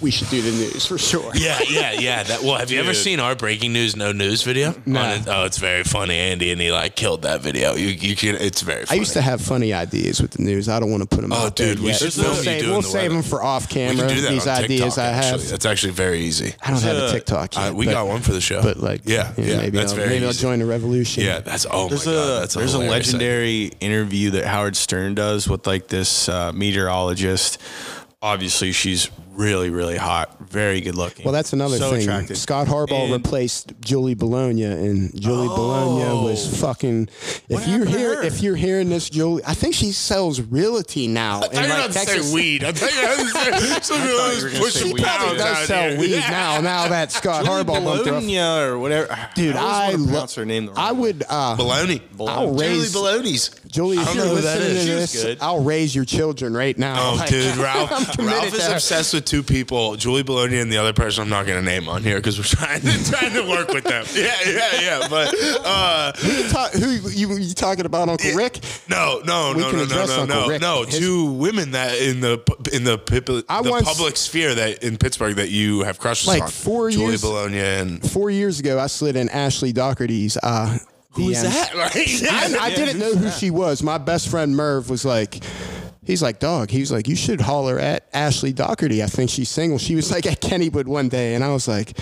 we 0.00 0.10
should 0.10 0.28
do 0.28 0.42
the 0.42 0.50
news 0.50 0.84
for 0.84 0.98
sure. 0.98 1.32
Yeah, 1.34 1.58
yeah, 1.68 1.92
yeah. 1.92 2.22
That, 2.22 2.42
well, 2.42 2.56
have 2.56 2.70
you 2.70 2.78
ever 2.80 2.92
seen 2.92 3.18
our 3.18 3.34
breaking 3.34 3.72
news 3.72 3.96
no 3.96 4.12
news 4.12 4.42
video? 4.42 4.74
No. 4.84 5.00
On? 5.00 5.22
Oh, 5.26 5.44
it's 5.44 5.56
very 5.58 5.84
funny, 5.84 6.14
Andy, 6.16 6.52
and 6.52 6.60
he 6.60 6.70
like 6.70 6.96
killed 6.96 7.22
that 7.22 7.40
video. 7.40 7.74
You, 7.74 7.88
you 7.88 8.14
can. 8.14 8.34
It's 8.36 8.60
very. 8.60 8.84
Funny. 8.84 8.98
I 8.98 9.00
used 9.00 9.14
to 9.14 9.22
have 9.22 9.40
funny 9.40 9.72
ideas 9.72 10.20
with 10.20 10.32
the 10.32 10.42
news. 10.42 10.68
I 10.68 10.80
don't 10.80 10.90
want 10.90 11.02
to 11.02 11.08
put 11.08 11.22
them 11.22 11.32
Oh, 11.32 11.46
out 11.46 11.56
there 11.56 11.70
Oh, 11.70 11.74
dude, 11.74 11.82
we 11.82 11.88
yet. 11.90 11.96
should 11.98 12.14
we'll 12.16 12.24
film 12.26 12.36
you 12.36 12.42
save, 12.42 12.60
doing 12.60 12.72
we'll 12.72 12.82
the 12.82 12.88
save 12.88 13.02
weather. 13.04 13.14
them 13.14 13.22
for 13.22 13.42
off 13.42 13.68
We 13.68 13.74
camera. 13.74 14.06
can 14.06 14.14
do 14.16 14.20
that 14.22 14.30
These 14.30 14.46
on 14.46 14.64
ideas 14.64 14.80
TikTok, 14.94 14.98
I 14.98 15.08
have. 15.08 15.24
Actually. 15.34 15.48
That's 15.50 15.66
actually 15.66 15.92
very 15.92 16.20
easy. 16.20 16.54
I 16.62 16.70
don't 16.72 16.82
have 16.82 16.96
a 16.96 17.12
TikTok 17.12 17.56
yet. 17.56 17.70
Uh, 17.70 17.74
we 17.74 17.86
but, 17.86 17.92
got 17.92 18.06
one 18.06 18.20
for 18.20 18.32
the 18.32 18.40
show. 18.42 18.60
but 18.62 18.76
like, 18.76 19.00
yeah, 19.04 19.32
you 19.36 19.44
know, 19.44 19.48
yeah, 19.50 19.56
maybe 19.58 19.78
that's 19.78 19.92
I'll, 19.92 19.96
very 19.96 20.08
maybe 20.10 20.26
I'll 20.26 20.32
join 20.32 20.58
the 20.58 20.66
revolution. 20.66 21.24
Yeah, 21.24 21.38
that's 21.40 21.66
oh 21.70 21.88
There's 21.88 22.04
my 22.06 22.12
god, 22.12 22.36
a 22.36 22.40
that's 22.40 22.54
a 22.54 22.58
there's 22.58 22.74
a 22.74 22.80
hilarious 22.82 23.14
idea. 23.14 23.18
legendary 23.18 23.64
interview 23.80 24.30
that 24.32 24.44
Howard 24.44 24.76
Stern 24.76 25.14
does 25.14 25.48
with 25.48 25.66
like 25.66 25.88
this 25.88 26.28
uh, 26.28 26.52
meteorologist. 26.52 27.58
Obviously, 28.22 28.72
she's 28.72 29.10
really 29.36 29.70
really 29.70 29.96
hot, 29.96 30.36
very 30.48 30.80
good 30.80 30.94
looking. 30.94 31.24
Well, 31.24 31.32
that's 31.32 31.52
another 31.52 31.76
so 31.78 31.90
thing. 31.90 32.02
Attractive. 32.02 32.36
Scott 32.38 32.66
Harbaugh 32.66 33.04
And- 33.04 33.12
replaced 33.12 33.72
Julie 33.80 34.14
Bologna, 34.14 34.64
and 34.64 35.20
Julie 35.20 35.48
Bologna 35.48 36.24
was 36.24 36.60
fucking. 36.60 37.08
If 37.48 37.68
you're 37.68 37.84
here, 37.84 38.22
if 38.22 38.42
you're 38.42 38.56
hearing 38.56 38.88
this, 38.88 39.08
Julie, 39.10 39.42
I 39.46 39.54
think 39.54 39.74
she 39.74 39.92
sells 39.92 40.40
realty 40.40 41.06
now. 41.08 41.38
I 41.38 41.48
thought 41.48 41.52
you 41.54 41.60
were 41.60 41.66
about 41.66 41.92
to 41.92 41.98
say 42.22 42.34
weed. 42.34 42.64
I 42.64 42.72
thought 42.72 42.92
you 42.92 43.00
were 43.00 43.14
about 43.14 43.60
to 43.60 43.66
say 43.66 43.80
something 43.82 44.08
thought 44.08 44.28
was 44.28 44.38
you 44.38 44.44
were 44.44 44.50
gonna 44.52 44.70
say 44.70 44.78
She 44.88 44.92
weed. 44.94 45.02
probably 45.02 45.26
pounds 45.28 45.38
does 45.42 45.66
sell 45.66 45.88
here. 45.90 45.98
weed 46.00 46.10
Yeah. 46.12 46.30
now. 46.30 46.60
Now 46.60 46.88
that 46.88 47.12
Scott 47.12 47.44
Julie 47.44 47.62
Harbaugh 47.62 47.66
bumped 47.66 48.06
her 48.06 48.14
off. 48.14 48.20
Bologna 48.22 48.38
or 48.40 48.78
whatever. 48.78 49.18
Dude, 49.34 49.56
I, 49.56 49.60
I, 49.60 49.92
always 49.92 50.06
wanna 50.06 50.26
her 50.36 50.44
name 50.44 50.66
the 50.66 50.72
I 50.76 50.92
would. 50.92 51.22
Uh, 51.28 51.56
Baloney. 51.56 52.00
I'll 52.20 52.46
Julie 52.54 52.60
raise 52.68 52.94
Baloney's. 52.94 53.50
Julie. 53.68 53.98
I 53.98 54.02
If 54.02 54.06
don't 54.06 54.16
you're 54.16 54.24
know 54.26 54.34
who 54.36 54.40
that 54.42 54.58
listening 54.58 54.76
is. 54.76 54.84
to 54.84 54.86
She 54.86 54.94
was 54.94 55.12
this, 55.12 55.22
good. 55.24 55.38
I'll 55.42 55.62
raise 55.62 55.94
your 55.94 56.04
children 56.04 56.54
right 56.56 56.76
now. 56.78 57.10
Oh, 57.12 57.16
Like, 57.16 57.28
dude, 57.28 57.56
Ralph. 57.56 57.90
Ralph 58.18 58.54
is 58.54 58.66
obsessed 58.68 59.12
with 59.14 59.25
two 59.26 59.42
people, 59.42 59.96
Julie 59.96 60.22
Bologna 60.22 60.58
and 60.58 60.72
the 60.72 60.78
other 60.78 60.92
person 60.92 61.22
I'm 61.22 61.28
not 61.28 61.44
going 61.46 61.58
to 61.58 61.64
name 61.64 61.88
on 61.88 62.02
here 62.02 62.16
because 62.16 62.38
we're 62.38 62.44
trying 62.64 62.80
to 62.80 63.10
trying 63.10 63.32
to 63.34 63.48
work 63.48 63.68
with 63.68 63.84
them. 63.84 64.04
Yeah, 64.14 64.34
yeah, 64.46 64.80
yeah. 64.80 65.06
But 65.10 65.34
uh, 65.64 66.12
You 66.22 66.48
talk- 66.48 66.72
who 66.72 66.90
you, 67.10 67.34
you 67.36 67.52
talking 67.54 67.84
about, 67.86 68.08
Uncle 68.08 68.32
Rick? 68.34 68.60
no, 68.88 69.20
no, 69.24 69.52
We 69.54 69.60
no, 69.62 69.70
can 69.70 69.78
no, 69.80 69.84
no, 69.86 70.06
no, 70.06 70.20
Uncle 70.22 70.26
no, 70.26 70.48
Rick. 70.48 70.60
no. 70.62 70.84
Two 70.84 71.32
women 71.32 71.72
that 71.72 71.98
in 71.98 72.20
the 72.20 72.34
in 72.72 72.84
the, 72.84 73.44
I 73.48 73.62
the 73.62 73.70
once- 73.70 73.86
public 73.86 74.16
sphere 74.16 74.54
that 74.54 74.82
in 74.82 74.96
Pittsburgh 74.96 75.36
that 75.36 75.50
you 75.50 75.82
have 75.82 75.98
crushes 75.98 76.28
Like 76.28 76.42
on. 76.44 76.48
four 76.50 76.90
Julie 76.90 77.06
years- 77.08 77.22
Bologna 77.22 77.58
and 77.58 78.10
Four 78.10 78.30
years 78.30 78.60
ago, 78.60 78.78
I 78.78 78.86
slid 78.86 79.16
in 79.16 79.28
Ashley 79.28 79.72
Dougherty's. 79.72 80.36
Uh, 80.42 80.78
who 81.12 81.30
is 81.30 81.38
DMs. 81.38 81.42
that? 81.44 81.74
Right? 81.76 82.56
I, 82.60 82.66
I 82.66 82.74
didn't 82.74 82.98
know 82.98 83.14
who 83.14 83.30
she 83.30 83.50
was. 83.50 83.82
My 83.82 83.96
best 83.98 84.28
friend 84.28 84.54
Merv 84.54 84.88
was 84.90 85.04
like, 85.04 85.42
he's 86.06 86.22
like, 86.22 86.38
dog. 86.38 86.70
He 86.70 86.80
was 86.80 86.92
like, 86.92 87.08
you 87.08 87.16
should 87.16 87.40
holler 87.40 87.78
at 87.78 88.06
Ashley 88.12 88.52
Dougherty. 88.52 89.02
I 89.02 89.06
think 89.06 89.30
she's 89.30 89.48
single. 89.50 89.78
She 89.78 89.94
was 89.94 90.10
like 90.10 90.26
at 90.26 90.40
Kennywood 90.40 90.86
one 90.86 91.08
day, 91.08 91.34
and 91.34 91.44
I 91.44 91.48
was 91.52 91.68
like, 91.68 91.98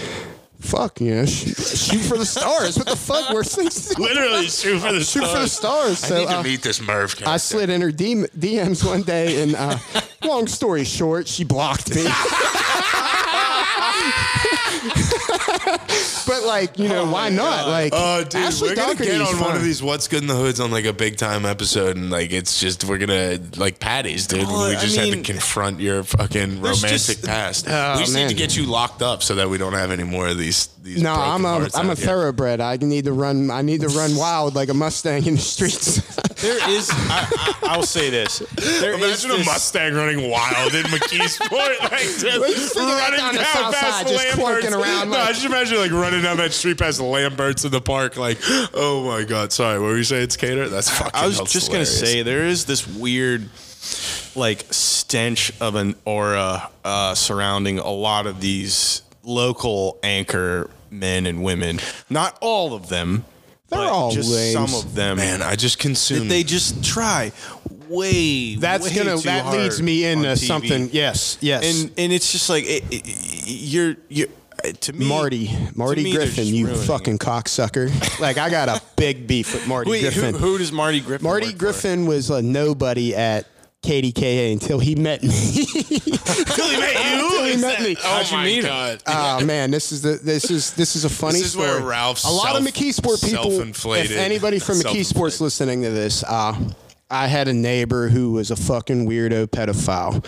fuck, 0.60 1.00
you 1.00 1.14
know, 1.14 1.26
sh- 1.26 1.54
shoot 1.54 2.00
for 2.00 2.16
the 2.16 2.24
stars. 2.26 2.76
What 2.76 2.86
the 2.86 2.96
fuck? 2.96 3.30
We're 3.32 3.44
things. 3.44 3.98
Literally 3.98 4.46
shoot 4.46 4.78
for 4.80 4.92
the 4.92 5.00
Shoot 5.02 5.26
for 5.26 5.38
the 5.40 5.48
stars. 5.48 6.10
I 6.10 6.18
need 6.18 6.28
to 6.28 6.38
uh, 6.38 6.42
meet 6.42 6.62
this 6.62 6.80
Merv 6.80 7.16
character. 7.16 7.28
I 7.28 7.36
slid 7.36 7.70
in 7.70 7.80
her 7.80 7.90
DMs 7.90 8.84
one 8.84 9.02
day, 9.02 9.42
and 9.42 9.54
uh, 9.54 9.78
long 10.24 10.46
story 10.46 10.84
short, 10.84 11.28
she 11.28 11.44
blocked 11.44 11.94
me. 11.94 12.04
But 16.44 16.48
like, 16.48 16.78
you 16.78 16.88
know, 16.88 17.02
oh 17.02 17.10
why 17.10 17.28
not? 17.30 17.68
Like, 17.68 17.92
Oh, 17.94 18.22
dude, 18.22 18.34
Ashley 18.36 18.70
we're 18.70 18.74
gonna 18.76 18.88
Dougherty 18.94 19.10
get 19.10 19.20
is 19.20 19.34
on 19.34 19.40
one 19.40 19.56
of 19.56 19.62
these 19.62 19.82
"What's 19.82 20.08
Good 20.08 20.22
in 20.22 20.26
the 20.28 20.34
Hoods" 20.34 20.60
on 20.60 20.70
like 20.70 20.84
a 20.84 20.92
big 20.92 21.16
time 21.16 21.46
episode, 21.46 21.96
and 21.96 22.10
like 22.10 22.32
it's 22.32 22.60
just 22.60 22.84
we're 22.84 22.98
gonna 22.98 23.38
like 23.56 23.78
patties, 23.80 24.26
dude. 24.26 24.44
Oh, 24.46 24.68
we 24.68 24.76
I 24.76 24.80
just 24.80 24.96
had 24.96 25.04
mean, 25.10 25.22
to 25.24 25.32
confront 25.32 25.80
your 25.80 26.02
fucking 26.04 26.60
romantic 26.60 26.90
just- 26.90 27.24
past. 27.26 27.66
Oh, 27.68 27.94
we 27.94 28.00
just 28.04 28.14
need 28.14 28.28
to 28.28 28.34
get 28.34 28.56
you 28.56 28.64
locked 28.66 29.02
up 29.02 29.22
so 29.22 29.36
that 29.36 29.48
we 29.48 29.58
don't 29.58 29.72
have 29.74 29.90
any 29.90 30.04
more 30.04 30.28
of 30.28 30.38
these. 30.38 30.68
these 30.82 31.00
No, 31.02 31.14
I'm 31.14 31.44
a 31.44 31.48
hearts 31.48 31.76
I'm 31.76 31.90
a 31.90 31.94
here. 31.94 32.06
thoroughbred. 32.06 32.60
I 32.60 32.76
need 32.76 33.06
to 33.06 33.12
run. 33.12 33.50
I 33.50 33.62
need 33.62 33.80
to 33.80 33.88
run 33.88 34.16
wild 34.16 34.54
like 34.54 34.68
a 34.68 34.74
Mustang 34.74 35.24
in 35.26 35.34
the 35.36 35.40
streets. 35.40 36.02
There 36.42 36.70
is. 36.70 36.90
I, 36.90 37.28
I, 37.62 37.68
I'll 37.74 37.84
say 37.84 38.10
this. 38.10 38.40
There 38.80 38.92
is 38.92 38.96
Imagine 39.24 39.30
a 39.30 39.36
this- 39.38 39.46
Mustang 39.46 39.94
running 39.94 40.30
wild 40.30 40.74
in 40.74 40.82
McKeesport, 40.84 41.80
like 41.80 42.02
just 42.02 42.24
Well, 42.24 42.48
you 42.50 42.56
figure 42.56 42.82
that 42.84 43.10
running 43.10 43.18
down 43.18 43.34
down, 43.34 43.34
the 43.34 43.44
south 43.44 43.74
past 43.74 43.96
side, 43.98 44.06
just 44.08 44.36
Lamberts. 44.38 44.66
clunking 44.66 44.78
around 44.78 45.10
No, 45.10 45.16
like- 45.18 45.28
I 45.28 45.32
just 45.32 45.44
imagine 45.46 45.78
like 45.78 45.92
running 45.92 46.22
down 46.36 46.44
that 46.44 46.52
street 46.52 46.78
past 46.78 47.00
Lamberts 47.00 47.64
in 47.64 47.70
the 47.70 47.80
park, 47.80 48.16
like, 48.16 48.38
oh 48.74 49.04
my 49.06 49.24
god, 49.24 49.52
sorry, 49.52 49.78
what 49.78 49.86
were 49.86 49.96
you 49.96 50.04
saying, 50.04 50.30
Skater? 50.30 50.68
That's 50.68 50.90
fucking. 50.90 51.12
I 51.14 51.26
was 51.26 51.40
just 51.40 51.70
gonna 51.70 51.86
say 51.86 52.22
there 52.22 52.44
is 52.44 52.64
this 52.64 52.86
weird, 52.86 53.48
like 54.34 54.64
stench 54.70 55.52
of 55.60 55.74
an 55.74 55.96
aura 56.04 56.70
uh, 56.84 57.14
surrounding 57.14 57.78
a 57.78 57.90
lot 57.90 58.26
of 58.26 58.40
these 58.40 59.02
local 59.22 59.98
anchor 60.02 60.70
men 60.90 61.26
and 61.26 61.42
women. 61.42 61.80
Not 62.10 62.38
all 62.40 62.74
of 62.74 62.88
them. 62.88 63.24
They're 63.68 63.78
but 63.78 63.88
all 63.88 64.10
just 64.10 64.30
lames. 64.30 64.52
some 64.52 64.80
of 64.80 64.94
them. 64.94 65.16
man, 65.16 65.42
I 65.42 65.56
just 65.56 65.78
that 65.78 65.82
consumed. 65.82 66.30
they 66.30 66.42
just 66.42 66.84
try 66.84 67.32
way. 67.88 68.56
That's 68.56 68.84
way 68.84 68.94
gonna 68.94 69.16
too 69.16 69.22
that 69.22 69.44
hard 69.44 69.58
leads 69.58 69.82
me 69.82 70.04
into 70.04 70.28
TV. 70.28 70.46
something. 70.46 70.88
Yes, 70.92 71.38
yes. 71.40 71.64
and 71.64 71.90
and 71.98 72.12
it's 72.12 72.30
just 72.30 72.48
like 72.50 72.64
it, 72.64 72.84
it, 72.90 73.02
you're 73.46 73.96
you. 74.08 74.28
To 74.72 74.92
me, 74.94 75.06
Marty, 75.08 75.50
Marty 75.74 76.04
me, 76.04 76.12
Griffin, 76.12 76.46
you 76.46 76.66
ruining 76.66 76.82
fucking 76.86 77.18
cocksucker. 77.18 77.90
like 78.20 78.38
I 78.38 78.48
got 78.50 78.68
a 78.68 78.80
big 78.96 79.26
beef 79.26 79.52
with 79.52 79.66
Marty 79.68 79.90
Wait, 79.90 80.02
who, 80.12 80.20
Griffin. 80.20 80.34
who 80.40 80.56
does 80.58 80.72
Marty 80.72 81.00
Griffin? 81.00 81.24
Marty 81.24 81.46
work 81.46 81.52
for? 81.54 81.58
Griffin 81.58 82.06
was 82.06 82.30
a 82.30 82.40
nobody 82.40 83.14
at 83.14 83.46
KDKA 83.82 84.52
until 84.52 84.78
he 84.78 84.94
met 84.94 85.22
me. 85.22 85.28
Until 86.26 86.68
he 86.68 86.76
met 86.78 86.94
you. 86.94 87.24
Until 87.26 87.44
he 87.44 87.56
met 87.58 87.80
me. 87.82 87.96
Oh 87.98 88.02
How'd 88.02 88.30
you 88.30 88.36
my 88.38 88.44
meet 88.44 88.56
him? 88.56 88.64
god. 88.64 89.02
Oh 89.06 89.44
man, 89.44 89.70
this 89.70 89.92
is 89.92 90.00
the 90.02 90.12
this 90.22 90.50
is 90.50 90.72
this 90.74 90.96
is 90.96 91.04
a 91.04 91.10
funny 91.10 91.34
This 91.38 91.48
is 91.48 91.52
story. 91.52 91.68
where 91.68 91.80
Ralph's 91.82 92.24
a 92.24 92.30
lot 92.30 92.56
of 92.56 92.62
self- 92.64 92.74
McKeesport 92.74 93.22
people. 93.24 93.50
self-inflated- 93.50 94.10
If 94.12 94.16
anybody 94.16 94.58
from 94.58 94.76
McKeesport's 94.78 95.40
listening 95.42 95.82
to 95.82 95.90
this, 95.90 96.24
uh, 96.24 96.54
I 97.14 97.28
had 97.28 97.46
a 97.46 97.52
neighbor 97.52 98.08
who 98.08 98.32
was 98.32 98.50
a 98.50 98.56
fucking 98.56 99.06
weirdo 99.08 99.46
pedophile, 99.46 100.24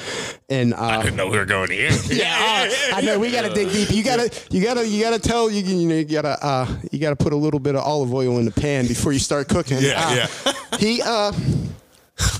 and 0.49 0.73
uh, 0.73 0.77
I 0.81 1.03
didn't 1.03 1.17
know 1.17 1.27
we 1.29 1.37
were 1.37 1.45
going 1.45 1.71
here. 1.73 1.91
yeah, 2.11 2.69
uh, 2.71 2.97
I 2.97 3.01
know 3.01 3.19
we 3.19 3.33
gotta 3.33 3.53
dig 3.53 3.71
deep. 3.73 3.91
You 3.91 4.05
gotta, 4.05 4.31
you 4.51 4.63
gotta, 4.63 4.87
you 4.87 5.03
gotta 5.03 5.19
tell 5.19 5.51
you, 5.51 5.63
you 5.63 5.89
know, 5.89 5.97
you 5.97 6.05
gotta, 6.05 6.39
uh, 6.41 6.67
you 6.93 7.01
gotta 7.01 7.17
put 7.17 7.33
a 7.33 7.37
little 7.37 7.59
bit 7.59 7.75
of 7.75 7.83
olive 7.83 8.15
oil 8.15 8.39
in 8.39 8.45
the 8.45 8.53
pan 8.53 8.87
before 8.87 9.13
you 9.13 9.19
start 9.19 9.49
cooking. 9.49 9.79
Yeah, 9.81 10.29
Uh, 10.45 10.53
He, 10.79 11.03
uh, 11.03 11.33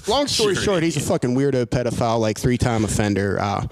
long 0.07 0.27
story 0.29 0.55
short, 0.55 0.83
he's 0.85 0.97
a 0.97 1.01
fucking 1.01 1.35
weirdo 1.37 1.67
pedophile, 1.67 2.21
like 2.21 2.39
three 2.39 2.57
time 2.59 2.85
offender. 2.85 3.39
Uh, 3.41 3.67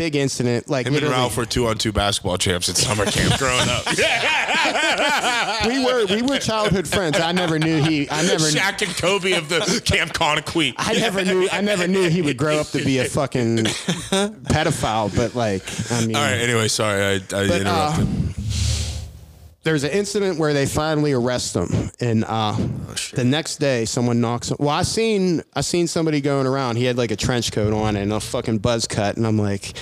big 0.00 0.16
incident, 0.16 0.70
like 0.70 0.86
Him 0.86 0.94
and 0.94 1.02
literally- 1.02 1.14
Ralph 1.14 1.36
were 1.36 1.44
two 1.44 1.66
on 1.66 1.76
two 1.76 1.92
basketball 1.92 2.38
champs 2.38 2.70
at 2.70 2.78
summer 2.78 3.04
camp 3.04 3.38
growing 3.38 3.68
up. 3.68 3.84
we 5.66 5.84
were 5.84 6.06
we 6.06 6.22
were 6.22 6.38
childhood 6.38 6.88
friends. 6.88 7.20
I 7.20 7.32
never 7.32 7.58
knew 7.58 7.82
he. 7.82 8.08
I 8.10 8.22
never. 8.22 8.44
Shaq 8.44 8.80
and 8.80 8.96
Kobe 8.96 9.32
of 9.32 9.50
the 9.50 9.82
Camp 9.84 10.14
Kon-O-Kwee. 10.14 10.72
I 10.78 10.94
never 10.94 11.22
knew. 11.22 11.48
I 11.52 11.60
never 11.60 11.86
knew 11.86 12.08
he 12.08 12.22
would 12.22 12.38
grow 12.38 12.58
up 12.58 12.68
to 12.68 12.82
be 12.82 12.96
a 12.98 13.04
fucking 13.04 13.56
pedophile. 14.48 15.14
But 15.14 15.34
like, 15.34 15.64
I 15.92 16.06
mean, 16.06 16.16
All 16.16 16.22
right. 16.22 16.40
Anyway, 16.40 16.68
sorry, 16.68 17.02
I, 17.02 17.12
I 17.16 17.18
But, 17.20 17.50
uh, 17.50 17.94
interrupted. 17.98 18.08
There's 19.70 19.84
an 19.84 19.92
incident 19.92 20.36
where 20.36 20.52
they 20.52 20.66
finally 20.66 21.12
arrest 21.12 21.54
him, 21.54 21.92
and 22.00 22.24
uh, 22.24 22.56
the 23.14 23.22
next 23.22 23.58
day 23.58 23.84
someone 23.84 24.20
knocks. 24.20 24.52
Well, 24.58 24.68
I 24.68 24.82
seen 24.82 25.42
I 25.54 25.60
seen 25.60 25.86
somebody 25.86 26.20
going 26.20 26.48
around. 26.48 26.74
He 26.74 26.86
had 26.86 26.98
like 26.98 27.12
a 27.12 27.16
trench 27.16 27.52
coat 27.52 27.72
on 27.72 27.94
and 27.94 28.12
a 28.12 28.18
fucking 28.18 28.58
buzz 28.58 28.86
cut, 28.88 29.16
and 29.16 29.24
I'm 29.26 29.38
like. 29.38 29.74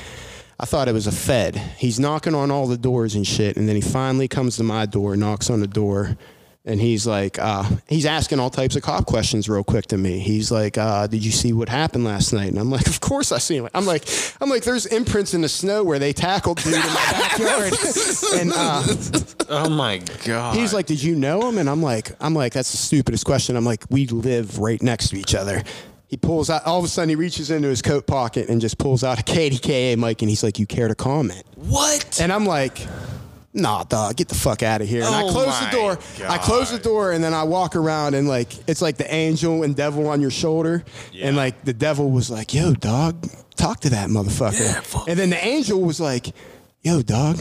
I 0.60 0.66
thought 0.66 0.88
it 0.88 0.92
was 0.92 1.06
a 1.06 1.12
Fed. 1.12 1.54
He's 1.54 2.00
knocking 2.00 2.34
on 2.34 2.50
all 2.50 2.66
the 2.66 2.76
doors 2.76 3.14
and 3.14 3.24
shit, 3.24 3.56
and 3.56 3.68
then 3.68 3.76
he 3.76 3.80
finally 3.80 4.26
comes 4.26 4.56
to 4.56 4.64
my 4.64 4.86
door, 4.86 5.16
knocks 5.16 5.50
on 5.50 5.60
the 5.60 5.68
door, 5.68 6.18
and 6.64 6.80
he's 6.80 7.06
like, 7.06 7.38
uh, 7.38 7.64
he's 7.88 8.04
asking 8.04 8.40
all 8.40 8.50
types 8.50 8.76
of 8.76 8.82
cop 8.82 9.06
questions 9.06 9.48
real 9.48 9.64
quick 9.64 9.86
to 9.86 9.96
me. 9.96 10.18
He's 10.18 10.50
like, 10.50 10.76
uh, 10.76 11.06
"Did 11.06 11.24
you 11.24 11.30
see 11.32 11.52
what 11.52 11.68
happened 11.68 12.04
last 12.04 12.32
night?" 12.32 12.48
And 12.48 12.58
I'm 12.58 12.70
like, 12.70 12.86
"Of 12.94 13.00
course 13.00 13.32
I 13.32 13.38
seen 13.38 13.64
it." 13.64 13.70
I'm 13.74 13.86
like, 13.86 14.04
"I'm 14.40 14.50
like, 14.50 14.64
there's 14.64 14.86
imprints 14.86 15.32
in 15.34 15.40
the 15.40 15.48
snow 15.48 15.82
where 15.82 15.98
they 15.98 16.12
tackled 16.12 16.58
dude 16.58 16.74
in 16.74 16.80
my 16.80 16.86
backyard," 17.12 17.72
and 18.34 18.52
uh, 18.54 18.82
Oh 19.50 19.70
my 19.70 20.02
god. 20.26 20.56
He's 20.56 20.74
like, 20.74 20.86
"Did 20.86 21.02
you 21.02 21.14
know 21.14 21.48
him?" 21.48 21.58
And 21.58 21.70
I'm 21.70 21.82
like, 21.82 22.10
"I'm 22.20 22.34
like, 22.34 22.52
that's 22.52 22.70
the 22.70 22.76
stupidest 22.76 23.24
question." 23.24 23.56
I'm 23.56 23.64
like, 23.64 23.84
"We 23.88 24.06
live 24.06 24.58
right 24.58 24.82
next 24.82 25.08
to 25.10 25.16
each 25.16 25.34
other." 25.34 25.62
He 26.06 26.16
pulls 26.16 26.48
out. 26.48 26.64
All 26.64 26.78
of 26.78 26.84
a 26.84 26.88
sudden, 26.88 27.10
he 27.10 27.14
reaches 27.16 27.50
into 27.50 27.68
his 27.68 27.82
coat 27.82 28.06
pocket 28.06 28.48
and 28.48 28.60
just 28.62 28.78
pulls 28.78 29.04
out 29.04 29.20
a 29.20 29.22
KDKA 29.22 29.96
mic, 29.96 30.22
and 30.22 30.28
he's 30.28 30.42
like, 30.42 30.58
"You 30.58 30.66
care 30.66 30.88
to 30.88 30.94
comment?" 30.94 31.44
what? 31.54 32.20
And 32.20 32.32
I'm 32.32 32.44
like, 32.46 32.86
"Nah, 33.58 33.84
dog, 33.84 34.16
get 34.16 34.28
the 34.28 34.34
fuck 34.34 34.62
out 34.62 34.80
of 34.80 34.88
here." 34.88 35.02
And 35.02 35.14
I 35.14 35.22
Oh 35.24 35.30
close 35.30 35.58
the 35.58 35.64
my 35.66 35.70
door. 35.70 35.98
I 36.28 36.38
close 36.38 36.70
the 36.70 36.76
God. 36.78 36.84
door, 36.84 37.12
and 37.12 37.22
then 37.22 37.34
I 37.34 37.42
walk 37.42 37.76
around, 37.76 38.14
and 38.14 38.28
like, 38.28 38.52
it's 38.68 38.80
like 38.80 38.96
the 38.96 39.12
angel 39.12 39.62
and 39.62 39.74
devil 39.76 40.08
on 40.08 40.20
your 40.20 40.30
shoulder, 40.30 40.84
and 41.20 41.36
like 41.36 41.64
the 41.64 41.72
devil 41.74 42.10
was 42.10 42.30
like, 42.30 42.54
"Yo, 42.54 42.72
dog, 42.74 43.26
talk 43.56 43.80
to 43.80 43.90
that 43.90 44.08
motherfucker," 44.08 45.06
and 45.08 45.18
then 45.18 45.30
the 45.30 45.44
angel 45.44 45.80
was 45.80 46.00
like, 46.00 46.28
"Yo, 46.82 47.02
dog." 47.02 47.38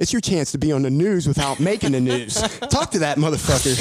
It's 0.00 0.12
your 0.12 0.20
chance 0.20 0.52
to 0.52 0.58
be 0.58 0.70
on 0.70 0.82
the 0.82 0.90
news 0.90 1.26
without 1.26 1.58
making 1.58 1.90
the 1.90 1.98
news. 2.00 2.34
Talk 2.70 2.92
to 2.92 3.00
that 3.00 3.18
motherfucker. 3.18 3.74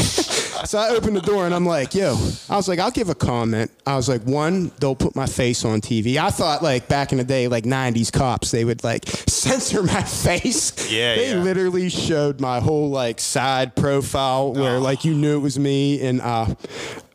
So 0.66 0.78
I 0.80 0.90
opened 0.90 1.16
the 1.16 1.22
door 1.22 1.46
and 1.46 1.54
I'm 1.54 1.66
like, 1.66 1.94
yo, 1.96 2.14
I 2.50 2.56
was 2.56 2.68
like, 2.68 2.80
I'll 2.80 2.92
give 2.92 3.10
a 3.10 3.16
comment. 3.16 3.72
I 3.86 3.96
was 3.96 4.10
like, 4.10 4.22
one, 4.24 4.72
they'll 4.80 4.96
put 4.96 5.16
my 5.16 5.26
face 5.26 5.64
on 5.66 5.82
TV. 5.82 6.18
I 6.18 6.30
thought 6.30 6.62
like 6.64 6.88
back 6.88 7.12
in 7.12 7.18
the 7.18 7.24
day, 7.24 7.48
like 7.48 7.64
90s 7.64 8.12
cops, 8.12 8.52
they 8.52 8.66
would 8.66 8.84
like 8.84 9.06
censor 9.28 9.84
my 9.84 10.02
face. 10.04 10.92
Yeah, 10.92 11.16
They 11.16 11.30
yeah. 11.32 11.42
literally 11.44 11.90
showed 11.90 12.40
my 12.40 12.60
whole 12.60 12.90
like 12.90 13.20
side 13.20 13.76
profile 13.76 14.54
where 14.54 14.80
like 14.80 15.06
you 15.06 15.14
knew 15.14 15.36
it 15.38 15.42
was 15.42 15.58
me. 15.60 16.02
And 16.06 16.22
uh, 16.22 16.54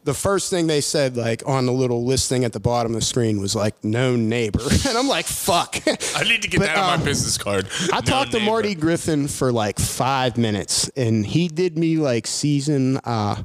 the 0.05 0.15
first 0.15 0.51
thing 0.51 0.67
they 0.67 0.81
said 0.81 1.17
like 1.17 1.43
on 1.47 1.67
the 1.67 1.73
little 1.73 2.05
listing 2.05 2.45
at 2.45 2.53
the 2.53 2.61
bottom 2.61 2.95
of 2.95 3.01
the 3.01 3.05
screen 3.07 3.41
was 3.41 3.55
like 3.55 3.83
known 3.85 4.29
neighbor. 4.29 4.61
and 4.89 4.99
I'm 4.99 5.09
like, 5.09 5.27
fuck. 5.27 5.77
I 6.17 6.25
need 6.25 6.43
to 6.43 6.49
get 6.49 6.61
But, 6.61 6.67
that 6.67 6.77
on 6.79 6.95
um, 6.95 7.01
my 7.01 7.05
business 7.07 7.39
card. 7.39 7.69
I 7.93 8.01
talked 8.01 8.33
to 8.33 8.39
neighbor. 8.39 8.51
Marty 8.51 8.75
Griffin 8.75 9.29
for 9.29 9.53
like 9.53 9.79
five 9.79 10.37
minutes, 10.37 10.89
and 10.97 11.25
he 11.25 11.49
did 11.49 11.79
me 11.79 11.97
like 11.99 12.27
season. 12.27 12.99
Uh, 12.99 13.43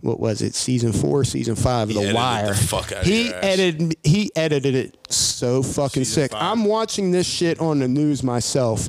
what 0.00 0.20
was 0.20 0.42
it? 0.42 0.54
Season 0.54 0.92
four, 0.92 1.24
season 1.24 1.56
five 1.56 1.88
of 1.88 1.94
The 1.94 2.12
Wire. 2.14 2.52
the 2.54 3.00
he 3.04 3.32
edited. 3.32 3.96
He 4.04 4.30
edited 4.36 4.74
it 4.74 4.96
so 5.12 5.62
fucking 5.62 6.04
sick. 6.04 6.32
five. 6.32 6.42
I'm 6.42 6.64
watching 6.64 7.10
this 7.10 7.26
shit 7.26 7.60
on 7.60 7.78
the 7.80 7.88
news 7.88 8.22
myself, 8.22 8.88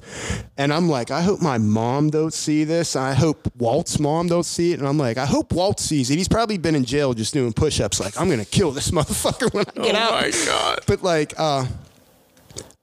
and 0.57 0.73
I'm 0.73 0.89
like, 0.89 1.09
I 1.11 1.21
hope 1.21 1.41
my 1.41 1.57
mom 1.57 2.09
don't 2.09 2.33
see 2.33 2.63
this. 2.63 2.95
I 2.95 3.13
hope 3.13 3.51
Walt's 3.57 3.99
mom 3.99 4.27
don't 4.27 4.43
see 4.45 4.73
it, 4.73 4.79
and 4.79 4.87
I'm 4.87 4.97
like, 4.97 5.17
I 5.17 5.25
hope 5.25 5.53
Walt 5.53 5.79
sees 5.79 6.09
it. 6.11 6.17
He's 6.17 6.27
probably 6.27 6.57
been 6.57 6.75
in 6.75 6.85
jail 6.85 7.13
just 7.13 7.33
doing 7.33 7.53
push-ups. 7.53 7.99
Like, 7.99 8.19
I'm 8.19 8.29
gonna 8.29 8.45
kill 8.45 8.71
this 8.71 8.91
motherfucker 8.97 9.53
when 9.53 9.65
I 9.77 9.81
get 9.87 9.95
Oh 9.95 9.99
out. 9.99 10.11
my 10.21 10.31
God. 10.45 10.79
But 10.87 11.03
like, 11.03 11.33
uh, 11.37 11.65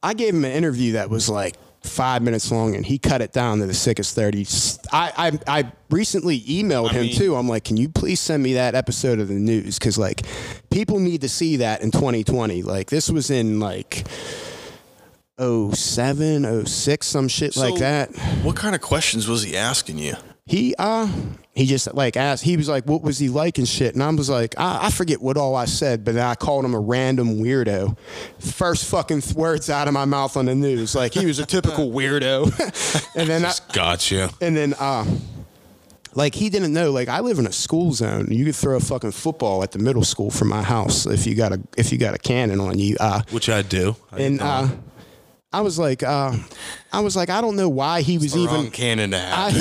I 0.02 0.14
gave 0.14 0.34
him 0.34 0.44
an 0.44 0.52
interview 0.52 0.92
that 0.92 1.08
was 1.10 1.28
like 1.28 1.56
five 1.84 2.22
minutes 2.22 2.50
long, 2.50 2.74
and 2.74 2.84
he 2.84 2.98
cut 2.98 3.20
it 3.20 3.32
down 3.32 3.58
to 3.58 3.66
the 3.66 3.74
sickest 3.74 4.14
thirty. 4.14 4.46
I 4.92 5.38
I, 5.46 5.60
I 5.60 5.72
recently 5.90 6.40
emailed 6.40 6.90
him 6.90 7.02
mean- 7.02 7.14
too. 7.14 7.36
I'm 7.36 7.48
like, 7.48 7.64
can 7.64 7.76
you 7.76 7.88
please 7.88 8.20
send 8.20 8.42
me 8.42 8.54
that 8.54 8.74
episode 8.74 9.20
of 9.20 9.28
the 9.28 9.34
news? 9.34 9.78
Because 9.78 9.98
like, 9.98 10.22
people 10.70 10.98
need 10.98 11.20
to 11.20 11.28
see 11.28 11.56
that 11.56 11.82
in 11.82 11.90
2020. 11.90 12.62
Like, 12.62 12.90
this 12.90 13.10
was 13.10 13.30
in 13.30 13.60
like. 13.60 14.06
07, 15.36 16.64
06, 16.64 17.06
some 17.08 17.26
shit 17.26 17.56
like 17.56 17.74
that. 17.80 18.14
What 18.44 18.54
kind 18.54 18.72
of 18.72 18.80
questions 18.80 19.26
was 19.26 19.42
he 19.42 19.56
asking 19.56 19.98
you? 19.98 20.14
He 20.46 20.74
uh 20.78 21.10
he 21.54 21.64
just 21.64 21.94
like 21.94 22.18
asked 22.18 22.44
he 22.44 22.58
was 22.58 22.68
like 22.68 22.84
what 22.84 23.00
was 23.00 23.18
he 23.18 23.30
like 23.30 23.56
and 23.56 23.66
shit? 23.66 23.94
And 23.94 24.02
I 24.02 24.10
was 24.10 24.28
like 24.28 24.54
I, 24.58 24.86
I 24.86 24.90
forget 24.90 25.22
what 25.22 25.38
all 25.38 25.56
I 25.56 25.64
said 25.64 26.04
but 26.04 26.14
then 26.14 26.26
I 26.26 26.34
called 26.34 26.66
him 26.66 26.74
a 26.74 26.78
random 26.78 27.36
weirdo. 27.38 27.96
First 28.40 28.84
fucking 28.90 29.22
th- 29.22 29.34
words 29.34 29.70
out 29.70 29.88
of 29.88 29.94
my 29.94 30.04
mouth 30.04 30.36
on 30.36 30.44
the 30.44 30.54
news. 30.54 30.94
Like 30.94 31.14
he 31.14 31.24
was 31.24 31.38
a 31.38 31.46
typical 31.46 31.90
weirdo. 31.92 32.52
And 33.16 33.28
then 33.28 33.44
I, 33.44 33.48
got 33.68 33.72
Gotcha. 33.72 34.30
and 34.42 34.54
then 34.54 34.74
uh 34.74 35.06
like 36.14 36.34
he 36.34 36.50
didn't 36.50 36.74
know 36.74 36.90
like 36.92 37.08
I 37.08 37.20
live 37.20 37.38
in 37.38 37.46
a 37.46 37.52
school 37.52 37.92
zone. 37.92 38.26
You 38.30 38.44
could 38.44 38.54
throw 38.56 38.76
a 38.76 38.80
fucking 38.80 39.12
football 39.12 39.62
at 39.62 39.72
the 39.72 39.78
middle 39.78 40.04
school 40.04 40.30
from 40.30 40.48
my 40.48 40.62
house 40.62 41.06
if 41.06 41.26
you 41.26 41.34
got 41.34 41.52
a 41.52 41.60
if 41.78 41.90
you 41.90 41.96
got 41.96 42.12
a 42.14 42.18
cannon 42.18 42.60
on 42.60 42.78
you 42.78 42.96
uh 43.00 43.22
Which 43.30 43.48
I 43.48 43.62
do. 43.62 43.96
I 44.12 44.18
and 44.20 44.40
uh 44.42 44.68
I 45.54 45.60
was 45.60 45.78
like 45.78 46.02
uh 46.02 46.36
I 46.92 46.98
was 47.00 47.14
like 47.14 47.30
I 47.30 47.40
don't 47.40 47.54
know 47.54 47.68
why 47.68 48.00
he 48.02 48.18
was 48.18 48.36
even 48.36 48.52
wrong 48.52 48.70
cannon 48.72 49.12
to 49.12 49.18
have. 49.18 49.52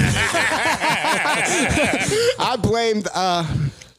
I 2.40 2.58
blamed. 2.60 3.08
Uh, 3.14 3.46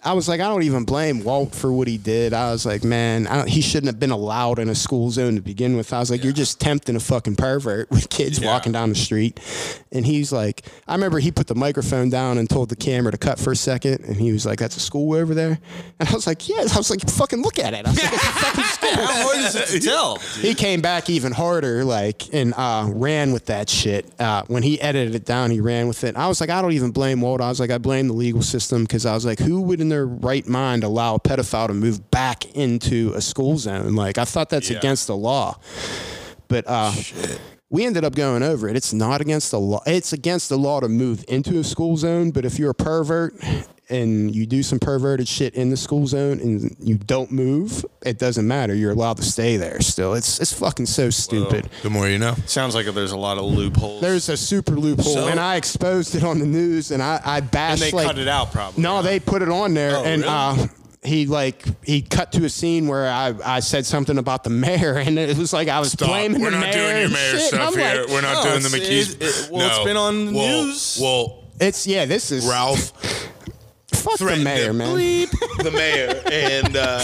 I 0.05 0.13
was 0.13 0.29
like, 0.29 0.41
I 0.41 0.49
don't 0.49 0.65
even 0.65 0.85
blame 0.85 1.25
Walt 1.25 1.55
for 1.55 1.73
what 1.73 1.89
he 1.89 1.97
did. 1.97 2.35
I 2.35 2.51
was 2.53 2.67
like, 2.67 2.85
man, 2.85 3.27
I 3.27 3.37
don't, 3.37 3.49
he 3.49 3.63
shouldn't 3.63 3.87
have 3.87 3.99
been 3.99 4.11
allowed 4.11 4.59
in 4.59 4.69
a 4.69 4.75
school 4.75 5.11
zone 5.11 5.37
to 5.37 5.41
begin 5.41 5.77
with. 5.77 5.93
I 5.95 5.99
was 5.99 6.11
like, 6.11 6.23
you're 6.23 6.35
just 6.35 6.61
tempting 6.61 6.95
a 6.95 7.01
fucking 7.01 7.37
pervert 7.37 7.91
with 7.91 8.11
kids 8.11 8.39
walking 8.41 8.73
down 8.73 8.91
the 8.91 8.95
street. 8.95 9.41
And 9.93 10.05
he's 10.05 10.31
like, 10.31 10.67
I 10.87 10.95
remember 10.95 11.21
he 11.21 11.31
put 11.31 11.47
the 11.47 11.55
microphone 11.55 12.11
down 12.11 12.37
and 12.37 12.51
told 12.51 12.69
the 12.69 12.77
camera 12.77 13.13
to 13.13 13.19
cut 13.19 13.39
for 13.39 13.53
a 13.53 13.57
second. 13.57 14.05
And 14.05 14.17
he 14.17 14.33
was 14.33 14.45
like, 14.45 14.59
that's 14.59 14.77
a 14.77 14.81
school 14.81 15.15
over 15.15 15.35
there. 15.35 15.59
And 15.99 16.09
I 16.09 16.13
was 16.13 16.27
like, 16.27 16.49
yeah. 16.49 16.57
I 16.57 16.77
was 16.77 16.91
like, 16.91 17.09
fucking 17.09 17.43
look 17.43 17.59
at 17.59 17.73
it. 17.73 17.87
I 17.87 17.91
was 17.91 18.03
like, 18.03 18.13
it's 18.13 18.25
a 18.25 18.33
fucking 18.33 18.65
school. 18.65 19.07
How 19.07 19.23
hard 19.23 19.39
is 19.39 19.55
it 19.55 19.67
to 19.69 19.81
tell? 19.81 20.19
he 20.41 20.55
came 20.55 20.83
back 20.83 21.09
even 21.09 21.33
harder, 21.33 21.85
like, 21.85 22.35
and 22.35 22.53
uh, 22.57 22.91
ran 22.93 23.33
with 23.33 23.47
that 23.47 23.71
shit. 23.71 24.07
Uh, 24.21 24.43
when 24.49 24.63
he 24.63 24.81
edited 24.81 25.15
it 25.15 25.25
down, 25.25 25.51
he 25.51 25.61
ran 25.61 25.89
with 25.89 26.05
it. 26.05 26.17
I 26.17 26.29
was 26.29 26.41
like, 26.41 26.51
I 26.51 26.61
don't 26.61 26.73
even 26.73 26.91
blame 26.91 27.21
Walt. 27.21 27.41
I 27.41 27.49
was 27.49 27.61
like, 27.61 27.71
I 27.71 27.79
blame 27.79 28.09
the 28.09 28.15
legal 28.15 28.43
system 28.43 28.83
because 28.83 29.07
I 29.07 29.15
was 29.15 29.25
like, 29.25 29.39
who 29.39 29.63
would 29.63 29.81
in 29.81 29.89
their 29.95 30.07
right 30.07 30.47
mind 30.49 30.83
allow 30.83 31.15
a 31.15 31.21
pedophile 31.21 31.69
to 31.69 31.75
move 31.75 32.11
back 32.11 32.45
into 32.57 33.13
a 33.15 33.21
school 33.21 33.57
zone? 33.59 33.95
Like, 33.95 34.19
I 34.19 34.25
thought 34.25 34.51
that's 34.51 34.71
Yeah. 34.71 34.79
against 34.79 35.07
the 35.07 35.17
law. 35.17 35.57
But 36.49 36.65
uh, 36.67 36.93
we 37.71 37.85
ended 37.87 38.05
up 38.05 38.15
going 38.17 38.43
over 38.43 38.69
it. 38.69 38.77
It's 38.77 38.93
not 38.93 39.21
against 39.21 39.51
the 39.53 39.61
law. 39.61 39.83
It's 39.87 40.13
against 40.13 40.49
the 40.49 40.59
law 40.59 40.81
to 40.81 40.89
move 40.89 41.25
into 41.29 41.59
a 41.61 41.65
school 41.65 41.97
zone. 41.97 42.33
But 42.33 42.45
if 42.45 42.59
you're 42.59 42.71
a 42.71 42.75
pervert 42.75 43.35
and 43.91 44.35
you 44.35 44.47
do 44.47 44.63
some 44.63 44.79
perverted 44.79 45.29
shit 45.29 45.55
in 45.55 45.71
the 45.71 45.77
school 45.77 46.07
zone 46.07 46.41
and 46.41 46.75
you 46.81 46.97
don't 46.97 47.31
move, 47.31 47.85
it 48.05 48.19
doesn't 48.19 48.47
matter. 48.49 48.75
You're 48.75 48.93
allowed 48.93 49.19
to 49.19 49.23
stay 49.23 49.57
there 49.57 49.81
still. 49.81 50.15
It's 50.15 50.41
it's 50.41 50.53
fucking 50.53 50.87
so 50.87 51.11
stupid. 51.11 51.69
the 51.83 51.91
more 51.91 52.09
you 52.09 52.19
know. 52.19 52.35
Sounds 52.47 52.75
like 52.75 52.87
there's 52.87 53.13
a 53.13 53.17
lot 53.19 53.39
of 53.39 53.45
loopholes. 53.45 54.01
There's 54.01 54.29
a 54.29 54.37
super 54.37 54.73
loophole, 54.73 55.05
So- 55.15 55.29
and 55.29 55.39
I 55.39 55.57
exposed 55.57 56.15
it 56.15 56.25
on 56.25 56.39
the 56.39 56.47
news, 56.47 56.91
and 56.91 57.03
I 57.03 57.21
I 57.25 57.39
and 57.39 57.51
bashed 57.51 57.83
they 57.83 57.91
like 57.91 58.07
cut 58.07 58.19
it 58.19 58.29
out 58.29 58.53
probably. 58.53 58.83
no, 58.83 58.97
huh? 58.97 59.03
they 59.03 59.21
put 59.21 59.43
it 59.43 59.49
on 59.51 59.75
there, 59.75 59.97
Oh, 59.97 60.03
and 60.05 60.23
really? 60.23 60.35
uh, 60.35 60.67
he 61.03 61.27
like 61.27 61.63
he 61.87 62.01
cut 62.01 62.33
to 62.33 62.47
a 62.47 62.49
scene 62.49 62.87
where 62.89 63.07
I, 63.11 63.35
I 63.45 63.61
said 63.61 63.85
something 63.85 64.17
about 64.17 64.43
the 64.45 64.49
mayor 64.51 64.95
and 64.97 65.19
it 65.19 65.37
was 65.37 65.53
like 65.53 65.69
I 65.69 65.79
was 65.79 65.93
Stop. 65.93 66.09
blaming 66.09 66.41
We're 66.41 66.51
the 66.51 66.59
mayor. 66.59 66.61
We're 66.61 66.67
not 66.67 66.73
doing 66.73 67.01
your 67.03 67.11
mayor 67.11 67.31
shit. 67.33 67.41
Stuff 67.43 67.75
here. 67.75 68.01
like, 68.01 68.09
We're 68.09 68.21
not 68.23 68.45
No, 68.45 68.51
doing 68.51 68.63
the 68.63 68.77
it's- 68.79 69.09
McKees. 69.09 69.15
it- 69.17 69.23
it- 69.47 69.53
well, 69.53 69.69
it's 69.69 69.85
been 69.85 69.97
on 69.99 70.27
the 70.27 70.33
well, 70.33 70.65
news. 70.65 70.99
Well, 71.03 71.43
it's 71.61 71.87
yeah, 71.87 72.07
this 72.07 72.33
is 72.33 72.47
Ralph 72.47 72.93
fuck 74.05 74.19
the 74.19 74.37
mayor, 74.37 74.71
him. 74.71 74.79
man. 74.79 74.95
the 75.59 75.71
mayor 75.71 76.23
and 76.31 76.77
uh, 76.77 77.01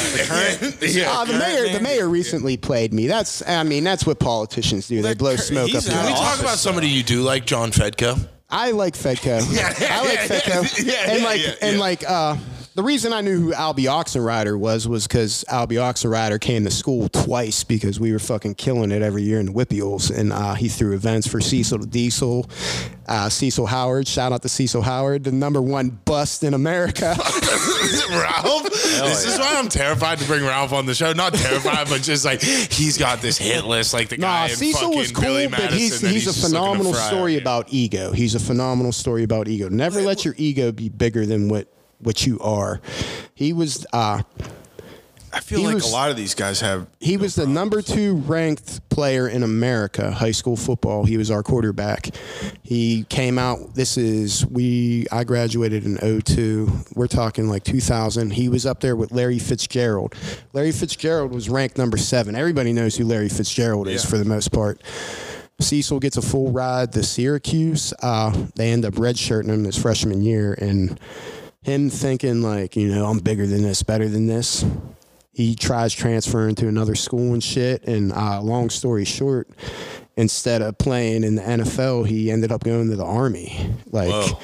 yeah, 0.87 1.11
Ah, 1.11 1.25
the 1.25 1.39
mayor, 1.39 1.73
the 1.73 1.81
mayor 1.81 2.09
recently 2.09 2.57
played 2.57 2.93
me. 2.93 3.07
That's, 3.07 3.47
I 3.49 3.63
mean, 3.63 3.85
that's 3.85 4.07
what 4.07 4.19
politicians 4.19 4.89
do. 4.89 5.03
They 5.03 5.15
blow 5.15 5.37
smoke 5.37 5.71
he's 5.71 5.89
up. 5.89 5.95
out 5.95 6.05
Can 6.05 6.13
we 6.13 6.19
your 6.19 6.19
talk 6.19 6.41
about 6.41 6.59
somebody 6.59 6.89
you 6.89 7.03
do 7.03 7.23
like, 7.23 7.47
John 7.47 7.71
Fedko? 7.71 8.29
I 8.49 8.73
like 8.73 8.95
Fedko. 8.95 9.41
I 9.89 10.03
like 10.03 10.19
Fedko. 10.21 10.85
yeah, 10.85 11.13
and 11.13 11.23
like, 11.23 11.41
yeah, 11.41 11.55
and 11.63 11.79
like, 11.79 12.05
uh, 12.09 12.37
the 12.81 12.87
reason 12.87 13.13
I 13.13 13.21
knew 13.21 13.39
who 13.39 13.53
Albie 13.53 13.85
Oxenrider 13.85 14.59
was 14.59 14.89
was 14.89 15.07
because 15.07 15.45
Albie 15.51 15.77
Oxenrider 15.77 16.41
came 16.41 16.65
to 16.65 16.71
school 16.71 17.11
twice 17.11 17.63
because 17.63 18.01
we 18.01 18.11
were 18.11 18.19
fucking 18.19 18.55
killing 18.55 18.91
it 18.91 19.03
every 19.03 19.23
year 19.23 19.39
in 19.39 19.45
the 19.45 19.53
WPIALs, 19.53 20.11
and 20.17 20.33
uh, 20.33 20.55
he 20.55 20.69
threw 20.69 20.95
events 20.95 21.29
for 21.29 21.43
Cecil 21.43 21.77
the 21.77 21.87
Diesel, 21.87 22.49
uh, 23.07 23.29
Cecil 23.29 23.67
Howard. 23.67 24.09
Shout 24.09 24.33
out 24.33 24.41
to 24.41 24.49
Cecil 24.49 24.81
Howard, 24.81 25.25
the 25.25 25.31
number 25.31 25.61
one 25.61 25.91
bust 25.91 26.43
in 26.43 26.55
America. 26.55 27.15
Ralph. 28.11 28.65
this 28.71 29.27
is 29.27 29.39
why 29.39 29.57
I'm 29.59 29.69
terrified 29.69 30.19
to 30.21 30.25
bring 30.25 30.43
Ralph 30.43 30.73
on 30.73 30.87
the 30.87 30.95
show. 30.95 31.13
Not 31.13 31.35
terrified, 31.35 31.87
but 31.91 32.01
just 32.01 32.25
like 32.25 32.41
he's 32.41 32.97
got 32.97 33.21
this 33.21 33.37
hit 33.37 33.67
list, 33.67 33.93
like 33.93 34.09
the 34.09 34.17
guy 34.17 34.47
Nah, 34.47 34.53
in 34.53 34.57
Cecil 34.57 34.81
fucking 34.81 34.99
was 34.99 35.13
cool, 35.13 35.25
Billy 35.25 35.49
but 35.49 35.59
Madison 35.61 35.79
he's 35.79 36.01
he's, 36.01 36.23
a 36.23 36.31
just 36.33 36.43
looking 36.43 36.55
to 36.55 36.63
phenomenal 36.63 36.95
story 36.95 37.37
about 37.37 37.67
ego. 37.69 38.13
He's 38.13 38.35
a 38.35 38.41
phenomenal 38.41 38.93
story 38.93 39.23
about 39.23 39.49
ego. 39.49 39.69
Never 39.69 40.01
let 40.01 40.25
your 40.25 40.35
ego 40.39 40.73
be 40.73 40.89
bigger 40.89 41.27
than 41.27 41.51
what 41.51 41.69
what 42.01 42.27
you 42.27 42.39
are. 42.41 42.81
He 43.35 43.53
was 43.53 43.87
uh 43.93 44.23
I 45.33 45.39
feel 45.39 45.61
he 45.61 45.67
like 45.67 45.75
was- 45.77 45.89
a 45.89 45.93
lot 45.93 46.11
of 46.11 46.17
these 46.17 46.35
guys 46.35 46.61
have. 46.61 46.89
he 46.99 47.17
was 47.17 47.37
the 47.37 47.47
number 47.47 47.83
two 47.83 48.17
ranked 48.17 48.89
player 48.89 49.29
in 49.29 49.45
America, 49.45 50.11
high 50.11 50.33
school 50.33 50.57
football. 50.57 51.05
He 51.05 51.17
was 51.17 51.31
our 51.31 51.45
quarterback. 51.45 52.09
He 52.65 53.05
came 53.09 53.39
out. 53.39 53.77
This 53.77 53.97
is 53.97 54.45
we. 54.47 55.07
I 55.13 55.23
graduated 55.23 55.85
in 55.85 55.99
02. 55.99 56.69
We're 56.97 57.07
talking 57.07 57.49
like 57.49 57.63
2000. 57.63 58.33
He 58.33 58.49
was 58.49 58.67
up 58.67 58.81
there 58.81 58.97
with 58.97 59.13
Larry 59.13 59.39
Fitzgerald. 59.39 60.17
Larry 60.53 60.73
Fitzgerald 60.73 61.33
was 61.33 61.49
ranked 61.49 61.79
number 61.79 61.97
seven. 61.97 62.35
Everybody 62.35 62.73
knows 62.73 62.97
who 62.97 63.05
Larry 63.05 63.29
Fitzgerald 63.29 63.87
is 63.87 64.05
for 64.05 64.19
the 64.19 64.25
most 64.25 64.51
part. 64.51 64.83
Cecil 65.61 66.01
gets 66.01 66.17
a 66.17 66.23
full 66.23 66.51
ride 66.51 66.93
to 66.95 67.05
Syracuse. 67.05 67.93
Uh, 68.03 68.47
they 68.57 68.73
end 68.73 68.85
up 68.85 68.95
redshirting 68.95 69.47
him 69.51 69.63
his 69.63 69.77
freshman 69.79 70.23
year, 70.23 70.55
and 70.55 70.99
him 71.63 71.91
thinking 71.91 72.43
like, 72.43 72.77
you 72.77 72.89
know, 72.95 73.07
I'm 73.07 73.19
bigger 73.19 73.47
than 73.47 73.63
this, 73.63 73.83
better 73.83 74.09
than 74.09 74.27
this. 74.27 74.65
He 75.33 75.55
tries 75.55 75.95
transferring 75.95 76.55
to 76.57 76.69
another 76.69 76.95
school 76.95 77.33
and 77.33 77.43
shit. 77.43 77.85
And 77.85 78.13
uh, 78.13 78.41
long 78.43 78.71
story 78.71 79.05
short, 79.05 79.49
instead 80.17 80.61
of 80.63 80.77
playing 80.79 81.25
in 81.25 81.37
the 81.37 81.43
NFL, 81.43 82.07
he 82.07 82.31
ended 82.31 82.53
up 82.53 82.65
going 82.65 82.91
to 82.91 82.97
the 82.97 83.05
army. 83.05 83.75
Like. 83.87 84.37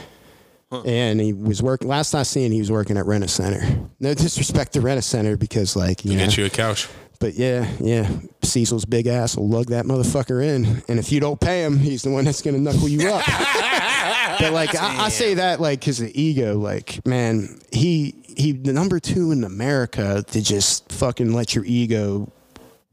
And 0.85 1.21
he 1.21 1.33
was 1.33 1.63
working. 1.63 1.87
Last 1.87 2.13
I 2.13 2.25
seen, 2.25 2.51
he 2.51 2.59
was 2.59 2.73
working 2.73 2.99
at 2.99 3.07
Rent-A-Center. 3.07 3.89
No 4.01 4.15
disrespect 4.15 4.73
to 4.73 4.81
Rent-A-Center 4.81 5.37
because, 5.37 5.77
like, 5.77 6.05
you 6.05 6.17
know, 6.17 6.25
Get 6.25 6.37
you 6.37 6.45
a 6.45 6.51
couch. 6.51 6.89
But 7.19 7.35
yeah, 7.35 7.71
yeah, 7.81 8.11
Cecil's 8.43 8.85
big 8.85 9.07
ass 9.07 9.37
will 9.37 9.49
lug 9.49 9.67
that 9.67 9.85
motherfucker 9.85 10.43
in, 10.43 10.83
and 10.89 10.99
if 10.99 11.11
you 11.13 11.21
don't 11.21 11.41
pay 11.41 11.65
him, 11.65 11.79
he's 11.79 12.03
the 12.03 12.11
one 12.11 12.25
that's 12.25 12.43
gonna 12.43 12.59
knuckle 12.59 12.89
you 12.89 13.09
up. 13.11 13.25
but 14.41 14.53
like, 14.53 14.75
I, 14.75 15.05
I 15.05 15.09
say 15.09 15.35
that 15.35 15.61
like 15.61 15.81
because 15.81 16.01
of 16.01 16.11
ego. 16.15 16.59
Like, 16.59 17.05
man, 17.07 17.61
he 17.73 18.15
he 18.37 18.53
the 18.53 18.73
number 18.73 19.01
two 19.01 19.33
in 19.33 19.45
America 19.45 20.25
to 20.29 20.43
just 20.43 20.91
fucking 20.93 21.33
let 21.33 21.55
your 21.55 21.65
ego 21.65 22.31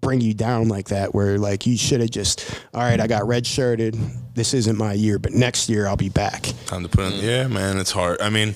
bring 0.01 0.19
you 0.19 0.33
down 0.33 0.67
like 0.67 0.89
that 0.89 1.15
where 1.15 1.37
like 1.37 1.65
you 1.65 1.77
should 1.77 2.01
have 2.01 2.09
just 2.11 2.61
all 2.73 2.81
right 2.81 2.99
i 2.99 3.07
got 3.07 3.25
red 3.25 3.47
shirted 3.47 3.97
this 4.35 4.53
isn't 4.53 4.77
my 4.77 4.91
year 4.91 5.17
but 5.17 5.31
next 5.31 5.69
year 5.69 5.87
i'll 5.87 5.95
be 5.95 6.09
back 6.09 6.51
Time 6.65 6.83
to 6.83 6.89
put 6.89 7.13
in. 7.13 7.23
Yeah, 7.23 7.47
man, 7.47 7.77
it's 7.77 7.91
hard. 7.91 8.19
I 8.19 8.29
mean, 8.29 8.53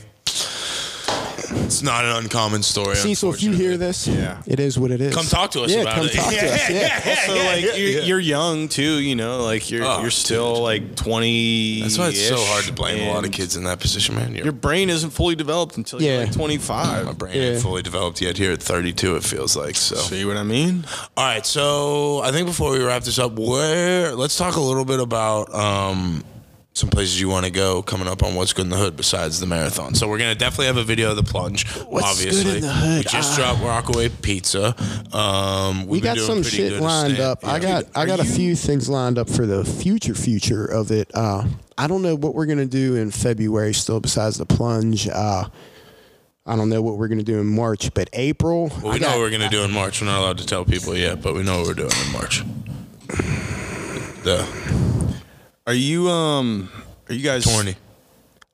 it's 1.52 1.82
not 1.82 2.06
an 2.06 2.12
uncommon 2.24 2.64
story. 2.64 2.96
cecil 2.96 3.34
if 3.34 3.42
you 3.44 3.52
hear 3.52 3.78
this 3.78 4.08
Yeah. 4.08 4.42
it 4.46 4.60
is 4.60 4.78
what 4.80 4.92
it 4.92 5.02
is 5.02 5.14
Come 5.14 5.26
talk 5.26 5.52
to 5.52 5.62
us 5.64 5.72
yeah 5.72 5.82
about 5.82 5.96
come 5.96 6.06
it. 6.08 6.14
talk 6.14 6.30
to 6.34 6.38
us 6.54 6.70
yeah 6.70 7.02
Also, 7.28 7.36
like 7.46 7.62
you're, 7.64 8.02
you're 8.04 8.20
young 8.20 8.68
too, 8.68 9.00
you 9.00 9.16
know, 9.16 9.44
like 9.44 9.70
you're 9.72 9.86
Oh, 9.86 10.02
you're 10.02 10.12
still 10.12 10.62
like 10.62 10.96
twenty. 10.96 11.82
That's 11.82 11.98
why 11.98 12.10
it's 12.10 12.28
so 12.28 12.38
hard 12.38 12.66
to 12.66 12.74
blame 12.74 13.08
a 13.08 13.14
lot 13.14 13.26
of 13.26 13.32
kids 13.32 13.56
in 13.56 13.64
that 13.66 13.80
position, 13.80 14.16
man. 14.16 14.34
Your, 14.36 14.46
Your 14.46 14.54
brain 14.54 14.90
isn't 14.90 15.12
fully 15.12 15.36
developed 15.36 15.78
until 15.78 16.02
Yeah. 16.02 16.12
you're 16.18 16.26
like 16.26 16.34
twenty 16.34 16.58
my 16.58 17.14
brain 17.14 17.36
Yeah. 17.36 17.42
ain't 17.54 17.62
fully 17.62 17.82
developed 17.82 18.22
yet. 18.22 18.38
Here 18.38 18.52
at 18.52 18.62
32, 18.62 19.16
it 19.16 19.24
feels 19.24 19.56
like 19.56 19.76
so. 19.76 19.96
See 19.96 20.26
what 20.26 20.38
I 20.38 20.44
mean? 20.44 20.86
All 21.16 21.24
right, 21.26 21.46
so 21.46 22.22
I 22.24 22.32
think 22.32 22.48
before 22.48 22.72
we 22.72 22.84
wrap 22.84 23.04
this 23.04 23.20
up, 23.20 23.38
where 23.38 24.14
let's 24.16 24.38
talk 24.38 24.56
a 24.56 24.62
little 24.62 24.86
bit 24.86 25.00
about 25.00 25.54
um, 25.54 26.24
some 26.78 26.90
places 26.90 27.20
you 27.20 27.28
want 27.28 27.46
to 27.46 27.52
go 27.52 27.82
coming 27.82 28.08
up 28.08 28.22
on 28.24 28.36
what's 28.36 28.54
good 28.54 28.66
in 28.66 28.70
the 28.70 28.78
hood 28.78 28.96
besides 28.96 29.40
the 29.40 29.48
marathon. 29.48 29.96
So 29.96 30.08
we're 30.08 30.20
gonna 30.20 30.36
definitely 30.36 30.68
have 30.68 30.78
a 30.78 30.84
video 30.84 31.10
of 31.10 31.16
the 31.16 31.24
plunge. 31.24 31.68
What's 31.88 32.06
obviously, 32.06 32.44
good 32.44 32.56
in 32.58 32.62
the 32.62 32.72
hood? 32.74 32.98
we 33.00 33.04
just 33.12 33.34
Ah. 33.34 33.36
dropped 33.56 33.62
Rockaway 33.64 34.10
Pizza. 34.10 34.76
Um, 35.16 35.88
we 35.88 36.00
got 36.02 36.18
some 36.18 36.44
shit 36.44 36.80
lined 36.82 37.16
stand- 37.16 37.20
up. 37.32 37.46
I 37.48 37.54
yeah. 37.56 37.60
got 37.60 37.86
I 37.96 38.04
are 38.04 38.06
got 38.06 38.20
a 38.20 38.26
you- 38.26 38.32
few 38.32 38.56
things 38.56 38.88
lined 38.88 39.18
up 39.18 39.30
for 39.30 39.46
the 39.46 39.66
future 39.66 40.14
future 40.14 40.66
of 40.66 40.92
it. 40.92 41.10
Uh, 41.14 41.46
I 41.78 41.88
don't 41.88 42.02
know 42.02 42.16
what 42.16 42.36
we're 42.36 42.46
gonna 42.46 42.66
do 42.66 42.96
in 42.96 43.12
February 43.12 43.74
still 43.74 44.00
besides 44.00 44.38
the 44.38 44.46
plunge. 44.46 45.08
Uh, 45.08 45.46
I 46.46 46.56
don't 46.56 46.70
know 46.70 46.82
what 46.82 46.98
we're 46.98 47.08
gonna 47.10 47.24
do 47.24 47.40
in 47.40 47.48
March, 47.48 47.94
but 47.94 48.10
April. 48.14 48.72
Well, 48.82 48.92
I 48.92 48.94
we 48.94 49.00
know 49.00 49.08
got- 49.08 49.12
what 49.16 49.20
we're 49.20 49.32
gonna 49.32 49.50
do 49.50 49.64
in 49.64 49.72
March. 49.72 50.00
We're 50.02 50.08
not 50.08 50.20
allowed 50.20 50.38
to 50.38 50.46
tell 50.46 50.64
people 50.64 50.96
yet, 50.96 51.22
but 51.22 51.34
we 51.34 51.44
know 51.44 51.58
what 51.60 51.68
we're 51.68 51.74
doing 51.74 51.92
in 52.06 52.12
March. 52.14 52.44
The 54.24 54.46
Are 55.68 55.74
you 55.74 56.10
um? 56.10 56.70
Are 57.10 57.14
you 57.14 57.22
guys 57.22 57.46
Torny. 57.46 57.76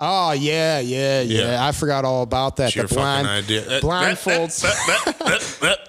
Oh 0.01 0.31
yeah, 0.31 0.79
yeah, 0.79 1.21
yeah, 1.21 1.51
Yeah. 1.51 1.65
I 1.65 1.71
forgot 1.71 2.03
all 2.03 2.23
about 2.23 2.55
that. 2.57 2.69
It's 2.69 2.75
your 2.75 2.87
the 2.87 2.95
blind, 2.95 3.27
fucking 3.27 3.55
idea. 3.57 3.79
blindfolds. 3.81 4.61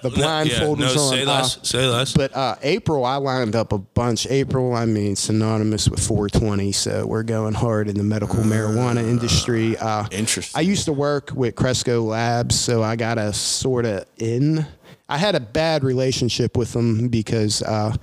the 0.02 0.10
blindfold 0.10 0.78
yeah, 0.78 0.86
was 0.86 0.96
on, 0.96 1.12
Say 1.14 1.22
uh, 1.22 1.26
less. 1.26 1.58
say 1.68 1.86
less. 1.88 2.12
But 2.12 2.36
uh, 2.36 2.56
April, 2.62 3.06
I 3.06 3.16
lined 3.16 3.56
up 3.56 3.72
a 3.72 3.78
bunch. 3.78 4.26
April, 4.28 4.74
I 4.74 4.84
mean, 4.84 5.16
synonymous 5.16 5.88
with 5.88 6.06
420. 6.06 6.72
So 6.72 7.06
we're 7.06 7.22
going 7.22 7.54
hard 7.54 7.88
in 7.88 7.96
the 7.96 8.04
medical 8.04 8.40
marijuana 8.44 8.98
industry. 9.02 9.76
Uh, 9.78 10.06
Interesting. 10.12 10.56
I 10.58 10.60
used 10.62 10.84
to 10.84 10.92
work 10.92 11.32
with 11.34 11.56
Cresco 11.56 12.02
Labs, 12.02 12.60
so 12.60 12.82
I 12.82 12.96
got 12.96 13.16
a 13.16 13.32
sort 13.32 13.86
of 13.86 14.04
in. 14.18 14.64
I 15.08 15.16
had 15.18 15.34
a 15.34 15.40
bad 15.40 15.82
relationship 15.84 16.56
with 16.56 16.72
them 16.72 17.08
because 17.08 17.62
uh, 17.62 17.96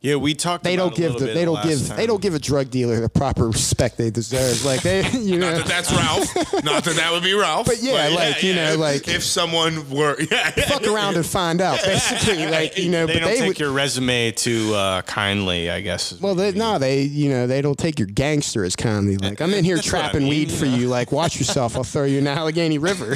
Yeah, 0.00 0.16
we 0.16 0.34
talked. 0.34 0.64
they 0.64 0.74
about 0.74 0.94
don't 0.96 0.98
it 1.04 1.04
a 1.06 1.08
give 1.10 1.18
the, 1.20 1.26
bit 1.26 1.34
they 1.34 1.44
don't 1.44 1.54
last 1.54 1.68
give 1.68 1.88
time. 1.88 1.96
they 1.96 2.06
don't 2.06 2.20
give 2.22 2.34
a 2.34 2.38
drug 2.38 2.70
dealer 2.70 3.00
the 3.00 3.08
proper 3.08 3.48
respect 3.48 3.96
they 3.98 4.10
deserve. 4.10 4.64
Like 4.64 4.82
they, 4.82 5.08
you 5.12 5.38
know, 5.38 5.50
Not 5.50 5.58
that 5.58 5.66
that's 5.66 5.92
Ralph. 5.92 6.64
Not 6.64 6.84
that 6.84 6.96
that 6.96 7.12
would 7.12 7.22
be 7.22 7.34
Ralph. 7.34 7.66
But 7.66 7.82
yeah, 7.82 8.08
like, 8.08 8.42
you 8.42 8.54
know, 8.54 8.76
like- 8.76 9.08
if 9.08 9.22
someone 9.22 9.88
were, 9.90 10.16
yeah, 10.30 10.50
fuck 10.50 10.86
around 10.86 11.16
and 11.16 11.24
find 11.26 11.60
out. 11.60 11.80
Basically, 11.84 12.46
like 12.46 12.76
you 12.78 12.90
know, 12.90 13.06
They 13.06 13.14
but 13.14 13.20
don't 13.20 13.28
they 13.30 13.38
take 13.38 13.48
would. 13.48 13.60
your 13.60 13.72
resume 13.72 14.32
too 14.32 14.74
uh, 14.74 15.02
kindly, 15.02 15.70
I 15.70 15.80
guess. 15.80 16.18
Well, 16.20 16.34
what 16.34 16.40
they, 16.42 16.48
you 16.50 16.54
no, 16.58 16.78
they 16.78 17.02
you 17.02 17.28
know 17.30 17.46
they 17.46 17.62
don't 17.62 17.78
take 17.78 17.98
your 17.98 18.08
gangster 18.08 18.64
as 18.64 18.76
kindly. 18.76 19.16
Like 19.16 19.40
I'm 19.40 19.52
in 19.54 19.64
here 19.64 19.76
That's 19.76 19.92
what 19.92 19.98
I 19.98 20.02
trapping 20.08 20.22
mean, 20.22 20.30
weed 20.30 20.50
for 20.52 20.66
you. 20.66 20.88
Like 20.88 21.12
watch 21.12 21.38
yourself. 21.38 21.76
I'll 21.76 21.84
throw 21.84 22.04
you 22.04 22.18
in 22.18 22.24
the 22.24 22.30
Allegheny 22.30 22.78
River. 22.78 23.14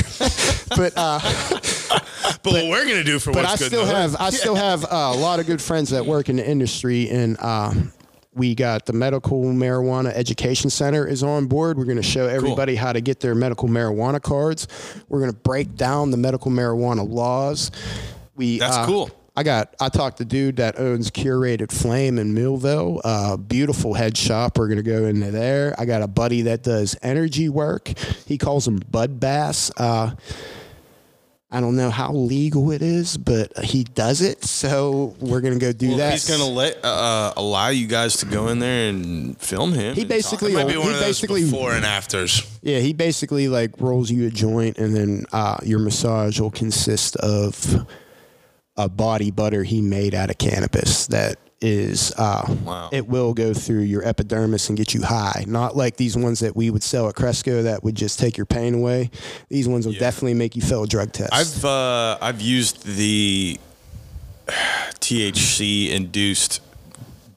but 0.76 0.92
uh, 0.96 1.18
But, 2.43 2.53
what 2.53 2.66
we're 2.66 2.87
gonna 2.87 3.05
do 3.05 3.18
for 3.18 3.33
but 3.33 3.45
what's 3.45 3.55
I 3.55 3.57
good 3.57 3.66
still 3.66 3.87
have 3.87 4.16
I 4.20 4.31
still 4.31 4.55
have 4.55 4.85
uh, 4.85 5.12
a 5.14 5.16
lot 5.16 5.41
of 5.41 5.47
good 5.47 5.61
friends 5.61 5.91
that 5.91 6.07
work 6.07 6.29
in 6.29 6.37
the 6.37 6.49
industry, 6.49 7.09
and 7.11 7.37
uh, 7.41 7.72
we 8.37 8.55
got 8.55 8.87
the 8.87 8.93
medical 8.93 9.45
marijuana 9.45 10.12
education 10.12 10.70
center 10.70 11.07
is 11.07 11.22
on 11.22 11.47
board. 11.47 11.79
We're 11.79 11.87
going 11.87 11.97
to 11.97 12.03
show 12.03 12.27
everybody 12.27 12.77
how 12.77 12.93
to 12.93 13.01
get 13.01 13.18
their 13.20 13.35
medical 13.35 13.66
marijuana 13.68 14.20
cards. 14.20 14.68
We're 15.09 15.20
going 15.20 15.33
to 15.33 15.39
break 15.39 15.74
down 15.74 16.11
the 16.11 16.18
medical 16.18 16.51
marijuana 16.51 17.09
laws. 17.09 17.70
We 18.37 18.59
That's 18.59 18.77
uh, 18.77 18.87
cool. 18.87 19.11
I 19.39 19.43
got. 19.43 19.74
I 19.81 19.91
talked 19.91 20.18
to 20.18 20.24
dude 20.24 20.57
that 20.57 20.79
owns 20.79 21.11
Curated 21.11 21.70
Flame 21.70 22.18
in 22.18 22.35
Millvale. 22.35 23.01
Uh, 23.05 23.37
beautiful 23.37 23.93
head 23.93 24.16
shop. 24.16 24.57
We're 24.57 24.68
gonna 24.68 24.83
go 24.83 25.05
into 25.05 25.31
there. 25.31 25.74
I 25.79 25.85
got 25.85 26.01
a 26.01 26.07
buddy 26.07 26.43
that 26.43 26.62
does 26.62 26.97
energy 27.03 27.51
work. 27.51 27.89
He 28.27 28.39
calls 28.39 28.64
them 28.64 28.77
Bud 28.91 29.20
Bass. 29.20 29.70
Uh, 29.77 30.12
I 31.49 31.61
don't 31.61 31.76
know 31.76 31.90
how 31.90 32.12
legal 32.12 32.72
it 32.72 32.82
is, 32.82 33.16
but 33.16 33.57
he 33.64 33.84
does 33.84 34.20
it. 34.20 34.42
So 34.44 35.14
we're 35.20 35.40
gonna 35.40 35.59
go 35.59 35.72
do 35.72 35.90
Well, 35.90 35.99
that. 35.99 36.12
He's 36.12 36.28
gonna 36.28 36.44
let 36.44 36.84
uh, 36.84 37.32
allow 37.36 37.68
you 37.68 37.86
guys 37.86 38.16
to 38.18 38.26
go 38.26 38.49
in 38.49 38.59
there 38.59 38.88
and 38.88 39.40
film 39.40 39.72
him. 39.72 39.94
He 39.94 40.05
basically- 40.05 40.53
might 40.53 40.66
be 40.66 40.76
one 40.76 40.88
of 40.88 40.94
those 40.94 41.20
basically- 41.20 41.44
before 41.44 41.72
and 41.72 41.84
afters. 41.84 42.42
Yeah, 42.62 42.80
he 42.80 42.92
basically 42.92 43.47
like 43.49 43.70
rolls 43.78 44.11
you 44.11 44.26
a 44.26 44.30
joint, 44.30 44.78
and 44.78 44.94
then 44.97 45.24
uh, 45.32 45.59
your 45.62 45.78
massage 45.78 46.40
will 46.40 46.51
consist 46.51 47.14
of 47.16 47.86
a 48.76 48.88
body 48.88 49.30
butter 49.30 49.62
he 49.62 49.80
made 49.80 50.14
out 50.14 50.30
of 50.30 50.38
cannabis 50.38 51.07
that 51.07 51.38
is 51.61 52.12
uh, 52.18 52.54
Wow. 52.64 52.90
it 52.92 53.09
will 53.09 53.32
go 53.34 53.54
through 53.54 53.80
your 53.80 54.07
epidermis 54.07 54.68
and 54.68 54.76
get 54.76 54.92
you 54.94 55.02
high. 55.02 55.44
Not 55.46 55.76
like 55.76 55.96
these 55.96 56.16
ones 56.16 56.40
that 56.40 56.54
we 56.54 56.68
would 56.70 56.82
sell 56.82 57.09
at 57.09 57.14
Cresco 57.14 57.62
that 57.62 57.82
would 57.82 57.94
just 57.94 58.18
take 58.18 58.36
your 58.36 58.46
pain 58.46 58.74
away. 58.74 59.11
These 59.48 59.66
ones 59.66 59.86
will 59.86 59.94
definitely 59.94 60.34
make 60.34 60.54
you 60.54 60.62
fail 60.62 60.82
a 60.82 60.86
drug 60.86 61.12
test. 61.12 61.32
I've 61.32 61.64
uh, 61.64 62.18
I've 62.20 62.40
used 62.42 62.84
the 62.84 63.59
THC 65.00 65.90
induced 65.90 66.61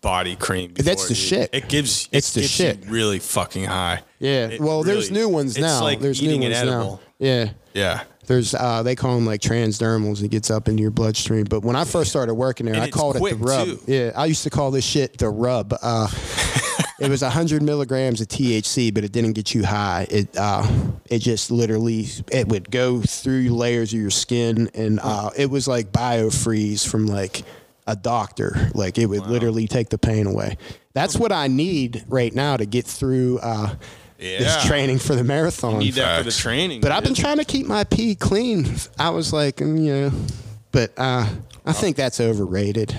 body 0.02 0.36
cream. 0.36 0.74
That's 0.76 1.04
the 1.08 1.14
dude. 1.14 1.18
shit. 1.18 1.50
It 1.54 1.68
gives 1.70 2.08
It's 2.12 2.34
the 2.34 2.42
gets 2.42 2.52
shit. 2.54 2.86
really 2.88 3.20
fucking 3.20 3.66
high. 3.66 4.02
yeah. 4.20 4.48
It 4.48 4.62
well, 4.62 4.84
there's 4.84 5.12
new 5.12 5.28
ones 5.30 5.58
now. 5.58 5.82
like 5.84 6.00
there's 6.00 6.22
new 6.22 6.40
ones 6.40 6.64
now. 6.64 7.00
Yeah. 7.20 7.50
Yeah. 7.74 8.04
There's 8.30 8.54
uh, 8.54 8.84
they 8.84 8.96
call 8.96 9.16
them 9.16 9.26
like 9.26 9.42
transdermals. 9.42 10.22
It 10.22 10.28
gets 10.30 10.52
up 10.52 10.68
into 10.68 10.84
your 10.84 10.92
bloodstream. 10.92 11.46
But 11.46 11.64
when 11.64 11.76
I 11.76 11.84
first 11.84 12.12
started 12.12 12.36
working 12.36 12.68
there, 12.68 12.76
And 12.76 12.84
I 12.84 12.92
called 12.92 13.16
it 13.16 13.22
the 13.22 13.36
rub. 13.36 13.68
too. 13.68 13.80
Yeah, 13.88 14.12
I 14.16 14.28
used 14.28 14.44
to 14.44 14.52
call 14.52 14.70
this 14.70 14.86
shit 14.86 15.18
the 15.18 15.30
rub. 15.30 15.74
Uh, 15.82 16.08
it 17.00 17.10
was 17.10 17.22
hundred 17.24 17.64
milligrams 17.64 18.22
of 18.22 18.28
THC, 18.28 18.94
but 18.94 19.04
it 19.04 19.12
didn't 19.12 19.34
get 19.34 19.56
you 19.56 19.66
high. 19.66 20.06
It 20.12 20.30
uh, 20.38 20.64
it 21.10 21.20
just 21.20 21.50
literally 21.50 22.06
it 22.32 22.48
would 22.50 22.70
go 22.70 23.02
through 23.02 23.50
layers 23.50 23.94
of 23.94 24.00
your 24.00 24.12
skin, 24.12 24.70
and 24.76 25.00
uh, 25.02 25.32
it 25.36 25.50
was 25.50 25.68
like 25.68 25.92
biofreeze 25.92 26.88
from 26.88 27.08
like 27.08 27.42
a 27.88 27.96
doctor. 27.96 28.70
Like 28.76 29.00
it 29.00 29.08
would 29.08 29.26
literally 29.26 29.68
take 29.68 29.90
the 29.90 29.98
pain 29.98 30.28
away. 30.28 30.60
That's 30.94 31.16
what 31.16 31.32
I 31.32 31.48
need 31.48 32.06
right 32.08 32.32
now 32.36 32.58
to 32.58 32.68
get 32.68 32.86
through 32.86 33.40
uh, 33.40 33.74
Yeah. 34.20 34.40
this 34.40 34.66
training 34.66 35.00
for 35.00 35.16
the 35.16 35.24
marathon. 35.24 35.80
Need 35.80 35.94
that 35.94 36.18
for 36.20 36.24
the 36.24 36.32
training. 36.32 36.82
But 36.82 36.92
I've 36.92 37.04
been 37.04 37.14
trying 37.14 37.38
to 37.38 37.46
keep 37.46 37.66
my 37.66 37.86
pee 37.86 38.16
clean. 38.16 38.68
I 38.98 39.12
was 39.12 39.32
like, 39.32 39.58
mm, 39.58 39.82
you 39.84 39.94
know, 39.94 40.12
but 40.72 40.92
uh, 40.98 41.28
I 41.66 41.72
think 41.74 41.96
that's 41.96 42.20
overrated. 42.20 42.98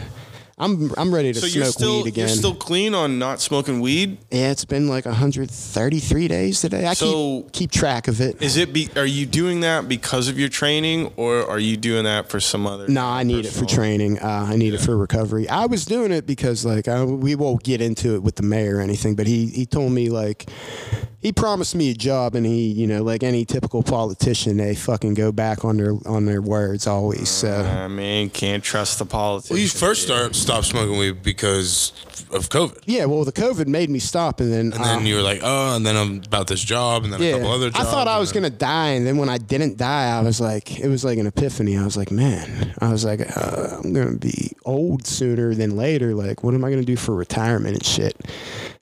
I'm 0.60 0.92
I'm 0.98 1.12
ready 1.14 1.32
to 1.32 1.40
So 1.40 1.46
smoke 1.46 1.54
you're 1.56 1.72
still 1.72 1.96
weed 2.02 2.08
again. 2.08 2.28
you're 2.28 2.36
still 2.36 2.54
clean 2.54 2.94
on 2.94 3.18
not 3.18 3.40
smoking 3.40 3.80
weed. 3.80 4.18
yeah, 4.30 4.50
it's 4.50 4.64
been 4.66 4.88
like 4.88 5.06
133 5.06 6.28
days 6.28 6.60
today. 6.60 6.86
I 6.86 6.92
So- 6.94 7.42
keep 7.44 7.52
keep 7.52 7.70
track 7.70 8.08
of 8.08 8.20
it. 8.20 8.40
Is 8.42 8.56
it? 8.56 8.72
Be, 8.72 8.88
are 8.96 9.06
you 9.06 9.24
doing 9.26 9.60
that 9.60 9.88
because 9.88 10.28
of 10.28 10.38
your 10.38 10.48
training, 10.50 11.12
or 11.16 11.48
are 11.48 11.58
you 11.58 11.76
doing 11.76 12.04
that 12.04 12.28
for 12.28 12.40
some 12.40 12.66
other? 12.66 12.86
No, 12.88 13.04
I 13.06 13.22
need 13.22 13.46
it 13.46 13.52
for 13.52 13.64
training. 13.64 14.18
Uh, 14.18 14.48
I 14.50 14.56
need 14.56 14.74
it 14.74 14.80
for 14.80 14.96
recovery. 14.96 15.48
I 15.48 15.66
was 15.66 15.84
doing 15.86 16.12
it 16.12 16.26
because, 16.26 16.64
like, 16.64 16.88
I, 16.88 17.04
we 17.04 17.34
won't 17.34 17.62
get 17.62 17.80
into 17.80 18.14
it 18.14 18.22
with 18.22 18.36
the 18.36 18.42
mayor 18.42 18.76
or 18.76 18.80
anything, 18.80 19.14
but 19.14 19.26
he, 19.26 19.46
he 19.46 19.64
told 19.66 19.92
me, 19.92 20.08
like, 20.10 20.48
he 21.22 21.32
promised 21.32 21.74
me 21.74 21.90
a 21.90 21.94
job, 21.94 22.34
and 22.34 22.46
he, 22.46 22.68
you 22.72 22.86
know, 22.86 23.02
like 23.02 23.22
any 23.22 23.44
typical 23.44 23.82
politician, 23.82 24.56
they 24.56 24.74
fucking 24.74 25.14
go 25.14 25.30
back 25.32 25.64
on 25.66 25.76
their 25.76 25.94
on 26.06 26.24
their 26.24 26.40
words 26.40 26.86
always. 26.86 27.28
So 27.28 27.54
I 27.62 27.88
mean, 27.88 28.30
can't 28.30 28.64
trust 28.64 28.98
the 28.98 29.04
politicians. 29.04 29.50
Well, 29.50 29.58
you 29.60 29.68
first 29.68 30.06
dude. 30.08 30.16
start 30.16 30.34
stopped 30.50 30.66
smoking 30.66 30.98
weed 30.98 31.22
because 31.22 31.92
of 32.32 32.48
COVID, 32.48 32.82
yeah, 32.86 33.04
well, 33.06 33.24
the 33.24 33.32
COVID 33.32 33.66
made 33.66 33.90
me 33.90 33.98
stop, 33.98 34.40
and 34.40 34.52
then 34.52 34.72
and 34.72 34.84
then 34.84 34.98
uh, 34.98 35.02
you 35.02 35.14
were 35.16 35.22
like, 35.22 35.40
oh, 35.42 35.76
and 35.76 35.84
then 35.86 35.96
I'm 35.96 36.16
about 36.24 36.46
this 36.48 36.60
job, 36.60 37.04
and 37.04 37.12
then 37.12 37.22
a 37.22 37.32
couple 37.32 37.50
other 37.50 37.70
I 37.74 37.84
thought 37.84 38.08
I 38.08 38.12
and 38.12 38.20
was 38.20 38.32
then- 38.32 38.42
gonna 38.42 38.54
die, 38.56 38.88
and 38.90 39.06
then 39.06 39.16
when 39.16 39.28
I 39.28 39.38
didn't 39.38 39.76
die, 39.78 40.16
I 40.16 40.20
was 40.22 40.40
like, 40.40 40.78
it 40.80 40.88
was 40.88 41.04
like 41.04 41.18
an 41.18 41.26
epiphany. 41.26 41.76
I 41.76 41.84
was 41.84 41.96
like, 41.96 42.10
man, 42.10 42.74
I 42.80 42.90
was 42.90 43.04
like, 43.04 43.20
uh, 43.36 43.78
I'm 43.82 43.92
gonna 43.92 44.16
be 44.16 44.52
old 44.64 45.06
sooner 45.06 45.54
than 45.54 45.76
later. 45.76 46.14
Like, 46.14 46.42
what 46.44 46.54
am 46.54 46.64
I 46.64 46.70
gonna 46.70 46.82
do 46.82 46.96
for 46.96 47.14
retirement 47.14 47.74
and 47.74 47.84
shit? 47.84 48.16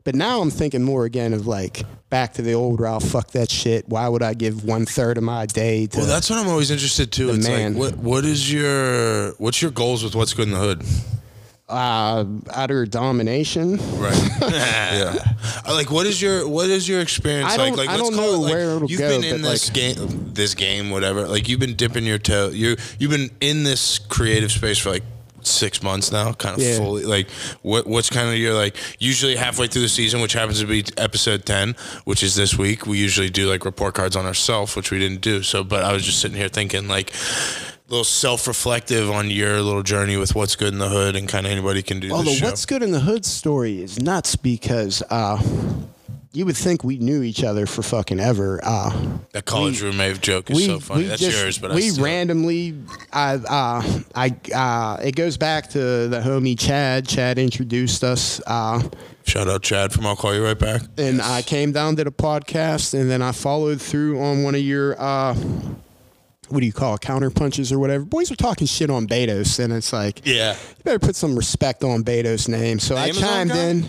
But 0.04 0.14
now 0.14 0.40
I'm 0.40 0.50
thinking 0.50 0.82
more 0.82 1.04
again 1.04 1.34
of 1.34 1.46
like 1.46 1.82
back 2.08 2.34
to 2.34 2.42
the 2.42 2.54
old 2.54 2.80
Ralph. 2.80 3.04
Fuck 3.04 3.32
that 3.32 3.50
shit. 3.50 3.86
Why 3.88 4.08
would 4.08 4.22
I 4.22 4.32
give 4.34 4.64
one 4.64 4.86
third 4.86 5.18
of 5.18 5.24
my 5.24 5.44
day 5.44 5.86
to? 5.86 5.98
Well, 5.98 6.06
that's 6.06 6.30
what 6.30 6.38
I'm 6.38 6.48
always 6.48 6.70
interested 6.70 7.12
too. 7.12 7.26
The 7.26 7.34
It's 7.34 7.48
man. 7.48 7.74
like, 7.74 7.92
what 7.94 7.98
what 7.98 8.24
is 8.24 8.50
your 8.50 9.32
what's 9.32 9.60
your 9.60 9.70
goals 9.70 10.02
with 10.04 10.14
what's 10.14 10.32
good 10.34 10.48
in 10.48 10.54
the 10.54 10.58
hood? 10.60 10.82
Uh, 11.68 12.24
utter 12.50 12.86
domination. 12.86 13.76
Right. 13.98 14.30
yeah. 14.40 15.16
Uh, 15.66 15.74
Like, 15.74 15.90
what 15.90 16.06
is 16.06 16.20
your 16.20 16.48
what 16.48 16.68
is 16.70 16.88
your 16.88 17.00
experience 17.00 17.52
I 17.52 17.56
like? 17.56 17.76
Like, 17.76 17.88
I 17.88 17.96
let's 17.96 18.08
don't 18.08 18.14
call 18.18 18.32
know 18.32 18.34
it, 18.34 18.38
like, 18.38 18.52
where 18.54 18.76
it'll 18.76 18.90
you've 18.90 18.98
go, 19.00 19.20
been 19.20 19.34
in 19.34 19.42
this 19.42 19.66
like- 19.68 19.74
game, 19.74 20.30
this 20.32 20.54
game, 20.54 20.90
whatever. 20.90 21.26
Like, 21.28 21.48
you've 21.48 21.60
been 21.60 21.74
dipping 21.76 22.04
your 22.04 22.18
toe. 22.18 22.48
You 22.48 22.76
you've 22.98 23.10
been 23.10 23.30
in 23.40 23.64
this 23.64 23.98
creative 23.98 24.50
space 24.52 24.78
for 24.78 24.90
like 24.90 25.02
six 25.42 25.82
months 25.82 26.10
now, 26.12 26.32
kind 26.32 26.56
of 26.56 26.62
Yeah. 26.62 26.76
fully. 26.78 27.04
Like, 27.04 27.30
what 27.62 27.86
what's 27.86 28.10
kind 28.10 28.28
of 28.28 28.36
your 28.36 28.54
like? 28.54 28.76
Usually 28.98 29.36
halfway 29.36 29.66
through 29.66 29.82
the 29.82 29.88
season, 29.88 30.20
which 30.20 30.32
happens 30.32 30.60
to 30.60 30.66
be 30.66 30.84
episode 30.96 31.44
ten, 31.46 31.76
which 32.04 32.22
is 32.22 32.34
this 32.34 32.56
week. 32.56 32.86
We 32.86 32.98
usually 32.98 33.30
do 33.30 33.48
like 33.48 33.64
report 33.64 33.94
cards 33.94 34.16
on 34.16 34.24
ourselves, 34.26 34.74
which 34.74 34.90
we 34.90 34.98
didn't 34.98 35.20
do. 35.20 35.42
So, 35.42 35.64
but 35.64 35.84
I 35.84 35.92
was 35.92 36.04
just 36.04 36.20
sitting 36.20 36.36
here 36.36 36.48
thinking 36.48 36.88
like. 36.88 37.12
Little 37.88 38.04
self-reflective 38.04 39.10
on 39.10 39.30
your 39.30 39.62
little 39.62 39.82
journey 39.82 40.18
with 40.18 40.34
what's 40.34 40.56
good 40.56 40.74
in 40.74 40.78
the 40.78 40.90
hood, 40.90 41.16
and 41.16 41.26
kind 41.26 41.46
of 41.46 41.52
anybody 41.52 41.82
can 41.82 42.00
do 42.00 42.10
Although 42.10 42.24
this 42.24 42.38
show. 42.38 42.46
what's 42.46 42.66
good 42.66 42.82
in 42.82 42.90
the 42.92 43.00
hood 43.00 43.24
story 43.24 43.80
is 43.82 43.98
nuts 43.98 44.36
because 44.36 45.02
uh, 45.08 45.42
you 46.34 46.44
would 46.44 46.56
think 46.58 46.84
we 46.84 46.98
knew 46.98 47.22
each 47.22 47.42
other 47.42 47.64
for 47.64 47.82
fucking 47.82 48.20
ever. 48.20 48.60
Uh, 48.62 49.18
That 49.32 49.46
college 49.46 49.80
roommate 49.80 50.20
joke 50.20 50.50
is 50.50 50.66
so 50.66 50.80
funny. 50.80 51.04
That's 51.04 51.22
yours, 51.22 51.56
but 51.56 51.72
we 51.72 51.90
randomly, 51.92 52.78
I, 53.10 53.36
uh, 53.36 54.00
I, 54.14 54.36
uh, 54.54 55.02
it 55.02 55.16
goes 55.16 55.38
back 55.38 55.70
to 55.70 56.08
the 56.08 56.20
homie 56.20 56.58
Chad. 56.58 57.08
Chad 57.08 57.38
introduced 57.38 58.04
us, 58.04 58.38
uh, 58.46 58.86
shout 59.24 59.48
out 59.48 59.62
Chad 59.62 59.94
from 59.94 60.04
I'll 60.06 60.14
call 60.14 60.34
you 60.34 60.44
right 60.44 60.58
back. 60.58 60.82
and 60.98 61.22
I 61.22 61.40
came 61.40 61.72
down 61.72 61.96
to 61.96 62.04
the 62.04 62.12
podcast, 62.12 62.92
and 62.92 63.10
then 63.10 63.22
I 63.22 63.32
followed 63.32 63.80
through 63.80 64.20
on 64.20 64.42
one 64.42 64.54
of 64.54 64.60
your. 64.60 64.94
What 66.50 66.60
do 66.60 66.66
you 66.66 66.72
call 66.72 66.94
it, 66.94 67.00
counter 67.00 67.30
punches 67.30 67.72
or 67.72 67.78
whatever? 67.78 68.04
Boys 68.04 68.30
were 68.30 68.36
talking 68.36 68.66
shit 68.66 68.90
on 68.90 69.06
Betos, 69.06 69.58
and 69.62 69.72
it's 69.72 69.92
like, 69.92 70.22
Yeah, 70.24 70.52
you 70.54 70.84
better 70.84 70.98
put 70.98 71.14
some 71.16 71.36
respect 71.36 71.84
on 71.84 72.02
Beto's 72.02 72.48
name. 72.48 72.78
So 72.78 72.96
I 72.96 73.08
Amazon 73.08 73.22
chimed 73.28 73.50
guy? 73.50 73.58
in. 73.64 73.88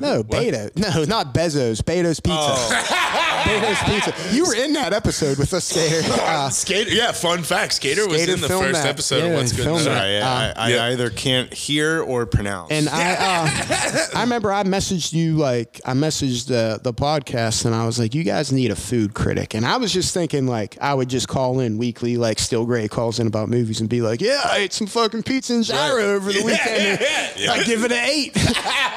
No, 0.00 0.22
Beto. 0.22 0.74
No, 0.76 1.04
not 1.04 1.34
Bezos. 1.34 1.82
Beto's 1.82 2.20
Pizza. 2.20 2.36
Oh. 2.38 3.44
Beto's 3.44 3.82
Pizza. 3.84 4.34
You 4.36 4.44
were 4.46 4.54
in 4.54 4.72
that 4.74 4.92
episode 4.92 5.38
with 5.38 5.52
us, 5.54 5.64
Skater. 5.66 6.06
Uh, 6.28 6.50
Skater. 6.50 6.90
Yeah, 6.90 7.12
fun 7.12 7.42
fact. 7.42 7.72
Skater, 7.74 8.06
was 8.06 8.28
in 8.28 8.40
the 8.40 8.48
first 8.48 8.82
that. 8.82 8.86
episode 8.86 9.18
Yeah, 9.18 9.24
of 9.30 9.34
What's 9.36 9.52
Good. 9.52 9.66
in 9.66 9.72
that. 9.72 9.78
Hood. 9.78 9.84
Sorry, 9.84 10.12
yeah, 10.18 10.28
Uh, 10.30 10.52
I, 10.56 10.66
I 10.66 10.68
yeah. 10.70 10.84
either 10.92 11.10
can't 11.10 11.52
hear 11.52 12.02
or 12.02 12.26
pronounce. 12.26 12.70
and 12.70 12.88
I, 12.88 13.12
uh, 13.12 14.06
I 14.16 14.20
remember 14.22 14.52
I 14.52 14.62
messaged 14.64 15.12
you 15.12 15.36
like 15.36 15.80
I 15.84 15.92
messaged 15.94 16.46
the 16.48 16.80
the 16.82 16.92
podcast, 16.92 17.64
and 17.64 17.74
I 17.74 17.86
was 17.86 17.98
like, 17.98 18.14
"You 18.14 18.24
guys 18.24 18.52
need 18.52 18.70
a 18.70 18.76
food 18.76 19.14
critic." 19.14 19.54
And 19.54 19.64
I 19.64 19.78
was 19.78 19.92
just 19.92 20.12
thinking 20.12 20.46
like 20.46 20.76
I 20.80 20.92
would 20.94 21.08
just 21.08 21.28
call 21.28 21.60
in 21.60 21.78
weekly, 21.78 22.16
like 22.18 22.38
Still 22.38 22.66
Gray 22.66 22.88
calls 22.88 23.18
in 23.18 23.26
about 23.26 23.48
movies, 23.48 23.80
and 23.80 23.88
be 23.88 24.00
like, 24.02 24.20
"Yeah, 24.20 24.40
I 24.44 24.58
ate 24.58 24.72
some 24.72 24.86
fucking 24.86 25.22
pizza 25.22 25.54
and 25.54 25.64
gyro 25.64 26.14
over 26.14 26.30
the 26.32 26.42
weekend. 26.42 27.00
and 27.00 27.50
I 27.50 27.62
give 27.64 27.84
it 27.84 27.92
an 27.92 28.04
eight. 28.04 28.36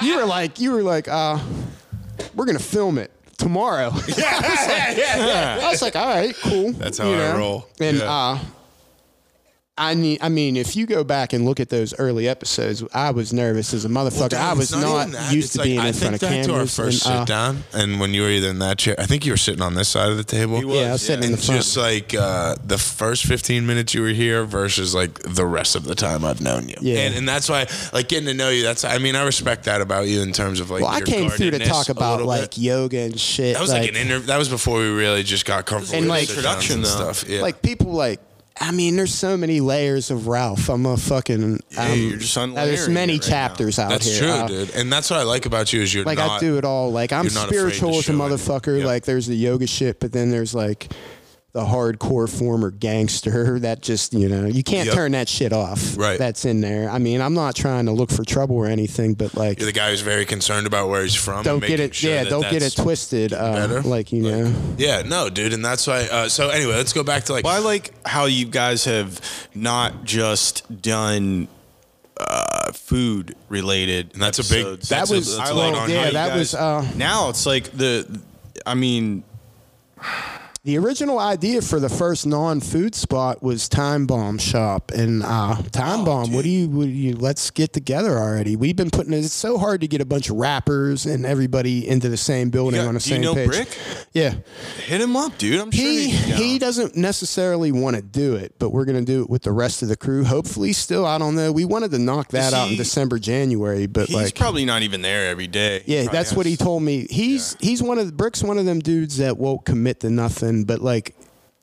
you 0.02 0.18
were 0.18 0.26
like, 0.26 0.60
you 0.60 0.72
were 0.72 0.84
like, 0.84 0.91
uh, 1.08 1.40
we're 2.36 2.46
gonna 2.46 2.60
film 2.60 2.98
it 2.98 3.12
tomorrow. 3.38 3.92
yeah 4.18 4.92
yeah 4.92 5.60
I 5.64 5.70
was 5.72 5.82
like, 5.82 5.96
all 5.96 6.08
right, 6.08 6.36
cool. 6.44 6.72
That's 6.74 6.98
how 6.98 7.10
I 7.12 7.38
roll. 7.38 7.68
And 7.80 7.98
Yeah. 7.98 8.12
uh, 8.12 8.40
I 9.82 9.96
need, 9.96 10.20
I 10.22 10.30
mean, 10.30 10.56
if 10.58 10.76
you 10.76 10.86
go 10.86 11.04
back 11.04 11.34
and 11.34 11.44
look 11.44 11.60
at 11.60 11.70
those 11.70 11.98
early 11.98 12.28
episodes, 12.28 12.84
I 12.94 13.10
was 13.10 13.34
nervous 13.34 13.74
as 13.74 13.84
a 13.84 13.90
motherfucker. 13.90 14.30
Dude, 14.30 14.40
I 14.40 14.54
was 14.54 14.72
even 14.72 14.88
not 14.88 15.34
used 15.34 15.46
It's 15.48 15.54
to 15.54 15.58
like, 15.60 15.66
being 15.66 15.80
I 15.80 15.88
in 15.88 15.94
think 15.94 16.02
front 16.04 16.16
of 16.16 16.22
back 16.22 16.30
to 16.30 16.52
our 16.52 16.56
cameras. 16.58 16.76
first 16.76 17.06
and, 17.08 17.16
uh, 17.16 17.20
sit 17.22 17.28
down, 17.28 17.64
and 17.74 18.00
when 18.00 18.14
you 18.14 18.22
were 18.22 18.30
either 18.30 18.50
in 18.50 18.60
that 18.60 18.78
chair, 18.78 18.94
I 19.00 19.06
think 19.08 19.26
you 19.26 19.34
were 19.34 19.38
sitting 19.38 19.62
on 19.64 19.74
this 19.74 19.90
side 19.90 20.12
of 20.12 20.18
the 20.18 20.24
table. 20.24 20.60
He 20.60 20.66
was, 20.66 20.76
yeah, 20.78 20.90
I 20.90 20.92
was 20.92 21.02
sitting 21.02 21.24
in 21.26 21.32
the 21.32 21.38
front. 21.38 21.62
just 21.62 21.76
like 21.78 22.14
uh, 22.14 22.56
the 22.64 22.78
first 22.78 23.26
15 23.26 23.66
minutes 23.66 23.96
you 23.96 24.04
were 24.04 24.10
here 24.10 24.46
versus 24.46 24.94
like 24.94 25.18
the 25.20 25.46
rest 25.48 25.76
of 25.76 25.86
the 25.86 25.96
time 25.96 26.24
I've 26.24 26.42
known 26.42 26.70
you. 26.70 26.76
Yeah. 26.80 27.00
And, 27.00 27.16
and 27.16 27.28
that's 27.28 27.50
why, 27.50 27.66
like, 27.92 28.08
getting 28.08 28.28
to 28.28 28.34
know 28.36 28.50
you, 28.50 28.62
that's, 28.62 28.86
I 28.86 29.00
mean, 29.00 29.16
I 29.16 29.24
respect 29.26 29.64
that 29.64 29.82
about 29.82 30.08
you 30.08 30.22
in 30.22 30.32
terms 30.32 30.60
of 30.60 30.70
like, 30.70 30.84
well, 30.84 30.92
I 30.92 31.02
came 31.02 31.30
through 31.32 31.52
to 31.52 31.60
talk 31.60 31.90
about 31.90 32.22
like 32.22 32.52
bit. 32.52 32.58
yoga 32.60 33.00
and 33.00 33.20
shit. 33.20 33.56
That 33.56 33.62
was 33.62 33.72
like, 33.72 33.90
an 33.90 33.96
interview. 33.96 34.28
That 34.28 34.38
was 34.38 34.48
before 34.50 34.78
we 34.78 34.90
really 34.90 35.24
just 35.24 35.46
got 35.46 35.66
comfortable. 35.66 35.98
And, 35.98 36.06
with 36.06 36.12
like- 36.12 36.28
sit 36.28 36.44
downs 36.44 36.70
and 36.70 36.84
Introduction, 36.84 36.86
stuff. 36.86 37.28
Yeah. 37.28 37.42
like 37.42 37.64
people 37.64 37.92
like. 37.94 38.20
I 38.60 38.72
mean, 38.72 38.96
there's 38.96 39.14
so 39.14 39.38
many 39.38 39.60
layers 39.60 40.12
of 40.12 40.28
Ralph. 40.28 40.70
I'm 40.70 40.86
a 40.86 40.98
fucking. 40.98 41.60
Um, 41.78 41.98
you're 42.00 42.18
just 42.18 42.38
uh, 42.38 42.48
there's 42.48 42.90
many 42.90 43.14
right 43.14 43.22
chapters 43.22 43.80
out 43.80 43.90
that's 43.90 44.06
here. 44.06 44.28
That's 44.28 44.50
true, 44.52 44.58
Uh, 44.58 44.66
dude. 44.66 44.76
And 44.76 44.92
that's 44.92 45.10
what 45.10 45.20
I 45.20 45.24
like 45.24 45.46
about 45.46 45.74
you 45.74 45.82
is 45.82 45.94
you're 45.94 46.04
like 46.04 46.18
not. 46.18 46.38
I 46.38 46.40
do 46.40 46.58
it 46.58 46.66
all. 46.66 46.92
Like 46.92 47.14
I'm 47.14 47.26
you're 47.26 47.34
not 47.34 47.46
afraid 47.46 47.58
to 47.72 47.76
spiritual 47.76 47.98
as 47.98 48.10
a 48.10 48.14
motherfucker. 48.14 48.78
Yep. 48.78 48.86
Like 48.86 49.06
there's 49.06 49.28
the 49.28 49.36
yoga 49.36 49.68
shit, 49.68 50.00
but 50.00 50.12
then 50.12 50.30
there's 50.32 50.54
like 50.54 50.92
the 51.54 51.62
hardcore 51.66 52.30
former 52.30 52.72
gangster 52.72 53.60
that 53.60 53.82
just 53.82 54.14
you 54.14 54.30
know 54.30 54.46
you 54.46 54.64
can't 54.64 54.86
Yep. 54.86 54.96
turn 54.96 55.12
that 55.12 55.28
shit 55.28 55.52
off. 55.52 55.98
Right. 55.98 56.18
That's 56.18 56.46
in 56.46 56.62
there. 56.62 56.90
I 56.90 56.98
mean, 56.98 57.20
I'm 57.22 57.34
not 57.34 57.56
trying 57.56 57.88
to 57.88 57.92
look 57.92 58.10
for 58.10 58.24
trouble 58.24 58.56
or 58.56 58.68
anything, 58.68 59.16
but 59.16 59.36
like 59.36 59.60
You're 59.60 59.66
the 59.66 59.74
guy 59.74 59.90
who's 59.90 60.00
very 60.02 60.26
concerned 60.26 60.66
about 60.66 60.88
where 60.90 61.04
he's 61.04 61.14
from. 61.14 61.44
don't 61.44 61.60
get 61.66 61.80
it. 61.82 61.94
sure 61.94 62.12
yeah, 62.12 62.24
that 62.24 62.30
don't 62.30 62.50
get 62.50 62.62
it 62.64 62.74
twisted. 62.76 63.34
Uh, 63.34 63.54
better. 63.68 63.82
like 63.82 64.14
you 64.14 64.24
Like, 64.24 64.46
know. 64.54 64.76
Yeah, 64.78 65.02
no, 65.02 65.30
dude, 65.30 65.52
and 65.54 65.64
that's 65.64 65.86
why. 65.88 66.08
Uh, 66.10 66.30
so 66.30 66.50
anyway, 66.50 66.74
let's 66.76 66.94
go 66.94 67.04
back 67.04 67.26
to 67.26 67.34
like. 67.34 67.44
Well, 67.44 67.54
I 67.56 67.60
like 67.60 67.92
how 68.08 68.26
you 68.26 68.46
guys 68.46 68.86
have 68.86 69.20
not 69.54 70.06
just 70.06 70.82
done 70.82 71.50
uh, 72.18 72.72
food 72.72 73.36
related. 73.50 74.12
And 74.14 74.22
that's 74.22 74.40
a 74.40 74.44
big- 74.44 74.62
episodes. 74.66 74.90
That 74.90 75.00
That's 75.00 75.12
a- 75.12 75.16
was 75.16 75.38
that's 75.38 75.50
I 75.50 75.54
a 75.54 75.56
like 75.56 75.76
on 75.76 75.90
yeah. 75.90 76.12
That 76.12 76.30
guys- 76.30 76.38
was 76.40 76.56
uh, 76.56 76.88
now 76.96 77.28
it's 77.30 77.46
like 77.46 77.72
the. 77.72 78.22
I 78.66 78.76
mean, 78.76 79.24
the 80.64 80.78
original 80.78 81.18
idea 81.18 81.60
for 81.60 81.80
the 81.80 81.90
first 81.90 82.28
non-food 82.28 82.94
spot 82.94 83.42
was 83.42 83.68
Time 83.68 84.06
Bomb 84.06 84.38
Shop, 84.38 84.92
and 84.92 85.24
uh, 85.24 85.56
Oh, 85.58 85.62
Time 85.72 86.06
Bomb. 86.06 86.34
What 86.34 86.44
do 86.44 86.50
you? 86.50 86.70
What 86.70 86.84
do 86.84 86.90
you? 86.92 87.16
Let's 87.16 87.50
get 87.50 87.74
together 87.74 88.12
already. 88.20 88.56
We've 88.56 88.76
been 88.76 88.92
putting. 88.92 89.12
It's 89.14 89.34
so 89.34 89.58
hard 89.58 89.82
to 89.82 89.88
get 89.88 90.02
a 90.02 90.06
bunch 90.06 90.30
of 90.30 90.36
rappers 90.36 91.08
and 91.08 91.26
everybody 91.26 91.88
into 91.88 92.10
the 92.10 92.18
same 92.18 92.52
building 92.52 92.80
Yeah, 92.80 92.86
on 92.88 92.94
the 92.94 93.00
do 93.00 93.10
you 93.10 93.16
same 93.16 93.22
know 93.24 93.34
page. 93.34 93.48
Brick? 93.48 93.78
Yeah, 94.14 94.36
Hit 94.86 95.02
him 95.02 95.16
up, 95.16 95.36
dude. 95.40 95.60
I'm 95.60 95.72
sure 95.72 95.84
he 95.84 96.12
be 96.12 96.30
down. 96.30 96.38
he 96.38 96.60
doesn't 96.60 96.96
necessarily 96.96 97.72
want 97.72 97.96
to 97.96 98.04
do 98.04 98.36
it, 98.36 98.54
but 98.60 98.70
we're 98.70 98.86
gonna 98.86 99.02
do 99.02 99.24
it 99.24 99.32
with 99.32 99.42
the 99.42 99.52
rest 99.52 99.82
of 99.82 99.88
the 99.88 99.98
crew. 99.98 100.24
Hopefully, 100.24 100.74
still 100.74 101.08
I 101.08 101.18
don't 101.18 101.36
know. 101.36 101.52
We 101.52 101.66
wanted 101.66 101.90
to 101.92 101.98
knock 102.00 102.28
that 102.30 102.50
Is 102.50 102.54
out 102.54 102.70
in 102.70 102.78
December, 102.78 103.18
January, 103.18 103.88
but 103.88 104.08
He's 104.10 104.16
like 104.16 104.36
probably 104.36 104.66
not 104.66 104.84
even 104.84 105.02
there 105.02 105.28
every 105.32 105.48
day. 105.48 105.82
yeah, 105.88 106.04
that's 106.04 106.34
what 106.34 106.46
he 106.46 106.56
told 106.56 106.84
me. 106.84 107.08
He's 107.10 107.58
he's 107.60 107.82
one 107.82 107.98
of 107.98 108.06
the 108.06 108.14
Brick's 108.14 108.44
one 108.44 108.60
of 108.60 108.66
them 108.66 108.78
dudes 108.80 109.18
that 109.18 109.38
won't 109.40 109.66
commit 109.66 110.02
to 110.02 110.12
nothing. 110.12 110.51
But 110.66 110.82
like, 110.82 111.16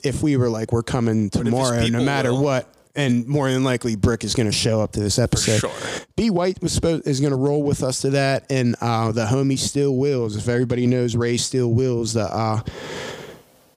if 0.02 0.22
we 0.22 0.36
were 0.36 0.48
like, 0.48 0.72
we're 0.72 0.82
coming 0.82 1.30
tomorrow, 1.30 1.86
no 1.86 2.02
matter 2.02 2.32
will. 2.32 2.42
what, 2.42 2.74
and 2.94 3.26
more 3.26 3.50
than 3.50 3.64
likely, 3.64 3.96
Brick 3.96 4.24
is 4.24 4.34
going 4.34 4.46
to 4.46 4.52
show 4.52 4.80
up 4.80 4.92
to 4.92 5.00
this 5.00 5.18
episode. 5.18 5.60
sure. 5.60 6.06
B 6.16 6.30
White 6.30 6.60
was 6.60 6.72
supposed 6.72 7.06
is 7.06 7.20
going 7.20 7.30
to 7.30 7.36
roll 7.36 7.62
with 7.62 7.82
us 7.82 8.00
to 8.00 8.10
that, 8.10 8.44
and 8.50 8.74
uh, 8.80 9.12
the 9.12 9.26
homie 9.26 9.58
Steel 9.58 9.94
Wills. 9.94 10.36
If 10.36 10.48
everybody 10.48 10.86
knows 10.86 11.14
Ray 11.14 11.36
Steel 11.36 11.72
Wills, 11.72 12.14
the 12.14 12.24
uh, 12.24 12.60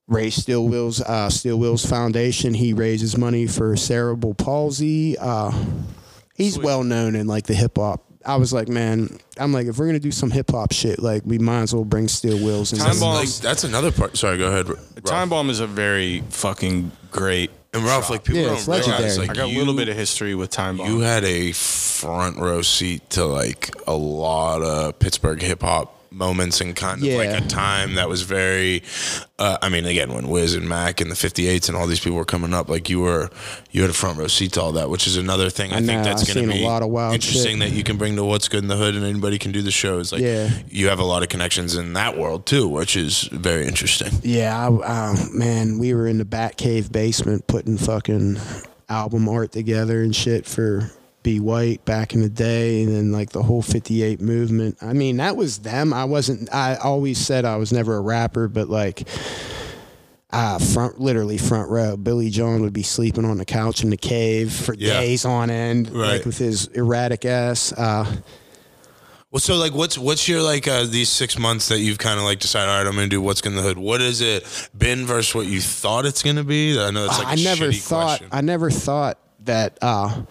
Ray 0.08 0.30
Steel 0.30 0.68
Wills 0.68 1.02
uh, 1.02 1.30
Steel 1.30 1.58
Wills 1.58 1.86
Foundation, 1.86 2.54
he 2.54 2.74
raises 2.74 3.18
money 3.18 3.48
for 3.48 3.76
cerebral 3.78 4.34
palsy. 4.34 5.18
Uh, 5.18 5.52
he's 6.36 6.58
well 6.58 6.84
known 6.84 7.16
in 7.16 7.28
like 7.28 7.46
the 7.46 7.54
hip 7.54 7.78
hop. 7.78 8.04
I 8.26 8.36
was 8.36 8.54
like, 8.54 8.68
man, 8.68 9.18
I'm 9.38 9.52
like, 9.54 9.68
if 9.68 9.78
we're 9.80 9.88
gonna 9.88 10.00
do 10.00 10.12
some 10.12 10.32
hip 10.32 10.52
hop 10.52 10.72
shit, 10.74 11.00
like 11.00 11.24
we 11.26 11.40
might 11.40 11.62
as 11.64 11.74
well 11.74 11.86
bring 11.86 12.08
Steel 12.08 12.38
Wills. 12.44 12.72
And 12.72 12.82
Time 12.82 13.00
Bomb- 13.00 13.16
Like, 13.16 13.30
that's 13.30 13.64
another 13.64 13.92
part. 13.92 14.18
Sorry, 14.18 14.38
go 14.38 14.48
ahead. 14.48 14.68
Ralph. 14.70 15.04
Time 15.04 15.30
Bomb 15.30 15.50
is 15.50 15.60
a 15.60 15.68
very 15.68 16.22
fucking 16.30 16.92
great. 17.12 17.52
and 17.74 17.84
Ralph, 17.84 18.10
like 18.10 18.24
people 18.24 18.42
Yeah, 18.42 18.48
don't 18.50 18.58
it's 18.58 18.68
realize, 18.68 19.18
like 19.18 19.30
I 19.30 19.34
got 19.34 19.50
you, 19.50 19.58
a 19.58 19.60
little 19.60 19.74
bit 19.74 19.88
of 19.90 19.96
history 19.96 20.36
with 20.36 20.50
Time 20.50 20.78
Bomb. 20.78 20.88
You 20.88 21.00
had 21.00 21.24
a 21.24 21.52
front 21.54 22.38
row 22.38 22.62
seat 22.62 23.10
to 23.12 23.26
like 23.26 23.72
a 23.88 23.94
lot 23.94 24.62
of 24.62 25.00
Pittsburgh 25.00 25.42
hip 25.42 25.62
hop 25.62 26.01
moments 26.12 26.60
and 26.62 26.76
kind 26.76 27.02
of 27.02 27.08
like 27.14 27.30
a 27.30 27.42
time 27.48 27.96
that 27.96 28.10
was 28.10 28.22
very. 28.24 28.84
Uh, 29.40 29.58
I 29.62 29.70
mean, 29.70 29.86
again, 29.86 30.14
when 30.14 30.28
Wiz 30.28 30.54
and 30.54 30.68
Mac 30.70 31.02
and 31.02 31.10
the 31.10 31.16
58s 31.16 31.68
and 31.68 31.76
all 31.78 31.88
these 31.88 32.00
people 32.00 32.18
were 32.18 32.26
coming 32.26 32.54
up, 32.54 32.70
like 32.70 32.90
you 32.90 33.00
were, 33.00 33.30
you 33.72 33.82
had 33.82 33.90
a 33.90 33.94
front 33.94 34.20
row 34.20 34.28
seat 34.28 34.52
to 34.54 34.62
all 34.62 34.74
that, 34.74 34.90
which 34.90 35.08
is 35.08 35.18
another 35.18 35.50
thing 35.50 35.72
I, 35.72 35.78
I 35.78 35.80
think 35.80 35.88
know, 35.88 36.04
that's 36.04 36.24
going 36.32 36.46
to 36.48 36.52
seen 36.54 36.60
a 36.60 36.62
be 36.62 36.66
lot 36.66 36.84
of 36.84 36.90
wild 36.90 37.16
interesting 37.16 37.60
shit. 37.60 37.70
that 37.70 37.76
you 37.76 37.84
can 37.84 37.98
bring 37.98 38.16
to 38.18 38.24
what's 38.24 38.48
good 38.50 38.62
in 38.62 38.68
the 38.68 38.76
hood 38.78 38.94
and 38.96 39.04
anybody 39.06 39.40
can 39.40 39.52
do 39.52 39.62
the 39.64 39.72
shows. 39.72 40.12
Like 40.12 40.22
Yeah. 40.22 40.50
you 40.70 40.90
have 40.90 41.00
a 41.00 41.04
lot 41.04 41.24
of 41.24 41.30
connections 41.30 41.76
in 41.76 41.94
that 41.94 42.18
world 42.18 42.46
too, 42.46 42.68
which 42.68 42.96
is 42.96 43.24
very 43.32 43.66
interesting. 43.68 44.12
Yeah, 44.22 44.70
I, 44.70 45.12
uh, 45.12 45.16
man, 45.34 45.80
we 45.80 45.94
were 45.96 46.08
in 46.08 46.18
the 46.20 46.26
Batcave 46.26 46.92
basement 46.92 47.48
putting 47.48 47.78
fucking 47.78 48.38
album 48.90 49.28
art 49.30 49.52
together 49.54 50.02
and 50.04 50.16
shit 50.16 50.46
for 50.46 50.92
B 51.24 51.40
White 51.40 51.84
back 51.86 52.14
in 52.14 52.22
the 52.22 52.30
day, 52.30 52.84
and 52.84 52.94
then 52.96 53.12
like 53.12 53.30
the 53.32 53.44
whole 53.44 53.62
'58 53.62 54.22
movement. 54.22 54.78
I 54.82 54.94
mean, 54.94 55.18
that 55.18 55.36
was 55.38 55.60
them. 55.60 55.94
I 55.94 56.06
wasn't. 56.06 56.54
I 56.54 56.76
always 56.76 57.18
said 57.18 57.46
I 57.46 57.58
was 57.58 57.72
never 57.72 57.96
a 57.96 58.02
rapper, 58.02 58.48
but 58.48 58.70
like. 58.70 59.08
Uh, 60.34 60.58
front, 60.60 60.98
literally 60.98 61.38
front 61.38 61.70
row. 61.70 61.98
Billy 61.98 62.30
John 62.30 62.62
would 62.62 62.72
be 62.72 62.84
sleeping 62.84 63.26
on 63.26 63.38
the 63.38 63.44
couch 63.44 63.84
in 63.84 63.90
the 63.90 63.98
cave 63.98 64.54
for 64.54 64.74
Yeah. 64.74 65.02
days 65.02 65.26
on 65.26 65.50
end, 65.50 65.90
Right. 65.90 66.08
like 66.14 66.26
with 66.26 66.38
his 66.38 66.68
erratic 66.68 67.26
ass. 67.26 67.74
Uh, 67.74 68.06
Well, 69.30 69.42
so 69.42 69.58
like, 69.58 69.74
what's 69.74 69.98
what's 69.98 70.30
your 70.30 70.42
like 70.42 70.70
uh, 70.70 70.86
these 70.86 71.10
six 71.10 71.38
months 71.38 71.68
that 71.68 71.80
you've 71.80 71.98
kind 71.98 72.18
of 72.18 72.24
like 72.24 72.40
decided, 72.40 72.70
all 72.70 72.78
right, 72.78 72.88
I'm 72.88 72.96
gonna 72.96 73.08
do 73.10 73.22
what's 73.22 73.42
in 73.42 73.56
the 73.56 73.62
hood. 73.62 73.78
What 73.78 74.00
has 74.00 74.22
it 74.22 74.46
been 74.78 75.06
versus 75.06 75.36
what 75.36 75.48
you 75.48 75.60
thought 75.60 76.06
it's 76.06 76.24
gonna 76.24 76.46
be? 76.46 76.80
I 76.80 76.92
know 76.92 77.04
it's 77.06 77.18
like 77.20 77.28
I 77.28 77.36
never 77.36 77.72
thought 77.74 78.20
question. 78.20 78.28
I 78.32 78.40
never 78.40 78.72
thought 78.72 79.18
that 79.44 79.78
uh 79.82 80.22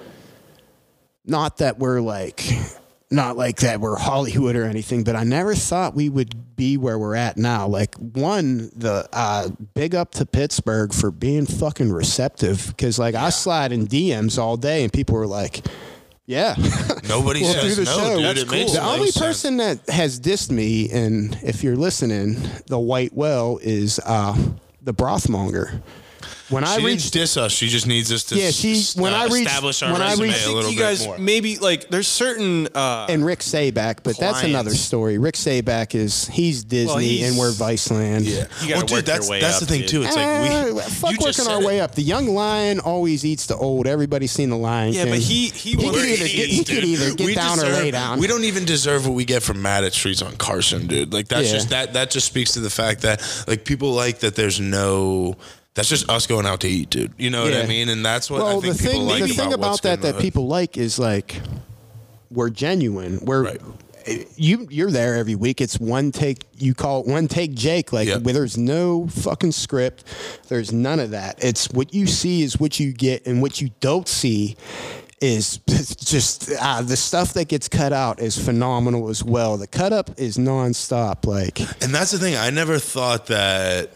not 1.24 1.58
that 1.58 1.78
we're 1.78 2.00
like 2.00 2.44
not 3.12 3.36
like 3.36 3.56
that 3.56 3.80
we're 3.80 3.96
Hollywood 3.96 4.54
or 4.54 4.64
anything, 4.64 5.02
but 5.02 5.16
I 5.16 5.24
never 5.24 5.54
thought 5.54 5.96
we 5.96 6.08
would 6.08 6.54
be 6.54 6.76
where 6.76 6.96
we're 6.98 7.16
at 7.16 7.36
now. 7.36 7.66
Like 7.66 7.96
one, 7.96 8.70
the 8.76 9.08
uh 9.12 9.48
big 9.74 9.94
up 9.94 10.12
to 10.12 10.26
Pittsburgh 10.26 10.92
for 10.94 11.10
being 11.10 11.44
fucking 11.46 11.92
receptive 11.92 12.74
cuz 12.76 12.98
like 12.98 13.14
I 13.14 13.30
slide 13.30 13.72
in 13.72 13.86
DMs 13.88 14.38
all 14.38 14.56
day 14.56 14.82
and 14.84 14.92
people 14.92 15.16
were 15.16 15.26
like 15.26 15.64
yeah. 16.26 16.54
Nobody 17.08 17.42
Well, 17.42 17.54
says 17.54 17.74
through 17.74 17.84
the 17.84 17.90
no, 17.90 17.98
show, 17.98 18.16
dude. 18.16 18.24
that's 18.24 18.42
It 18.42 18.72
The 18.74 18.84
only 18.84 19.10
sense. 19.10 19.18
person 19.26 19.56
that 19.56 19.80
has 19.90 20.20
dissed 20.20 20.52
me, 20.52 20.88
and 20.88 21.36
if 21.42 21.64
you're 21.64 21.74
listening, 21.74 22.36
the 22.68 22.78
white 22.78 23.12
well 23.12 23.58
is 23.60 23.98
uh, 24.06 24.36
the 24.80 24.94
brothmonger. 24.94 25.82
When 26.50 26.64
I 26.64 26.78
She 26.78 26.84
reached 26.84 27.12
didn't 27.12 27.22
diss 27.22 27.36
us. 27.36 27.52
She 27.52 27.68
just 27.68 27.86
needs 27.86 28.10
us 28.12 28.24
to 28.24 28.34
Yeah, 28.36 28.50
she- 28.50 28.72
s- 28.80 28.96
when 28.96 29.14
uh, 29.14 29.18
I 29.18 29.24
reached- 29.26 29.46
establish 29.46 29.82
our 29.82 29.92
when 29.92 30.02
I 30.02 30.10
resume 30.10 30.28
reached- 30.28 30.46
a 30.46 30.52
little 30.52 30.70
you 30.70 30.76
bit 30.76 30.82
guys 30.82 31.04
more. 31.06 31.16
maybe 31.18 31.58
like 31.58 31.88
there's 31.90 32.08
certain 32.08 32.66
uh, 32.74 33.06
and 33.08 33.24
Rick 33.24 33.38
Sebak, 33.40 33.98
but 34.02 34.18
that's 34.18 34.42
another 34.42 34.70
Clients. 34.70 34.80
story. 34.80 35.18
Rick 35.18 35.36
Sebak 35.36 35.94
is 35.94 36.26
he's 36.28 36.64
Disney 36.64 37.04
he's- 37.06 37.30
and 37.30 37.38
we're 37.38 37.52
Viceland. 37.52 38.24
Yeah. 38.24 38.30
You 38.62 38.68
gotta 38.68 38.70
well, 38.70 38.78
work 38.80 38.88
dude, 38.88 39.06
that's 39.06 39.26
your 39.26 39.30
way 39.30 39.40
that's 39.40 39.54
up, 39.54 39.60
the 39.60 39.66
thing 39.66 39.80
dude. 39.82 39.88
too. 39.90 40.02
It's 40.02 40.16
like 40.16 40.26
Uh, 40.26 40.72
we 40.74 40.80
fuck 40.82 41.10
you 41.12 41.16
just 41.18 41.20
working 41.20 41.32
said 41.44 41.48
our 41.54 41.62
it. 41.62 41.66
way 41.66 41.80
up. 41.80 41.94
The 41.94 42.02
young 42.02 42.26
lion 42.34 42.80
always 42.80 43.24
eats 43.24 43.46
the 43.46 43.56
old. 43.56 43.86
Everybody's 43.86 44.32
seen 44.32 44.50
the 44.50 44.56
Lion 44.56 44.92
Yeah, 44.92 45.04
King. 45.04 45.12
but 45.12 45.20
he 45.20 45.48
he 45.50 45.70
He 45.70 45.76
wants 45.76 45.98
could 46.00 46.08
either 46.08 46.26
get- 46.28 46.48
he 46.48 46.64
could 46.64 46.84
either 46.84 47.14
get 47.14 47.26
We 47.26 47.34
down 47.34 47.60
or 47.60 47.64
lay 47.68 47.90
down. 47.92 48.18
We 48.18 48.26
don't 48.26 48.44
even 48.44 48.64
deserve 48.64 49.06
what 49.06 49.14
we 49.14 49.24
get 49.24 49.42
from 49.44 49.62
Mad 49.62 49.84
at 49.84 49.92
Streets 49.94 50.20
on 50.20 50.36
Carson, 50.36 50.88
dude. 50.88 51.12
Like 51.12 51.28
that's 51.28 51.46
Yeah. 51.48 51.52
just 51.54 51.68
that 51.70 51.92
that 51.94 52.10
just 52.10 52.26
speaks 52.26 52.52
to 52.52 52.60
the 52.60 52.70
fact 52.70 53.02
that 53.02 53.22
like 53.46 53.64
people 53.64 53.92
like 53.92 54.18
that 54.20 54.34
there's 54.34 54.58
no 54.58 55.36
that's 55.74 55.88
just 55.88 56.08
us 56.10 56.26
going 56.26 56.46
out 56.46 56.60
to 56.60 56.68
eat, 56.68 56.90
dude. 56.90 57.12
You 57.16 57.30
know 57.30 57.44
what 57.44 57.54
I 57.54 57.66
mean? 57.66 57.88
And 57.88 58.04
that's 58.04 58.30
what 58.30 58.42
well, 58.42 58.58
I 58.58 58.60
think 58.60 58.76
the 58.76 58.82
people 58.82 58.92
thing, 58.92 59.06
like 59.08 59.22
the 59.22 59.28
thing 59.28 59.46
about, 59.48 59.54
about 59.54 59.68
what's 59.70 59.80
good 59.80 59.88
that 59.88 59.94
in 59.94 60.00
the 60.00 60.06
that 60.08 60.14
hood. 60.14 60.22
people 60.22 60.46
like 60.48 60.76
is 60.76 60.98
like 60.98 61.40
we're 62.30 62.50
genuine. 62.50 63.20
We're 63.24 63.44
Right. 63.44 63.60
you 64.36 64.66
you're 64.70 64.90
there 64.90 65.14
every 65.16 65.34
week. 65.36 65.60
It's 65.60 65.78
one 65.78 66.10
take. 66.10 66.44
You 66.56 66.74
call 66.74 67.00
it 67.00 67.06
one 67.06 67.28
take 67.28 67.54
Jake. 67.54 67.92
Like 67.92 68.08
Yeah. 68.08 68.18
where 68.18 68.34
there's 68.34 68.58
no 68.58 69.06
fucking 69.08 69.52
script. 69.52 70.04
There's 70.48 70.72
none 70.72 70.98
of 71.00 71.10
that. 71.10 71.42
It's 71.42 71.68
what 71.70 71.94
you 71.94 72.06
see 72.06 72.42
is 72.42 72.58
what 72.58 72.80
you 72.80 72.92
get, 72.92 73.26
and 73.26 73.40
what 73.42 73.60
you 73.60 73.70
don't 73.80 74.08
see 74.08 74.56
is 75.20 75.58
just 75.68 76.50
uh, 76.60 76.80
the 76.82 76.96
stuff 76.96 77.34
that 77.34 77.46
gets 77.48 77.68
cut 77.68 77.92
out 77.92 78.20
is 78.20 78.42
phenomenal 78.42 79.08
as 79.08 79.22
well. 79.22 79.56
The 79.56 79.66
cut 79.66 79.92
up 79.92 80.10
is 80.18 80.36
nonstop. 80.38 81.26
Like 81.26 81.60
And 81.82 81.94
that's 81.94 82.10
the 82.10 82.18
thing. 82.18 82.36
I 82.36 82.50
never 82.50 82.78
thought 82.78 83.26
that 83.26 83.90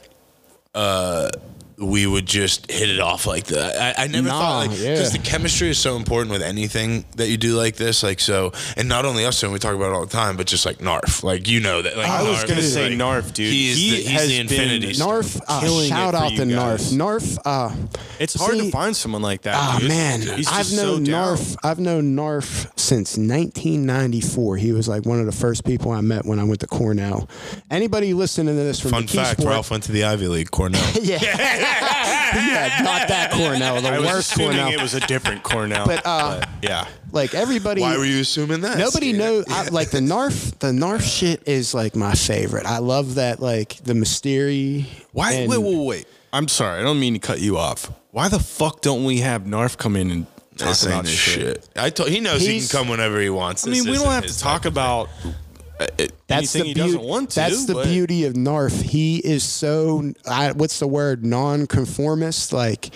uh, 0.75 1.31
we 1.79 2.07
would 2.07 2.27
just 2.27 2.71
hit 2.71 2.89
it 2.89 3.01
off 3.01 3.27
like 3.27 3.47
that. 3.47 3.99
I, 3.99 4.05
I 4.05 4.07
never 4.07 4.29
Nah, 4.29 4.39
thought 4.39 4.67
like 4.69 4.79
yeah. 4.81 4.93
because 4.93 5.13
the 5.13 5.19
chemistry 5.19 5.69
is 5.71 5.79
so 5.79 5.97
important 5.97 6.31
with 6.33 6.43
anything 6.43 7.05
that 7.17 7.29
you 7.29 7.37
do 7.37 7.57
like 7.57 7.77
this. 7.77 8.03
Like 8.03 8.21
so, 8.21 8.53
and 8.77 8.89
not 8.89 9.05
only 9.05 9.25
us, 9.25 9.43
and 9.43 9.53
we 9.53 9.59
talk 9.59 9.75
about 9.75 9.87
it 9.91 9.95
all 9.95 10.07
the 10.07 10.13
time, 10.13 10.37
but 10.37 10.47
just 10.47 10.65
like 10.67 10.81
Narf. 10.81 11.25
Like 11.25 11.49
you 11.49 11.61
know 11.61 11.83
that. 11.83 11.97
Like 11.97 12.07
I 12.09 12.23
was 12.29 12.45
gonna 12.45 12.63
say 12.63 12.91
like, 12.91 12.99
Narf, 12.99 13.35
dude. 13.35 13.53
He's 13.53 13.77
He 13.77 13.91
the, 13.91 13.97
he's 13.97 14.11
has 14.11 14.29
the 14.29 14.35
been 14.35 14.41
infinity. 14.43 14.95
stone. 14.95 15.09
Narf, 15.09 15.41
uh, 15.49 15.61
killing 15.61 15.89
shout 15.89 16.15
out 16.15 16.31
you 16.33 16.39
to 16.39 16.47
guys. 16.47 16.93
Narf. 16.93 17.23
Narf. 17.25 17.39
Uh, 17.47 17.75
It's 18.21 18.35
hard 18.35 18.55
see- 18.55 18.67
to 18.67 18.71
find 18.71 18.95
someone 18.97 19.23
like 19.23 19.43
that. 19.43 19.55
Ah 19.57 19.77
dude. 19.81 19.89
man, 19.89 20.21
He's 20.21 20.47
I've 20.49 20.59
just 20.59 20.77
so 20.77 20.85
known 20.95 21.05
down. 21.05 21.13
Narf. 21.37 21.57
I've 21.65 21.79
known 21.81 22.15
Narf 22.15 22.67
since 22.77 23.17
1994. 23.19 24.57
He 24.57 24.73
was 24.73 24.89
like 24.89 25.05
one 25.05 25.21
of 25.21 25.27
the 25.27 25.33
first 25.33 25.65
people 25.65 25.91
I 25.91 26.01
met 26.01 26.25
when 26.25 26.39
I 26.39 26.45
went 26.45 26.61
to 26.61 26.67
Cornell. 26.67 27.29
Anybody 27.71 28.15
listening 28.15 28.55
to 28.57 28.63
this 28.63 28.81
from 28.81 28.91
Fun 28.93 29.03
the 29.07 29.09
fact: 29.13 29.41
Sport- 29.41 29.51
Ralph 29.53 29.71
went 29.71 29.83
to 29.85 29.93
the 29.93 30.05
Ivy 30.05 30.29
League, 30.29 30.51
Cornell. 30.51 30.81
yeah, 31.03 31.19
yeah, 32.35 32.81
not 32.83 33.09
that 33.09 33.31
Cornell, 33.33 33.81
the 33.81 33.89
I 33.89 33.99
was 33.99 34.07
worst 34.09 34.33
assuming 34.33 34.59
Cornell. 34.59 34.79
it 34.79 34.83
was 34.83 34.95
a 34.95 35.01
different 35.01 35.43
Cornell. 35.43 35.87
But, 35.87 36.03
uh, 36.05 36.43
yeah, 36.63 36.87
like 37.13 37.35
everybody. 37.35 37.81
Why 37.81 37.97
were 37.97 38.05
you 38.05 38.21
assuming 38.21 38.61
that? 38.63 38.79
Nobody 38.79 39.09
Steve? 39.11 39.17
knows. 39.19 39.45
I, 39.49 39.69
like 39.71 39.91
the 39.91 40.01
Narf, 40.01 40.59
the 40.59 40.73
Narf 40.73 41.03
shit 41.05 41.43
is 41.47 41.75
like 41.75 41.95
my 41.97 42.15
favorite. 42.15 42.67
I 42.67 42.79
love 42.79 43.17
that, 43.17 43.41
like 43.41 43.77
the 43.85 43.95
mystery. 43.95 44.87
why? 45.13 45.33
and- 45.33 45.51
wait, 45.51 45.59
wait, 45.59 45.87
wait. 45.87 46.07
I'm 46.33 46.49
sorry. 46.49 46.81
I 46.81 46.83
don't 46.83 46.99
mean 46.99 47.13
to 47.15 47.21
cut 47.21 47.41
you 47.41 47.57
off. 47.57 47.93
Why 48.11 48.29
the 48.29 48.41
fuck 48.41 48.81
don't 48.81 49.05
we 49.05 49.19
have 49.21 49.47
Narf 49.47 49.77
come 49.79 49.95
in 49.97 50.11
and 50.11 50.27
talk 50.57 50.83
about 50.83 51.05
this 51.05 51.13
shit? 51.15 51.41
shit. 51.65 51.69
I 51.77 51.91
told 51.91 52.09
he 52.09 52.19
knows 52.21 52.41
he 52.41 52.59
can 52.61 52.69
come 52.69 52.89
whenever 52.89 53.21
he 53.21 53.31
wants. 53.31 53.65
I 53.67 53.71
mean, 53.71 53.85
This 53.85 53.99
we 53.99 54.05
don't 54.05 54.13
have 54.13 54.27
to 54.27 54.39
talk 54.39 54.65
about 54.65 55.09
uh, 55.81 55.87
uh, 55.99 56.07
That's 56.41 56.53
the 56.53 56.65
he 56.65 56.75
beauty. 56.75 56.93
to. 56.93 57.27
That's 57.35 57.65
the 57.67 57.75
but- 57.75 57.87
beauty 57.87 58.25
of 58.25 58.37
Narf. 58.37 58.73
He 58.81 59.19
is 59.19 59.43
so. 59.45 60.13
I, 60.27 60.53
what's 60.53 60.79
the 60.79 60.87
word? 60.89 61.25
Non-conformist. 61.25 62.53
Like 62.53 62.91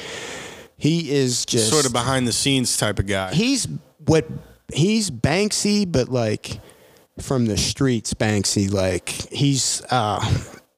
he 0.76 1.10
is 1.10 1.44
just 1.46 1.70
Sort 1.70 1.86
of 1.86 1.92
behind 1.92 2.26
the 2.26 2.32
scenes 2.32 2.76
type 2.76 2.98
of 2.98 3.06
guy. 3.06 3.32
He's 3.34 3.66
what 4.06 4.26
he's 4.72 5.10
Banksy, 5.10 5.90
but 5.90 6.08
like 6.08 6.60
from 7.20 7.46
the 7.46 7.56
streets, 7.56 8.14
Banksy. 8.14 8.72
Like 8.72 9.08
he's. 9.08 9.82
uh 9.90 10.20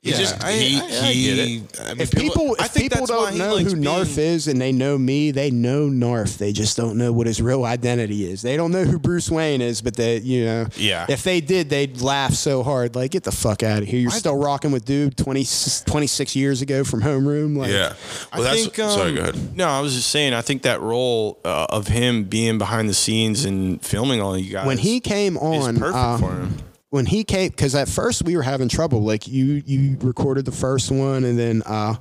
He 0.03 0.13
just 0.13 0.43
I- 0.43 0.53
he 0.53 0.81
I- 0.81 0.83
I 0.83 1.13
he. 1.13 1.25
get 1.27 1.39
it. 1.39 1.43
I 1.43 1.89
mean, 1.93 2.01
If 2.01 2.11
people, 2.13 2.57
I 2.59 2.65
if 2.65 2.71
think 2.71 2.85
people 2.91 3.07
that's 3.07 3.11
don't 3.11 3.33
he 3.35 3.39
know 3.39 3.55
likes 3.57 3.73
who 3.73 3.79
Narf 3.81 4.17
is 4.17 4.49
and 4.49 4.59
they 4.59 4.73
know 4.73 4.97
me, 4.97 5.31
they 5.31 5.51
know 5.51 5.91
Narf. 5.91 6.39
They 6.39 6.53
just 6.55 6.75
don't 6.79 6.97
know 6.97 7.13
what 7.13 7.27
his 7.27 7.43
real 7.43 7.67
identity 7.67 8.25
is. 8.25 8.41
They 8.41 8.57
don't 8.57 8.73
know 8.73 8.85
who 8.85 8.99
Bruce 8.99 9.31
Wayne 9.31 9.61
is, 9.61 9.83
but 9.83 9.97
they, 9.97 10.17
you 10.21 10.47
know, 10.47 10.67
Yeah. 10.79 11.05
If 11.11 11.23
they 11.23 11.43
did, 11.43 11.69
they'd 11.69 12.01
laugh 12.01 12.33
so 12.33 12.63
hard, 12.63 12.97
like, 12.97 13.11
get 13.11 13.25
the 13.25 13.31
fuck 13.33 13.63
out 13.63 13.83
of 13.83 13.89
here. 13.89 14.01
You're 14.01 14.11
still 14.11 14.37
rocking 14.39 14.73
with 14.73 14.87
dude 14.87 15.19
20, 15.19 15.45
26 15.85 16.35
years 16.35 16.63
ago 16.63 16.83
from 16.83 17.03
homeroom. 17.03 17.59
Like, 17.59 17.71
yeah. 17.71 17.93
Well, 18.33 18.41
I 18.41 18.55
that's 18.55 18.63
think, 18.63 18.79
um, 18.79 18.91
sorry. 18.91 19.13
Go 19.13 19.21
ahead. 19.21 19.55
No, 19.55 19.69
I 19.69 19.81
was 19.81 19.93
just 19.95 20.09
saying. 20.09 20.33
I 20.33 20.41
think 20.41 20.63
that 20.63 20.81
role 20.81 21.39
uh, 21.45 21.67
of 21.69 21.89
him 21.89 22.25
being 22.25 22.57
behind 22.57 22.89
the 22.89 22.95
scenes 22.95 23.45
and 23.45 23.85
filming 23.85 24.23
all 24.23 24.39
you 24.39 24.51
guys 24.51 24.67
When 24.67 24.79
he 24.79 25.01
came 25.01 25.37
is 25.37 25.43
on, 25.43 25.77
perfect 25.77 25.95
uh, 25.97 26.17
for 26.17 26.33
him. 26.33 26.57
When 26.91 27.07
he 27.07 27.25
came 27.25 27.49
because 27.51 27.75
at 27.75 27.89
first 27.89 28.23
we 28.25 28.37
were 28.37 28.43
having 28.43 28.69
trouble 28.69 29.03
like 29.03 29.27
you 29.29 29.63
you 29.67 29.97
recorded 30.01 30.45
the 30.45 30.53
first 30.53 30.91
one 30.91 31.25
and 31.25 31.39
then 31.39 31.63
uh 31.67 31.95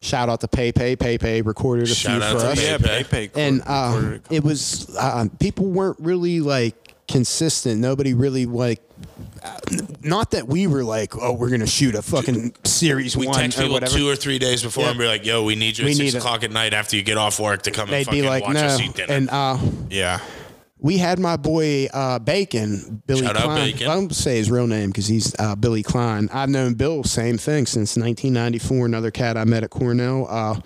shout 0.00 0.28
out 0.28 0.40
to 0.40 0.48
Pepe 0.48 0.96
Pepe 0.96 1.42
recorded 1.42 1.84
a 1.84 1.94
Shout 1.94 2.16
few 2.20 2.22
out 2.24 2.36
for 2.36 2.42
to 2.46 2.50
us 2.52 2.62
Yeah, 2.62 2.78
Pepe. 2.78 3.04
Pepe 3.28 3.40
and 3.40 3.62
uh 3.66 4.18
it 4.30 4.42
was 4.42 4.94
uh, 4.98 5.26
people 5.38 5.66
weren't 5.66 5.98
really 6.00 6.40
like 6.40 6.94
consistent 7.08 7.80
nobody 7.80 8.14
really 8.14 8.46
like 8.46 8.80
uh, 9.42 9.58
not 10.02 10.30
that 10.30 10.46
we 10.46 10.68
were 10.68 10.84
like 10.84 11.16
oh 11.16 11.32
we're 11.32 11.50
gonna 11.50 11.66
shoot 11.66 11.96
a 11.96 12.02
fucking 12.02 12.54
series 12.62 13.16
We 13.16 13.26
one 13.26 13.34
text 13.34 13.58
or 13.58 13.62
people 13.62 13.74
whatever 13.74 13.92
two 13.98 14.08
or 14.08 14.14
three 14.14 14.38
days 14.38 14.62
before 14.62 14.84
Yeah. 14.84 14.90
and 14.90 14.98
be 14.98 15.06
like, 15.06 15.24
"Yo, 15.26 15.42
we 15.42 15.56
need 15.56 15.76
you 15.78 15.86
We 15.86 15.90
at 15.92 15.96
six 15.96 16.12
need 16.12 16.14
a- 16.14 16.18
o'clock 16.18 16.44
at 16.44 16.52
night 16.52 16.72
after 16.72 16.94
you 16.96 17.02
get 17.02 17.16
off 17.18 17.40
work 17.40 17.62
to 17.62 17.70
come 17.72 17.88
and 17.88 17.94
they'd 17.94 18.04
fucking 18.04 18.22
be 18.22 18.28
like 18.28 18.44
watch 18.44 18.54
no 18.54 18.60
us 18.66 18.80
eat 18.80 18.94
dinner." 18.94 19.12
and 19.12 19.28
uh 19.30 19.58
yeah. 19.90 20.20
We 20.80 20.96
had 20.98 21.18
my 21.18 21.36
boy 21.36 21.86
uh, 21.92 22.18
Bacon, 22.18 23.02
Billy 23.06 23.22
Shout 23.22 23.36
out 23.36 23.44
Klein. 23.44 23.72
Bacon. 23.72 23.88
I 23.88 23.94
don't 23.94 24.14
say 24.14 24.36
his 24.36 24.50
real 24.50 24.66
name 24.66 24.88
because 24.90 25.06
he's 25.06 25.34
uh, 25.38 25.54
Billy 25.54 25.82
Klein. 25.82 26.28
I've 26.32 26.48
known 26.48 26.74
Bill, 26.74 27.04
same 27.04 27.36
thing, 27.38 27.66
since 27.66 27.96
1994. 27.96 28.86
Another 28.86 29.10
cat 29.10 29.36
I 29.36 29.44
met 29.44 29.62
at 29.64 29.70
Cornell. 29.70 30.26
Uh, 30.28 30.60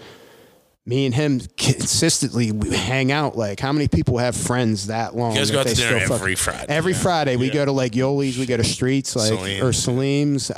me 0.86 1.07
and 1.07 1.15
him 1.15 1.41
consistently 1.57 2.53
we 2.53 2.77
hang 2.77 3.11
out. 3.11 3.36
Like, 3.36 3.59
how 3.59 3.73
many 3.73 3.89
people 3.89 4.19
have 4.19 4.36
friends 4.36 4.89
that 4.89 5.16
long? 5.16 5.32
You 5.32 5.39
guys 5.39 5.51
go 5.51 5.61
out 5.61 5.66
to 5.66 5.74
dinner 5.74 6.01
fuck- 6.01 6.20
every 6.20 6.35
Friday. 6.35 6.66
Every 6.69 6.93
Friday, 6.93 7.36
we 7.36 7.51
go 7.51 7.65
to 7.65 7.73
like 7.73 7.93
Yoli's, 7.95 8.39
we 8.39 8.47
go 8.47 8.57
to 8.57 8.65
Streets, 8.65 9.16
like 9.16 9.28
Salim. 9.28 9.65
or 9.65 9.73
Salim's. 9.73 10.51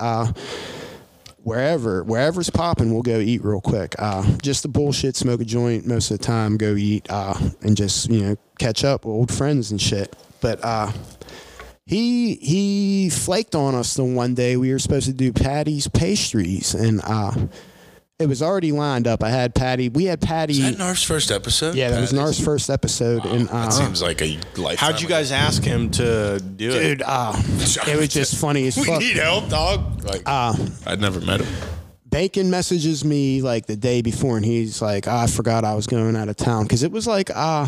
Wherever 1.47 2.03
wherever's 2.03 2.51
popping, 2.51 2.93
we'll 2.93 3.03
go 3.03 3.21
eat 3.21 3.45
real 3.45 3.61
quick. 3.61 3.95
Uh, 4.01 4.37
just 4.43 4.65
the 4.65 4.69
bullshit, 4.69 5.15
smoke 5.15 5.41
a 5.41 5.45
joint 5.45 5.87
most 5.87 6.11
of 6.11 6.19
the 6.19 6.25
time, 6.25 6.57
go 6.57 6.75
eat, 6.75 7.07
uh, 7.09 7.39
and 7.63 7.77
just 7.77 8.11
you 8.11 8.21
know 8.21 8.37
catch 8.59 8.83
up 8.83 9.05
with 9.05 9.13
old 9.13 9.33
friends 9.33 9.71
and 9.71 9.81
shit. 9.81 10.17
But 10.41 10.59
uh, 10.65 10.91
he 11.87 12.35
he 12.35 13.11
flaked 13.11 13.55
on 13.55 13.77
us 13.77 13.95
the 13.95 14.03
one 14.03 14.35
day 14.35 14.57
we 14.57 14.73
were 14.73 14.81
supposed 14.81 15.07
to 15.07 15.13
do 15.13 15.33
Patty's 15.33 15.87
pastries, 15.87 16.75
and 16.75 17.01
uh, 17.05 17.31
it 18.19 18.27
was 18.29 18.41
already 18.43 18.73
lined 18.73 19.07
up. 19.07 19.23
I 19.23 19.29
had 19.31 19.55
Patty. 19.55 19.91
We 19.91 20.05
had 20.07 20.21
Patty. 20.23 20.55
Is 20.55 20.77
that 20.77 20.79
Narf's 20.79 21.03
first 21.03 21.31
episode? 21.31 21.75
yeah, 21.75 21.91
that 21.91 22.01
was 22.01 22.11
Patty's? 22.13 22.19
Nar's 22.25 22.45
first 22.45 22.71
episode, 22.71 23.25
and 23.27 23.49
uh, 23.51 23.65
That 23.67 23.73
seems 23.75 24.01
like 24.01 24.23
a 24.23 24.39
lifetime. 24.57 24.93
How'd 24.93 25.01
you 25.03 25.09
guys 25.09 25.33
ask 25.33 25.63
him 25.63 25.91
to 25.93 26.39
do 26.41 26.71
it? 26.71 26.83
dude, 26.83 27.03
uh, 27.05 27.35
it 27.37 27.97
was 27.99 28.09
just 28.09 28.37
funny 28.41 28.67
as 28.69 28.77
fuck. 28.87 28.87
We 29.01 29.09
need 29.09 29.17
help, 29.17 29.51
dog. 29.51 30.03
Like, 30.05 30.23
Uh, 30.25 30.55
I'd 30.87 31.01
never 31.01 31.21
met 31.21 31.41
him. 31.43 31.55
Bacon 32.09 32.49
messages 32.49 33.05
me 33.05 33.43
like 33.43 33.67
the 33.67 33.77
day 33.77 34.01
before, 34.01 34.37
and 34.39 34.47
he's 34.47 34.81
like, 34.81 35.07
"Ah, 35.07 35.25
"I 35.25 35.27
forgot 35.27 35.65
I 35.65 35.75
was 35.75 35.87
going 35.87 36.17
out 36.17 36.31
of 36.31 36.37
town 36.37 36.63
because 36.63 36.83
it 36.83 36.91
was 36.93 37.07
like, 37.07 37.31
uh, 37.35 37.67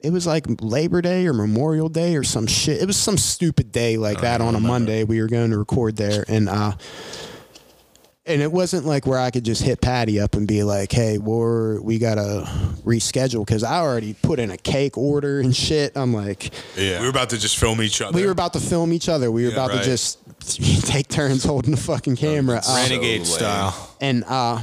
it 0.00 0.10
was 0.10 0.26
like 0.26 0.46
Labor 0.62 1.02
Day 1.02 1.26
or 1.26 1.34
Memorial 1.34 1.90
Day 1.90 2.16
or 2.16 2.22
some 2.24 2.46
shit. 2.46 2.80
It 2.80 2.86
was 2.86 2.96
some 2.96 3.18
stupid 3.18 3.70
day 3.70 3.98
like 3.98 4.22
that 4.22 4.40
on 4.40 4.54
a 4.54 4.60
Monday. 4.60 5.04
We 5.04 5.20
were 5.20 5.26
going 5.26 5.50
to 5.50 5.58
record 5.58 5.96
there, 5.96 6.24
and 6.28 6.48
uh, 6.48 6.72
and 8.28 8.42
it 8.42 8.52
wasn't 8.52 8.84
like 8.84 9.06
where 9.06 9.18
I 9.18 9.30
could 9.30 9.44
just 9.44 9.62
hit 9.62 9.80
Patty 9.80 10.20
up 10.20 10.34
and 10.34 10.46
be 10.46 10.62
like, 10.62 10.92
"Hey, 10.92 11.18
we're 11.18 11.80
we 11.80 11.98
gotta 11.98 12.44
reschedule," 12.84 13.44
because 13.46 13.64
I 13.64 13.78
already 13.80 14.14
put 14.14 14.38
in 14.38 14.50
a 14.50 14.56
cake 14.56 14.96
order 14.98 15.40
and 15.40 15.54
shit. 15.56 15.96
I'm 15.96 16.12
like, 16.14 16.52
Yeah. 16.76 17.00
We 17.00 17.06
were 17.06 17.10
about 17.10 17.30
to 17.30 17.38
just 17.38 17.56
film 17.58 17.80
each 17.82 18.00
other. 18.00 18.14
we 18.14 18.24
were 18.24 18.32
about 18.32 18.52
to 18.52 18.60
film 18.60 18.92
each 18.92 19.08
other. 19.08 19.30
We 19.32 19.44
were 19.44 19.52
about 19.52 19.70
right. 19.70 19.78
to 19.82 19.84
just 19.84 20.18
take 20.86 21.08
turns 21.08 21.44
holding 21.44 21.70
the 21.72 21.76
fucking 21.80 22.16
camera. 22.16 22.60
Uh, 22.66 22.74
Renegade 22.88 23.26
So 23.26 23.36
style. 23.38 23.96
and 24.00 24.24
uh, 24.26 24.60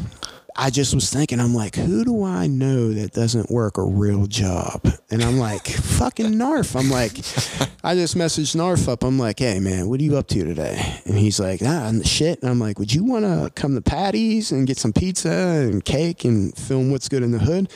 I 0.58 0.70
just 0.70 0.96
was 0.96 1.12
thinking, 1.12 1.42
I'm 1.42 1.54
like, 1.54 1.76
who 1.76 2.06
do 2.06 2.24
I 2.24 2.48
know 2.48 2.94
that 2.94 3.12
doesn't 3.12 3.52
work 3.52 3.78
a 3.78 3.84
real 3.84 4.26
job? 4.26 4.88
And 5.12 5.22
I'm 5.22 5.38
like, 5.38 5.68
fucking 5.68 6.38
Narf. 6.38 6.78
I'm 6.78 6.90
like, 6.90 7.12
I 7.84 7.94
just 7.94 8.16
messaged 8.16 8.56
Narf 8.56 8.88
up. 8.88 9.04
I'm 9.04 9.20
like, 9.20 9.40
hey 9.40 9.60
man, 9.60 9.90
what 9.90 10.00
are 10.00 10.04
you 10.04 10.16
up 10.18 10.28
to 10.30 10.46
today? 10.46 11.02
And 11.06 11.18
he's 11.18 11.42
like, 11.42 11.60
ah, 11.62 11.88
and 11.88 12.08
shit. 12.08 12.42
And 12.42 12.50
I'm 12.50 12.60
like, 12.60 12.80
would 12.80 12.94
you 12.94 13.04
want 13.04 13.26
to 13.26 13.52
come 13.54 13.76
to 13.76 13.82
Patty's 13.82 14.54
and 14.54 14.66
get 14.66 14.78
some 14.78 14.94
pizza 14.94 15.30
and 15.30 15.84
cake 15.84 16.24
and 16.24 16.56
film 16.58 16.90
what's 16.90 17.10
good 17.10 17.22
in 17.22 17.32
the 17.32 17.40
hood? 17.40 17.70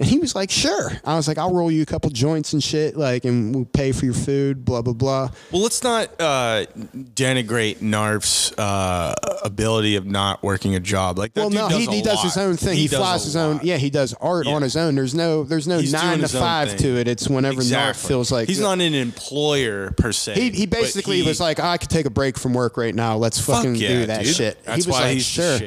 And 0.00 0.08
he 0.08 0.18
was 0.18 0.34
like, 0.34 0.50
sure. 0.50 0.90
I 1.04 1.14
was 1.14 1.28
like, 1.28 1.38
I'll 1.38 1.54
roll 1.54 1.70
you 1.70 1.82
a 1.82 1.86
couple 1.86 2.10
joints 2.10 2.52
and 2.52 2.62
shit, 2.62 2.96
like, 2.96 3.24
and 3.24 3.54
we'll 3.54 3.64
pay 3.64 3.92
for 3.92 4.06
your 4.06 4.14
food, 4.14 4.64
blah 4.64 4.82
blah 4.82 4.92
blah. 4.92 5.30
Well, 5.52 5.62
let's 5.62 5.84
not 5.84 6.08
uh, 6.20 6.66
denigrate 7.14 7.80
Narf's 7.80 8.52
uh, 8.58 9.14
ability 9.44 9.94
of 9.94 10.04
not 10.04 10.42
working 10.42 10.74
a 10.74 10.80
job. 10.80 11.16
Like 11.16 11.34
that 11.34 11.40
Well, 11.42 11.50
no, 11.50 11.68
he, 11.68 11.86
a 11.86 11.90
he 11.90 12.02
does 12.02 12.23
his 12.24 12.36
own 12.36 12.56
thing. 12.56 12.76
He, 12.76 12.88
does 12.88 12.98
flies 12.98 13.24
his 13.24 13.36
own. 13.36 13.56
lot. 13.56 13.64
Yeah, 13.64 13.76
he 13.76 13.90
does 13.90 14.12
art 14.14 14.46
Yeah. 14.46 14.54
on 14.54 14.62
his 14.62 14.76
own. 14.76 14.94
There's 14.96 15.14
no, 15.14 15.44
there's 15.44 15.68
no 15.68 15.78
He's 15.78 15.92
nine 15.92 16.18
to 16.20 16.28
five 16.28 16.70
thing. 16.70 16.78
to 16.78 16.96
it. 16.98 17.06
It's 17.08 17.28
whenever 17.28 17.56
Narf 17.62 17.66
Exactly. 17.96 18.08
feels 18.08 18.32
like 18.32 18.48
he's 18.48 18.60
not 18.60 18.80
an 18.80 18.94
employer 18.94 19.92
per 19.92 20.10
se. 20.12 20.34
He, 20.34 20.50
he 20.50 20.66
basically 20.66 21.20
he- 21.22 21.26
was 21.28 21.38
like, 21.40 21.60
I 21.60 21.76
could 21.76 21.90
take 21.90 22.06
a 22.06 22.10
break 22.10 22.36
from 22.38 22.52
work 22.54 22.76
right 22.76 22.94
now. 22.94 23.16
Let's 23.16 23.38
Fuck 23.40 23.56
fucking 23.56 23.76
yeah, 23.76 23.88
do 23.88 24.06
that 24.06 24.24
dude. 24.24 24.34
shit. 24.34 24.64
That's 24.64 24.84
he 24.84 24.88
was 24.88 24.94
why 24.98 25.04
like, 25.04 25.12
he's 25.14 25.24
sure. 25.26 25.58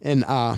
And 0.00 0.24
uh, 0.24 0.56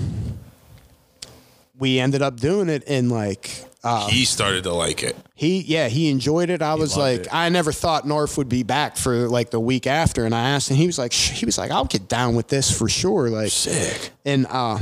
we 1.79 1.99
ended 1.99 2.23
up 2.23 2.39
doing 2.39 2.69
it, 2.69 2.85
and 2.87 3.11
like, 3.11 3.51
uh, 3.83 4.07
he 4.09 4.25
started 4.25 4.63
to 4.65 4.73
like 4.73 5.03
it. 5.03 5.17
he, 5.35 5.61
yeah, 5.63 5.89
he 5.89 6.09
enjoyed 6.09 6.49
it. 6.49 6.63
I 6.63 6.75
was 6.75 6.97
like, 6.97 7.23
it. 7.23 7.29
I 7.33 7.49
never 7.49 7.73
thought 7.73 8.07
North 8.07 8.39
would 8.39 8.49
be 8.49 8.63
back 8.63 8.97
for 8.97 9.29
like 9.29 9.51
the 9.51 9.61
week 9.61 9.87
after, 9.87 10.25
and 10.25 10.35
I 10.35 10.51
asked, 10.51 10.71
and 10.71 10.79
he 10.79 10.87
was 10.87 10.99
like, 10.99 11.13
he 11.13 11.45
was 11.45 11.59
like, 11.59 11.71
I'll 11.71 11.85
get 11.85 12.09
down 12.09 12.37
with 12.37 12.49
this 12.49 12.71
for 12.77 12.89
sure. 12.89 13.29
Like, 13.29 13.51
Sick. 13.51 14.11
and 14.25 14.47
uh, 14.49 14.79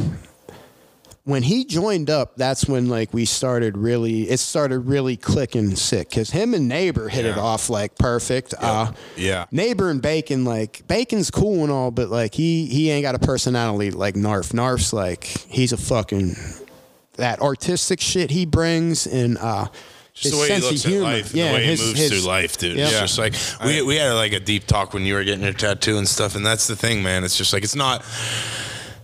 when 1.24 1.44
he 1.44 1.64
joined 1.64 2.10
up, 2.10 2.36
that's 2.36 2.66
when 2.66 2.88
like 2.88 3.14
we 3.14 3.24
started 3.24 3.76
really. 3.78 4.22
It 4.28 4.38
started 4.38 4.80
really 4.80 5.16
clicking 5.16 5.76
sick 5.76 6.10
because 6.10 6.30
him 6.30 6.52
and 6.52 6.66
Neighbor 6.68 7.08
hit 7.08 7.24
it 7.24 7.38
off 7.38 7.70
like 7.70 7.96
perfect. 7.96 8.54
Uh, 8.58 8.92
Yeah. 9.16 9.44
Neighbor 9.52 9.88
and 9.90 10.02
Bacon, 10.02 10.44
like 10.44 10.82
Bacon's 10.88 11.30
cool 11.30 11.62
and 11.62 11.70
all, 11.70 11.90
but 11.92 12.08
like 12.08 12.34
he 12.34 12.66
he 12.66 12.90
ain't 12.90 13.02
got 13.02 13.14
a 13.14 13.20
personality 13.20 13.90
like 13.92 14.16
Narf. 14.16 14.52
Narf's 14.52 14.92
like 14.92 15.24
he's 15.24 15.72
a 15.72 15.76
fucking 15.76 16.34
that 17.18 17.40
artistic 17.40 18.00
shit 18.00 18.30
he 18.30 18.44
brings 18.46 19.06
and 19.06 19.36
uh 19.38 19.66
Just 20.14 20.24
his 20.24 20.32
the 20.32 20.38
way 20.40 20.48
he 20.56 20.60
looks 20.62 20.84
of 20.84 20.90
humor. 20.90 21.06
at 21.06 21.12
life, 21.12 21.34
yeah, 21.34 21.48
the 21.48 21.54
way 21.54 21.64
his, 21.66 21.80
he 21.80 21.86
moves 21.86 21.98
his- 22.00 22.10
through 22.10 22.28
life, 22.28 22.58
dude. 22.58 22.78
Yeah. 22.78 22.84
It's 22.88 22.98
just 23.00 23.18
like 23.18 23.34
we 23.64 23.80
we 23.82 23.94
had 23.96 24.12
like 24.14 24.32
a 24.32 24.40
deep 24.40 24.66
talk 24.66 24.92
when 24.92 25.04
you 25.04 25.14
were 25.14 25.22
getting 25.22 25.44
your 25.44 25.52
tattoo 25.52 25.98
and 25.98 26.08
stuff, 26.08 26.34
and 26.34 26.44
that's 26.44 26.66
the 26.66 26.74
thing, 26.74 27.00
man. 27.02 27.22
It's 27.22 27.36
just 27.38 27.52
like 27.52 27.62
it's 27.62 27.76
not. 27.76 28.02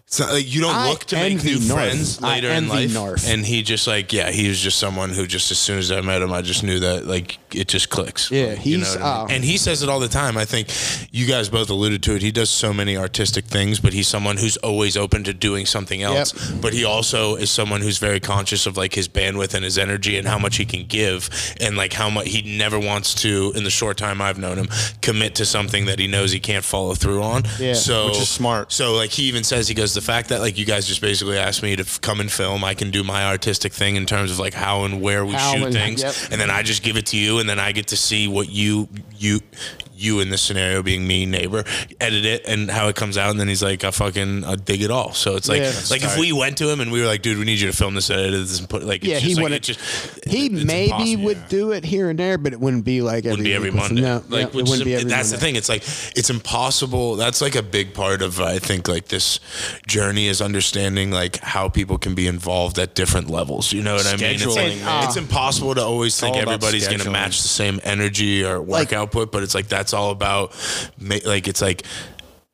It's 0.09 0.19
not 0.21 0.33
like 0.33 0.51
you 0.51 0.63
don't 0.63 0.75
I 0.75 0.89
look 0.89 1.05
to 1.07 1.17
make 1.17 1.45
new 1.45 1.59
Narf. 1.59 1.71
friends 1.71 2.23
I 2.23 2.37
later 2.37 2.49
in 2.49 2.67
life. 2.67 2.95
Narf. 2.95 3.29
And 3.29 3.45
he 3.45 3.63
just 3.63 3.87
like, 3.87 4.11
yeah, 4.11 4.31
he 4.31 4.49
was 4.49 4.59
just 4.59 4.79
someone 4.79 5.11
who 5.11 5.27
just 5.27 5.51
as 5.51 5.59
soon 5.59 5.77
as 5.79 5.93
I 5.93 6.01
met 6.01 6.23
him, 6.23 6.33
I 6.33 6.41
just 6.41 6.63
knew 6.65 6.79
that 6.79 7.07
like 7.07 7.39
it 7.55 7.69
just 7.69 7.91
clicks. 7.91 8.31
Yeah, 8.31 8.47
Like, 8.47 8.65
you 8.65 8.79
know 8.79 8.85
he's, 8.87 8.97
I 8.97 8.99
mean? 8.99 9.07
uh, 9.07 9.27
and 9.29 9.45
he 9.45 9.59
says 9.59 9.83
it 9.83 9.91
all 9.91 10.01
the 10.01 10.09
time. 10.09 10.39
I 10.39 10.47
think 10.47 10.69
you 11.13 11.27
guys 11.27 11.51
both 11.51 11.69
alluded 11.69 12.03
to 12.05 12.15
it. 12.15 12.23
He 12.23 12.31
does 12.31 12.49
so 12.49 12.73
many 12.73 12.97
artistic 12.97 13.45
things, 13.45 13.81
but 13.81 13.93
he's 13.93 14.09
someone 14.09 14.39
who's 14.39 14.57
always 14.59 14.97
open 14.97 15.25
to 15.25 15.35
doing 15.35 15.67
something 15.67 16.03
else. 16.03 16.33
But 16.53 16.73
he 16.73 16.87
also 16.87 17.37
is 17.37 17.51
someone 17.51 17.83
who's 17.83 17.99
very 17.99 18.19
conscious 18.19 18.65
of 18.67 18.79
like 18.79 18.95
his 18.95 19.09
bandwidth 19.09 19.53
and 19.53 19.63
his 19.63 19.77
energy 19.77 20.17
and 20.17 20.27
how 20.27 20.39
much 20.39 20.57
he 20.57 20.65
can 20.65 20.85
give, 20.87 21.29
and 21.61 21.77
like 21.77 21.93
how 21.93 22.09
much 22.09 22.29
he 22.29 22.57
never 22.57 22.79
wants 22.79 23.13
to, 23.17 23.53
in 23.55 23.63
the 23.65 23.71
short 23.71 23.99
time 23.99 24.23
I've 24.23 24.39
known 24.39 24.57
him, 24.57 24.69
commit 25.03 25.35
to 25.35 25.45
something 25.45 25.85
that 25.85 25.99
he 25.99 26.07
knows 26.07 26.33
he 26.33 26.41
can't 26.41 26.65
follow 26.65 26.95
through 26.95 27.23
on. 27.23 27.43
Yeah, 27.59 27.75
so 27.75 28.07
which 28.07 28.21
is 28.23 28.31
smart. 28.31 28.73
so 28.73 28.95
like 28.95 29.11
he 29.11 29.25
even 29.25 29.45
says 29.45 29.69
he 29.69 29.75
goes 29.75 29.98
the 29.99 30.05
fact 30.13 30.29
that 30.29 30.41
like 30.41 30.57
you 30.57 30.65
guys 30.65 30.87
just 30.87 31.01
basically 31.01 31.37
asked 31.39 31.61
me 31.61 31.75
to 31.75 31.83
f- 31.83 32.01
come 32.01 32.21
and 32.21 32.31
film, 32.31 32.63
I 32.63 32.75
can 32.75 32.93
do 32.93 33.03
my 33.03 33.25
artistic 33.27 33.73
thing 33.73 33.97
in 33.97 34.07
terms 34.07 34.31
of 34.31 34.39
like 34.39 34.55
how 34.55 34.85
and 34.85 35.03
where 35.03 35.25
we 35.27 35.33
How 35.33 35.55
shoot 35.55 35.65
and- 35.65 35.73
things, 35.75 36.03
yep. 36.03 36.15
and 36.31 36.41
then 36.41 36.51
I 36.51 36.63
just 36.63 36.85
give 36.85 36.97
it 36.97 37.07
to 37.07 37.17
you, 37.17 37.41
and 37.41 37.49
then 37.49 37.59
I 37.59 37.73
get 37.73 37.89
to 37.89 37.97
see 37.97 38.29
what 38.29 38.49
you 38.49 38.89
you 39.19 39.41
you 39.99 40.21
in 40.21 40.31
this 40.31 40.43
scenario 40.43 40.83
being 40.83 41.07
me 41.07 41.27
neighbor 41.27 41.65
edit 42.01 42.25
it 42.25 42.47
and 42.47 42.71
how 42.71 42.89
it 42.89 42.97
comes 42.97 43.17
out, 43.19 43.31
and 43.31 43.41
then 43.41 43.49
he's 43.49 43.63
like 43.63 43.85
I 43.85 43.91
fucking 43.91 44.45
I 44.45 44.55
dig 44.57 44.83
it 44.83 44.91
all. 44.91 45.13
So 45.13 45.37
it's 45.37 45.49
like 45.49 45.59
Yeah. 45.61 45.65
That's 45.71 45.91
like 45.91 46.03
if 46.05 46.17
we 46.17 46.33
went 46.33 46.57
to 46.59 46.71
him 46.71 46.81
and 46.81 46.91
we 46.93 47.01
were 47.01 47.07
like, 47.07 47.23
dude, 47.23 47.39
we 47.39 47.45
need 47.45 47.59
you 47.61 47.71
to 47.71 47.77
film 47.77 47.95
this, 47.95 48.11
edit 48.11 48.33
this, 48.33 48.59
and 48.61 48.69
put 48.69 48.85
like 48.85 49.03
Yeah, 49.05 49.15
just 49.15 49.27
he 49.27 49.35
like, 49.35 49.43
wouldn't- 49.43 49.69
it 49.69 49.75
just 49.75 49.81
He 50.29 50.47
it's 50.47 50.65
maybe 50.65 50.91
impossible. 50.93 51.25
would 51.25 51.49
do 51.49 51.73
it 51.73 51.85
here 51.85 52.11
and 52.11 52.19
there, 52.19 52.39
but 52.39 52.53
it 52.53 52.61
wouldn't 52.61 52.85
be 52.85 53.03
like 53.03 53.19
every 53.27 53.31
wouldn't 53.31 53.45
be 53.45 53.55
every 53.55 53.71
week. 53.71 53.79
Monday. 53.81 54.01
No, 54.03 54.23
like, 54.29 54.41
yeah, 54.41 54.47
which 54.47 54.55
it 54.55 54.63
is 54.63 54.71
wouldn't 54.71 54.83
a- 54.83 54.85
be 54.85 54.95
every 54.95 55.11
that's 55.11 55.31
the 55.31 55.37
thing. 55.39 55.57
It's 55.57 55.69
like 55.69 55.83
it's 56.17 56.31
impossible. 56.31 57.17
That's 57.17 57.41
like 57.41 57.55
a 57.57 57.63
big 57.63 57.95
part 57.95 58.23
of 58.23 58.41
I 58.41 58.59
think 58.59 58.89
like 58.89 59.09
this 59.09 59.41
journey 59.87 60.29
is 60.29 60.41
understanding 60.41 61.11
like 61.11 61.39
how 61.41 61.69
people 61.69 61.99
can 61.99 62.15
be 62.15 62.27
involved 62.27 62.79
at 62.79 62.95
different 62.95 63.29
levels. 63.31 63.73
You 63.73 63.83
know 63.83 63.95
what 63.95 64.07
I 64.07 64.17
mean? 64.17 64.35
It's, 64.35 64.47
like, 64.47 64.73
Scheduling, 64.73 64.85
man. 64.85 65.05
it's 65.05 65.17
impossible 65.17 65.75
to 65.75 65.83
always 65.85 66.19
think 66.19 66.37
everybody's 66.37 66.87
going 66.87 67.01
to 67.01 67.11
match 67.11 67.43
the 67.43 67.49
same 67.49 67.81
energy 67.85 68.45
or 68.45 68.61
work 68.61 68.69
Like- 68.69 68.93
output, 68.93 69.33
but 69.33 69.43
it's 69.43 69.55
like 69.55 69.69
that's 69.69 69.88
all 69.93 70.11
about 70.11 70.55
like 70.99 71.49
it's 71.49 71.63
like 71.63 71.85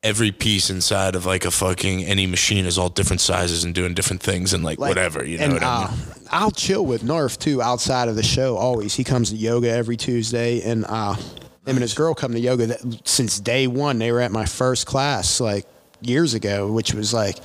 every 0.03 0.31
piece 0.31 0.69
inside 0.69 1.15
of 1.15 1.25
like 1.25 1.45
a 1.45 1.51
fucking 1.51 2.03
any 2.05 2.27
machine 2.27 2.65
is 2.65 2.77
all 2.77 2.89
different 2.89 3.19
sizes 3.19 3.63
and 3.63 3.73
doing 3.73 3.95
different 3.95 4.21
things 4.21 4.53
and 4.53 4.63
like, 4.63 4.77
Like, 4.77 4.89
whatever. 4.89 5.25
You 5.25 5.39
know 5.39 5.43
and, 5.45 5.53
what 5.53 5.63
I 5.63 5.79
mean? 5.79 5.87
uh, 5.87 6.13
I'll 6.31 6.51
chill 6.51 6.85
with 6.85 7.03
Narf 7.03 7.39
too 7.39 7.59
outside 7.61 8.07
of 8.07 8.15
the 8.15 8.21
show. 8.23 8.55
Always, 8.55 8.93
he 8.93 9.03
comes 9.03 9.31
to 9.31 9.35
yoga 9.35 9.69
every 9.71 9.97
Tuesday, 9.97 10.61
and 10.61 10.85
uh, 10.87 11.13
him 11.15 11.21
and 11.65 11.79
his 11.81 11.95
girl 11.95 12.13
come 12.13 12.33
to 12.33 12.39
yoga 12.39 12.67
that, 12.67 13.01
since 13.07 13.39
day 13.39 13.65
one. 13.65 13.97
They 13.97 14.11
were 14.11 14.21
at 14.21 14.31
my 14.31 14.45
first 14.45 14.85
class 14.85 15.39
like 15.39 15.65
years 16.01 16.35
ago, 16.35 16.71
which 16.71 16.93
was 16.93 17.11
like, 17.11 17.37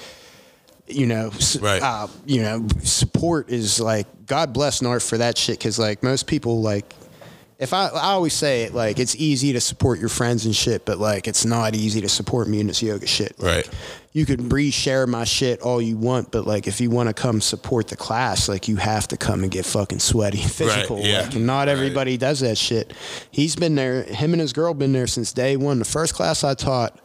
you 0.86 1.06
know, 1.06 1.30
Right. 1.60 1.82
uh, 1.82 2.08
you 2.26 2.42
know, 2.42 2.66
support 2.82 3.48
is 3.48 3.80
like 3.80 4.06
God 4.26 4.52
bless 4.52 4.82
Narf 4.82 5.02
for 5.02 5.16
that 5.16 5.38
shit 5.38 5.58
because 5.58 5.78
like 5.78 6.02
most 6.02 6.26
people 6.26 6.60
like. 6.60 6.92
If 7.60 7.74
I, 7.74 7.88
I 7.88 8.12
always 8.12 8.32
say 8.32 8.62
it 8.62 8.72
like 8.74 8.98
it's 8.98 9.14
easy 9.16 9.52
to 9.52 9.60
support 9.60 9.98
your 10.00 10.08
friends 10.08 10.46
and 10.46 10.56
shit, 10.56 10.84
but 10.86 10.98
like 10.98 11.28
it's 11.28 11.44
not 11.44 11.74
easy 11.74 12.00
to 12.00 12.08
support 12.08 12.48
me 12.48 12.58
in 12.58 12.66
this 12.66 12.82
yoga 12.82 13.06
shit. 13.06 13.38
Like, 13.38 13.66
Right. 13.66 13.70
you 14.14 14.24
can 14.24 14.48
re-share 14.48 15.06
my 15.06 15.24
shit 15.24 15.60
all 15.60 15.80
you 15.82 15.98
want, 15.98 16.30
but 16.30 16.46
like 16.46 16.66
if 16.66 16.80
you 16.80 16.88
want 16.88 17.08
to 17.08 17.12
come 17.12 17.42
support 17.42 17.88
the 17.88 17.96
class, 17.96 18.48
like 18.48 18.66
you 18.66 18.76
have 18.76 19.06
to 19.08 19.18
come 19.18 19.42
and 19.42 19.52
get 19.52 19.66
fucking 19.66 19.98
sweaty 20.00 20.38
physical. 20.40 21.00
yeah. 21.00 21.20
Like, 21.22 21.34
and 21.34 21.46
not 21.46 21.58
Right. 21.60 21.68
everybody 21.68 22.16
does 22.16 22.40
that 22.40 22.56
shit. 22.56 22.94
He's 23.30 23.56
been 23.56 23.74
there. 23.74 24.04
Him 24.04 24.32
and 24.32 24.40
his 24.40 24.54
girl 24.54 24.72
been 24.72 24.92
there 24.92 25.06
since 25.06 25.32
day 25.32 25.56
one. 25.58 25.78
The 25.80 25.84
first 25.84 26.14
class 26.14 26.42
I 26.42 26.54
taught, 26.54 26.98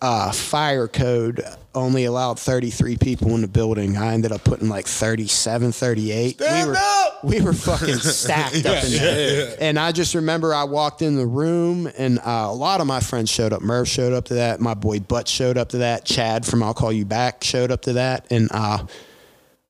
uh, 0.00 0.30
fire 0.30 0.86
code 0.86 1.42
only 1.74 2.04
allowed 2.04 2.38
33 2.38 2.96
people 2.96 3.34
in 3.34 3.40
the 3.40 3.48
building. 3.48 3.96
I 3.96 4.14
ended 4.14 4.32
up 4.32 4.44
putting 4.44 4.68
like 4.68 4.86
37, 4.86 5.72
38. 5.72 6.40
we 6.40 6.46
were, 6.66 6.76
we 7.24 7.40
were 7.40 7.52
fucking 7.52 7.94
stacked 7.96 8.64
up 8.64 8.84
in 8.84 8.92
there. 8.92 9.56
And 9.60 9.78
I 9.78 9.92
just 9.92 10.14
remember 10.14 10.54
I 10.54 10.64
walked 10.64 11.02
in 11.02 11.16
the 11.16 11.26
room 11.26 11.90
and 11.98 12.18
uh, 12.20 12.46
a 12.48 12.54
lot 12.54 12.80
of 12.80 12.86
my 12.86 13.00
friends 13.00 13.30
showed 13.30 13.52
up. 13.52 13.62
Merv 13.62 13.88
showed 13.88 14.12
up 14.12 14.26
to 14.26 14.34
that. 14.34 14.60
My 14.60 14.74
boy 14.74 15.00
Butt 15.00 15.28
showed 15.28 15.58
up 15.58 15.70
to 15.70 15.78
that. 15.78 16.04
Chad 16.04 16.46
from 16.46 16.62
I'll 16.62 16.74
Call 16.74 16.92
You 16.92 17.04
Back 17.04 17.42
showed 17.42 17.70
up 17.70 17.82
to 17.82 17.94
that. 17.94 18.26
And 18.30 18.48
uh, 18.52 18.86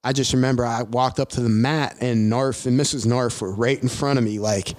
I 0.05 0.13
just 0.13 0.33
remember 0.33 0.65
I 0.65 0.83
walked 0.83 1.21
up 1.21 1.31
to 1.31 1.41
the 1.41 1.49
mat 1.49 1.97
and 2.01 2.31
Narf 2.31 2.67
and 2.67 2.79
Mrs. 2.79 3.07
Narf 3.07 3.41
were 3.41 3.53
right 3.53 3.81
in 3.83 3.89
front 3.89 4.19
of 4.19 4.25
me, 4.25 4.39
like, 4.39 4.75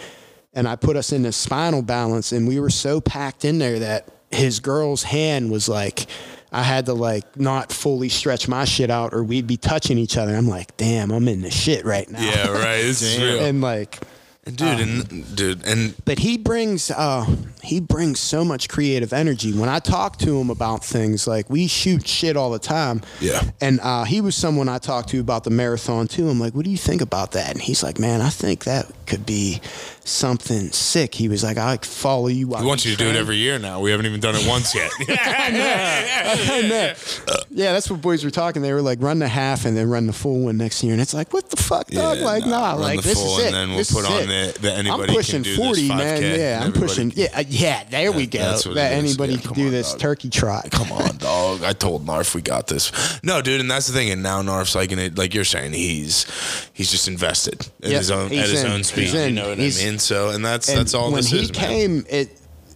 and 0.53 0.67
I 0.67 0.75
put 0.75 0.95
us 0.95 1.11
in 1.11 1.21
the 1.21 1.31
spinal 1.31 1.83
balance, 1.83 2.31
and 2.31 2.47
we 2.47 2.59
were 2.59 2.71
so 2.71 2.99
packed 2.99 3.45
in 3.45 3.59
there 3.59 3.77
that 3.79 4.07
his 4.31 4.59
girl's 4.59 5.03
hand 5.03 5.51
was 5.51 5.67
like, 5.69 6.05
I 6.51 6.63
had 6.63 6.85
to 6.87 6.93
like 6.93 7.37
not 7.39 7.71
fully 7.71 8.09
stretch 8.09 8.47
my 8.47 8.65
shit 8.65 8.89
out, 8.89 9.13
or 9.13 9.23
we'd 9.23 9.47
be 9.47 9.57
touching 9.57 9.97
each 9.97 10.17
other. 10.17 10.35
I'm 10.35 10.47
like, 10.47 10.75
damn, 10.77 11.11
I'm 11.11 11.27
in 11.27 11.41
the 11.41 11.51
shit 11.51 11.85
right 11.85 12.09
now. 12.09 12.21
yeah, 12.21 12.47
right. 12.49 12.81
This 12.81 13.01
is 13.01 13.17
real. 13.21 13.45
and 13.45 13.61
like, 13.61 13.99
And 14.45 14.57
dude, 14.57 14.79
and 14.79 15.35
dude, 15.35 15.63
and 15.65 15.93
but 16.05 16.19
he 16.19 16.37
brings 16.37 16.89
uh 16.89 17.25
he 17.69 17.79
brings 17.79 18.19
so 18.19 18.43
much 18.43 18.67
creative 18.67 19.13
energy 19.13 19.53
when 19.53 19.69
i 19.69 19.77
talk 19.79 20.17
to 20.17 20.39
him 20.39 20.49
about 20.49 20.83
things 20.83 21.27
like 21.27 21.47
we 21.49 21.67
shoot 21.67 22.07
shit 22.07 22.35
all 22.35 22.49
the 22.49 22.57
time 22.59 23.01
Yeah. 23.19 23.41
and 23.61 23.79
uh 23.81 24.05
he 24.05 24.21
was 24.21 24.35
someone 24.35 24.67
i 24.67 24.79
talked 24.79 25.09
to 25.09 25.19
about 25.19 25.43
the 25.43 25.51
marathon 25.51 26.07
too 26.07 26.27
i'm 26.29 26.39
like 26.39 26.53
what 26.55 26.65
do 26.65 26.71
you 26.71 26.77
think 26.77 27.01
about 27.01 27.33
that 27.33 27.51
and 27.51 27.61
he's 27.61 27.83
like 27.83 27.99
man 27.99 28.21
i 28.21 28.29
think 28.29 28.63
that 28.63 28.91
could 29.05 29.25
be 29.25 29.61
something 30.03 30.71
sick 30.71 31.13
he 31.13 31.27
was 31.29 31.43
like 31.43 31.57
i 31.57 31.77
follow 31.77 32.27
you 32.27 32.47
we 32.47 32.65
want 32.65 32.83
you 32.85 32.91
to 32.91 32.97
do 32.97 33.07
it 33.09 33.15
every 33.15 33.35
year 33.37 33.59
now. 33.59 33.79
We 33.79 33.91
haven't 33.91 34.07
even 34.07 34.19
done 34.19 34.35
it 34.35 34.47
once 34.47 34.73
yet. 34.73 34.91
I 35.09 36.61
know. 36.61 36.93
Yeah, 37.51 37.73
that's 37.73 37.89
what 37.89 37.99
boys 38.01 38.23
were 38.23 38.29
talking. 38.31 38.61
They 38.61 38.71
were 38.73 38.81
like, 38.81 39.01
run 39.01 39.19
the 39.19 39.27
half 39.27 39.65
and 39.65 39.75
then 39.75 39.89
run 39.89 40.07
the 40.07 40.13
full 40.13 40.39
one 40.45 40.57
next 40.57 40.83
year. 40.83 40.93
And 40.93 41.01
it's 41.01 41.13
like, 41.13 41.33
what 41.33 41.49
the 41.49 41.57
fuck, 41.57 41.87
dog? 41.87 42.17
Yeah, 42.19 42.23
like, 42.23 42.45
nah, 42.45 42.73
nah, 42.75 42.75
like 42.75 43.01
this 43.01 43.15
full 43.21 43.37
is 43.39 43.43
it. 43.43 43.47
and 43.47 43.55
then 43.55 43.69
we'll 43.69 43.77
This 43.79 43.91
put 43.91 44.05
on 44.05 44.21
it. 44.29 44.55
the- 44.55 44.59
the 44.61 44.73
anybody 44.73 45.01
I'm 45.01 45.07
can 45.07 45.15
pushing 45.15 45.41
do 45.41 45.49
this 45.55 45.65
40, 45.65 45.89
5K, 45.89 45.97
man. 45.97 46.39
Yeah, 46.39 46.61
I'm 46.63 46.71
pushing. 46.73 47.11
can- 47.11 47.19
Yeah, 47.19 47.41
yeah. 47.59 47.83
There 47.89 48.11
we 48.11 48.25
go. 48.27 48.39
that's 48.39 48.65
what 48.65 48.75
that 48.75 48.93
it 48.93 49.03
is. 49.03 49.11
anybody 49.11 49.33
Yeah, 49.33 49.39
could 49.39 49.47
come 49.47 49.55
do 49.55 49.65
on, 49.67 49.71
this 49.71 49.91
dog. 49.91 49.99
turkey 49.99 50.29
trot. 50.29 50.69
Come 50.71 50.91
on, 50.91 51.17
dog. 51.17 51.63
I 51.63 51.73
told 51.73 52.05
Narf 52.05 52.33
we 52.35 52.41
got 52.41 52.67
this. 52.67 52.91
No, 53.23 53.41
dude, 53.41 53.61
and 53.61 53.69
that's 53.69 53.87
the 53.87 53.93
thing. 53.93 54.09
And 54.11 54.23
now 54.23 54.41
Narf's 54.41 54.75
like 54.75 54.91
in 54.91 54.99
it, 54.99 55.17
like 55.17 55.33
you're 55.33 55.43
saying, 55.43 55.73
he's 55.73 56.25
he's 56.73 56.91
just 56.91 57.07
invested 57.07 57.67
in 57.81 57.91
his 57.91 58.11
own 58.11 58.29
he's 58.29 58.39
at 58.43 58.49
his 58.49 58.63
in. 58.63 58.71
own 58.71 58.83
speed. 58.83 59.01
He's 59.03 59.13
You 59.13 59.19
in. 59.21 59.35
know 59.35 59.49
what 59.49 59.57
He's- 59.57 59.81
I 59.81 59.85
mean? 59.89 59.99
So, 59.99 60.29
and 60.29 60.43
that's 60.43 60.67
that's 60.73 60.93
all 60.93 61.07
when 61.11 61.15
this 61.21 61.29
he 61.31 61.39
is, 61.39 61.51
man. 61.53 61.61
came, 61.69 62.05
it 62.09 62.35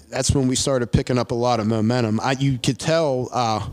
that's 0.09 0.31
when 0.31 0.47
we 0.47 0.55
started 0.55 0.91
picking 0.91 1.17
up 1.17 1.31
a 1.31 1.35
lot 1.35 1.59
of 1.59 1.67
momentum. 1.67 2.19
I 2.19 2.33
you 2.33 2.57
could 2.59 2.77
tell, 2.79 3.29
uh, 3.31 3.67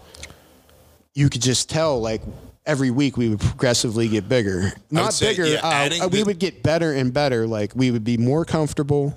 you 1.15 1.29
could 1.29 1.43
just 1.43 1.69
tell 1.71 2.01
like. 2.01 2.23
Every 2.67 2.91
week 2.91 3.17
we 3.17 3.29
would 3.31 3.41
progressively 3.41 4.07
get 4.07 4.29
bigger. 4.29 4.71
Not 4.91 5.15
say, 5.15 5.31
bigger. 5.33 5.47
yeah, 5.47 5.61
uh, 5.67 5.71
adding 5.73 6.03
uh, 6.03 6.09
we 6.09 6.19
the- 6.19 6.25
would 6.27 6.39
get 6.39 6.63
better 6.63 6.93
and 6.93 7.13
better. 7.13 7.47
Like 7.47 7.73
we 7.75 7.91
would 7.91 8.05
be 8.05 8.17
more 8.19 8.45
comfortable, 8.45 9.17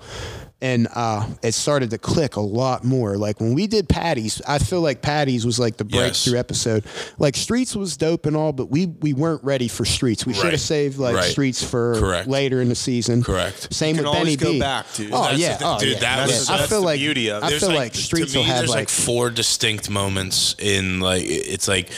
and 0.64 0.88
uh, 0.96 1.28
it 1.44 1.52
started 1.52 1.90
to 1.92 1.98
click 1.98 2.38
a 2.38 2.42
lot 2.42 2.84
more. 2.86 3.18
Like 3.18 3.40
when 3.42 3.54
we 3.54 3.68
did 3.68 3.88
Patties, 3.90 4.42
I 4.48 4.58
feel 4.60 4.80
like 4.82 5.02
Patties 5.02 5.46
was 5.46 5.60
like 5.60 5.76
the 5.78 5.86
Yes. 5.86 6.24
breakthrough 6.24 6.40
episode. 6.40 6.86
Like 7.20 7.36
Streets 7.36 7.76
was 7.76 7.98
dope 7.98 8.26
and 8.26 8.36
all, 8.38 8.54
but 8.54 8.72
we 8.72 8.86
we 8.88 9.12
weren't 9.14 9.44
ready 9.44 9.68
for 9.68 9.84
Streets. 9.86 10.26
We 10.26 10.34
should 10.34 10.52
have 10.54 10.62
saved 10.62 10.98
like 10.98 11.16
Right. 11.18 11.26
Streets 11.26 11.62
for 11.64 12.00
Correct. 12.00 12.28
later 12.30 12.62
in 12.62 12.70
the 12.70 12.76
season. 12.76 13.22
Correct. 13.24 13.74
Same 13.74 13.96
You 13.98 14.04
with 14.04 14.12
can 14.12 14.16
always 14.18 14.38
Benny 14.38 14.38
go 14.38 14.52
B. 14.54 14.60
back, 14.62 14.86
dude. 14.96 15.12
Oh 15.12 15.24
That's 15.24 15.38
yeah, 15.40 15.58
the- 15.58 15.66
oh, 15.68 15.80
dude, 15.80 15.94
yeah. 15.94 16.00
that 16.00 16.18
yeah. 16.18 16.26
was- 16.26 16.50
I 16.50 16.58
feel 16.66 16.80
the 16.80 16.86
like 16.86 17.00
beauty 17.00 17.30
of 17.30 17.44
it. 17.44 17.46
I 17.46 17.60
feel 17.60 17.68
like, 17.70 17.78
like, 17.78 17.96
Streets 17.96 18.32
to 18.32 18.38
me, 18.38 18.44
will 18.44 18.48
have 18.48 18.58
there's 18.60 18.70
like, 18.70 18.78
like, 18.80 18.90
four 18.90 19.30
distinct 19.30 19.90
moments 19.90 20.56
in 20.60 21.02
like 21.02 21.24
it's 21.26 21.68
like 21.68 21.90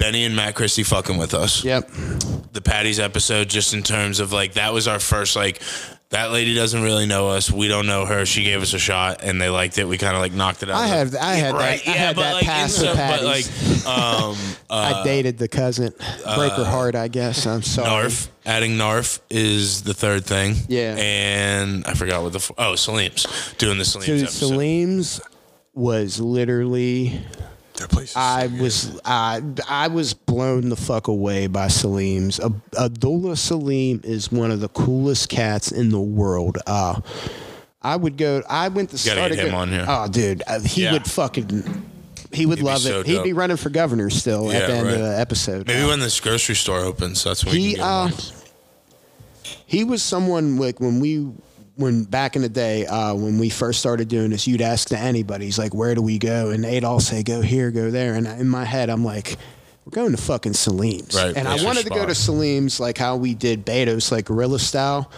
Benny 0.00 0.24
and 0.24 0.34
Matt 0.34 0.54
Christie 0.54 0.82
fucking 0.82 1.18
with 1.18 1.34
us. 1.34 1.62
yep. 1.62 1.88
The 2.52 2.62
Patty's 2.62 2.98
episode, 2.98 3.48
just 3.48 3.74
in 3.74 3.82
terms 3.82 4.18
of 4.18 4.32
like 4.32 4.54
that 4.54 4.72
was 4.72 4.88
our 4.88 4.98
first 4.98 5.36
like 5.36 5.62
that 6.08 6.32
lady 6.32 6.54
doesn't 6.54 6.82
really 6.82 7.06
know 7.06 7.28
us. 7.28 7.52
We 7.52 7.68
don't 7.68 7.86
know 7.86 8.04
her. 8.06 8.26
She 8.26 8.42
gave 8.42 8.62
us 8.62 8.72
a 8.74 8.78
shot 8.78 9.22
and 9.22 9.40
they 9.40 9.48
liked 9.48 9.78
it. 9.78 9.86
We 9.86 9.98
kind 9.98 10.16
of 10.16 10.20
like 10.20 10.32
knocked 10.32 10.62
it 10.64 10.70
out. 10.70 10.76
I 10.76 10.86
had 10.88 11.14
I 11.14 11.34
had 11.34 11.54
right. 11.54 11.84
that 11.84 11.88
I 11.88 11.94
yeah, 11.94 11.98
had 12.06 12.16
but 12.16 12.22
that 12.22 12.32
like, 12.32 12.44
pass 12.44 12.80
with 12.80 12.96
but 12.96 13.22
like 13.22 13.44
Patties. 13.44 13.86
um 13.86 14.36
I 14.70 15.02
dated 15.04 15.38
the 15.38 15.48
cousin. 15.48 15.92
Break 16.34 16.52
her 16.52 16.64
heart, 16.64 16.94
I 16.94 17.08
guess. 17.08 17.46
I'm 17.46 17.62
sorry. 17.62 17.88
Narf. 17.88 18.28
Adding 18.46 18.78
Narf 18.78 19.20
is 19.28 19.82
the 19.82 19.94
third 19.94 20.24
thing. 20.24 20.56
Yeah. 20.66 20.96
And 20.98 21.86
I 21.86 21.94
forgot 21.94 22.22
what 22.22 22.32
the 22.32 22.38
f- 22.38 22.52
oh 22.58 22.74
Salim's 22.74 23.26
doing 23.58 23.78
the 23.78 23.84
Salim's 23.84 24.22
episode. 24.22 24.48
Salim's 24.48 25.20
was 25.74 26.20
literally 26.20 27.20
Their 27.80 27.88
place 27.88 28.10
is 28.10 28.16
I 28.16 28.46
so 28.48 28.62
was 28.62 29.00
I 29.04 29.42
I 29.68 29.88
was 29.88 30.14
blown 30.14 30.68
the 30.68 30.76
fuck 30.76 31.08
away 31.08 31.46
by 31.48 31.66
Salim's. 31.68 32.38
Ab- 32.38 32.60
Abdullah 32.78 33.36
Salim 33.36 34.00
is 34.04 34.30
one 34.30 34.50
of 34.50 34.60
the 34.60 34.68
coolest 34.68 35.28
cats 35.30 35.72
in 35.72 35.88
the 35.90 36.00
world. 36.00 36.58
Uh, 36.66 37.00
I 37.82 37.96
would 37.96 38.16
go. 38.18 38.42
I 38.48 38.68
went 38.68 38.90
to 38.90 38.96
Gotta 38.96 39.10
start 39.16 39.32
get 39.32 39.38
him 39.46 39.50
go- 39.52 39.56
on 39.56 39.68
here. 39.70 39.84
Oh, 39.88 40.06
dude, 40.08 40.42
uh, 40.46 40.60
he 40.60 40.82
Yeah. 40.84 40.92
would 40.92 41.06
fucking. 41.06 41.84
He 42.32 42.46
would 42.46 42.58
He'd 42.58 42.64
be 42.64 42.66
love 42.70 42.80
so 42.82 43.00
it. 43.00 43.06
He'd 43.06 43.24
be 43.24 43.32
running 43.32 43.56
for 43.56 43.70
governor 43.70 44.08
still 44.10 44.52
Yeah, 44.52 44.58
at 44.58 44.66
the 44.68 44.74
end 44.74 44.86
right. 44.86 44.94
of 44.96 45.00
the 45.00 45.18
episode. 45.18 45.66
Maybe 45.66 45.82
Uh, 45.82 45.88
when 45.88 45.98
this 46.00 46.20
grocery 46.20 46.54
store 46.54 46.78
opens, 46.80 47.24
that's 47.24 47.44
when 47.44 47.54
we 47.54 47.60
he 47.62 47.74
can 47.76 47.78
get 47.78 47.84
uh, 47.84 48.10
he 49.66 49.84
was 49.84 50.02
someone 50.02 50.58
like 50.58 50.78
when 50.80 51.00
we 51.00 51.26
when 51.80 52.04
back 52.04 52.36
in 52.36 52.42
the 52.42 52.48
day 52.48 52.86
uh, 52.86 53.14
when 53.14 53.38
we 53.38 53.48
first 53.48 53.80
started 53.80 54.08
doing 54.08 54.30
this 54.30 54.46
you'd 54.46 54.60
ask 54.60 54.88
to 54.88 54.98
anybody 54.98 55.46
he's 55.46 55.58
like 55.58 55.74
where 55.74 55.94
do 55.94 56.02
we 56.02 56.18
go? 56.18 56.50
And 56.50 56.62
they'd 56.62 56.84
all 56.84 57.00
say 57.00 57.22
go 57.22 57.40
here 57.40 57.70
go 57.70 57.90
there. 57.90 58.14
And 58.14 58.26
in 58.26 58.48
my 58.48 58.64
head 58.64 58.90
i'm 58.90 59.04
like 59.04 59.36
we're 59.90 60.02
going 60.02 60.14
to 60.14 60.22
fucking 60.22 60.52
Salim's. 60.52 61.14
Right, 61.14 61.36
and 61.36 61.48
I 61.48 61.62
wanted 61.64 61.84
to 61.84 61.90
go 61.90 62.06
to 62.06 62.14
Salim's 62.14 62.78
like 62.80 62.98
how 62.98 63.16
we 63.16 63.34
did 63.34 63.64
Betos, 63.64 64.12
like 64.12 64.26
guerrilla 64.26 64.58
style. 64.58 65.10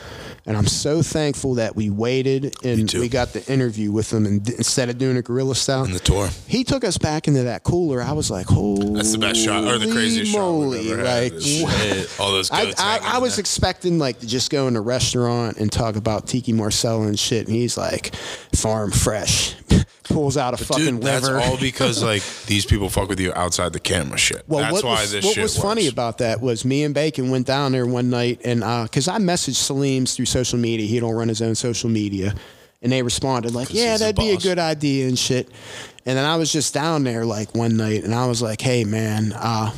And 0.45 0.57
I'm 0.57 0.67
so 0.67 1.03
thankful 1.03 1.55
that 1.55 1.77
we 1.77 1.89
waited 1.89 2.57
and 2.65 2.93
we 2.95 3.09
got 3.09 3.33
the 3.33 3.47
interview 3.53 3.93
with 3.93 4.13
him 4.13 4.27
and 4.27 4.49
instead 4.49 4.89
of 4.89 4.99
doing 4.99 5.17
a 5.17 5.23
guerrilla 5.23 5.55
style. 5.55 5.85
And 5.85 5.95
the 5.95 6.01
tour. 6.01 6.29
He 6.49 6.65
took 6.65 6.83
us 6.83 6.99
back 6.99 7.29
into 7.29 7.45
that 7.45 7.63
cooler. 7.63 8.03
I 8.03 8.11
was 8.11 8.29
like, 8.29 8.47
holy 8.47 8.95
That's 8.95 9.13
the 9.13 9.19
best 9.19 9.39
shot 9.41 9.63
or 9.65 9.79
the 9.79 9.93
craziest 9.93 10.33
moly. 10.33 10.79
shot. 10.79 10.85
we've 10.85 10.99
ever 10.99 11.07
had. 11.07 11.33
Like, 11.35 11.43
Shit. 11.43 12.21
all 12.21 12.33
those 12.33 12.51
I. 12.51 12.73
I, 12.77 12.99
I 13.05 13.19
was 13.19 13.37
there. 13.37 13.41
expecting 13.41 14.01
like 14.01 14.19
to 14.19 14.27
just 14.27 14.51
go 14.51 14.67
in 14.67 14.75
a 14.75 14.81
restaurant 14.81 15.59
and 15.59 15.71
talk 15.71 15.95
about 15.95 16.27
tikka 16.27 16.51
masala 16.51 17.07
and 17.07 17.19
shit, 17.19 17.47
and 17.47 17.55
he's 17.55 17.77
like, 17.79 18.13
farm 18.53 18.91
fresh, 18.91 19.55
pulls 20.13 20.37
out 20.37 20.55
a 20.55 20.57
fucking 20.65 20.85
Dude, 20.85 21.03
that's 21.03 21.27
liver. 21.27 21.41
all 21.41 21.57
because 21.61 22.03
like 22.03 22.23
these 22.47 22.67
people 22.67 22.89
fuck 22.89 23.09
with 23.09 23.21
you 23.21 23.33
outside 23.35 23.73
the 23.73 23.81
camera 23.81 24.19
shit. 24.19 24.43
well, 24.47 24.61
that's 24.61 24.75
what 24.75 24.85
why 24.85 25.01
was, 25.01 25.13
this 25.13 25.25
what 25.25 25.35
shit 25.35 25.43
was 25.43 25.57
funny 25.59 25.89
about 25.89 26.19
that 26.19 26.41
was 26.41 26.65
me 26.65 26.85
and 26.85 26.95
Bacon 26.95 27.31
went 27.31 27.47
down 27.47 27.73
there 27.73 27.87
one 27.87 28.11
night, 28.11 28.41
and 28.45 28.61
because 28.85 29.09
I 29.09 29.19
messaged 29.19 29.57
Salim's 29.57 30.15
through 30.15 30.27
social 30.27 30.59
media, 30.59 30.87
he 30.87 31.01
don't 31.01 31.15
run 31.15 31.29
his 31.29 31.43
own 31.43 31.55
social 31.55 31.91
media, 31.91 32.35
and 32.83 32.93
they 32.93 33.03
responded 33.03 33.55
like, 33.55 33.73
"Yeah, 33.73 33.97
that'd 33.97 34.17
be 34.17 34.31
a 34.31 34.39
good 34.39 34.59
idea" 34.59 35.09
and 35.09 35.19
shit. 35.19 35.49
And 36.05 36.19
then 36.19 36.25
I 36.25 36.37
was 36.37 36.53
just 36.53 36.75
down 36.75 37.05
there 37.05 37.25
like 37.25 37.55
one 37.55 37.77
night, 37.77 38.05
and 38.05 38.15
I 38.15 38.27
was 38.27 38.43
like, 38.43 38.61
"Hey, 38.61 38.85
man." 38.85 39.33
uh 39.33 39.73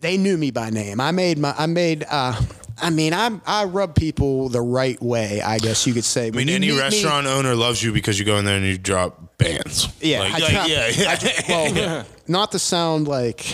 they 0.00 0.16
knew 0.16 0.36
me 0.36 0.52
by 0.52 0.70
name. 0.70 1.00
I 1.00 1.10
made 1.10 1.36
my 1.38 1.52
I 1.58 1.66
made 1.66 2.04
uh 2.08 2.40
I 2.82 2.90
mean 2.90 3.12
I 3.14 3.30
I 3.46 3.64
rub 3.64 3.94
people 3.94 4.48
the 4.48 4.60
right 4.60 5.00
way, 5.02 5.40
I 5.40 5.58
guess 5.58 5.86
you 5.86 5.92
could 5.94 6.04
say. 6.04 6.28
I 6.28 6.30
mean, 6.30 6.48
any 6.48 6.70
restaurant 6.76 7.26
owner 7.26 7.54
loves 7.54 7.82
you 7.82 7.92
because 7.92 8.18
you 8.18 8.24
go 8.24 8.36
in 8.38 8.44
there 8.44 8.56
and 8.56 8.64
you 8.66 8.78
drop 8.78 9.36
bands. 9.38 9.88
yeah, 10.00 10.20
Like, 10.20 10.34
I 10.34 10.38
like, 10.38 10.68
yeah, 10.68 10.88
yeah. 10.88 11.16
I- 11.20 11.44
well, 11.48 12.06
not 12.28 12.52
to 12.52 12.58
sound 12.58 13.08
like 13.08 13.44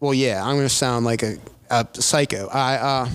well, 0.00 0.14
yeah, 0.14 0.42
I'm 0.42 0.54
going 0.56 0.66
to 0.66 0.74
sound 0.74 1.04
like 1.04 1.22
a, 1.22 1.36
a 1.70 1.86
psycho. 1.94 2.48
I 2.48 2.74
uh 2.76 3.08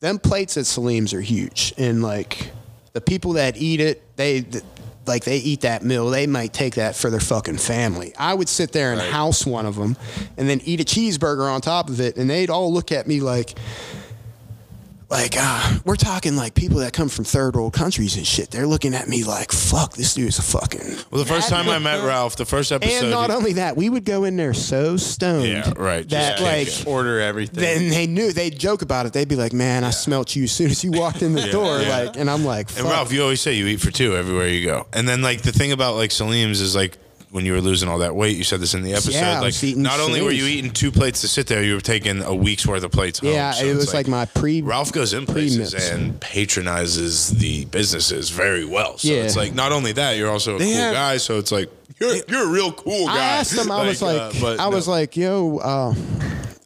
them 0.00 0.18
plates 0.18 0.56
at 0.56 0.64
Salim's 0.66 1.12
are 1.12 1.20
huge 1.20 1.74
and 1.76 2.02
like 2.02 2.50
the 2.94 3.00
people 3.02 3.34
that 3.34 3.56
eat 3.58 3.80
it, 3.80 4.02
they 4.16 4.40
the, 4.40 4.62
like 5.10 5.24
they 5.24 5.38
eat 5.38 5.62
that 5.62 5.82
meal, 5.82 6.08
they 6.08 6.26
might 6.28 6.52
take 6.52 6.76
that 6.76 6.94
for 6.94 7.10
their 7.10 7.20
fucking 7.20 7.58
family. 7.58 8.14
I 8.16 8.32
would 8.32 8.48
sit 8.48 8.70
there 8.70 8.92
and 8.92 9.00
house 9.00 9.44
one 9.44 9.66
of 9.66 9.74
them, 9.74 9.96
and 10.36 10.48
then 10.48 10.60
eat 10.64 10.80
a 10.80 10.84
cheeseburger 10.84 11.52
on 11.52 11.60
top 11.60 11.88
of 11.88 12.00
it, 12.00 12.16
and 12.16 12.30
they'd 12.30 12.48
all 12.48 12.72
look 12.72 12.92
at 12.92 13.06
me 13.06 13.20
like. 13.20 13.58
Like 15.10 15.34
uh, 15.36 15.78
we're 15.84 15.96
talking 15.96 16.36
like 16.36 16.54
people 16.54 16.78
that 16.78 16.92
come 16.92 17.08
from 17.08 17.24
third 17.24 17.56
world 17.56 17.72
countries 17.72 18.16
and 18.16 18.24
shit. 18.24 18.52
They're 18.52 18.66
looking 18.66 18.94
at 18.94 19.08
me 19.08 19.24
like, 19.24 19.50
"Fuck, 19.50 19.94
this 19.94 20.14
dude's 20.14 20.38
a 20.38 20.42
fucking." 20.42 20.98
Well, 21.10 21.22
the 21.22 21.28
first 21.28 21.48
time 21.48 21.68
I 21.68 21.80
met 21.80 22.04
Ralph, 22.04 22.36
the 22.36 22.44
first 22.44 22.70
episode. 22.70 23.02
And 23.02 23.10
not 23.10 23.28
only 23.32 23.54
that, 23.54 23.76
we 23.76 23.88
would 23.90 24.04
go 24.04 24.22
in 24.22 24.36
there 24.36 24.54
so 24.54 24.96
stoned. 24.96 25.48
Yeah, 25.48 25.72
right, 25.76 26.06
just 26.06 26.10
That 26.10 26.40
like, 26.40 26.68
kicking. 26.68 26.86
Order 26.92 27.18
everything. 27.18 27.60
then 27.60 27.88
they 27.88 28.06
knew 28.06 28.32
they'd 28.32 28.56
joke 28.56 28.82
about 28.82 29.06
it. 29.06 29.12
They'd 29.12 29.26
be 29.28 29.34
like, 29.34 29.52
"Man, 29.52 29.82
I 29.82 29.90
smelt 29.90 30.36
you 30.36 30.44
as 30.44 30.52
soon 30.52 30.70
as 30.70 30.84
you 30.84 30.92
walked 30.92 31.22
in 31.22 31.32
the 31.34 31.48
door." 31.50 31.80
yeah. 31.80 31.88
Like, 32.04 32.16
and 32.16 32.30
I'm 32.30 32.44
like, 32.44 32.70
And 32.78 32.86
Ralph, 32.86 33.12
you 33.12 33.20
always 33.22 33.40
say 33.40 33.54
you 33.54 33.66
eat 33.66 33.80
for 33.80 33.90
two 33.90 34.14
everywhere 34.14 34.46
you 34.46 34.64
go. 34.64 34.86
And 34.92 35.08
then 35.08 35.22
like 35.22 35.42
the 35.42 35.50
thing 35.52 35.72
about 35.72 35.96
like 35.96 36.12
Salim's 36.12 36.60
is 36.60 36.76
like 36.76 36.96
when 37.30 37.46
you 37.46 37.52
were 37.52 37.60
losing 37.60 37.88
all 37.88 37.98
that 37.98 38.14
weight, 38.14 38.36
you 38.36 38.44
said 38.44 38.60
this 38.60 38.74
in 38.74 38.82
the 38.82 38.92
episode. 38.92 39.12
Yeah, 39.14 39.30
I 39.30 39.34
like 39.36 39.44
was 39.44 39.62
eating 39.64 39.82
not 39.82 40.00
only 40.00 40.20
were 40.20 40.32
you 40.32 40.46
eating 40.46 40.70
two 40.72 40.90
plates 40.90 41.20
to 41.20 41.28
sit 41.28 41.46
there, 41.46 41.62
you 41.62 41.74
were 41.74 41.80
taking 41.80 42.22
a 42.22 42.34
week's 42.34 42.66
worth 42.66 42.82
of 42.82 42.90
plates 42.90 43.20
home. 43.20 43.30
Yeah, 43.30 43.52
So 43.52 43.64
it 43.66 43.76
was 43.76 43.94
like 43.94 44.08
my 44.08 44.24
pre- 44.24 44.62
Ralph 44.62 44.92
goes 44.92 45.12
in 45.14 45.26
places 45.26 45.70
pre-mix. 45.72 45.90
and 45.90 46.20
patronizes 46.20 47.30
the 47.30 47.64
businesses 47.66 48.30
very 48.30 48.64
well. 48.64 48.98
So 48.98 49.08
Yeah. 49.08 49.22
it's 49.22 49.36
like 49.36 49.54
not 49.54 49.72
only 49.72 49.92
that, 49.92 50.16
you're 50.16 50.30
also 50.30 50.56
a 50.56 50.58
They 50.58 50.64
cool 50.66 50.74
have- 50.74 50.94
guy. 50.94 51.16
So 51.18 51.38
it's 51.38 51.52
like 51.52 51.70
you're 52.00 52.16
you're 52.28 52.44
a 52.48 52.50
real 52.50 52.72
cool 52.72 53.06
guy. 53.06 53.14
I 53.14 53.18
asked 53.38 53.56
him. 53.56 53.70
I 53.70 53.86
was 53.86 54.02
like, 54.02 54.20
uh, 54.20 54.32
but 54.40 54.58
I 54.60 54.68
was 54.68 54.86
no. 54.86 54.92
like, 54.94 55.16
yo, 55.16 55.58
uh, 55.58 55.94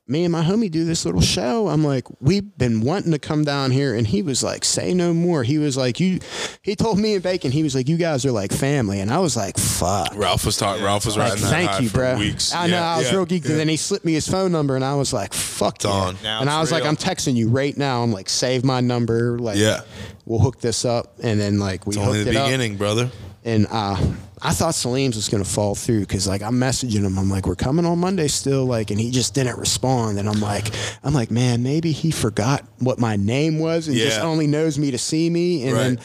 me 0.06 0.24
and 0.24 0.30
my 0.32 0.42
homie 0.42 0.70
do 0.70 0.84
this 0.84 1.06
little 1.06 1.20
show. 1.22 1.68
I'm 1.68 1.82
like, 1.82 2.04
we've 2.20 2.56
been 2.58 2.82
wanting 2.82 3.12
to 3.12 3.18
come 3.18 3.42
down 3.42 3.70
here, 3.70 3.94
and 3.94 4.06
he 4.06 4.20
was 4.22 4.42
like, 4.42 4.62
say 4.64 4.92
no 4.92 5.14
more. 5.14 5.42
He 5.42 5.56
was 5.56 5.76
like, 5.78 5.98
you. 5.98 6.20
He 6.62 6.76
told 6.76 6.98
me 6.98 7.14
and 7.14 7.22
Bacon, 7.22 7.50
he 7.50 7.62
was 7.62 7.74
like, 7.74 7.88
you 7.88 7.96
guys 7.96 8.26
are 8.26 8.32
like 8.32 8.52
family, 8.52 9.00
and 9.00 9.10
I 9.10 9.18
was 9.20 9.34
like, 9.36 9.56
fuck. 9.56 10.14
Ralph 10.14 10.44
was 10.44 10.56
talking. 10.58 10.84
Ralph 10.84 11.06
was 11.06 11.16
Like, 11.16 11.32
that 11.32 11.38
thank 11.38 11.70
high 11.70 11.78
you, 11.80 11.88
for 11.88 11.98
bro. 11.98 12.18
weeks. 12.18 12.54
I 12.54 12.66
know 12.66 12.76
Yeah, 12.76 12.94
I 12.94 12.98
was 12.98 13.06
yeah, 13.10 13.16
real 13.16 13.26
geeked, 13.26 13.44
yeah. 13.44 13.50
and 13.52 13.60
then 13.60 13.68
he 13.68 13.76
slipped 13.78 14.04
me 14.04 14.12
his 14.12 14.28
phone 14.28 14.52
number, 14.52 14.76
and 14.76 14.84
I 14.84 14.94
was 14.94 15.12
like, 15.12 15.32
"Fuck 15.32 15.84
yeah!" 15.84 15.90
on. 15.90 16.16
Now 16.22 16.40
and 16.42 16.50
I 16.50 16.60
it's 16.60 16.70
was 16.70 16.72
like, 16.72 16.84
"I'm 16.88 16.96
texting 16.96 17.34
you 17.34 17.48
right 17.48 17.76
now." 17.76 18.02
I'm 18.02 18.12
like, 18.12 18.28
"Save 18.28 18.62
my 18.64 18.80
number." 18.80 19.38
Like, 19.38 19.56
Yeah. 19.56 19.80
we'll 20.26 20.40
hook 20.40 20.60
this 20.60 20.84
up, 20.84 21.14
and 21.22 21.40
then 21.40 21.58
like 21.58 21.86
we 21.86 21.92
It's 21.92 21.98
only 21.98 22.18
hooked 22.18 22.24
the 22.26 22.30
it 22.32 22.36
up. 22.36 22.46
beginning, 22.46 22.76
brother. 22.76 23.10
And 23.46 23.66
uh, 23.70 23.96
I 24.40 24.52
thought 24.52 24.74
Salim's 24.74 25.16
was 25.16 25.28
gonna 25.28 25.44
fall 25.44 25.74
through 25.74 26.00
because 26.00 26.26
like 26.26 26.40
I'm 26.42 26.54
messaging 26.54 27.02
him. 27.02 27.18
I'm 27.18 27.28
like, 27.28 27.46
we're 27.46 27.54
coming 27.54 27.84
on 27.84 27.98
Monday 27.98 28.26
still, 28.28 28.64
like, 28.64 28.90
and 28.90 28.98
he 28.98 29.10
just 29.10 29.34
didn't 29.34 29.58
respond. 29.58 30.18
And 30.18 30.28
I'm 30.30 30.40
like, 30.40 30.70
I'm 31.02 31.12
like, 31.12 31.30
man, 31.30 31.62
maybe 31.62 31.92
he 31.92 32.10
forgot 32.10 32.64
what 32.78 32.98
my 32.98 33.16
name 33.16 33.58
was 33.58 33.86
and 33.86 33.96
just 33.98 34.20
only 34.20 34.46
knows 34.46 34.78
me 34.78 34.90
to 34.92 34.98
see 34.98 35.28
me. 35.28 35.64
And 35.64 35.72
Right. 35.74 35.82
then 35.82 36.00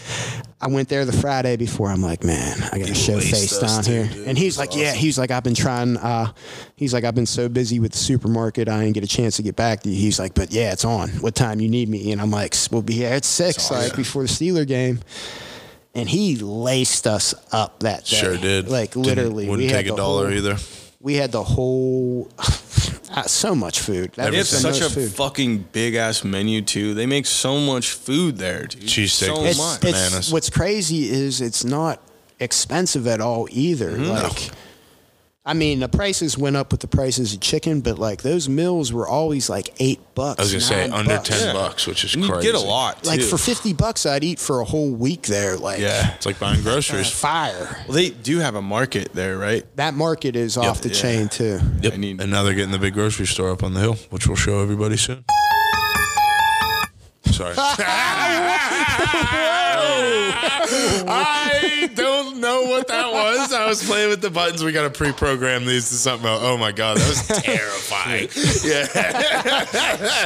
I 0.60 0.68
went 0.68 0.90
there 0.90 1.06
the 1.06 1.14
Friday 1.14 1.56
before. 1.56 1.90
I'm 1.90 2.02
like, 2.02 2.26
man, 2.26 2.58
I 2.74 2.78
gotta 2.80 2.90
You 2.90 2.94
show 2.94 3.20
face 3.22 3.58
down 3.58 3.84
too, 3.84 3.92
here. 3.92 4.06
dude. 4.08 4.28
And 4.28 4.38
he's 4.38 4.58
like, 4.58 4.72
was 4.72 4.78
yeah, 4.82 4.92
he's 4.94 5.18
like, 5.18 5.32
I've 5.32 5.44
been 5.46 5.56
trying. 5.56 5.96
Uh, 5.96 6.34
he's 6.76 6.94
like, 6.94 7.06
I've 7.06 7.16
been 7.16 7.26
so 7.26 7.48
busy 7.48 7.80
with 7.80 7.94
the 7.94 7.98
supermarket, 8.00 8.68
I 8.68 8.82
didn't 8.84 8.96
get 8.96 9.06
a 9.06 9.08
chance 9.08 9.38
to 9.38 9.44
get 9.44 9.56
back 9.56 9.84
to 9.84 9.90
you. 9.90 9.96
He's 9.96 10.20
like, 10.20 10.34
but 10.34 10.52
yeah, 10.52 10.74
it's 10.74 10.84
on. 10.84 11.08
What 11.22 11.36
time 11.36 11.62
you 11.62 11.70
need 11.70 11.88
me? 11.88 12.12
And 12.12 12.20
I'm 12.20 12.32
like, 12.32 12.54
we'll 12.70 12.82
be 12.82 12.96
here 12.96 13.14
at 13.14 13.24
six, 13.24 13.72
like 13.72 13.96
before 13.96 14.24
the 14.24 14.28
Steeler 14.28 14.68
game 14.68 15.00
and 15.96 16.08
he 16.10 16.36
laced 16.38 17.08
us 17.08 17.34
up 17.52 17.80
that 17.82 18.06
day. 18.06 18.18
Sure 18.18 18.38
did. 18.38 18.68
Like 18.70 18.92
Didn't- 18.92 19.06
literally, 19.06 19.48
wouldn't 19.50 19.68
we 19.68 19.74
had 19.74 19.86
take 19.86 19.94
a 19.94 19.96
dollar 19.98 20.28
whole- 20.28 20.38
either. 20.38 20.58
We 21.02 21.16
had 21.16 21.32
the 21.32 21.44
whole, 21.44 22.30
uh, 22.40 23.22
so 23.24 23.56
much 23.56 23.80
food. 23.80 24.12
That 24.16 24.32
They 24.32 24.38
have 24.38 24.48
such 24.48 24.82
a 24.82 24.90
food. 24.90 25.12
fucking 25.14 25.66
big 25.72 25.96
ass 25.96 26.26
menu 26.26 26.62
too. 26.62 26.94
They 26.94 27.06
make 27.06 27.26
so 27.26 27.58
much 27.60 27.92
food 27.92 28.38
there, 28.38 28.66
dude. 28.68 28.82
Cheesesteak 28.82 29.26
So 29.28 29.46
it's, 29.46 29.58
much. 29.58 29.78
it's- 29.86 29.94
bananas. 30.10 30.34
what's 30.34 30.50
crazy 30.50 31.10
is 31.10 31.40
it's 31.40 31.64
not 31.64 32.02
expensive 32.42 33.08
at 33.08 33.22
all 33.22 33.48
either. 33.52 33.92
Mm-hmm. 33.92 34.10
Like, 34.10 34.52
I 35.50 35.54
mean, 35.54 35.80
the 35.80 35.90
prices 35.90 36.38
went 36.38 36.56
up 36.56 36.72
with 36.72 36.82
the 36.82 36.88
prices 36.88 37.34
of 37.34 37.40
chicken, 37.40 37.82
but 37.82 37.98
like 37.98 38.22
those 38.22 38.48
meals 38.48 38.94
were 38.94 39.08
always 39.08 39.50
like 39.50 39.74
eight 39.80 40.00
bucks. 40.14 40.38
I 40.40 40.44
was 40.44 40.52
gonna 40.52 40.62
say 40.62 40.88
nine 40.88 41.00
under 41.00 41.16
bucks. 41.16 41.30
ten 41.30 41.48
Yeah. 41.48 41.54
bucks, 41.54 41.88
which 41.88 42.04
is 42.04 42.14
And 42.14 42.24
you 42.24 42.42
get 42.42 42.54
a 42.54 42.60
lot. 42.60 43.04
Like 43.06 43.22
too. 43.22 43.26
for 43.26 43.40
fifty 43.40 43.74
bucks, 43.74 44.06
I'd 44.06 44.24
eat 44.24 44.38
for 44.40 44.60
a 44.60 44.64
whole 44.66 44.92
week 44.92 45.24
there. 45.24 45.58
Like, 45.58 45.80
Yeah. 45.80 46.14
It's 46.14 46.28
like 46.28 46.38
buying 46.38 46.62
groceries. 46.62 47.10
fire. 47.10 47.84
Well, 47.88 47.96
they 47.96 48.12
do 48.12 48.38
have 48.38 48.54
a 48.54 48.62
market 48.62 49.14
there, 49.16 49.40
right? 49.40 49.66
That 49.76 49.96
market 49.96 50.36
is 50.36 50.56
off 50.56 50.82
the 50.82 50.90
yeah. 50.90 50.96
chain 51.02 51.30
too. 51.30 51.60
Yep. 51.82 51.94
I 51.94 51.98
need- 51.98 52.22
and 52.22 52.30
now 52.32 52.44
they're 52.44 52.54
getting 52.54 52.70
the 52.72 52.78
big 52.78 52.94
grocery 52.94 53.26
store 53.26 53.50
up 53.50 53.64
on 53.64 53.74
the 53.74 53.80
hill, 53.80 53.98
which 54.12 54.28
we'll 54.28 54.36
show 54.38 54.60
everybody 54.62 54.98
soon. 54.98 55.26
Sorry. 57.40 57.56
I 61.08 61.90
don't 61.96 62.40
know 62.42 62.64
what 62.64 62.88
that 62.90 63.12
was. 63.12 63.54
I 63.54 63.66
was 63.68 63.84
playing 63.86 64.10
with 64.10 64.22
the 64.22 64.30
buttons. 64.30 64.64
We 64.64 64.72
got 64.74 64.84
to 64.84 64.90
pre-program 64.90 65.66
these 65.66 65.88
to 65.90 65.96
something 65.96 66.28
else. 66.28 66.42
Oh 66.44 66.58
my 66.58 66.72
god, 66.74 66.98
that 66.98 67.08
was 67.08 67.26
terrifying. 67.44 68.28
yeah, 68.66 68.86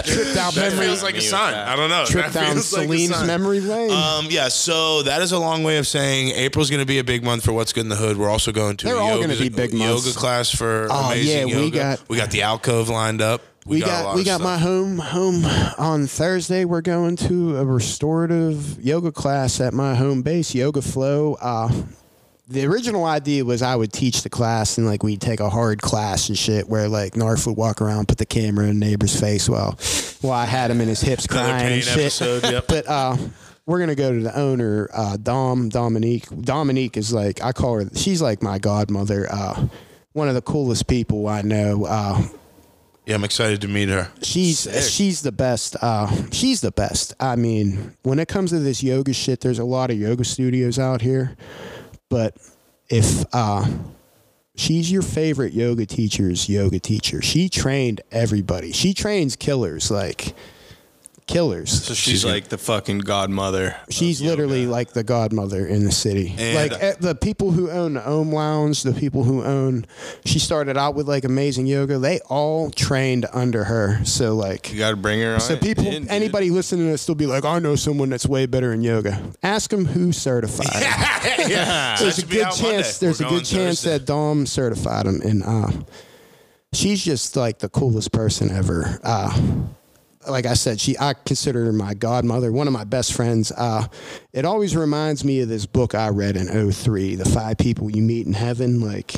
Trip 0.01 0.33
down 0.35 0.53
that 0.55 0.71
memory. 0.71 0.85
feels 0.87 1.03
like 1.03 1.15
a 1.15 1.21
sign. 1.21 1.53
I 1.53 1.75
don't 1.75 1.89
know. 1.89 2.05
Trip 2.05 2.25
That 2.27 2.33
down 2.33 2.53
feels 2.53 2.73
like 2.73 2.89
a 2.89 2.91
Celine's 2.91 3.15
sign. 3.15 3.27
memory 3.27 3.59
lane. 3.59 3.91
Um, 3.91 4.25
yeah, 4.29 4.47
so 4.47 5.03
that 5.03 5.21
is 5.21 5.31
a 5.31 5.39
long 5.39 5.63
way 5.63 5.77
of 5.77 5.85
saying 5.87 6.29
April's 6.35 6.69
going 6.69 6.81
to 6.81 6.85
be 6.87 6.97
a 6.99 7.03
big 7.03 7.23
month 7.23 7.43
for 7.45 7.53
What's 7.53 7.73
Good 7.73 7.81
in 7.81 7.89
the 7.89 7.95
Hood. 7.95 8.17
We're 8.17 8.29
also 8.29 8.51
going 8.51 8.77
to 8.77 8.85
They're 8.85 8.97
all 8.97 9.15
yoga, 9.17 9.27
gonna 9.27 9.39
be 9.39 9.49
big 9.49 9.71
yoga 9.73 9.85
months. 9.93 10.13
class 10.17 10.49
for 10.49 10.87
Oh, 10.89 11.07
amazing 11.11 11.49
yeah, 11.49 11.55
we 11.57 11.63
yoga. 11.65 11.77
got- 11.77 12.09
we 12.09 12.17
got 12.17 12.31
the 12.31 12.41
alcove 12.41 12.89
lined 12.89 13.21
up. 13.21 13.41
We 13.65 13.79
got, 13.79 14.03
got, 14.03 14.15
we 14.15 14.23
got 14.23 14.41
stuff. 14.41 14.41
my 14.41 14.57
home 14.57 14.97
home 14.97 15.45
on 15.77 16.07
Thursday. 16.07 16.65
We're 16.65 16.81
going 16.81 17.15
to 17.17 17.57
a 17.57 17.65
restorative 17.65 18.81
yoga 18.83 19.11
class 19.11 19.61
at 19.61 19.73
my 19.73 19.95
home 19.95 20.21
base, 20.21 20.53
Yoga 20.53 20.81
Flow. 20.81 21.35
Uh, 21.35 21.71
the 22.47 22.65
original 22.65 23.05
idea 23.05 23.45
was 23.45 23.61
I 23.61 23.75
would 23.75 23.93
teach 23.93 24.21
the 24.23 24.29
class 24.29 24.77
and 24.77 24.85
like 24.85 25.01
we'd 25.01 25.21
take 25.21 25.39
a 25.39 25.49
hard 25.49 25.81
class 25.81 26.27
and 26.27 26.37
shit 26.37 26.67
where 26.67 26.89
like 26.89 27.15
Narf 27.15 27.47
would 27.47 27.55
walk 27.55 27.81
around, 27.81 28.09
put 28.09 28.17
the 28.17 28.25
camera 28.25 28.67
in 28.67 28.79
the 28.79 28.85
neighbor's 28.85 29.17
face 29.17 29.47
while 29.47 29.77
while 30.21 30.33
I 30.33 30.45
had 30.45 30.69
him 30.69 30.81
in 30.81 30.89
his 30.89 31.01
hips 31.01 31.25
crying 31.25 31.73
and 31.73 31.83
shit. 31.83 31.97
episode, 31.97 32.43
yep. 32.43 32.65
But 32.67 32.87
uh, 32.87 33.17
we're 33.65 33.79
gonna 33.79 33.95
go 33.95 34.11
to 34.11 34.19
the 34.19 34.37
owner, 34.37 34.89
uh, 34.93 35.15
Dom 35.15 35.69
Dominique. 35.69 36.25
Dominique 36.41 36.97
is 36.97 37.13
like 37.13 37.41
I 37.41 37.53
call 37.53 37.79
her. 37.79 37.89
She's 37.95 38.21
like 38.21 38.43
my 38.43 38.59
godmother. 38.59 39.27
Uh, 39.31 39.67
one 40.11 40.27
of 40.27 40.35
the 40.35 40.41
coolest 40.41 40.87
people 40.87 41.27
I 41.27 41.41
know. 41.43 41.85
Yeah, 43.05 43.15
I'm 43.15 43.23
excited 43.25 43.59
to 43.61 43.67
meet 43.67 43.89
her. 43.89 44.09
she's 44.21 44.67
she's 44.89 45.21
the 45.21 45.31
best. 45.31 45.75
Uh, 45.81 46.09
she's 46.31 46.61
the 46.61 46.71
best. 46.71 47.13
I 47.19 47.35
mean, 47.35 47.95
when 48.03 48.17
it 48.19 48.27
comes 48.29 48.51
to 48.51 48.59
this 48.59 48.81
yoga 48.81 49.13
shit, 49.13 49.41
there's 49.41 49.59
a 49.59 49.65
lot 49.65 49.91
of 49.91 49.97
yoga 49.99 50.23
studios 50.23 50.79
out 50.79 51.01
here, 51.01 51.35
but 52.09 52.37
if 52.89 53.25
uh, 53.33 53.65
she's 54.55 54.91
your 54.91 55.01
favorite 55.01 55.53
yoga 55.53 55.85
teacher's 55.85 56.47
yoga 56.47 56.79
teacher, 56.79 57.21
she 57.21 57.49
trained 57.49 58.01
everybody. 58.11 58.71
She 58.71 58.93
trains 58.93 59.35
killers 59.35 59.91
like 59.91 60.33
killers. 61.27 61.83
So 61.85 61.93
she's, 61.93 62.23
like 62.25 62.49
the 62.49 62.57
fucking 62.57 62.99
godmother. 62.99 63.75
of 63.87 63.93
She's 63.93 64.21
yoga. 64.21 64.29
literally 64.43 64.67
like 64.67 64.93
the 64.93 65.03
godmother 65.03 65.65
in 65.65 65.83
the 65.85 65.91
city. 65.91 66.35
And- 66.37 66.55
like 66.71 66.81
eh, 66.81 66.93
the 66.99 67.15
people 67.15 67.51
who 67.51 67.69
own 67.69 67.93
the 67.93 68.05
Ohm 68.05 68.31
Lounge, 68.31 68.83
the 68.83 68.93
people 68.93 69.23
who 69.23 69.43
own, 69.43 69.85
she 70.25 70.39
started 70.39 70.77
out 70.77 70.95
with 70.95 71.07
like 71.07 71.23
Amazing 71.23 71.65
Yoga. 71.67 71.97
They 71.97 72.19
all 72.29 72.69
trained 72.71 73.25
under 73.33 73.63
her. 73.63 74.03
So 74.05 74.35
like, 74.35 74.71
You 74.71 74.79
got 74.79 74.91
to 74.91 74.95
bring 74.97 75.21
her 75.21 75.35
on. 75.35 75.39
so 75.39 75.55
people, 75.57 75.85
in, 75.87 76.03
dude. 76.03 76.11
anybody 76.11 76.49
listening 76.49 76.85
to 76.85 76.91
this 76.91 77.07
will 77.07 77.15
be 77.15 77.25
like, 77.25 77.45
I 77.45 77.59
know 77.59 77.75
someone 77.75 78.09
that's 78.09 78.25
way 78.27 78.45
better 78.45 78.73
in 78.73 78.81
yoga. 78.81 79.21
Ask 79.41 79.69
them 79.69 79.85
who 79.85 80.11
certified. 80.11 80.67
them. 80.83 81.49
yeah, 81.49 81.95
There's 81.99 82.19
a 82.19 82.25
good 82.25 82.51
chance. 82.51 82.97
There's 82.99 83.21
a 83.21 83.25
good 83.25 83.45
chance 83.45 83.81
that 83.83 84.05
Dom 84.05 84.45
certified 84.45 85.05
him, 85.05 85.21
and 85.21 85.43
uh, 85.43 85.71
she's 86.73 87.03
just 87.03 87.35
like 87.35 87.59
the 87.59 87.69
coolest 87.69 88.11
person 88.11 88.49
ever. 88.51 88.99
Uh, 89.03 89.37
like 90.29 90.45
I 90.45 90.53
said, 90.53 90.79
she 90.79 90.97
I 90.97 91.13
consider 91.13 91.65
her 91.65 91.73
my 91.73 91.93
godmother, 91.93 92.51
one 92.51 92.67
of 92.67 92.73
my 92.73 92.83
best 92.83 93.13
friends. 93.13 93.51
Uh, 93.51 93.87
it 94.31 94.45
always 94.45 94.75
reminds 94.75 95.23
me 95.23 95.41
of 95.41 95.49
this 95.49 95.65
book 95.65 95.95
I 95.95 96.09
read 96.09 96.37
in 96.37 96.71
03, 96.71 97.15
The 97.15 97.25
Five 97.25 97.57
People 97.57 97.89
You 97.89 98.01
Meet 98.01 98.27
in 98.27 98.33
Heaven. 98.33 98.81
Like, 98.81 99.15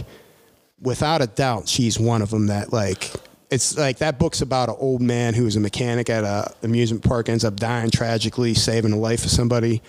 without 0.81 1.21
a 1.21 1.27
doubt, 1.27 1.67
she's 1.67 1.99
one 1.99 2.21
of 2.21 2.29
them 2.29 2.47
that 2.47 2.71
like. 2.73 3.11
It's 3.51 3.77
like 3.77 3.99
that 3.99 4.17
book's 4.17 4.41
about 4.41 4.69
an 4.69 4.75
old 4.79 5.01
man 5.01 5.35
who 5.35 5.45
is 5.45 5.55
a 5.55 5.59
mechanic 5.59 6.09
at 6.09 6.23
a 6.23 6.51
amusement 6.63 7.03
park, 7.03 7.29
ends 7.29 7.45
up 7.45 7.55
dying 7.55 7.91
tragically, 7.91 8.55
saving 8.55 8.89
the 8.89 8.97
life 8.97 9.23
of 9.23 9.29
somebody. 9.29 9.83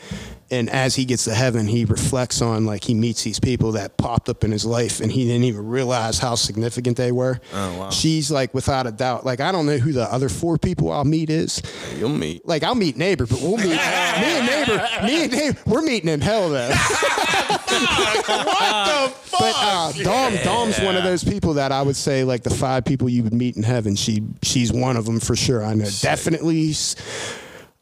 And 0.50 0.70
as 0.70 0.94
he 0.94 1.04
gets 1.04 1.24
to 1.24 1.34
heaven, 1.34 1.66
he 1.66 1.84
reflects 1.84 2.40
on 2.40 2.66
like 2.66 2.84
he 2.84 2.94
meets 2.94 3.24
these 3.24 3.40
people 3.40 3.72
that 3.72 3.96
popped 3.96 4.28
up 4.28 4.44
in 4.44 4.52
his 4.52 4.64
life, 4.64 5.00
and 5.00 5.10
he 5.10 5.24
didn't 5.26 5.44
even 5.44 5.66
realize 5.66 6.18
how 6.18 6.36
significant 6.36 6.96
they 6.96 7.10
were. 7.10 7.40
Oh, 7.52 7.78
wow. 7.78 7.90
She's 7.90 8.30
like 8.30 8.54
without 8.54 8.86
a 8.86 8.92
doubt. 8.92 9.26
Like 9.26 9.40
I 9.40 9.50
don't 9.50 9.66
know 9.66 9.78
who 9.78 9.92
the 9.92 10.04
other 10.12 10.28
four 10.28 10.56
people 10.56 10.92
I'll 10.92 11.04
meet 11.04 11.30
is. 11.30 11.60
You'll 11.96 12.10
meet. 12.10 12.46
Like 12.46 12.62
I'll 12.62 12.76
meet 12.76 12.96
neighbor, 12.96 13.26
but 13.26 13.40
we'll 13.40 13.56
meet 13.56 13.66
me 13.70 13.72
and 13.76 14.46
neighbor. 14.46 14.88
Me 15.04 15.24
and 15.24 15.32
neighbor, 15.32 15.58
we're 15.66 15.82
meeting 15.82 16.08
in 16.08 16.20
hell 16.20 16.48
though. 16.48 16.68
what 17.66 17.66
the 17.66 19.12
fuck? 19.14 19.38
But 19.38 19.54
uh, 19.56 19.92
Dom, 20.02 20.36
Dom's 20.44 20.80
one 20.80 20.96
of 20.96 21.04
those 21.04 21.24
people 21.24 21.54
that 21.54 21.72
I 21.72 21.82
would 21.82 21.96
say 21.96 22.24
like 22.24 22.42
the 22.42 22.50
five 22.50 22.84
people 22.84 23.08
you 23.08 23.22
would 23.22 23.34
meet 23.34 23.56
in 23.56 23.62
heaven. 23.62 23.96
She, 23.96 24.22
she's 24.42 24.72
one 24.72 24.96
of 24.96 25.04
them 25.04 25.20
for 25.20 25.36
sure. 25.36 25.62
I 25.64 25.74
know. 25.74 25.88
Definitely, 26.00 26.74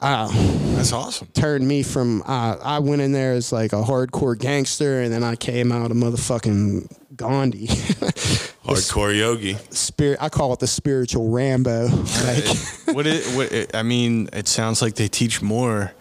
s- 0.02 0.30
That's 0.76 0.92
awesome. 0.92 1.28
turned 1.34 1.66
me 1.66 1.82
from 1.82 2.22
uh, 2.26 2.56
I 2.62 2.78
went 2.80 3.02
in 3.02 3.12
there 3.12 3.32
as 3.32 3.52
like 3.52 3.72
a 3.72 3.82
hardcore 3.82 4.38
gangster, 4.38 5.00
and 5.02 5.12
then 5.12 5.22
I 5.24 5.36
came 5.36 5.72
out 5.72 5.90
a 5.90 5.94
motherfucking 5.94 6.90
Gandhi. 7.16 7.66
Hardcore 8.64 9.16
yogi. 9.16 9.54
Spirit, 9.70 10.18
I 10.20 10.28
call 10.30 10.52
it 10.54 10.58
the 10.60 10.66
spiritual 10.66 11.30
Rambo. 11.30 11.86
Like, 11.88 12.44
what 12.96 13.06
it, 13.06 13.24
what 13.36 13.52
it, 13.52 13.74
I 13.76 13.82
mean, 13.82 14.28
it 14.32 14.48
sounds 14.48 14.80
like 14.82 14.94
they 14.94 15.06
teach 15.08 15.42
more 15.42 15.92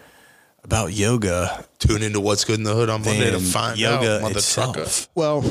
about 0.64 0.94
yoga 0.94 1.66
Tune 1.80 2.02
into 2.02 2.22
what's 2.22 2.46
good 2.46 2.58
in 2.58 2.64
the 2.64 2.74
hood 2.74 2.90
on 2.90 3.04
Monday 3.04 3.30
to 3.30 3.40
find 3.40 3.78
yoga 3.78 4.16
out, 4.24 4.32
motherfucker. 4.32 4.78
itself. 4.78 5.10
well, 5.14 5.42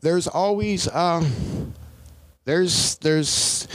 there's 0.00 0.26
always 0.26 0.92
um, 0.92 1.72
there's 2.44 2.96
there's 2.96 3.68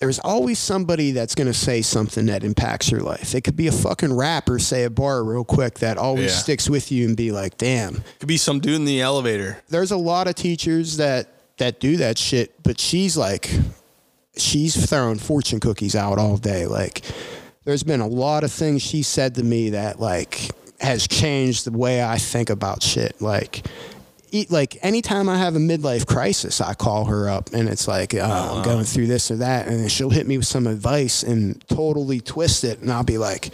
there's 0.00 0.18
always 0.18 0.58
somebody 0.58 1.12
that's 1.12 1.34
gonna 1.34 1.54
say 1.54 1.82
something 1.82 2.26
that 2.26 2.42
impacts 2.42 2.90
your 2.90 3.00
life. 3.00 3.34
It 3.34 3.42
could 3.42 3.56
be 3.56 3.66
a 3.66 3.72
fucking 3.72 4.12
rapper 4.12 4.58
say 4.58 4.84
a 4.84 4.90
bar 4.90 5.22
real 5.22 5.44
quick 5.44 5.78
that 5.80 5.98
always 5.98 6.32
Yeah. 6.32 6.38
sticks 6.38 6.68
with 6.70 6.90
you 6.90 7.06
and 7.06 7.16
be 7.16 7.30
like, 7.32 7.58
damn. 7.58 8.02
Could 8.18 8.26
be 8.28 8.36
some 8.38 8.60
dude 8.60 8.74
in 8.76 8.84
the 8.86 9.00
elevator. 9.00 9.58
there's 9.68 9.90
a 9.92 9.96
lot 9.96 10.26
of 10.26 10.34
teachers 10.34 10.96
that 10.96 11.28
that 11.58 11.78
do 11.78 11.98
that 11.98 12.16
shit, 12.16 12.54
but 12.62 12.80
she's 12.80 13.18
like, 13.18 13.50
she's 14.36 14.86
throwing 14.88 15.18
fortune 15.18 15.60
cookies 15.60 15.94
out 15.94 16.18
all 16.18 16.38
day. 16.38 16.66
Like, 16.66 17.02
there's 17.64 17.82
been 17.82 18.00
a 18.00 18.06
lot 18.08 18.44
of 18.44 18.50
things 18.50 18.80
she 18.80 19.02
said 19.02 19.34
to 19.34 19.42
me 19.42 19.70
that 19.70 20.00
like 20.00 20.50
has 20.80 21.06
changed 21.06 21.66
the 21.66 21.72
way 21.76 22.02
I 22.02 22.16
think 22.16 22.48
about 22.48 22.82
shit. 22.82 23.20
Like, 23.20 23.66
like 24.48 24.78
anytime 24.82 25.28
I 25.28 25.38
have 25.38 25.56
a 25.56 25.58
midlife 25.58 26.06
crisis, 26.06 26.60
I 26.60 26.74
call 26.74 27.06
her 27.06 27.28
up 27.28 27.50
and 27.52 27.68
it's 27.68 27.86
like, 27.88 28.14
oh, 28.14 28.20
I'm 28.20 28.62
going 28.64 28.84
through 28.84 29.06
this 29.06 29.30
or 29.30 29.36
that, 29.36 29.66
and 29.68 29.80
then 29.80 29.88
she'll 29.88 30.10
hit 30.10 30.26
me 30.26 30.36
with 30.38 30.46
some 30.46 30.66
advice 30.66 31.22
and 31.22 31.60
totally 31.68 32.20
twist 32.20 32.64
it, 32.64 32.80
and 32.80 32.90
I'll 32.92 33.04
be 33.04 33.18
like, 33.18 33.52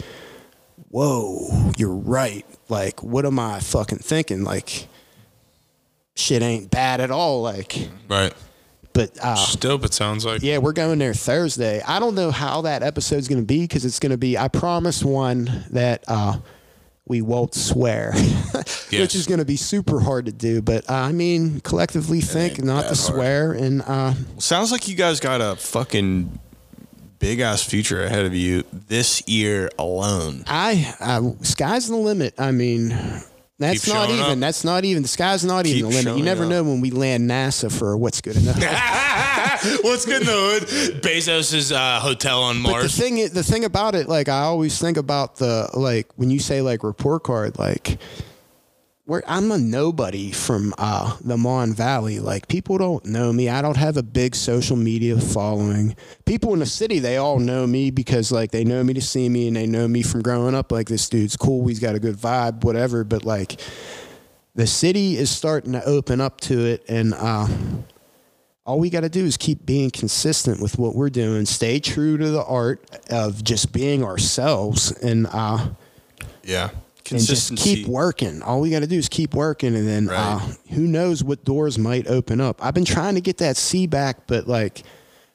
whoa, 0.89 1.71
you're 1.77 1.93
right. 1.95 2.45
Like, 2.69 3.03
what 3.03 3.25
am 3.25 3.39
I 3.39 3.59
fucking 3.59 3.99
thinking? 3.99 4.43
Like 4.43 4.87
shit 6.15 6.41
ain't 6.41 6.71
bad 6.71 6.99
at 7.01 7.11
all. 7.11 7.41
Like, 7.41 7.89
Right. 8.09 8.33
but 8.93 9.11
uh, 9.21 9.45
dope, 9.59 9.85
it 9.85 9.93
sounds 9.93 10.25
like. 10.25 10.41
yeah, 10.41 10.57
we're 10.57 10.73
going 10.73 10.97
there 10.99 11.13
Thursday. 11.13 11.81
I 11.87 11.99
don't 11.99 12.15
know 12.15 12.31
how 12.31 12.61
that 12.61 12.81
episode's 12.83 13.27
going 13.27 13.41
to 13.41 13.45
be 13.45 13.61
because 13.61 13.85
it's 13.85 13.99
going 13.99 14.11
to 14.11 14.17
be. 14.17 14.37
I 14.37 14.47
promise 14.47 15.03
one 15.03 15.65
that 15.71 16.03
uh, 16.07 16.37
we 17.07 17.21
won't 17.21 17.53
swear, 17.55 18.11
Yes. 18.53 18.91
which 18.91 19.15
is 19.15 19.25
going 19.27 19.39
to 19.39 19.45
be 19.45 19.55
super 19.55 19.99
hard 19.99 20.25
to 20.25 20.31
do. 20.31 20.61
But 20.61 20.89
uh, 20.89 20.93
I 20.93 21.11
mean, 21.11 21.59
collectively 21.61 22.21
think 22.21 22.63
not 22.63 22.81
to 22.81 22.87
hard. 22.87 22.97
swear, 22.97 23.51
and 23.53 23.81
uh, 23.83 24.13
Sounds 24.37 24.71
like 24.71 24.87
you 24.87 24.95
guys 24.95 25.19
got 25.19 25.41
a 25.41 25.55
fucking 25.55 26.39
big 27.19 27.39
ass 27.39 27.63
future 27.63 28.03
ahead 28.03 28.25
of 28.25 28.33
you 28.35 28.63
this 28.71 29.27
year 29.27 29.69
alone. 29.79 30.43
I, 30.47 30.93
I 30.99 31.33
sky's 31.43 31.87
the 31.87 31.95
limit. 31.95 32.33
I 32.39 32.51
mean. 32.51 32.95
That's 33.59 33.85
Keep 33.85 33.93
not 33.95 34.09
even. 34.11 34.23
up. 34.23 34.37
That's 34.37 34.63
not 34.63 34.85
even. 34.85 35.01
The 35.01 35.07
sky's 35.07 35.43
not 35.43 35.65
Keep 35.65 35.77
even 35.77 35.89
the 35.89 35.97
limit. 35.97 36.17
You 36.19 36.23
never 36.23 36.43
up. 36.43 36.49
know 36.51 36.63
when 36.63 36.79
we 36.79 36.91
land 36.91 37.27
NASA 37.27 37.75
for 37.75 37.97
what's 37.97 38.21
good 38.21 38.35
enough. 38.37 38.55
What's 39.81 40.05
good 40.05 40.21
in 40.21 40.27
the 40.27 40.33
hood? 40.33 41.01
Bezos' 41.01 41.71
uh, 41.71 41.99
hotel 41.99 42.43
on 42.43 42.57
Mars. 42.57 42.73
But 42.73 42.77
the 42.77 42.83
Mars. 42.83 42.97
thing, 42.97 43.33
the 43.33 43.43
thing 43.43 43.65
about 43.65 43.95
it, 43.95 44.07
like 44.07 44.29
I 44.29 44.41
always 44.41 44.79
think 44.79 44.97
about 44.97 45.37
the 45.37 45.69
like 45.73 46.07
when 46.15 46.29
you 46.29 46.39
say 46.39 46.61
like 46.61 46.83
report 46.83 47.23
card, 47.23 47.57
like 47.57 47.97
where 49.05 49.23
I'm 49.25 49.51
a 49.53 49.57
nobody 49.57 50.31
from 50.31 50.73
uh, 50.77 51.15
the 51.21 51.37
Mon 51.37 51.73
Valley. 51.73 52.19
Like 52.19 52.49
people 52.49 52.77
don't 52.77 53.05
know 53.05 53.31
me. 53.31 53.47
I 53.47 53.61
don't 53.61 53.77
have 53.77 53.95
a 53.95 54.03
big 54.03 54.35
social 54.35 54.75
media 54.75 55.17
following. 55.17 55.95
People 56.25 56.53
in 56.53 56.59
the 56.59 56.65
city, 56.65 56.99
they 56.99 57.15
all 57.15 57.39
know 57.39 57.65
me 57.65 57.89
because 57.89 58.31
like 58.31 58.51
they 58.51 58.65
know 58.65 58.83
me 58.83 58.93
to 58.93 59.01
see 59.01 59.29
me 59.29 59.47
and 59.47 59.55
they 59.55 59.65
know 59.65 59.87
me 59.87 60.01
from 60.03 60.21
growing 60.21 60.53
up. 60.55 60.71
Like 60.71 60.89
this 60.89 61.07
dude's 61.07 61.37
cool. 61.37 61.65
He's 61.67 61.79
got 61.79 61.95
a 61.95 61.99
good 61.99 62.17
vibe, 62.17 62.63
whatever. 62.65 63.05
But 63.05 63.23
like 63.23 63.61
the 64.55 64.67
city 64.67 65.15
is 65.15 65.29
starting 65.31 65.71
to 65.71 65.83
open 65.85 66.19
up 66.19 66.41
to 66.41 66.65
it, 66.65 66.83
and 66.89 67.13
uh, 67.13 67.47
all 68.67 68.79
we 68.79 68.89
got 68.89 69.01
to 69.01 69.09
do 69.09 69.23
is 69.25 69.37
keep 69.37 69.65
being 69.65 69.89
consistent 69.89 70.61
with 70.61 70.77
what 70.77 70.93
we're 70.93 71.09
doing. 71.09 71.45
Stay 71.45 71.79
true 71.79 72.17
to 72.17 72.29
the 72.29 72.43
art 72.43 72.83
of 73.09 73.41
just 73.43 73.71
being 73.71 74.03
ourselves, 74.03 74.91
and 74.91 75.25
uh, 75.31 75.69
Yeah. 76.43 76.69
and 77.09 77.21
just 77.21 77.55
keep 77.55 77.87
working. 77.87 78.41
All 78.41 78.59
we 78.59 78.69
got 78.69 78.81
to 78.81 78.87
do 78.87 78.97
is 78.97 79.07
keep 79.07 79.33
working, 79.33 79.73
and 79.73 79.87
then 79.87 80.09
uh, 80.09 80.39
who 80.71 80.81
knows 80.81 81.23
what 81.23 81.45
doors 81.45 81.79
might 81.79 82.07
open 82.07 82.41
up. 82.41 82.63
I've 82.63 82.73
been 82.73 82.85
trying 82.85 83.15
to 83.15 83.21
get 83.21 83.37
that 83.37 83.57
C 83.57 83.87
back, 83.87 84.27
but 84.27 84.47
like. 84.47 84.83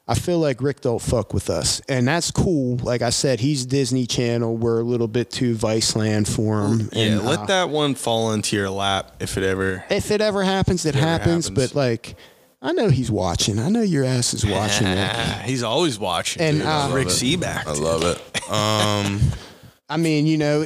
I 0.08 0.14
feel 0.16 0.40
like 0.40 0.60
Rick 0.60 0.80
don't 0.80 1.00
fuck 1.00 1.32
with 1.32 1.48
us, 1.48 1.80
and 1.88 2.08
that's 2.08 2.32
cool. 2.32 2.76
Like 2.78 3.02
I 3.02 3.10
said, 3.10 3.38
he's 3.38 3.64
Disney 3.64 4.04
Channel. 4.04 4.56
We're 4.56 4.80
a 4.80 4.84
little 4.84 5.06
bit 5.06 5.30
too 5.30 5.54
Viceland 5.54 6.26
for 6.28 6.66
him. 6.66 6.90
Yeah, 6.92 7.04
and, 7.04 7.24
let 7.24 7.38
uh, 7.38 7.46
that 7.46 7.68
one 7.70 7.94
fall 7.94 8.32
into 8.32 8.56
your 8.56 8.68
lap 8.68 9.12
if 9.20 9.38
it 9.38 9.44
ever. 9.44 9.84
if 9.90 10.10
it 10.10 10.20
ever 10.20 10.42
happens, 10.42 10.84
it 10.86 10.96
ever 10.96 11.06
happens. 11.06 11.46
happens. 11.46 11.50
But 11.50 11.76
like, 11.76 12.16
I 12.64 12.72
know 12.72 12.88
he's 12.88 13.10
watching. 13.10 13.58
I 13.58 13.68
know 13.68 13.82
your 13.82 14.04
ass 14.04 14.34
is 14.34 14.46
watching. 14.46 14.86
it. 14.86 15.16
He's 15.44 15.64
always 15.64 15.98
watching. 15.98 16.40
And, 16.42 16.58
dude. 16.58 16.66
uh, 16.66 16.90
Rick 16.92 17.08
Sebak. 17.08 17.66
I 17.66 17.72
love 17.72 18.04
it. 18.04 18.50
Um, 18.50 19.20
I 19.88 19.96
mean, 19.96 20.26
you 20.28 20.38
know, 20.38 20.64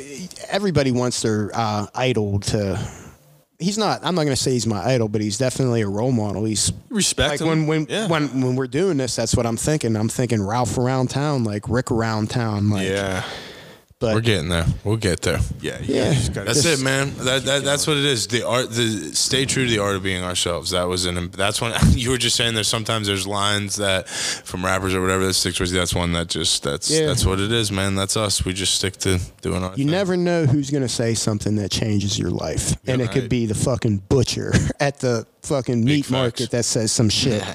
everybody 0.51 0.93
wants 0.93 1.23
their 1.23 1.51
uh, 1.55 1.87
idol 1.95 2.39
to. 2.41 2.79
He's 3.59 3.79
not. 3.79 4.01
I'm 4.05 4.15
not 4.15 4.25
going 4.25 4.37
to 4.37 4.41
say 4.43 4.51
he's 4.53 4.67
my 4.67 4.85
idol, 4.85 5.09
but 5.09 5.23
he's 5.23 5.39
definitely 5.39 5.81
a 5.81 5.89
role 5.89 6.13
model. 6.13 6.45
He's 6.45 6.71
Respect 6.91 7.31
like 7.31 7.41
him. 7.41 7.49
when 7.49 7.67
when 7.67 7.87
Yeah. 7.89 8.09
when 8.09 8.43
when 8.43 8.57
we're 8.57 8.67
doing 8.67 8.99
this, 8.99 9.17
that's 9.17 9.35
what 9.35 9.47
I'm 9.47 9.57
thinking. 9.57 9.97
I'm 9.97 10.11
thinking 10.11 10.43
Ralph 10.47 10.77
around 10.77 11.09
town, 11.09 11.45
like 11.45 11.67
Rick 11.67 11.91
around 11.91 12.29
town, 12.29 12.69
like. 12.69 12.87
yeah. 12.87 13.25
But 13.99 14.15
we're 14.15 14.21
getting 14.21 14.51
there. 14.51 14.67
We'll 14.85 14.99
get 14.99 15.23
there. 15.23 15.39
Yeah. 15.63 15.79
Yeah. 15.81 16.13
just 16.13 16.35
That's 16.35 16.63
Just 16.65 16.81
it, 16.83 16.85
man. 16.85 17.15
That, 17.17 17.45
that 17.45 17.65
that's 17.65 17.87
what 17.87 17.97
it 17.97 18.05
is. 18.05 18.27
The 18.27 18.47
art, 18.47 18.69
the 18.69 19.15
stay 19.15 19.47
true 19.47 19.65
to 19.65 19.71
the 19.71 19.79
art 19.79 19.97
of 19.97 20.03
being 20.03 20.23
ourselves. 20.23 20.73
That 20.73 20.87
was 20.87 21.07
an. 21.07 21.31
That's 21.31 21.63
when 21.63 21.73
you 21.93 22.11
were 22.11 22.19
just 22.19 22.37
saying. 22.37 22.55
There's 22.55 22.69
sometimes 22.69 23.07
there's 23.07 23.27
lines 23.27 23.77
that 23.77 24.07
from 24.07 24.63
rappers 24.63 24.95
or 24.95 25.01
whatever 25.01 25.25
that 25.27 25.33
sticks 25.33 25.59
with 25.59 25.71
you. 25.73 25.79
That's 25.79 25.95
one 25.95 26.13
that 26.13 26.29
just 26.29 26.63
that's 26.63 26.91
Yeah. 26.91 27.07
that's 27.07 27.25
what 27.25 27.41
it 27.41 27.51
is, 27.51 27.73
man. 27.73 27.95
That's 27.95 28.19
us. 28.19 28.45
We 28.45 28.53
just 28.53 28.75
stick 28.75 28.99
to 28.99 29.19
doing 29.41 29.63
our. 29.63 29.71
You 29.71 29.77
thing. 29.77 29.87
never 29.87 30.15
know 30.15 30.45
who's 30.45 30.71
going 30.71 30.83
to 30.83 30.91
say 30.91 31.15
something 31.15 31.57
that 31.57 31.71
changes 31.71 32.19
your 32.19 32.31
life. 32.31 32.75
and 32.87 33.01
it 33.01 33.11
could 33.13 33.31
be 33.31 33.47
the 33.47 33.55
fucking 33.55 33.99
butcher 34.11 34.53
at 34.81 35.01
the 35.01 35.27
fucking 35.41 35.83
meat 35.83 36.03
facts. 36.05 36.11
market 36.11 36.51
that 36.51 36.65
says 36.67 36.93
some 36.93 37.09
shit. 37.09 37.43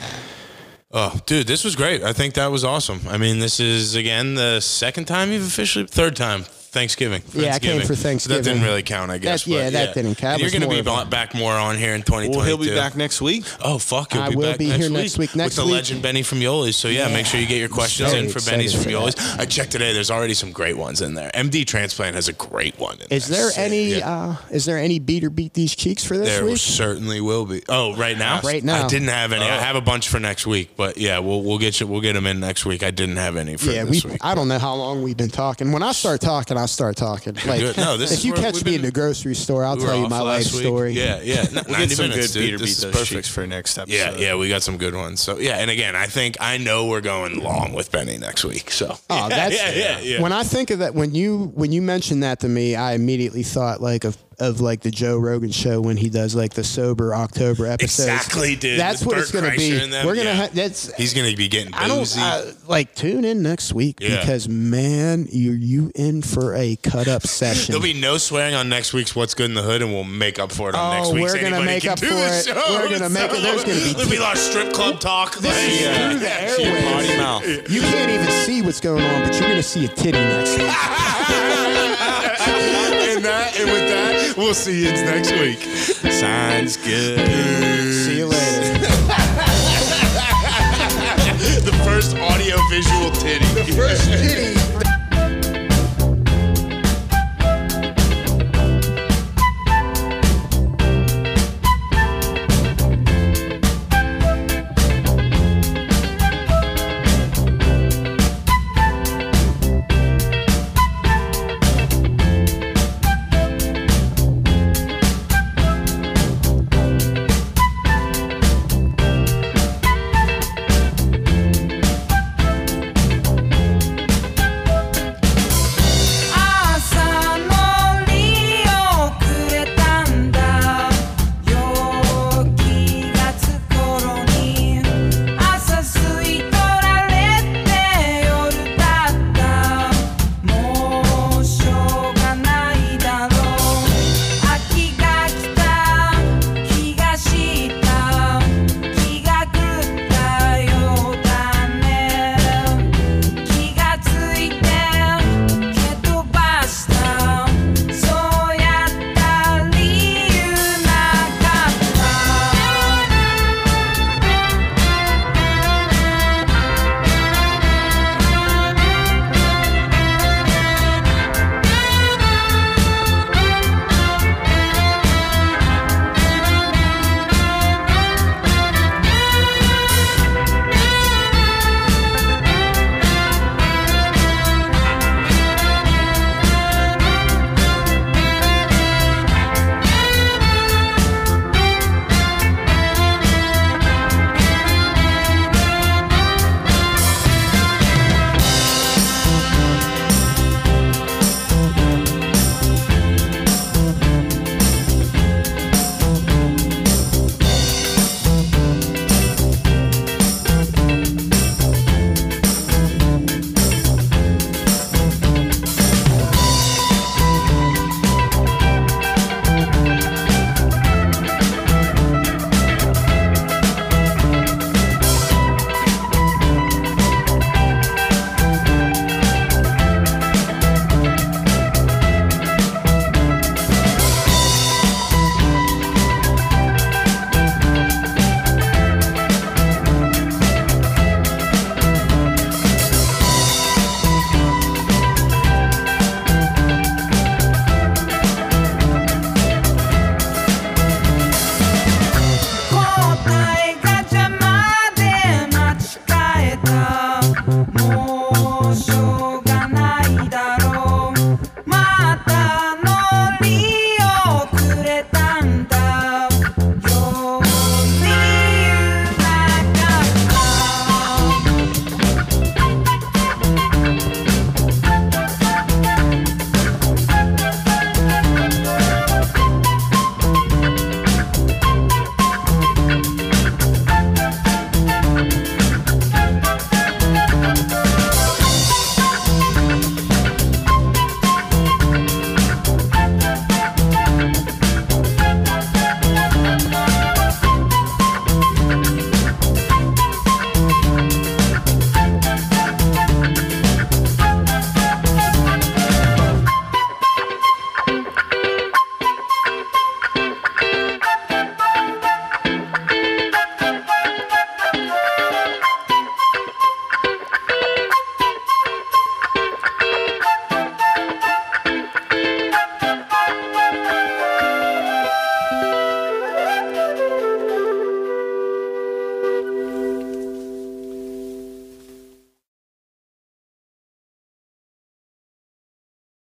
Oh, 0.94 1.18
dude, 1.26 1.48
this 1.48 1.64
was 1.64 1.76
great. 1.76 2.04
I 2.04 2.12
think 2.12 2.34
that 2.34 2.48
was 2.52 2.66
awesome. 2.66 3.00
I 3.08 3.18
mean, 3.18 3.40
this 3.40 3.60
is 3.62 3.96
again 3.96 4.36
the 4.36 4.60
second 4.60 5.06
time 5.06 5.32
you've 5.32 5.48
officially, 5.48 5.86
third 5.86 6.16
time. 6.18 6.46
Thanksgiving. 6.72 7.22
Yeah, 7.34 7.54
I 7.56 7.60
came 7.60 7.80
Friendsgiving. 7.82 7.88
for 7.88 7.96
So 7.96 8.02
Thanksgiving. 8.04 8.44
that 8.44 8.50
didn't 8.50 8.64
really 8.64 8.82
count, 8.84 9.12
I 9.12 9.18
guess. 9.18 9.46
yeah, 9.46 9.66
but 9.66 9.74
that 9.74 9.94
didn't 9.94 10.16
count. 10.16 10.36
And 10.36 10.42
It 10.42 10.44
you're 10.44 10.46
was 10.46 10.54
going 10.70 10.84
to 10.84 10.84
be 10.84 10.90
of 10.90 11.06
ba- 11.06 11.10
back 11.10 11.34
more 11.36 11.52
on 11.54 11.78
here 11.78 11.94
in 11.94 12.02
2022. 12.02 12.38
well, 12.38 12.46
he'll 12.48 12.58
be 12.58 12.74
back 12.74 12.96
next 12.96 13.22
week. 13.22 13.44
Oh 13.62 13.78
fuck! 13.78 14.14
He'll 14.14 14.22
I 14.22 14.30
be 14.30 14.36
will 14.38 14.44
back 14.52 14.58
be 14.58 14.68
next 14.70 14.80
here 14.80 14.90
week 14.90 14.98
next 15.02 15.18
week. 15.18 15.36
Next 15.36 15.58
with 15.58 15.66
the 15.66 15.66
week. 15.66 15.74
legend 15.76 16.02
Benny 16.02 16.24
from 16.24 16.40
Yoli's. 16.40 16.78
So 16.78 16.88
yeah, 16.88 17.10
make 17.10 17.26
sure 17.26 17.40
you 17.42 17.46
get 17.48 17.60
your 17.60 17.68
questions 17.70 18.12
very 18.12 18.24
in 18.24 18.30
for 18.32 18.40
Benny's 18.50 18.72
from 18.74 18.84
excited 18.90 19.16
for 19.16 19.20
Yoli's. 19.20 19.40
I 19.40 19.46
checked 19.46 19.72
today. 19.72 19.92
There's 19.92 20.10
already 20.12 20.34
some 20.34 20.52
great 20.54 20.78
ones 20.78 21.02
in 21.02 21.14
there. 21.14 21.30
MD 21.34 21.66
Transplant 21.68 22.16
has 22.16 22.30
a 22.30 22.34
great 22.34 22.80
one. 22.80 22.98
In 23.02 23.08
Is 23.10 23.28
there 23.28 23.50
any? 23.58 23.96
Yeah. 23.96 24.10
Uh, 24.10 24.36
is 24.50 24.64
there 24.66 24.78
any 24.78 25.00
beat 25.00 25.26
or 25.26 25.30
beat 25.30 25.54
these 25.54 25.76
cheeks 25.76 26.06
for 26.06 26.18
this 26.18 26.30
week? 26.30 26.36
There 26.38 26.46
week? 26.46 26.58
certainly 26.58 27.20
will 27.20 27.46
be. 27.46 27.64
Oh, 27.68 27.96
right 27.98 28.18
now? 28.18 28.40
Right 28.42 28.64
now. 28.64 28.86
I 28.86 28.88
didn't 28.88 29.10
have 29.10 29.34
any. 29.34 29.44
I 29.44 29.58
Oh. 29.58 29.60
have 29.60 29.76
a 29.76 29.82
bunch 29.82 30.08
for 30.08 30.20
next 30.22 30.48
week, 30.48 30.70
but 30.78 30.98
yeah, 30.98 31.20
we'll 31.20 31.44
we'll 31.44 31.58
get 31.60 31.82
you. 31.82 31.88
We'll 31.88 32.00
get 32.02 32.14
them 32.14 32.26
in 32.28 32.40
next 32.40 32.66
week. 32.66 32.82
I 32.82 32.92
didn't 32.92 33.18
have 33.18 33.36
any 33.36 33.58
for 33.58 33.72
Yeah, 33.72 33.84
we. 33.84 33.92
this 33.92 34.06
week. 34.06 34.18
I 34.22 34.36
don't 34.36 34.48
know 34.48 34.60
how 34.60 34.74
long 34.76 35.04
we've 35.04 35.18
been 35.18 35.30
talking. 35.30 35.74
When 35.74 35.84
I 35.84 35.92
start 35.92 36.22
talking, 36.22 36.58
I 36.62 36.66
start 36.68 36.96
talking. 36.96 37.34
Like, 37.46 37.60
good. 37.60 37.78
No, 37.78 37.98
this 37.98 38.12
if 38.12 38.20
is 38.20 38.26
you 38.26 38.34
catch 38.34 38.56
me 38.56 38.64
been- 38.64 38.74
in 38.76 38.82
the 38.84 38.92
grocery 38.92 39.36
store, 39.36 39.66
I'll 39.66 39.76
We 39.76 39.84
tell 39.84 39.98
you 40.00 40.08
my 40.08 40.22
life 40.22 40.52
week. 40.54 40.62
story. 40.64 40.92
Yeah, 40.94 41.20
yeah. 41.24 41.40
N- 41.42 41.48
We'll 41.68 41.78
90 41.80 41.88
get 41.88 41.92
some 41.98 42.10
minutes, 42.10 42.28
good 42.34 42.40
dude. 42.40 42.44
beat 42.50 42.54
or 42.54 42.58
This 42.60 42.82
beat 42.84 42.88
is 42.90 42.98
perfect. 43.00 43.28
for 43.30 43.48
next 43.48 43.78
episode. 43.78 43.96
Yeah, 43.96 44.16
yeah, 44.18 44.36
we 44.36 44.48
got 44.50 44.62
some 44.64 44.78
good 44.78 44.96
ones. 44.96 45.20
So 45.22 45.40
yeah, 45.40 45.58
and 45.58 45.70
again, 45.72 45.96
I 45.96 46.06
think 46.08 46.38
I 46.40 46.58
know 46.58 46.86
we're 46.88 47.02
going 47.02 47.44
long 47.44 47.74
with 47.74 47.92
Benny 47.92 48.18
next 48.18 48.46
week. 48.46 48.72
So 48.72 48.98
Oh, 49.10 49.30
that's 49.30 49.56
yeah, 49.62 49.72
yeah, 49.72 50.00
yeah. 50.00 50.22
when 50.22 50.32
I 50.32 50.44
think 50.44 50.70
of 50.72 50.80
that. 50.80 50.94
When 50.96 51.14
you 51.16 51.52
when 51.56 51.72
you 51.72 51.82
mentioned 51.82 52.24
that 52.24 52.40
to 52.42 52.48
me, 52.50 52.76
I 52.76 52.94
immediately 52.94 53.44
thought 53.44 53.82
like 53.82 54.04
of 54.04 54.18
of 54.42 54.60
like 54.62 54.82
the 54.82 54.92
Joe 54.92 55.18
Rogan 55.18 55.52
show 55.52 55.80
when 55.80 55.96
he 55.98 56.10
does 56.10 56.36
like 56.36 56.54
the 56.54 56.64
sober 56.64 57.14
October 57.16 57.68
episodes. 57.68 58.10
Exactly, 58.10 58.56
dude. 58.56 58.80
That's 58.80 59.00
With 59.02 59.08
what 59.08 59.18
it's 59.20 59.32
going 59.32 59.50
to 59.52 59.58
be. 59.58 59.72
We're 60.06 60.16
gonna. 60.16 60.24
yeah. 60.24 60.34
Ha- 60.36 60.50
that's. 60.54 60.94
He's 60.96 61.14
gonna 61.14 61.36
be 61.36 61.48
getting 61.48 61.74
I 61.74 61.88
don't 61.88 62.00
boozy. 62.00 62.20
uh, 62.22 62.52
like 62.68 62.94
tune 62.96 63.24
in 63.24 63.42
next 63.42 63.74
week 63.74 64.00
Yeah. 64.02 64.20
because 64.20 64.50
man, 64.50 65.28
you 65.32 65.52
you 65.54 65.92
in 65.96 66.22
for 66.22 66.56
a 66.56 66.76
cut 66.78 67.08
up 67.08 67.26
session. 67.28 67.72
There'll 67.74 67.84
be 67.84 67.94
no 67.94 68.18
swearing 68.18 68.56
on 68.56 68.68
next 68.70 68.94
week's 68.94 69.16
What's 69.16 69.34
Good 69.34 69.50
in 69.50 69.54
the 69.56 69.62
Hood, 69.62 69.82
and 69.82 69.94
we'll 69.94 70.04
make 70.04 70.40
up 70.40 70.52
for 70.52 70.70
it 70.70 70.76
on 70.76 70.82
Oh, 70.96 70.98
next 71.00 71.14
week's. 71.14 71.34
we're 71.34 71.50
gonna 71.50 71.64
make 71.66 71.86
up 71.86 72.00
for 72.00 72.06
it. 72.08 72.46
Show. 72.46 72.54
We're 72.56 72.90
gonna 72.90 73.10
make 73.10 73.32
it- 73.32 73.42
there's 73.42 73.64
gonna 73.64 73.76
be- 73.76 73.94
There'll 73.94 74.10
be 74.34 74.40
strip 74.40 74.74
club 74.74 75.00
talk. 75.00 75.36
Like, 75.42 75.54
Yeah. 75.80 76.10
through 76.10 76.20
the 76.20 76.26
airwaves. 76.26 77.70
You 77.70 77.82
can't 77.82 78.12
even 78.12 78.32
see 78.46 78.62
what's 78.62 78.80
going 78.80 79.04
on, 79.04 79.24
but 79.24 79.34
you're 79.40 79.50
gonna 79.50 79.62
see 79.64 79.86
a 79.86 79.88
titty 79.88 80.18
next 80.18 80.58
week. 80.58 81.98
and 82.50 83.24
that, 83.26 83.60
and 83.60 83.70
with 83.70 83.90
that, 83.90 84.38
we'll 84.38 84.54
see 84.54 84.86
you 84.86 84.92
next 84.92 85.32
week. 85.32 85.62
Sounds 86.12 86.78
good. 86.78 87.20
see 88.06 88.18
you 88.18 88.28
later. 88.28 88.78
the 91.62 91.74
first 91.84 92.16
audio 92.18 92.58
visual 92.70 93.12
titty. 93.12 93.46
The 93.54 93.74
First 93.76 94.06
titty. 94.06 94.81